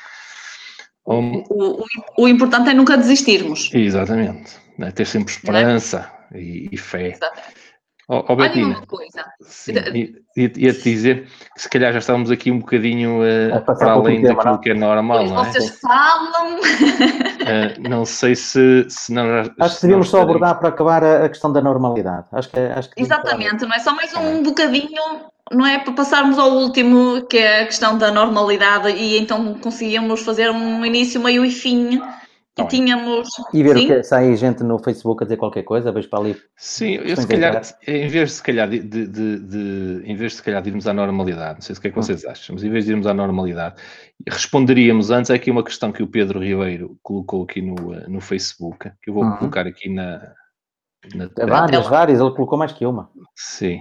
O, 1.04 1.14
o- 1.50 1.84
o 2.18 2.28
importante 2.28 2.70
é 2.70 2.74
nunca 2.74 2.96
desistirmos. 2.96 3.70
exatamente. 3.72 4.52
né? 4.78 4.90
Ter 4.92 5.06
sempre 5.06 5.32
esperança 5.32 6.10
e, 6.34 6.68
e 6.70 6.76
fé. 6.76 7.08
Exatamente. 7.12 7.71
Ó, 8.08 8.24
Olha 8.28 8.48
Betina, 8.48 8.78
uma 8.78 8.86
coisa. 8.86 9.24
sim, 9.42 9.72
i- 9.94 10.14
ia- 10.36 10.52
ia-te 10.56 10.82
dizer 10.82 11.28
que 11.54 11.62
se 11.62 11.68
calhar 11.68 11.92
já 11.92 12.00
estávamos 12.00 12.30
aqui 12.30 12.50
um 12.50 12.58
bocadinho 12.58 13.20
passar 13.64 13.84
para 13.86 13.92
além 13.92 14.20
tema, 14.22 14.34
daquilo 14.34 14.52
não? 14.54 14.60
que 14.60 14.70
é 14.70 14.74
normal, 14.74 15.18
Pois 15.18 15.30
não 15.30 15.44
é? 15.44 15.44
vocês 15.52 15.80
falam. 15.80 16.58
Eh, 17.46 17.74
não 17.88 18.04
sei 18.04 18.34
se, 18.34 18.86
se 18.88 19.12
não 19.12 19.26
já- 19.44 19.50
Acho 19.60 19.76
que 19.76 19.82
devíamos 19.82 20.08
só 20.08 20.18
estaremos- 20.18 20.36
abordar 20.36 20.58
para 20.58 20.68
acabar 20.68 21.04
a, 21.04 21.24
a 21.24 21.28
questão 21.28 21.52
da 21.52 21.60
normalidade. 21.60 22.26
Acho 22.32 22.50
que, 22.50 22.58
acho 22.58 22.90
que 22.90 23.00
Exatamente, 23.02 23.64
não 23.64 23.74
é 23.74 23.78
só 23.78 23.94
mais 23.94 24.14
um 24.16 24.42
bocadinho, 24.42 25.02
não 25.50 25.64
é? 25.66 25.78
Para 25.78 25.92
passarmos 25.92 26.38
ao 26.38 26.50
último, 26.50 27.22
que 27.26 27.38
é 27.38 27.62
a 27.62 27.66
questão 27.66 27.96
da 27.98 28.10
normalidade, 28.10 28.90
e 28.90 29.18
então 29.18 29.54
conseguíamos 29.54 30.22
fazer 30.22 30.50
um 30.50 30.84
início, 30.84 31.20
meio 31.20 31.44
e 31.44 31.50
fim. 31.50 32.00
Tá 32.54 32.64
E 32.64 32.68
tínhamos. 32.68 33.28
E 33.54 33.62
ver 33.62 33.78
Sim? 33.78 33.84
o 33.84 33.88
que 33.88 34.02
sai 34.02 34.36
gente 34.36 34.62
no 34.62 34.78
Facebook 34.78 35.22
a 35.22 35.24
dizer 35.24 35.38
qualquer 35.38 35.62
coisa, 35.62 35.90
vejo 35.90 36.08
para 36.10 36.18
ali. 36.18 36.36
Sim, 36.54 36.96
eu 36.96 37.16
se 37.16 37.26
calhar, 37.26 37.48
entradas. 37.48 37.74
em 37.86 38.08
vez 38.08 38.28
de 38.28 38.34
se 38.36 38.42
calhar 38.42 38.68
de, 38.68 38.78
de- 38.78 39.06
de- 39.06 39.38
de- 39.38 40.02
em 40.04 40.14
vez 40.14 40.32
de 40.32 40.36
se 40.36 40.42
calhar 40.42 40.60
de 40.60 40.68
irmos 40.68 40.86
à 40.86 40.92
normalidade, 40.92 41.54
não 41.54 41.62
sei 41.62 41.74
se 41.74 41.78
o 41.78 41.82
que 41.82 41.88
é 41.88 41.90
que 41.90 41.98
Hum. 41.98 42.02
vocês 42.02 42.26
acham, 42.26 42.54
mas 42.54 42.62
em 42.62 42.68
vez 42.68 42.84
de 42.84 42.90
irmos 42.90 43.06
à 43.06 43.14
normalidade, 43.14 43.76
responderíamos 44.28 45.10
antes 45.10 45.30
aqui 45.30 45.50
uma 45.50 45.64
questão 45.64 45.90
que 45.90 46.02
o 46.02 46.06
Pedro 46.06 46.40
Ribeiro 46.44 46.98
colocou 47.02 47.42
aqui 47.44 47.62
no, 47.62 47.94
eh, 47.94 48.06
no 48.08 48.20
Facebook, 48.20 48.90
que 49.02 49.08
eu 49.08 49.14
vou 49.14 49.24
Uhum. 49.24 49.36
colocar 49.38 49.66
aqui 49.66 49.88
na, 49.88 50.18
na 51.14 51.30
É. 51.38 51.46
Várias, 51.46 51.86
várias, 51.86 52.20
ele 52.20 52.30
colocou 52.32 52.58
mais 52.58 52.72
que 52.72 52.84
uma. 52.84 53.10
Sim. 53.34 53.80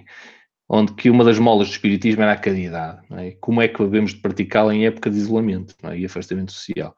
Onde 0.70 0.94
que 0.94 1.10
uma 1.10 1.26
das 1.26 1.38
molas 1.38 1.68
do 1.68 1.74
espiritismo 1.74 2.22
era 2.24 2.32
a 2.32 2.38
caridade. 2.38 3.02
não 3.10 3.20
é? 3.20 3.32
Como 3.42 3.62
é 3.62 3.68
que 3.68 3.84
devemos 3.84 4.14
de 4.14 4.22
praticá-la 4.22 4.74
em 4.74 4.86
época 4.86 5.10
de 5.10 5.18
isolamento 5.18 5.76
não 5.84 5.92
é? 5.92 5.98
e 6.00 6.06
afastamento 6.06 6.54
social? 6.54 6.96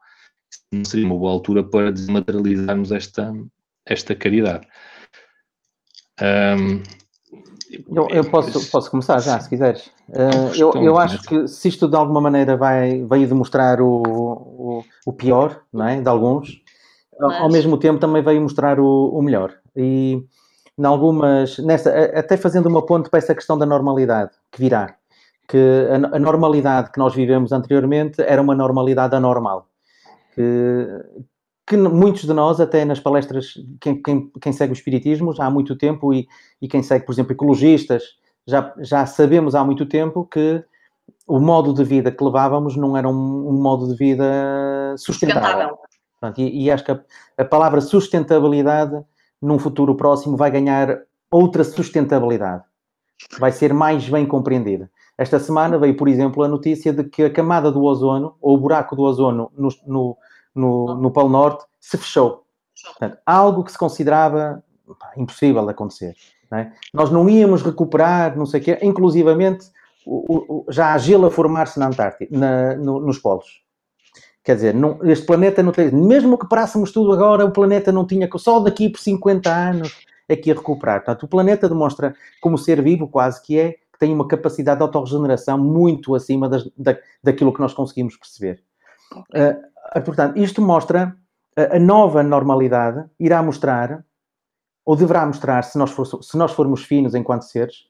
Não 0.72 0.84
seria 0.84 1.06
uma 1.06 1.16
boa 1.18 1.32
altura 1.32 1.62
para 1.62 1.90
desmaterializarmos 1.92 2.90
esta, 2.92 3.32
esta 3.86 4.14
caridade. 4.14 4.66
Ahm, 6.20 6.82
Eu, 7.88 8.08
eu 8.10 8.24
posso, 8.30 8.70
posso 8.70 8.90
começar 8.90 9.18
já, 9.20 9.38
se 9.40 9.48
quiseres. 9.48 9.86
Uh, 10.08 10.54
eu, 10.56 10.72
eu 10.82 10.98
acho 10.98 11.20
que 11.22 11.48
se 11.48 11.68
isto 11.68 11.88
de 11.88 11.96
alguma 11.96 12.20
maneira 12.20 12.56
vai, 12.56 13.04
veio 13.04 13.26
demonstrar 13.26 13.80
o, 13.80 14.02
o, 14.06 14.84
o 15.06 15.12
pior, 15.12 15.62
não 15.72 15.86
é? 15.88 16.00
De 16.00 16.08
alguns, 16.08 16.62
ao- 17.20 17.30
ao 17.32 17.42
Mas- 17.44 17.52
mesmo 17.52 17.76
tempo 17.78 17.98
também 17.98 18.22
veio 18.22 18.40
mostrar 18.40 18.78
o, 18.78 19.08
o 19.08 19.20
melhor. 19.22 19.54
E 19.74 20.22
em 20.78 20.84
algumas, 20.84 21.58
nessa, 21.58 21.90
até 22.16 22.36
fazendo 22.36 22.66
uma 22.68 22.84
ponte 22.84 23.08
para 23.10 23.18
essa 23.18 23.34
questão 23.34 23.58
da 23.58 23.66
normalidade 23.66 24.30
que 24.52 24.60
virá, 24.60 24.94
que 25.48 25.58
a, 25.90 26.16
a 26.16 26.18
normalidade 26.18 26.92
que 26.92 26.98
nós 26.98 27.12
vivemos 27.14 27.50
anteriormente 27.50 28.20
era 28.22 28.40
uma 28.40 28.54
normalidade 28.54 29.16
anormal. 29.16 29.68
Que, 30.34 30.86
que 31.66 31.76
muitos 31.76 32.22
de 32.22 32.32
nós, 32.32 32.60
até 32.60 32.84
nas 32.84 33.00
palestras, 33.00 33.54
quem, 33.80 34.02
quem, 34.02 34.30
quem 34.40 34.52
segue 34.52 34.72
o 34.72 34.74
Espiritismo 34.74 35.34
já 35.34 35.46
há 35.46 35.50
muito 35.50 35.76
tempo 35.76 36.12
e, 36.12 36.26
e 36.60 36.68
quem 36.68 36.82
segue, 36.82 37.06
por 37.06 37.12
exemplo, 37.12 37.32
ecologistas, 37.32 38.02
já, 38.46 38.74
já 38.78 39.06
sabemos 39.06 39.54
há 39.54 39.64
muito 39.64 39.86
tempo 39.86 40.24
que 40.24 40.62
o 41.26 41.40
modo 41.40 41.72
de 41.72 41.84
vida 41.84 42.10
que 42.10 42.22
levávamos 42.22 42.76
não 42.76 42.96
era 42.96 43.08
um, 43.08 43.48
um 43.48 43.62
modo 43.62 43.88
de 43.88 43.96
vida 43.96 44.24
sustentável. 44.96 45.42
Sustentável. 45.42 45.78
Portanto, 46.20 46.38
e, 46.40 46.64
e 46.64 46.70
acho 46.70 46.84
que 46.84 46.92
a, 46.92 47.00
a 47.38 47.44
palavra 47.44 47.80
sustentabilidade, 47.80 49.02
num 49.40 49.58
futuro 49.58 49.94
próximo, 49.94 50.36
vai 50.36 50.50
ganhar 50.50 51.02
outra 51.30 51.64
sustentabilidade. 51.64 52.62
Vai 53.38 53.52
ser 53.52 53.72
mais 53.72 54.08
bem 54.08 54.26
compreendida. 54.26 54.90
Esta 55.16 55.38
semana 55.38 55.78
veio, 55.78 55.96
por 55.96 56.08
exemplo, 56.08 56.42
a 56.42 56.48
notícia 56.48 56.92
de 56.92 57.04
que 57.04 57.22
a 57.24 57.30
camada 57.30 57.70
do 57.70 57.82
ozono, 57.84 58.34
ou 58.40 58.54
o 58.56 58.58
buraco 58.58 58.96
do 58.96 59.02
ozono 59.02 59.50
no, 59.56 59.68
no, 59.86 60.16
no, 60.54 60.94
no 60.96 61.10
Polo 61.10 61.28
Norte, 61.28 61.64
se 61.80 61.96
fechou. 61.96 62.44
Portanto, 62.84 63.18
algo 63.24 63.62
que 63.62 63.70
se 63.72 63.78
considerava 63.78 64.62
pá, 64.98 65.12
impossível 65.16 65.64
de 65.64 65.70
acontecer. 65.70 66.14
não 66.50 66.58
é? 66.58 66.72
Nós 66.92 67.10
não 67.10 67.28
íamos 67.28 67.62
recuperar, 67.62 68.36
não 68.36 68.44
sei 68.46 68.60
o 68.60 68.64
quê, 68.64 68.78
inclusivamente 68.82 69.66
o- 70.06 70.64
o- 70.66 70.66
já 70.68 70.92
há 70.92 70.98
gelo 70.98 71.26
a 71.26 71.30
formar-se 71.30 71.78
na 71.78 71.86
Antártida, 71.86 72.36
na- 72.36 72.74
no- 72.76 73.00
nos 73.00 73.18
polos. 73.18 73.62
Quer 74.42 74.56
dizer, 74.56 74.74
não- 74.74 74.98
este 75.04 75.24
planeta 75.24 75.62
não 75.62 75.72
tem. 75.72 75.90
Mesmo 75.90 76.36
que 76.36 76.46
parássemos 76.48 76.92
tudo 76.92 77.12
agora, 77.12 77.46
o 77.46 77.50
planeta 77.50 77.90
não 77.90 78.04
tinha. 78.06 78.28
Só 78.36 78.60
daqui 78.60 78.90
por 78.90 79.00
50 79.00 79.50
anos 79.50 80.04
é 80.28 80.36
que 80.36 80.50
ia 80.50 80.54
recuperar. 80.54 80.98
Portanto, 81.02 81.22
o 81.22 81.28
planeta 81.28 81.68
demonstra, 81.68 82.14
como 82.42 82.58
ser 82.58 82.82
vivo, 82.82 83.08
quase 83.08 83.40
que 83.42 83.58
é, 83.58 83.76
que 83.94 83.98
tem 84.00 84.12
uma 84.12 84.26
capacidade 84.26 84.78
de 84.78 84.82
autorregeneração 84.82 85.56
muito 85.56 86.14
acima 86.16 86.48
das- 86.48 86.68
da, 86.76 86.96
daquilo 87.22 87.52
que 87.54 87.60
nós 87.60 87.72
conseguimos 87.72 88.16
perceber. 88.16 88.60
Ah, 89.92 90.00
portanto, 90.00 90.36
isto 90.36 90.60
mostra 90.60 91.16
a, 91.56 91.76
a 91.76 91.78
nova 91.78 92.20
normalidade, 92.22 93.08
irá 93.20 93.40
mostrar, 93.40 94.04
ou 94.84 94.96
deverá 94.96 95.24
mostrar, 95.24 95.62
se 95.62 95.78
nós, 95.78 95.92
for- 95.92 96.22
se 96.22 96.36
nós 96.36 96.52
formos 96.52 96.82
finos 96.84 97.14
enquanto 97.14 97.42
seres, 97.42 97.84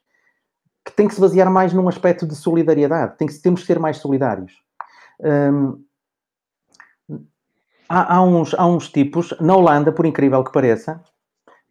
que 0.85 0.93
tem 0.93 1.09
que 1.09 1.15
se 1.15 1.21
basear 1.21 1.51
mais 1.51 1.73
num 1.73 1.89
aspecto 1.89 2.27
de 2.27 2.35
solidariedade. 2.37 3.17
Tem 3.17 3.27
que, 3.27 3.35
temos 3.41 3.63
que 3.63 3.67
ser 3.67 3.79
mais 3.79 3.97
solidários. 3.97 4.53
Hum, 5.19 5.83
há, 7.89 8.17
há 8.17 8.23
uns, 8.23 8.55
há 8.55 8.67
uns 8.67 8.91
tipos, 8.91 9.35
na 9.41 9.57
Holanda, 9.57 9.91
por 9.91 10.05
incrível 10.05 10.45
que 10.45 10.53
pareça, 10.53 11.03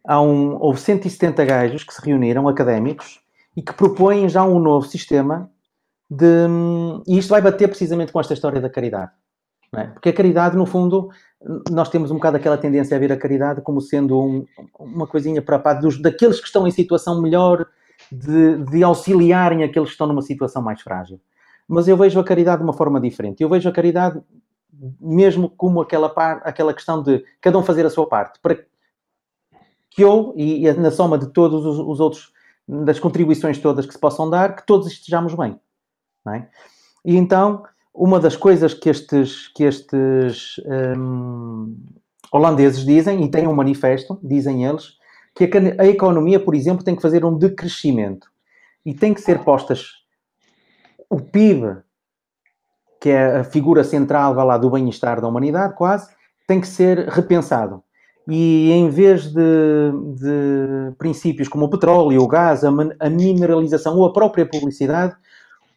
há 0.04 0.20
um, 0.20 0.56
houve 0.60 0.80
170 0.80 1.44
gajos 1.44 1.84
que 1.84 1.94
se 1.94 2.04
reuniram, 2.04 2.48
académicos, 2.48 3.23
e 3.56 3.62
que 3.62 3.72
propõem 3.72 4.28
já 4.28 4.44
um 4.44 4.58
novo 4.58 4.86
sistema 4.86 5.50
de. 6.10 6.46
E 7.06 7.18
isto 7.18 7.30
vai 7.30 7.40
bater 7.40 7.68
precisamente 7.68 8.12
com 8.12 8.20
esta 8.20 8.34
história 8.34 8.60
da 8.60 8.68
caridade. 8.70 9.12
é? 9.76 9.84
Porque 9.88 10.08
a 10.08 10.12
caridade, 10.12 10.56
no 10.56 10.66
fundo, 10.66 11.08
nós 11.70 11.88
temos 11.88 12.10
um 12.10 12.14
bocado 12.14 12.36
aquela 12.36 12.56
tendência 12.58 12.96
a 12.96 13.00
ver 13.00 13.12
a 13.12 13.16
caridade 13.16 13.60
como 13.60 13.80
sendo 13.80 14.20
um- 14.20 14.46
uma 14.78 15.06
coisinha 15.06 15.42
para 15.42 15.56
a 15.56 15.58
parte 15.58 15.80
dos, 15.82 16.00
daqueles 16.00 16.38
que 16.40 16.46
estão 16.46 16.66
em 16.66 16.70
situação 16.70 17.20
melhor 17.20 17.66
de, 18.10 18.58
de 18.64 18.82
auxiliarem 18.82 19.64
aqueles 19.64 19.88
que 19.88 19.94
estão 19.94 20.06
numa 20.06 20.22
situação 20.22 20.62
mais 20.62 20.80
frágil. 20.80 21.20
Mas 21.66 21.88
eu 21.88 21.96
vejo 21.96 22.20
a 22.20 22.24
caridade 22.24 22.58
de 22.58 22.64
uma 22.64 22.72
forma 22.72 23.00
diferente. 23.00 23.42
Eu 23.42 23.48
vejo 23.48 23.68
a 23.68 23.72
caridade 23.72 24.20
mesmo 25.00 25.48
como 25.48 25.80
aquela, 25.80 26.08
par, 26.08 26.42
aquela 26.44 26.74
questão 26.74 27.02
de 27.02 27.24
cada 27.40 27.56
um 27.58 27.62
fazer 27.62 27.86
a 27.86 27.90
sua 27.90 28.06
parte, 28.06 28.38
para 28.40 28.58
que 29.90 30.02
eu, 30.02 30.34
e, 30.36 30.66
e 30.66 30.72
na 30.74 30.90
soma 30.90 31.16
de 31.16 31.28
todos 31.28 31.64
os, 31.64 31.78
os 31.78 32.00
outros, 32.00 32.32
das 32.66 32.98
contribuições 32.98 33.58
todas 33.58 33.86
que 33.86 33.92
se 33.92 33.98
possam 33.98 34.28
dar, 34.28 34.56
que 34.56 34.66
todos 34.66 34.86
estejamos 34.86 35.34
bem. 35.34 35.60
é? 36.28 36.48
E 37.04 37.16
então, 37.16 37.64
uma 37.92 38.18
das 38.18 38.36
coisas 38.36 38.74
que 38.74 38.88
estes, 38.88 39.48
que 39.48 39.64
estes 39.64 40.60
hum, 40.98 41.76
holandeses 42.32 42.84
dizem, 42.84 43.22
e 43.22 43.30
têm 43.30 43.46
um 43.46 43.54
manifesto, 43.54 44.18
dizem 44.22 44.64
eles, 44.64 44.96
que 45.34 45.44
a, 45.44 45.50
can- 45.50 45.76
a 45.78 45.86
economia, 45.86 46.40
por 46.40 46.54
exemplo, 46.54 46.84
tem 46.84 46.96
que 46.96 47.02
fazer 47.02 47.24
um 47.24 47.36
decrescimento 47.36 48.28
e 48.84 48.94
tem 48.94 49.14
que 49.14 49.20
ser 49.20 49.44
postas 49.44 50.04
o 51.08 51.20
PIB, 51.20 51.82
que 53.00 53.10
é 53.10 53.36
a 53.36 53.44
figura 53.44 53.84
central 53.84 54.34
lá, 54.34 54.56
do 54.58 54.70
bem-estar 54.70 55.20
da 55.20 55.28
humanidade, 55.28 55.76
quase, 55.76 56.10
tem 56.48 56.60
que 56.60 56.66
ser 56.66 57.08
repensado. 57.08 57.83
E 58.28 58.70
em 58.70 58.88
vez 58.88 59.26
de, 59.32 59.92
de 60.16 60.92
princípios 60.96 61.48
como 61.48 61.66
o 61.66 61.70
petróleo, 61.70 62.22
o 62.22 62.28
gás, 62.28 62.64
a, 62.64 62.70
a 63.00 63.10
mineralização 63.10 63.98
ou 63.98 64.06
a 64.06 64.12
própria 64.12 64.46
publicidade, 64.46 65.14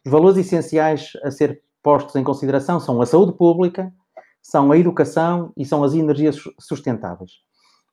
os 0.04 0.10
valores 0.10 0.38
essenciais 0.38 1.12
a 1.22 1.30
ser 1.30 1.60
postos 1.82 2.16
em 2.16 2.24
consideração 2.24 2.80
são 2.80 3.00
a 3.02 3.06
saúde 3.06 3.32
pública, 3.32 3.92
são 4.40 4.72
a 4.72 4.78
educação 4.78 5.52
e 5.56 5.64
são 5.64 5.84
as 5.84 5.92
energias 5.92 6.36
su- 6.36 6.54
sustentáveis. 6.58 7.32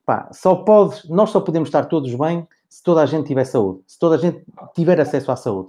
Pá, 0.06 0.28
só 0.32 0.64
nós 1.08 1.30
só 1.30 1.40
podemos 1.40 1.68
estar 1.68 1.84
todos 1.86 2.14
bem 2.14 2.46
se 2.68 2.82
toda 2.82 3.02
a 3.02 3.06
gente 3.06 3.26
tiver 3.26 3.44
saúde, 3.44 3.80
se 3.86 3.98
toda 3.98 4.14
a 4.14 4.18
gente 4.18 4.42
tiver 4.74 5.00
acesso 5.00 5.30
à 5.30 5.36
saúde. 5.36 5.68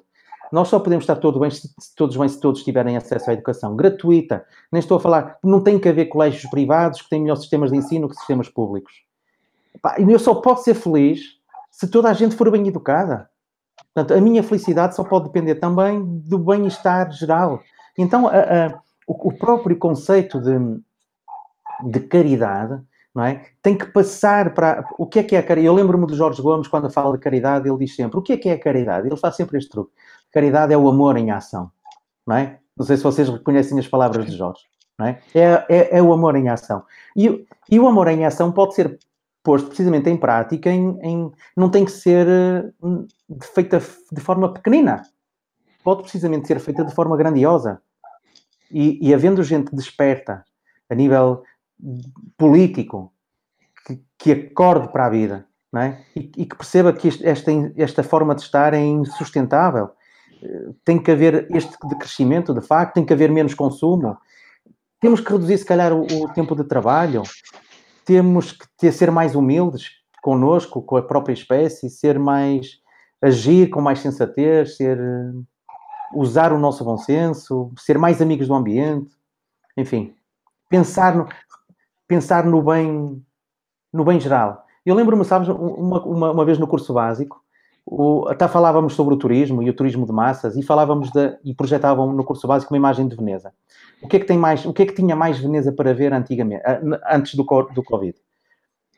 Nós 0.51 0.67
só 0.69 0.79
podemos 0.79 1.03
estar 1.03 1.17
todos 1.17 1.39
bem 1.39 1.49
se, 1.51 1.69
todos 1.95 2.15
bem 2.15 2.29
se 2.29 2.39
todos 2.39 2.63
tiverem 2.63 2.95
acesso 2.95 3.29
à 3.29 3.33
educação 3.33 3.75
gratuita. 3.75 4.45
Nem 4.71 4.79
estou 4.79 4.97
a 4.97 4.99
falar, 4.99 5.37
não 5.43 5.61
tem 5.61 5.77
que 5.77 5.89
haver 5.89 6.05
colégios 6.05 6.49
privados 6.49 7.01
que 7.01 7.09
têm 7.09 7.21
melhores 7.21 7.41
sistemas 7.41 7.71
de 7.71 7.77
ensino 7.77 8.07
que 8.07 8.15
sistemas 8.15 8.47
públicos. 8.47 8.93
E 9.99 10.11
eu 10.11 10.19
só 10.19 10.35
posso 10.35 10.63
ser 10.63 10.73
feliz 10.73 11.37
se 11.69 11.87
toda 11.87 12.09
a 12.09 12.13
gente 12.13 12.35
for 12.35 12.49
bem 12.49 12.67
educada. 12.67 13.29
Portanto, 13.93 14.17
a 14.17 14.21
minha 14.21 14.41
felicidade 14.41 14.95
só 14.95 15.03
pode 15.03 15.25
depender 15.25 15.55
também 15.55 16.03
do 16.03 16.39
bem-estar 16.39 17.11
geral. 17.11 17.61
Então, 17.97 18.27
a- 18.27 18.31
a- 18.31 18.79
o, 19.07 19.29
o 19.29 19.37
próprio 19.37 19.77
conceito 19.77 20.39
de, 20.41 20.57
de 21.83 21.99
caridade 22.01 22.81
não 23.13 23.23
é? 23.23 23.45
tem 23.63 23.75
que 23.75 23.85
passar 23.87 24.53
para. 24.53 24.87
O 24.97 25.07
que 25.07 25.17
é 25.19 25.23
que 25.23 25.35
é 25.35 25.39
a 25.39 25.43
caridade? 25.43 25.65
Eu 25.65 25.73
lembro-me 25.73 26.05
do 26.05 26.15
Jorge 26.15 26.39
Gomes, 26.41 26.67
quando 26.67 26.89
fala 26.91 27.13
de 27.13 27.23
caridade, 27.23 27.67
ele 27.67 27.77
diz 27.79 27.95
sempre: 27.95 28.17
o 28.19 28.21
que 28.21 28.33
é 28.33 28.37
que 28.37 28.49
é 28.49 28.53
a 28.53 28.59
caridade? 28.59 29.07
Ele 29.07 29.17
faz 29.17 29.35
sempre 29.35 29.57
este 29.57 29.71
truque. 29.71 29.91
Caridade 30.33 30.73
é 30.73 30.77
o 30.77 30.87
amor 30.87 31.17
em 31.17 31.31
ação. 31.31 31.71
Não 32.25 32.35
é? 32.35 32.59
Não 32.75 32.85
sei 32.85 32.97
se 32.97 33.03
vocês 33.03 33.27
reconhecem 33.29 33.77
as 33.79 33.87
palavras 33.87 34.25
de 34.25 34.35
Jorge. 34.37 34.61
Não 34.99 35.05
é? 35.07 35.21
É, 35.33 35.65
é, 35.69 35.97
é 35.97 36.01
o 36.01 36.11
amor 36.11 36.35
em 36.35 36.49
ação. 36.49 36.83
E, 37.15 37.45
e 37.69 37.79
o 37.79 37.87
amor 37.87 38.07
em 38.07 38.25
ação 38.25 38.51
pode 38.51 38.75
ser 38.75 38.97
posto 39.43 39.67
precisamente 39.67 40.09
em 40.09 40.17
prática, 40.17 40.69
em, 40.69 40.99
em- 41.01 41.31
não 41.55 41.69
tem 41.69 41.85
que 41.85 41.91
ser 41.91 42.27
eh, 42.27 42.71
feita 43.41 43.79
de 44.11 44.19
forma 44.19 44.51
pequenina. 44.53 45.03
Pode 45.83 46.01
precisamente 46.01 46.47
ser 46.47 46.59
feita 46.59 46.83
de 46.83 46.93
forma 46.93 47.15
grandiosa. 47.15 47.81
E, 48.69 48.99
e 49.07 49.13
havendo 49.13 49.41
gente 49.43 49.73
desperta 49.73 50.43
a 50.89 50.95
nível 50.95 51.43
político 52.37 53.13
que, 53.85 54.01
que 54.17 54.31
acorde 54.31 54.89
para 54.91 55.05
a 55.05 55.09
vida 55.09 55.45
é? 55.75 55.97
e, 56.15 56.31
e 56.37 56.45
que 56.45 56.55
perceba 56.55 56.91
que 56.91 57.07
este- 57.07 57.25
esta, 57.25 57.51
esta 57.77 58.03
forma 58.03 58.35
de 58.35 58.41
estar 58.41 58.73
é 58.73 58.79
insustentável. 58.83 59.91
Tem 60.83 61.01
que 61.01 61.11
haver 61.11 61.47
este 61.51 61.75
de 61.87 61.95
crescimento, 61.95 62.53
de 62.53 62.61
facto, 62.61 62.95
tem 62.95 63.05
que 63.05 63.13
haver 63.13 63.31
menos 63.31 63.53
consumo. 63.53 64.17
Temos 64.99 65.21
que 65.21 65.31
reduzir, 65.31 65.57
se 65.57 65.65
calhar, 65.65 65.93
o, 65.93 66.03
o 66.03 66.33
tempo 66.33 66.55
de 66.55 66.63
trabalho. 66.63 67.23
Temos 68.05 68.51
que 68.51 68.65
ter, 68.77 68.91
ser 68.91 69.11
mais 69.11 69.35
humildes 69.35 69.91
connosco, 70.21 70.81
com 70.81 70.97
a 70.97 71.01
própria 71.01 71.33
espécie, 71.33 71.89
ser 71.89 72.19
mais 72.19 72.79
agir 73.21 73.69
com 73.69 73.81
mais 73.81 73.99
sensatez, 73.99 74.77
ser 74.77 74.99
usar 76.13 76.53
o 76.53 76.59
nosso 76.59 76.83
bom 76.83 76.97
senso, 76.97 77.71
ser 77.77 77.97
mais 77.97 78.21
amigos 78.21 78.47
do 78.47 78.53
ambiente, 78.53 79.11
enfim, 79.75 80.15
pensar 80.69 81.15
no, 81.15 81.27
pensar 82.07 82.45
no 82.45 82.61
bem 82.61 83.23
no 83.91 84.03
bem 84.03 84.19
geral. 84.19 84.65
Eu 84.85 84.95
lembro-me, 84.95 85.25
sabes, 85.25 85.49
uma, 85.49 86.03
uma, 86.05 86.31
uma 86.31 86.45
vez 86.45 86.57
no 86.57 86.67
curso 86.67 86.93
básico, 86.93 87.43
o, 87.89 88.27
até 88.27 88.49
falávamos 88.49 88.95
sobre 88.95 89.13
o 89.13 89.17
turismo 89.17 89.63
e 89.63 89.69
o 89.69 89.73
turismo 89.73 90.05
de 90.05 90.11
massas 90.11 90.57
e 90.57 90.61
falávamos 90.61 91.09
de, 91.09 91.37
e 91.45 91.53
projetavam 91.53 92.11
no 92.11 92.23
curso 92.25 92.45
básico 92.45 92.73
uma 92.73 92.77
imagem 92.77 93.07
de 93.07 93.15
Veneza. 93.15 93.53
O 94.01 94.09
que 94.09 94.17
é 94.17 94.19
que 94.19 94.25
tem 94.25 94.37
mais, 94.37 94.65
o 94.65 94.73
que 94.73 94.83
é 94.83 94.85
que 94.85 94.93
tinha 94.93 95.15
mais 95.15 95.39
Veneza 95.39 95.71
para 95.71 95.93
ver 95.93 96.11
antigamente, 96.11 96.61
antes 97.09 97.33
do, 97.33 97.43
do 97.43 97.81
Covid? 97.81 98.13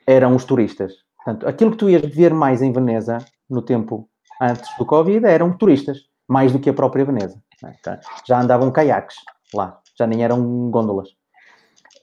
Eram 0.04 0.34
os 0.34 0.44
turistas. 0.44 0.92
Portanto, 1.16 1.46
aquilo 1.46 1.70
que 1.70 1.76
tu 1.76 1.88
ias 1.88 2.02
ver 2.02 2.34
mais 2.34 2.62
em 2.62 2.72
Veneza 2.72 3.18
no 3.48 3.62
tempo 3.62 4.08
antes 4.42 4.68
do 4.76 4.84
Covid 4.84 5.24
eram 5.24 5.56
turistas, 5.56 5.98
mais 6.26 6.50
do 6.50 6.58
que 6.58 6.68
a 6.68 6.74
própria 6.74 7.04
Veneza. 7.04 7.40
é? 7.64 7.72
Tá? 7.84 8.00
Já 8.26 8.40
andavam 8.40 8.72
caiaques 8.72 9.16
lá, 9.54 9.78
já 9.96 10.04
nem 10.04 10.24
eram 10.24 10.68
gôndolas. 10.68 11.10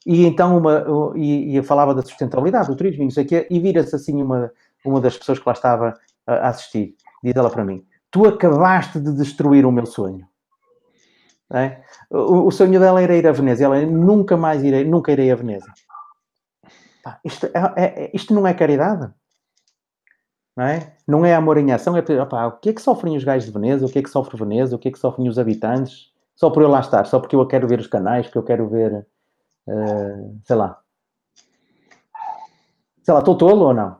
E 0.05 0.25
então 0.25 0.57
uma, 0.57 0.85
e, 1.17 1.57
e 1.57 1.63
falava 1.63 1.93
da 1.93 2.01
sustentabilidade 2.01 2.69
do 2.69 2.77
turismo 2.77 3.01
e 3.01 3.05
não 3.05 3.11
sei 3.11 3.25
o 3.25 3.27
quê, 3.27 3.47
e 3.49 3.59
vira-se 3.59 3.93
assim 3.93 4.21
uma, 4.21 4.49
uma 4.85 5.01
das 5.01 5.17
pessoas 5.17 5.37
que 5.37 5.45
lá 5.45 5.51
estava 5.51 5.93
a 6.27 6.49
assistir, 6.49 6.95
diz 7.23 7.35
ela 7.35 7.49
para 7.49 7.63
mim, 7.63 7.85
tu 8.11 8.27
acabaste 8.27 8.99
de 8.99 9.13
destruir 9.13 9.65
o 9.65 9.71
meu 9.71 9.85
sonho. 9.85 10.27
É? 11.49 11.81
O, 12.09 12.47
o 12.47 12.51
sonho 12.51 12.79
dela 12.79 13.01
era 13.01 13.15
ir 13.15 13.25
a 13.25 13.31
Veneza, 13.31 13.63
ela 13.63 13.79
nunca 13.85 14.35
mais 14.35 14.63
irei, 14.63 14.83
nunca 14.83 15.11
irei 15.11 15.31
a 15.31 15.35
Veneza. 15.35 15.71
Pá, 17.01 17.19
isto, 17.23 17.45
é- 17.45 17.73
é- 17.75 18.03
é- 18.03 18.11
isto 18.13 18.33
não 18.33 18.45
é 18.45 18.53
caridade? 18.53 19.09
Não 20.55 20.65
é? 20.65 20.97
Não 21.07 21.25
é 21.25 21.33
amor 21.33 21.57
em 21.57 21.71
ação, 21.71 21.95
é 21.95 22.01
o 22.01 22.51
que 22.57 22.69
é 22.69 22.73
que 22.73 22.81
sofrem 22.81 23.15
os 23.15 23.23
gajos 23.23 23.45
de 23.45 23.53
Veneza, 23.53 23.85
o 23.85 23.89
que 23.89 23.99
é 23.99 24.03
que 24.03 24.09
sofre 24.09 24.37
Veneza, 24.37 24.75
o 24.75 24.79
que 24.79 24.89
é 24.89 24.91
que 24.91 24.99
sofrem 24.99 25.29
os 25.29 25.39
habitantes, 25.39 26.11
só 26.35 26.49
por 26.49 26.63
eu 26.63 26.67
lá 26.67 26.79
estar, 26.79 27.05
só 27.05 27.19
porque 27.19 27.35
eu 27.35 27.47
quero 27.47 27.67
ver 27.67 27.79
os 27.79 27.87
canais, 27.87 28.25
porque 28.25 28.39
eu 28.39 28.43
quero 28.43 28.67
ver, 28.67 29.07
eh, 29.67 30.29
sei 30.43 30.55
lá. 30.55 30.81
Sei 33.03 33.13
lá, 33.13 33.19
estou 33.19 33.37
tolo 33.37 33.65
ou 33.65 33.73
não? 33.73 33.97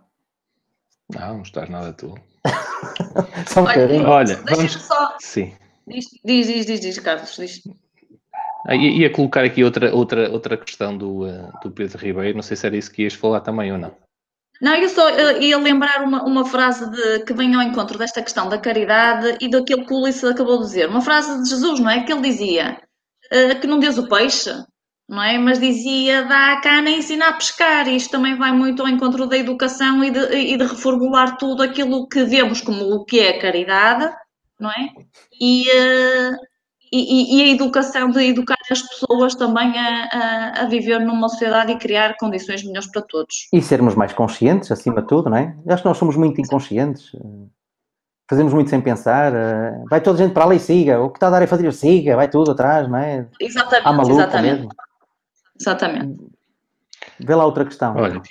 Não, 1.13 1.35
não 1.35 1.41
estás 1.41 1.69
nada 1.69 1.93
tu. 1.93 2.15
Só 3.47 3.61
um 3.61 3.63
Olha, 3.63 3.73
bocadinho. 3.73 4.07
Olha, 4.07 4.35
Deixa-me 4.35 4.55
vamos. 4.55 4.71
só. 4.73 5.15
Sim. 5.19 5.53
Diz, 5.87 6.05
diz, 6.23 6.47
diz, 6.47 6.65
diz, 6.65 6.79
diz, 6.81 6.99
Carlos, 6.99 7.35
diz. 7.35 7.61
Ah, 8.65 8.75
ia, 8.75 9.09
colocar 9.09 9.45
aqui 9.45 9.63
outra, 9.63 9.95
outra, 9.95 10.29
outra 10.29 10.57
questão 10.57 10.97
do, 10.97 11.25
eh, 11.25 11.49
do 11.63 11.71
Pedro 11.71 11.97
Ribeiro. 11.97 12.35
Não 12.35 12.43
sei 12.43 12.57
se 12.57 12.67
era 12.67 12.75
isso 12.75 12.91
que 12.91 13.03
ias 13.03 13.13
falar 13.13 13.39
também 13.39 13.71
ou 13.71 13.77
não. 13.77 13.95
Não, 14.61 14.75
eu 14.75 14.89
só 14.89 15.07
eh, 15.09 15.39
ia 15.39 15.57
lembrar 15.57 16.03
uma, 16.03 16.23
uma 16.23 16.43
frase 16.43 16.89
de, 16.91 17.19
que 17.23 17.33
vem 17.33 17.55
ao 17.55 17.61
encontro 17.61 17.97
desta 17.97 18.21
questão 18.21 18.49
da 18.49 18.57
caridade 18.57 19.37
e 19.39 19.49
daquilo 19.49 19.85
que 19.85 19.93
o 19.93 20.01
Ulisses 20.01 20.25
acabou 20.25 20.57
de 20.57 20.65
dizer. 20.65 20.89
Uma 20.89 21.01
frase 21.01 21.41
de 21.41 21.49
Jesus, 21.49 21.79
não 21.79 21.89
é? 21.89 22.03
Que 22.03 22.11
ele 22.11 22.21
dizia 22.21 22.81
eh, 23.31 23.55
que 23.55 23.67
não 23.67 23.79
dês 23.79 23.97
o 23.97 24.09
peixe, 24.09 24.51
não 25.07 25.23
é? 25.23 25.37
Mas 25.37 25.59
dizia 25.59 26.23
dá 26.25 26.53
a 26.53 26.61
cana 26.61 26.89
e 26.89 26.97
ensina 26.99 27.29
a 27.29 27.33
pescar. 27.33 27.87
E 27.87 27.95
isto 27.95 28.11
também 28.11 28.35
vai 28.35 28.51
muito 28.51 28.81
ao 28.81 28.87
encontro 28.89 29.25
da 29.27 29.37
educação 29.37 30.03
e 30.03 30.11
de, 30.11 30.19
e 30.35 30.57
de 30.57 30.63
reformular 30.65 31.37
tudo 31.37 31.63
aquilo 31.63 32.07
que 32.07 32.23
vemos 32.25 32.61
como 32.61 32.83
o 32.93 33.05
que 33.05 33.19
é 33.19 33.39
caridade, 33.39 34.13
não 34.59 34.69
é? 34.69 34.89
E, 35.39 35.69
eh, 35.69 36.31
e, 36.91 36.99
e- 36.99 37.37
e 37.37 37.43
a 37.43 37.53
educação 37.53 38.09
de 38.09 38.21
educar 38.27 38.57
as 38.71 38.81
pessoas 38.81 39.35
também 39.35 39.77
a, 39.77 40.05
a, 40.57 40.61
a 40.61 40.65
viver 40.67 40.99
numa 40.99 41.27
sociedade 41.29 41.71
e 41.71 41.77
criar 41.77 42.15
condições 42.17 42.63
melhores 42.63 42.89
para 42.91 43.01
todos. 43.01 43.47
E 43.53 43.61
sermos 43.61 43.93
mais 43.95 44.13
conscientes, 44.13 44.71
acima 44.71 45.01
de 45.01 45.07
tudo, 45.07 45.29
não 45.29 45.37
é? 45.37 45.55
Acho 45.69 45.83
que 45.83 45.87
nós 45.89 45.97
somos 45.97 46.15
muito 46.15 46.39
inconscientes. 46.41 47.11
eh, 47.15 47.47
Fazemos 48.29 48.53
muito 48.53 48.69
sem 48.69 48.81
pensar. 48.81 49.33
eh, 49.33 49.83
Vai 49.89 50.01
toda 50.01 50.21
a 50.21 50.25
gente 50.25 50.33
para 50.33 50.43
lá 50.45 50.53
e 50.55 50.59
siga. 50.59 50.99
O 51.01 51.09
que 51.09 51.17
está 51.17 51.27
a 51.27 51.29
dar 51.29 51.41
é 51.41 51.47
fazer, 51.47 51.71
siga. 51.73 52.15
Vai 52.17 52.29
tudo 52.29 52.51
atrás, 52.51 52.87
não 52.89 52.97
é? 52.97 53.25
Exatamente, 53.39 53.87
Há 53.87 53.93
maluco 53.93 54.11
exatamente. 54.13 54.55
mesmo. 54.59 54.69
Exatamente. 55.59 56.17
Vê 57.19 57.35
lá 57.35 57.45
outra 57.45 57.65
questão. 57.65 57.95
Olha, 57.95 58.21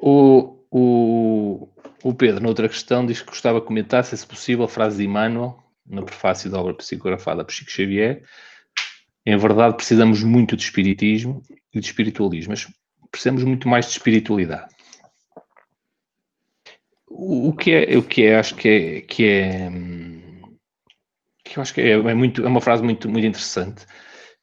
o, 0.00 0.58
o, 0.70 1.68
o 2.02 2.14
Pedro, 2.14 2.42
noutra 2.42 2.68
questão, 2.68 3.04
diz 3.04 3.20
que 3.20 3.28
gostava 3.28 3.60
de 3.60 3.66
comentar, 3.66 4.04
se 4.04 4.14
é 4.14 4.26
possível, 4.26 4.64
a 4.64 4.68
frase 4.68 4.98
de 4.98 5.04
Emmanuel, 5.04 5.58
no 5.86 6.04
prefácio 6.04 6.50
da 6.50 6.60
obra 6.60 6.74
psicografada 6.74 7.44
por 7.44 7.52
Chico 7.52 7.70
Xavier. 7.70 8.22
Em 9.24 9.36
verdade, 9.36 9.76
precisamos 9.76 10.22
muito 10.22 10.56
de 10.56 10.62
espiritismo 10.62 11.42
e 11.72 11.80
de 11.80 11.86
espiritualismo, 11.86 12.52
mas 12.52 12.66
precisamos 13.10 13.42
muito 13.44 13.68
mais 13.68 13.86
de 13.86 13.92
espiritualidade. 13.92 14.74
O, 17.06 17.48
o 17.48 17.52
que 17.56 17.72
é, 17.72 17.96
o 17.96 18.02
que 18.02 18.22
é, 18.24 18.38
acho 18.38 18.54
que 18.54 18.68
é, 18.68 19.00
que 19.00 19.26
é, 19.26 19.70
que 21.44 21.58
eu 21.58 21.62
acho 21.62 21.74
que 21.74 21.80
é, 21.80 21.90
é 21.90 22.14
muito, 22.14 22.44
é 22.44 22.48
uma 22.48 22.60
frase 22.60 22.82
muito, 22.82 23.08
muito 23.08 23.26
interessante, 23.26 23.86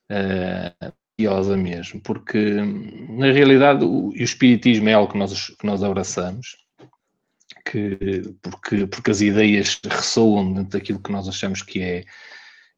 eh, 0.10 0.74
curiosa 1.18 1.56
mesmo, 1.56 2.02
porque 2.02 2.56
na 3.10 3.32
realidade 3.32 3.86
o, 3.86 4.10
o 4.10 4.14
espiritismo 4.14 4.90
é 4.90 4.94
algo 4.94 5.12
que 5.12 5.18
nós, 5.18 5.48
que 5.48 5.66
nós 5.66 5.82
abraçamos, 5.84 6.58
que, 7.66 8.22
porque, 8.42 8.86
porque 8.88 9.12
as 9.12 9.22
ideias 9.22 9.80
ressoam 9.84 10.54
dentro 10.54 10.78
daquilo 10.78 11.02
que 11.02 11.12
nós 11.12 11.28
achamos 11.28 11.62
que 11.62 11.82
é 11.82 12.04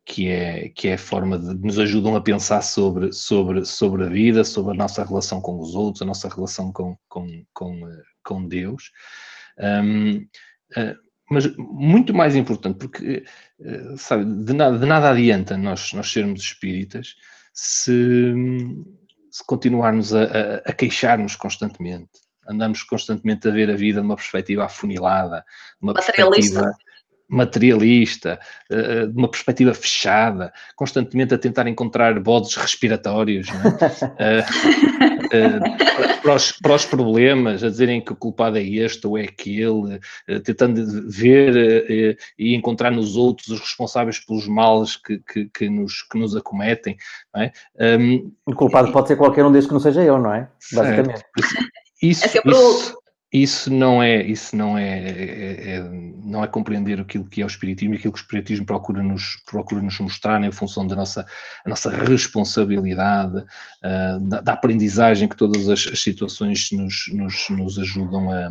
que 0.06 0.30
é, 0.30 0.70
que 0.70 0.88
é 0.88 0.94
a 0.94 0.98
forma 0.98 1.38
de 1.38 1.54
nos 1.56 1.78
ajudam 1.78 2.16
a 2.16 2.22
pensar 2.22 2.62
sobre, 2.62 3.12
sobre, 3.12 3.66
sobre 3.66 4.06
a 4.06 4.08
vida, 4.08 4.46
sobre 4.46 4.72
a 4.72 4.78
nossa 4.78 5.04
relação 5.04 5.42
com 5.42 5.60
os 5.60 5.76
outros, 5.76 6.02
a 6.02 6.06
nossa 6.06 6.30
relação 6.30 6.72
com, 6.72 6.98
com, 7.10 7.44
com, 7.54 7.86
eh, 7.86 8.04
com 8.24 8.48
Deus. 8.48 8.94
Um, 9.60 10.26
eh, 10.78 10.96
mas 11.30 11.54
muito 11.58 12.14
mais 12.14 12.38
importante, 12.38 12.78
porque 12.78 13.26
eh, 13.60 13.96
sabe, 13.98 14.24
de, 14.46 14.54
nada, 14.54 14.80
de 14.80 14.86
nada 14.86 15.10
adianta 15.10 15.58
nós, 15.58 15.92
nós 15.92 16.10
sermos 16.10 16.42
espíritas 16.42 17.16
se, 17.58 18.34
se 19.32 19.44
continuarmos 19.46 20.14
a, 20.14 20.24
a, 20.24 20.56
a 20.66 20.74
queixar-nos 20.74 21.36
constantemente. 21.36 22.12
Andamos 22.48 22.84
constantemente 22.84 23.48
a 23.48 23.52
ver 23.52 23.70
a 23.72 23.76
vida 23.76 24.00
de 24.00 24.06
uma 24.06 24.16
perspectiva 24.16 24.66
afunilada, 24.66 25.44
de 25.82 25.88
uma 25.88 25.94
Materialista. 25.94 26.62
perspectiva 26.62 26.88
materialista, 27.30 28.40
eh, 28.70 29.06
de 29.06 29.18
uma 29.18 29.30
perspectiva 29.30 29.74
fechada, 29.74 30.54
constantemente 30.78 31.34
a 31.34 31.38
tentar 31.38 31.68
encontrar 31.68 32.18
bodes 32.22 32.56
respiratórios 32.56 33.48
não 33.50 33.78
é? 34.18 34.46
Eh, 35.32 35.60
para- 36.22 36.36
os, 36.36 36.52
para 36.54 36.76
os 36.76 36.86
problemas, 36.86 37.64
a 37.64 37.70
dizerem 37.70 38.02
que 38.02 38.14
o 38.14 38.16
culpado 38.16 38.58
é 38.58 38.64
este 38.64 39.06
ou 39.08 39.18
é 39.18 39.24
aquele, 39.24 40.00
eh, 40.28 40.40
tentando 40.40 40.86
ver 41.10 41.56
eh, 41.90 42.18
e 42.38 42.56
encontrar 42.56 42.92
nos 42.92 43.16
outros 43.16 43.48
os 43.50 43.60
responsáveis 43.60 44.20
pelos 44.20 44.48
males 44.48 44.96
que, 44.96 45.20
que, 45.20 45.46
que 45.50 45.70
nos, 45.70 46.02
que 46.04 46.18
nos 46.18 46.36
acometem. 46.36 46.98
Não 47.34 47.42
é? 47.42 47.52
Um, 47.98 48.32
O 48.46 48.54
culpado 48.56 48.92
pode 48.92 49.08
ser 49.08 49.16
qualquer 49.18 49.46
um 49.46 49.52
desde 49.52 49.68
que 49.68 49.74
não 49.74 49.82
seja 49.82 50.04
eu, 50.04 50.18
não 50.18 50.34
é? 50.34 50.48
Basicamente. 50.74 51.24
isso, 52.02 52.26
É 52.26 52.28
sempre 52.28 52.52
o 52.52 52.54
isso- 52.54 52.64
outro. 52.66 53.07
Isso 53.32 53.70
não 53.74 54.02
é 54.02 54.24
isso 54.24 54.56
não 54.56 54.78
é, 54.78 55.00
é, 55.00 55.70
é, 55.76 55.84
não 56.24 56.44
é 56.44 56.48
compreender 56.48 56.98
aquilo 57.00 57.26
que 57.26 57.42
é 57.42 57.44
o 57.44 57.48
espiritismo 57.48 57.94
e 57.94 57.98
aquilo 57.98 58.14
que 58.14 58.20
o 58.20 58.22
espiritismo 58.22 58.66
procura 58.66 59.04
nos 59.04 59.36
procura 59.46 59.82
nos 59.82 60.00
mostrar 60.00 60.42
em 60.42 60.52
função 60.52 60.88
da 60.88 60.96
nossa 60.96 61.26
a 61.66 61.70
nossa 61.70 61.90
responsabilidade 61.90 63.38
uh, 63.38 64.20
da, 64.30 64.40
da, 64.40 64.54
aprendizagem 64.54 65.28
que 65.28 65.36
todas 65.36 65.68
as, 65.68 65.88
as 65.88 66.02
situações 66.02 66.70
nos, 66.72 67.12
nos, 67.12 67.50
nos 67.50 67.78
ajudam 67.78 68.32
a, 68.32 68.50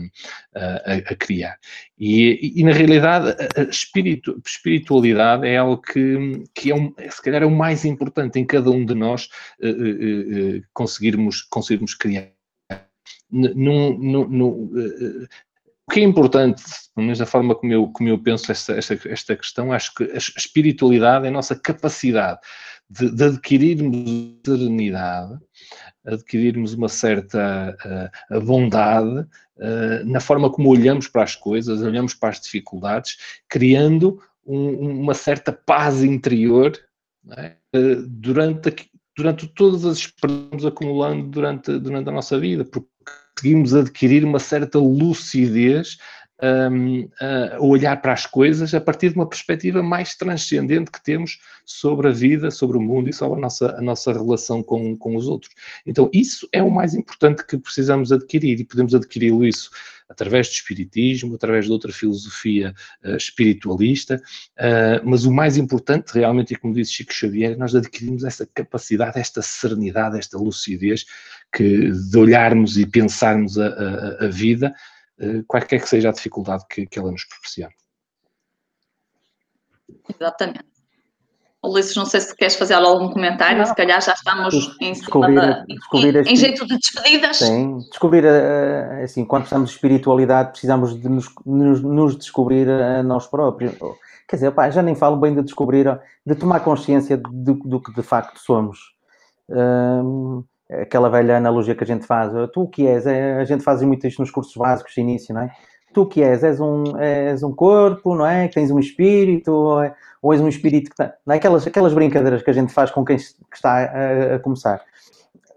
a, 0.55 0.95
a 0.95 1.15
criar. 1.17 1.59
E, 1.99 2.61
e, 2.61 2.63
na 2.63 2.73
realidade 2.73 3.35
a 3.57 3.63
espiritu, 3.63 4.39
espiritualidade 4.45 5.47
é 5.47 5.57
algo 5.57 5.81
que, 5.81 6.45
que 6.55 6.71
é 6.71 6.75
um, 6.75 6.93
se 7.11 7.23
calhar 7.23 7.43
é 7.43 7.47
o 7.47 7.51
mais 7.51 7.87
importante 7.87 8.39
em 8.39 8.45
cada 8.45 8.71
um 8.71 8.85
de 8.85 8.95
nós 8.95 9.31
uh, 9.63 9.69
uh, 9.69 10.63
conseguirmos 10.75 11.41
conseguirmos 11.41 11.95
criar 11.95 12.36
no, 13.31 13.99
no, 13.99 14.29
no, 14.29 14.71
eh, 14.79 15.27
o 15.89 15.93
que 15.93 16.01
é 16.01 16.03
importante, 16.03 16.63
pelo 16.95 17.05
menos 17.05 17.19
da 17.19 17.27
forma 17.27 17.55
como 17.55 17.73
eu, 17.73 17.89
como 17.89 18.09
eu 18.09 18.19
penso 18.19 18.51
esta, 18.51 18.73
esta, 18.75 18.99
esta 19.09 19.37
questão, 19.37 19.73
acho 19.73 19.95
que 19.95 20.05
a 20.05 20.17
espiritualidade 20.17 21.27
é 21.27 21.29
a 21.29 21.33
nossa 21.33 21.55
capacidade 21.55 22.41
de, 22.91 23.11
de 23.11 23.25
adquirirmos 23.25 24.41
serenidade, 24.45 25.39
adquirirmos 26.05 26.75
uma 26.75 26.89
certa 26.89 27.77
uh, 28.31 28.41
bondade 28.41 29.21
uh, 29.21 30.05
na 30.05 30.21
forma 30.21 30.51
como 30.51 30.71
olhamos 30.71 31.07
para 31.07 31.23
as 31.23 31.37
coisas, 31.37 31.83
olhamos 31.83 32.15
para 32.15 32.31
as 32.31 32.41
dificuldades, 32.41 33.17
criando 33.49 34.21
um, 34.45 35.03
uma 35.03 35.15
certa 35.15 35.53
paz 35.53 36.03
interior 36.03 36.77
é? 37.37 37.57
durante, 38.09 38.91
durante 39.17 39.47
todas 39.49 39.85
as 39.85 39.99
experiências 39.99 40.65
acumulando 40.65 41.27
durante, 41.29 41.79
durante 41.79 42.09
a 42.09 42.13
nossa 42.13 42.39
vida, 42.39 42.65
porque 42.65 42.89
conseguimos 43.35 43.75
adquirir 43.75 44.25
uma 44.25 44.39
certa 44.39 44.79
lucidez 44.79 45.99
um, 46.43 47.09
a 47.21 47.61
olhar 47.61 48.01
para 48.01 48.13
as 48.13 48.27
coisas 48.27 48.75
a 48.75 48.81
partir 48.81 49.11
de 49.11 49.17
uma 49.17 49.29
perspectiva 49.29 49.83
mais 49.83 50.15
transcendente 50.15 50.91
que 50.91 51.03
temos 51.03 51.39
sobre 51.65 52.09
a 52.09 52.13
vida, 52.13 52.51
sobre 52.51 52.77
o 52.77 52.81
mundo 52.81 53.09
e 53.09 53.13
sobre 53.13 53.39
a 53.39 53.41
nossa, 53.41 53.77
a 53.77 53.81
nossa 53.81 54.13
relação 54.13 54.63
com, 54.63 54.97
com 54.97 55.17
os 55.17 55.29
outros. 55.29 55.53
Então, 55.85 56.11
isso 56.13 56.49
é 56.53 56.63
o 56.63 56.71
mais 56.71 56.95
importante 56.95 57.45
que 57.47 57.59
precisamos 57.59 58.13
adquirir 58.13 58.61
e 58.61 58.65
podemos 58.65 58.95
adquiri-lo 58.95 59.47
isso 59.47 59.71
através 60.09 60.49
do 60.49 60.53
espiritismo, 60.53 61.35
através 61.35 61.65
de 61.65 61.73
outra 61.73 61.93
filosofia 61.93 62.73
uh, 63.05 63.17
espiritualista, 63.17 64.23
uh, 64.57 65.03
mas 65.05 65.25
o 65.25 65.33
mais 65.33 65.57
importante 65.57 66.13
realmente, 66.15 66.55
e 66.55 66.57
como 66.57 66.75
disse 66.75 66.93
Chico 66.93 67.13
Xavier, 67.13 67.53
é 67.53 67.57
nós 67.57 67.75
adquirimos 67.75 68.23
essa 68.23 68.47
capacidade, 68.55 69.19
esta 69.19 69.43
serenidade, 69.43 70.17
esta 70.17 70.39
lucidez 70.39 71.05
que 71.53 71.91
de 71.91 72.19
olharmos 72.19 72.79
e 72.79 72.87
pensarmos 72.87 73.59
a, 73.59 73.67
a, 73.67 74.27
a 74.27 74.29
vida 74.29 74.73
qualquer 75.47 75.81
que 75.81 75.89
seja 75.89 76.11
a 76.11 76.13
dificuldade 76.13 76.65
que, 76.69 76.87
que 76.87 76.99
ela 76.99 77.11
nos 77.11 77.25
proporciona. 77.25 77.73
Exatamente. 80.09 80.65
Ulisses, 81.65 81.97
não 81.97 82.07
sei 82.07 82.21
se 82.21 82.37
queres 82.37 82.55
fazer 82.55 82.75
algum 82.75 83.09
comentário, 83.09 83.59
não. 83.59 83.67
se 83.67 83.75
calhar 83.75 84.01
já 84.01 84.13
estamos 84.13 84.77
em 84.81 84.95
cima 84.95 85.33
da, 85.33 85.65
em, 85.69 86.33
em, 86.33 86.37
jeito 86.37 86.65
de 86.67 86.79
despedidas. 86.79 87.39
Sim, 87.39 87.79
descobrir, 87.91 88.25
eh, 88.25 89.03
assim, 89.03 89.25
quando 89.25 89.43
precisamos 89.43 89.71
de 89.71 89.75
espiritualidade, 89.75 90.51
precisamos 90.51 91.01
de 91.01 91.09
nos, 91.09 91.29
nos, 91.45 91.83
nos 91.83 92.17
descobrir 92.17 92.69
a 92.69 93.03
nós 93.03 93.27
próprios. 93.27 93.75
Quer 94.29 94.37
dizer, 94.37 94.51
pá, 94.53 94.71
já 94.71 94.83
nem 94.83 94.95
falo 94.95 95.17
bem 95.17 95.35
de 95.35 95.43
descobrir, 95.43 95.87
de 96.25 96.35
tomar 96.35 96.61
consciência 96.61 97.17
do, 97.17 97.55
do 97.55 97.81
que 97.81 97.93
de 97.93 98.03
facto 98.03 98.39
somos. 98.39 98.79
Hum, 99.49 100.45
aquela 100.71 101.09
velha 101.09 101.37
analogia 101.37 101.75
que 101.75 101.85
a 101.85 101.87
gente 101.87 102.07
faz, 102.07 102.33
tu 102.53 102.63
o 102.63 102.69
que 102.69 102.87
és, 102.87 103.07
é, 103.07 103.35
a 103.35 103.45
gente 103.45 103.63
faz 103.63 103.83
muito 103.83 104.07
isto 104.07 104.21
nos 104.21 104.31
cursos 104.31 104.55
básicos 104.57 104.95
de 104.95 105.01
início, 105.01 105.35
não 105.35 105.43
é? 105.43 105.51
Tu 105.93 106.05
que 106.07 106.23
és, 106.23 106.43
és 106.43 106.61
um, 106.61 106.99
és 106.99 107.43
um 107.43 107.53
corpo, 107.53 108.15
não 108.15 108.27
é? 108.27 108.49
Que 108.49 108.55
tens 108.55 108.71
um 108.71 108.79
espírito, 108.79 109.53
ou, 109.53 109.83
é, 109.83 109.95
és 110.33 110.41
um 110.41 110.49
espírito 110.49 110.91
que. 110.91 111.03
Não 111.25 111.35
é? 111.35 111.37
aquelas, 111.37 111.67
aquelas 111.67 111.95
brincadeiras 111.95 112.43
que 112.43 112.51
a 112.51 112.53
gente 112.53 112.73
faz 112.73 112.91
com 112.91 113.05
quem 113.05 113.17
está 113.17 113.79
a, 113.79 114.35
a 114.35 114.39
começar. 114.41 114.83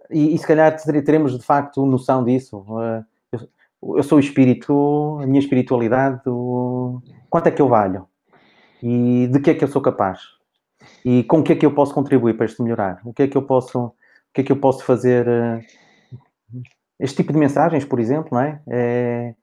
E, 0.10 0.34
e, 0.34 0.38
se 0.38 0.48
calhar 0.48 0.76
teremos 1.04 1.38
de 1.38 1.46
facto 1.46 1.86
noção 1.86 2.24
disso. 2.24 2.66
Eu, 3.32 3.98
eu 3.98 4.04
sou 4.04 4.18
o 4.18 4.22
espírito, 4.22 5.20
a 5.22 5.28
minha 5.28 5.40
espiritualidade, 5.40 6.22
o, 6.28 7.02
quanto 7.30 7.48
é 7.48 7.52
que 7.52 7.62
eu 7.62 7.68
valho? 7.68 8.08
E 8.82 9.28
de 9.28 9.40
que 9.40 9.52
é 9.52 9.54
que 9.54 9.64
eu 9.64 9.68
sou 9.68 9.82
capaz? 9.82 10.20
E 11.04 11.24
com 11.24 11.40
o 11.40 11.44
que 11.44 11.54
é 11.54 11.56
que 11.56 11.66
eu 11.66 11.74
posso 11.74 11.94
contribuir 11.94 12.36
para 12.38 12.46
isto 12.46 12.64
melhorar? 12.64 13.02
O 13.04 13.14
que 13.14 13.24
é 13.24 13.28
que 13.28 13.38
eu 13.38 13.42
posso 13.42 13.94
o 14.30 14.34
que 14.34 14.42
é 14.42 14.44
que 14.44 14.52
eu 14.52 14.58
posso 14.58 14.84
fazer? 14.84 15.28
Eh, 15.28 15.62
este 17.00 17.18
tipo 17.18 17.34
de 17.34 17.40
mensagens, 17.40 17.86
por 17.86 18.00
exemplo, 18.00 18.30
não 18.32 18.42
é? 18.42 18.62
é 18.68 19.36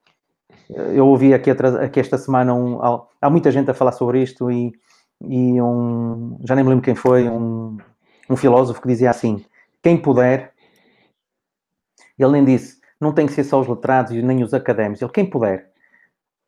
eu 0.69 1.07
ouvi 1.07 1.33
aqui, 1.33 1.51
aqui, 1.51 2.01
esta 2.01 2.19
semana, 2.19 2.53
um, 2.55 2.81
há 3.21 3.31
muita 3.31 3.51
gente 3.51 3.71
a 3.71 3.75
falar 3.75 3.93
sobre 3.93 4.23
isto 4.23 4.51
e, 4.51 4.73
e 5.23 5.61
um, 5.61 6.39
já 6.45 6.55
nem 6.55 6.65
me 6.65 6.71
lembro 6.71 6.85
quem 6.85 6.95
foi, 6.95 7.29
um, 7.29 7.77
um 8.29 8.37
filósofo 8.37 8.81
que 8.81 8.89
dizia 8.89 9.11
assim, 9.11 9.45
quem 9.83 9.97
puder, 9.97 10.53
ele 12.19 12.33
nem 12.33 12.45
disse, 12.45 12.81
não 13.01 13.13
tem 13.13 13.27
que 13.27 13.33
ser 13.33 13.45
só 13.45 13.61
os 13.61 13.69
letrados 13.69 14.13
e 14.13 14.23
nem 14.23 14.43
os 14.43 14.53
académicos, 14.53 15.03
ele, 15.03 15.13
quem 15.13 15.29
puder, 15.29 15.71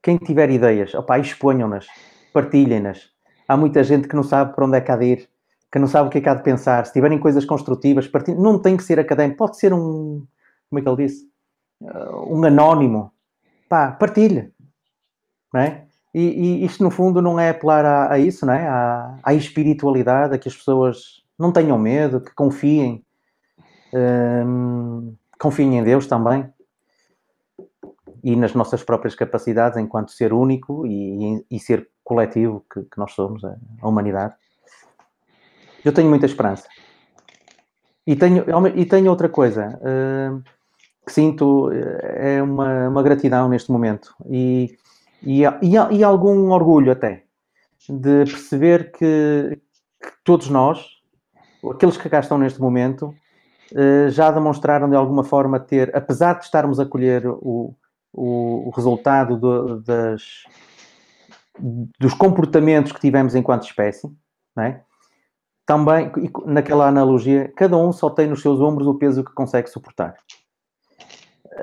quem 0.02 0.16
tiver 0.16 0.50
ideias, 0.50 0.94
opá, 0.94 1.18
exponham-nas, 1.18 1.86
partilhem-nas. 2.32 3.10
Há 3.46 3.56
muita 3.56 3.82
gente 3.82 4.08
que 4.08 4.16
não 4.16 4.22
sabe 4.22 4.54
para 4.54 4.64
onde 4.64 4.76
é 4.76 4.80
que 4.80 4.90
há 4.90 4.96
de 4.96 5.04
ir, 5.04 5.28
que 5.70 5.78
não 5.78 5.86
sabe 5.86 6.08
o 6.08 6.10
que 6.10 6.18
é 6.18 6.20
que 6.20 6.28
há 6.28 6.34
de 6.34 6.42
pensar, 6.42 6.86
se 6.86 6.92
tiverem 6.92 7.18
coisas 7.18 7.44
construtivas, 7.44 8.10
não 8.38 8.58
tem 8.58 8.76
que 8.76 8.82
ser 8.82 8.98
académico, 8.98 9.38
pode 9.38 9.58
ser 9.58 9.72
um, 9.72 10.26
como 10.68 10.78
é 10.78 10.82
que 10.82 10.88
ele 10.88 11.06
disse? 11.06 11.28
Uh, 11.80 12.36
um 12.36 12.44
anónimo. 12.44 13.12
Pá, 13.68 13.92
partilhe. 13.92 14.52
Não 15.52 15.60
é? 15.60 15.86
E, 16.14 16.20
e, 16.20 16.64
isto, 16.64 16.82
no 16.82 16.90
fundo, 16.90 17.20
não 17.22 17.38
é 17.38 17.50
apelar 17.50 17.84
a, 17.84 18.12
a 18.12 18.18
isso, 18.18 18.46
não 18.46 18.52
é? 18.52 18.66
À, 18.66 19.18
à, 19.22 19.34
espiritualidade, 19.34 20.34
a 20.34 20.38
que 20.38 20.48
as 20.48 20.56
pessoas 20.56 21.22
não 21.38 21.52
tenham 21.52 21.78
medo, 21.78 22.20
que 22.20 22.34
confiem. 22.34 23.04
Um, 23.92 25.14
confiem 25.38 25.78
em 25.78 25.84
Deus 25.84 26.06
também. 26.06 26.50
E 28.22 28.34
nas 28.34 28.52
nossas 28.54 28.82
próprias 28.82 29.14
capacidades 29.14 29.78
enquanto 29.78 30.10
ser 30.10 30.32
único 30.32 30.86
e, 30.86 31.44
e 31.50 31.58
ser 31.60 31.88
coletivo 32.02 32.64
que, 32.72 32.82
que 32.82 32.98
nós 32.98 33.12
somos, 33.12 33.44
a 33.44 33.56
humanidade. 33.82 34.34
Eu 35.84 35.92
tenho 35.92 36.08
muita 36.08 36.26
esperança. 36.26 36.68
E 38.06 38.16
tenho, 38.16 38.44
e 38.74 38.86
tenho 38.86 39.10
outra 39.10 39.28
coisa 39.28 39.78
uh, 39.82 40.42
que 41.04 41.12
sinto 41.12 41.70
eh, 41.72 42.36
é 42.36 42.42
uma, 42.42 42.88
uma, 42.88 43.02
gratidão 43.02 43.50
neste 43.50 43.70
momento 43.70 44.14
e, 44.30 44.76
e, 45.22 45.42
e, 45.44 45.74
e, 45.90 46.04
algum 46.04 46.50
orgulho 46.50 46.90
até 46.90 47.24
de 47.88 48.24
perceber 48.24 48.92
que, 48.92 49.60
que, 50.02 50.10
todos 50.24 50.48
nós, 50.48 50.86
aqueles 51.70 51.98
que 51.98 52.08
cá 52.08 52.20
estão 52.20 52.38
neste 52.38 52.60
momento, 52.60 53.14
uh, 53.72 54.08
já 54.08 54.30
demonstraram 54.30 54.88
de 54.88 54.96
alguma 54.96 55.22
forma 55.22 55.60
ter, 55.60 55.94
apesar 55.94 56.38
de 56.38 56.44
estarmos 56.46 56.80
a 56.80 56.86
colher 56.86 57.26
o, 57.26 57.74
o, 58.10 58.68
o 58.68 58.70
resultado 58.70 59.36
do, 59.36 59.80
das, 59.82 60.44
dos 61.98 62.14
comportamentos 62.14 62.92
que 62.92 63.00
tivemos 63.00 63.34
enquanto 63.34 63.64
espécie, 63.64 64.10
não 64.56 64.64
é? 64.64 64.82
Também, 65.68 66.10
naquela 66.46 66.88
analogia, 66.88 67.52
cada 67.54 67.76
um 67.76 67.92
só 67.92 68.08
tem 68.08 68.26
nos 68.26 68.40
seus 68.40 68.58
ombros 68.58 68.88
o 68.88 68.94
peso 68.94 69.22
que 69.22 69.34
consegue 69.34 69.68
suportar. 69.68 70.14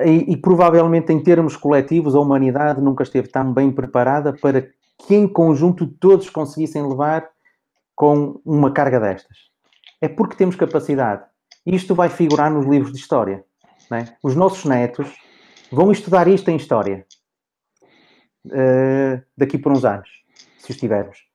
E, 0.06 0.32
e, 0.32 0.38
provavelmente, 0.38 1.12
em 1.12 1.20
termos 1.24 1.58
coletivos, 1.58 2.14
a 2.14 2.20
humanidade 2.20 2.80
nunca 2.80 3.02
esteve 3.02 3.30
tão 3.30 3.52
bem 3.52 3.72
preparada 3.72 4.32
para 4.32 4.62
que, 4.62 5.16
em 5.16 5.28
conjunto, 5.28 5.88
todos 5.88 6.30
conseguissem 6.30 6.88
levar 6.88 7.28
com 7.96 8.40
uma 8.46 8.72
carga 8.72 9.00
destas. 9.00 9.38
É 10.00 10.08
porque 10.08 10.36
temos 10.36 10.56
capacidade. 10.56 11.24
Isto 11.66 11.96
vai 11.96 12.08
figurar 12.08 12.52
nos 12.52 12.68
livros 12.68 12.92
de 12.92 13.00
história. 13.00 13.44
É? 13.92 14.06
Os 14.22 14.36
nossos 14.36 14.66
netos 14.66 15.12
vão 15.72 15.92
estudar 15.92 16.28
isto 16.28 16.48
em 16.52 16.58
história 16.58 17.08
uh, 18.46 19.20
daqui 19.36 19.58
por 19.58 19.72
uns 19.72 19.84
anos, 19.84 20.10
se 20.60 20.70
os 20.70 20.78
tivermos. 20.78 21.26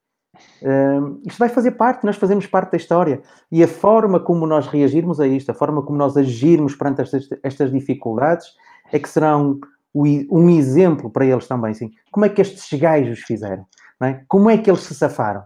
Uh, 0.62 1.20
isto 1.26 1.38
vai 1.38 1.48
fazer 1.48 1.72
parte, 1.72 2.04
nós 2.04 2.16
fazemos 2.16 2.46
parte 2.46 2.72
da 2.72 2.76
história. 2.76 3.22
E 3.50 3.62
a 3.62 3.68
forma 3.68 4.20
como 4.20 4.46
nós 4.46 4.66
reagirmos 4.66 5.20
a 5.20 5.26
isto, 5.26 5.50
a 5.50 5.54
forma 5.54 5.82
como 5.82 5.98
nós 5.98 6.16
agirmos 6.16 6.74
perante 6.74 7.02
estas, 7.02 7.28
estas 7.42 7.70
dificuldades, 7.70 8.46
é 8.92 8.98
que 8.98 9.08
serão 9.08 9.58
um 9.94 10.48
exemplo 10.50 11.10
para 11.10 11.24
eles 11.24 11.46
também. 11.48 11.74
Sim. 11.74 11.90
Como 12.10 12.24
é 12.24 12.28
que 12.28 12.40
estes 12.40 12.78
gajos 12.78 13.20
fizeram? 13.20 13.66
É? 14.02 14.20
Como 14.28 14.48
é 14.48 14.56
que 14.56 14.70
eles 14.70 14.82
se 14.82 14.94
safaram? 14.94 15.42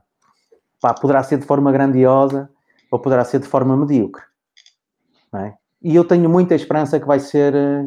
Pá, 0.81 0.95
poderá 0.95 1.23
ser 1.23 1.39
de 1.39 1.47
forma 1.47 1.73
grandiosa 1.73 2.51
ou 2.91 2.99
poderá 2.99 3.25
ser 3.25 3.41
de 3.41 3.49
forma 3.49 3.77
medíocre. 3.77 4.23
É? 5.35 5.55
E 5.83 5.95
eu 5.97 6.05
tenho 6.05 6.29
muita 6.31 6.55
esperança 6.55 7.01
que 7.01 7.07
vai 7.07 7.19
ser. 7.19 7.55
Eh, 7.55 7.87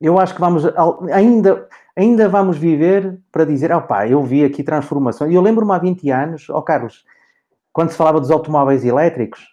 eu 0.00 0.18
acho 0.18 0.34
que 0.34 0.40
vamos 0.40 0.64
ainda 1.12 1.68
ainda 1.96 2.28
vamos 2.28 2.56
viver 2.56 3.20
para 3.30 3.44
dizer, 3.44 3.72
opá, 3.72 4.06
eu 4.08 4.22
vi 4.22 4.44
aqui 4.44 4.62
transformação. 4.62 5.30
E 5.30 5.34
eu 5.34 5.42
lembro-me 5.42 5.72
há 5.72 5.78
20 5.78 6.10
anos, 6.10 6.48
ó 6.50 6.58
oh 6.58 6.62
Carlos, 6.62 7.04
quando 7.72 7.90
se 7.90 7.96
falava 7.96 8.20
dos 8.20 8.30
automóveis 8.30 8.84
elétricos, 8.84 9.46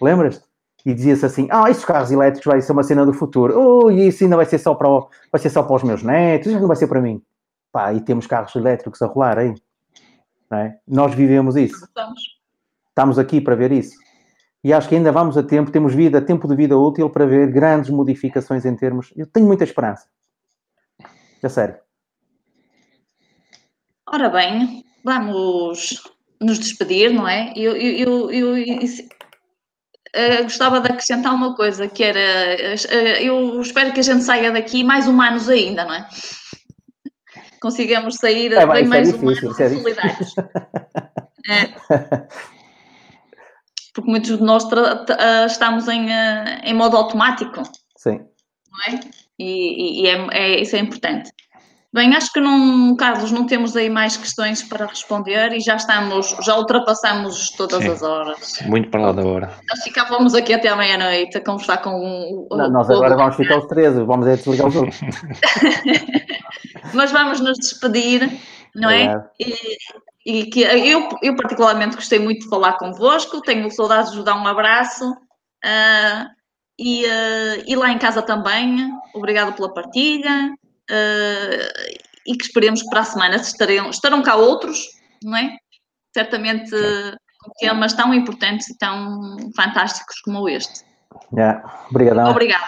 lembras-te? 0.00 0.46
e 0.86 0.94
dizia-se 0.94 1.26
assim: 1.26 1.48
ah, 1.50 1.68
esses 1.68 1.84
carros 1.84 2.12
elétricos 2.12 2.46
vai 2.46 2.62
ser 2.62 2.70
uma 2.70 2.84
cena 2.84 3.04
do 3.04 3.12
futuro, 3.12 3.58
oh, 3.58 3.90
isso 3.90 4.22
ainda 4.22 4.36
vai 4.36 4.46
ser 4.46 4.58
só 4.58 4.72
para, 4.72 4.88
o- 4.88 5.08
vai 5.32 5.40
ser 5.40 5.50
só 5.50 5.62
para 5.64 5.74
os 5.74 5.82
meus 5.82 6.02
netos, 6.04 6.46
isso 6.46 6.60
não 6.60 6.68
vai 6.68 6.76
ser 6.76 6.86
para 6.86 7.00
mim. 7.00 7.20
Pá, 7.72 7.92
e 7.92 8.00
temos 8.00 8.26
carros 8.26 8.54
elétricos 8.54 9.02
a 9.02 9.06
rolar 9.06 9.36
aí. 9.36 9.52
É? 10.52 10.76
Nós 10.86 11.12
vivemos 11.12 11.56
isso, 11.56 11.88
Vamos. 11.92 12.20
estamos 12.88 13.18
aqui 13.18 13.40
para 13.40 13.56
ver 13.56 13.72
isso. 13.72 13.96
E 14.62 14.72
acho 14.72 14.88
que 14.88 14.94
ainda 14.94 15.10
vamos 15.10 15.36
a 15.36 15.42
tempo, 15.42 15.72
temos 15.72 15.92
vida, 15.92 16.22
tempo 16.22 16.46
de 16.46 16.54
vida 16.54 16.78
útil 16.78 17.10
para 17.10 17.26
ver 17.26 17.50
grandes 17.50 17.90
modificações 17.90 18.64
em 18.64 18.76
termos. 18.76 19.12
Eu 19.16 19.26
tenho 19.26 19.44
muita 19.44 19.64
esperança. 19.64 20.06
A 21.46 21.48
sério. 21.48 21.76
Ora 24.08 24.28
bem, 24.28 24.84
vamos 25.04 26.02
nos 26.40 26.58
despedir, 26.58 27.12
não 27.12 27.28
é? 27.28 27.52
Eu, 27.54 27.76
eu, 27.76 28.30
eu, 28.32 28.58
eu- 28.58 28.88
eh, 30.12 30.42
gostava 30.42 30.80
de 30.80 30.88
acrescentar 30.90 31.32
uma 31.32 31.54
coisa, 31.54 31.86
que 31.86 32.02
era, 32.02 32.18
eh, 32.18 33.22
eu 33.22 33.60
espero 33.60 33.92
que 33.92 34.00
a 34.00 34.02
gente 34.02 34.24
saia 34.24 34.50
daqui 34.50 34.82
mais 34.82 35.06
humanos 35.06 35.48
ainda, 35.48 35.84
não 35.84 35.94
é? 35.94 36.08
Consigamos 37.60 38.16
sair 38.16 38.52
É, 38.52 38.66
bem 38.66 38.82
é 38.82 38.88
mais 38.88 39.12
difícil, 39.12 39.50
humanos 39.50 39.60
é 39.60 39.68
solidários. 39.70 40.34
É. 41.48 41.66
Porque 43.94 44.10
muitos 44.10 44.36
de 44.36 44.42
nós 44.42 44.64
estamos 45.48 45.86
em, 45.86 46.12
ah, 46.12 46.60
em 46.64 46.74
modo 46.74 46.96
automático, 46.96 47.62
Sim. 47.96 48.26
não 48.68 48.80
é? 48.94 49.25
E, 49.38 50.02
e- 50.02 50.06
é, 50.08 50.26
é- 50.32 50.60
isso 50.60 50.76
é 50.76 50.78
importante. 50.78 51.30
Bem, 51.92 52.14
acho 52.14 52.30
que 52.30 52.40
não, 52.40 52.94
Carlos, 52.96 53.30
não 53.30 53.46
temos 53.46 53.74
aí 53.74 53.88
mais 53.88 54.18
questões 54.18 54.62
para 54.62 54.84
responder 54.84 55.52
e 55.54 55.60
já 55.60 55.76
estamos, 55.76 56.36
já 56.42 56.54
ultrapassamos 56.56 57.50
todas 57.52 57.82
Sim. 57.82 57.90
as 57.90 58.02
horas. 58.02 58.58
Muito 58.66 58.90
para 58.90 59.00
lá 59.00 59.12
da 59.12 59.24
hora. 59.24 59.50
Nós 59.70 59.82
ficávamos 59.82 60.34
aqui 60.34 60.52
até 60.52 60.68
à 60.68 60.76
meia-noite 60.76 61.38
a 61.38 61.44
conversar 61.44 61.78
com 61.78 61.90
o, 61.90 62.48
o- 62.50 62.56
Não, 62.56 62.70
nós 62.70 62.88
o- 62.88 62.92
agora 62.92 63.16
vamos 63.16 63.36
ficar 63.36 63.58
os 63.58 63.66
três, 63.66 63.94
vamos 63.96 64.26
é 64.26 64.36
desligar 64.36 64.66
o 64.66 64.70
jogo. 64.70 64.90
Mas 66.92 67.12
vamos 67.12 67.40
nos 67.40 67.58
despedir, 67.58 68.40
não 68.74 68.90
é? 68.90 69.04
Obrigado. 69.04 69.30
E, 69.40 70.40
e 70.40 70.44
que 70.50 70.60
eu, 70.62 71.08
eu 71.22 71.36
particularmente 71.36 71.96
gostei 71.96 72.18
muito 72.18 72.42
de 72.44 72.48
falar 72.50 72.74
convosco, 72.78 73.40
tenho 73.40 73.70
saudades 73.70 74.10
de 74.10 74.16
vos 74.16 74.24
dar 74.24 74.36
um 74.36 74.46
abraço 74.46 75.16
ah, 75.64 76.26
e, 76.78 77.06
ah, 77.06 77.62
e 77.66 77.76
lá 77.76 77.90
em 77.90 77.98
casa 77.98 78.22
também, 78.22 78.90
obrigado 79.14 79.54
pela 79.54 79.72
partilha 79.72 80.52
ah, 80.90 81.92
e 82.26 82.36
que 82.36 82.44
esperemos 82.44 82.82
que 82.82 82.88
para 82.90 83.00
a 83.00 83.04
semana 83.04 83.36
estarão, 83.36 83.90
estarão 83.90 84.22
cá 84.22 84.36
outros, 84.36 84.78
não 85.22 85.36
é? 85.36 85.56
Certamente 86.14 86.70
com 87.40 87.50
temas 87.58 87.92
tão 87.92 88.12
importantes 88.12 88.68
e 88.68 88.78
tão 88.78 89.36
fantásticos 89.54 90.20
como 90.20 90.48
este. 90.48 90.84
Yeah. 91.32 91.62
Obrigadão. 91.90 92.30
Obrigada. 92.30 92.66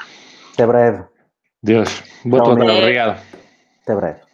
Até 0.53 0.67
breve. 0.67 1.05
Deus. 1.63 2.03
Boa 2.25 2.45
tarde. 2.45 2.63
Obrigado. 2.63 3.21
Até 3.83 3.95
breve. 3.97 4.28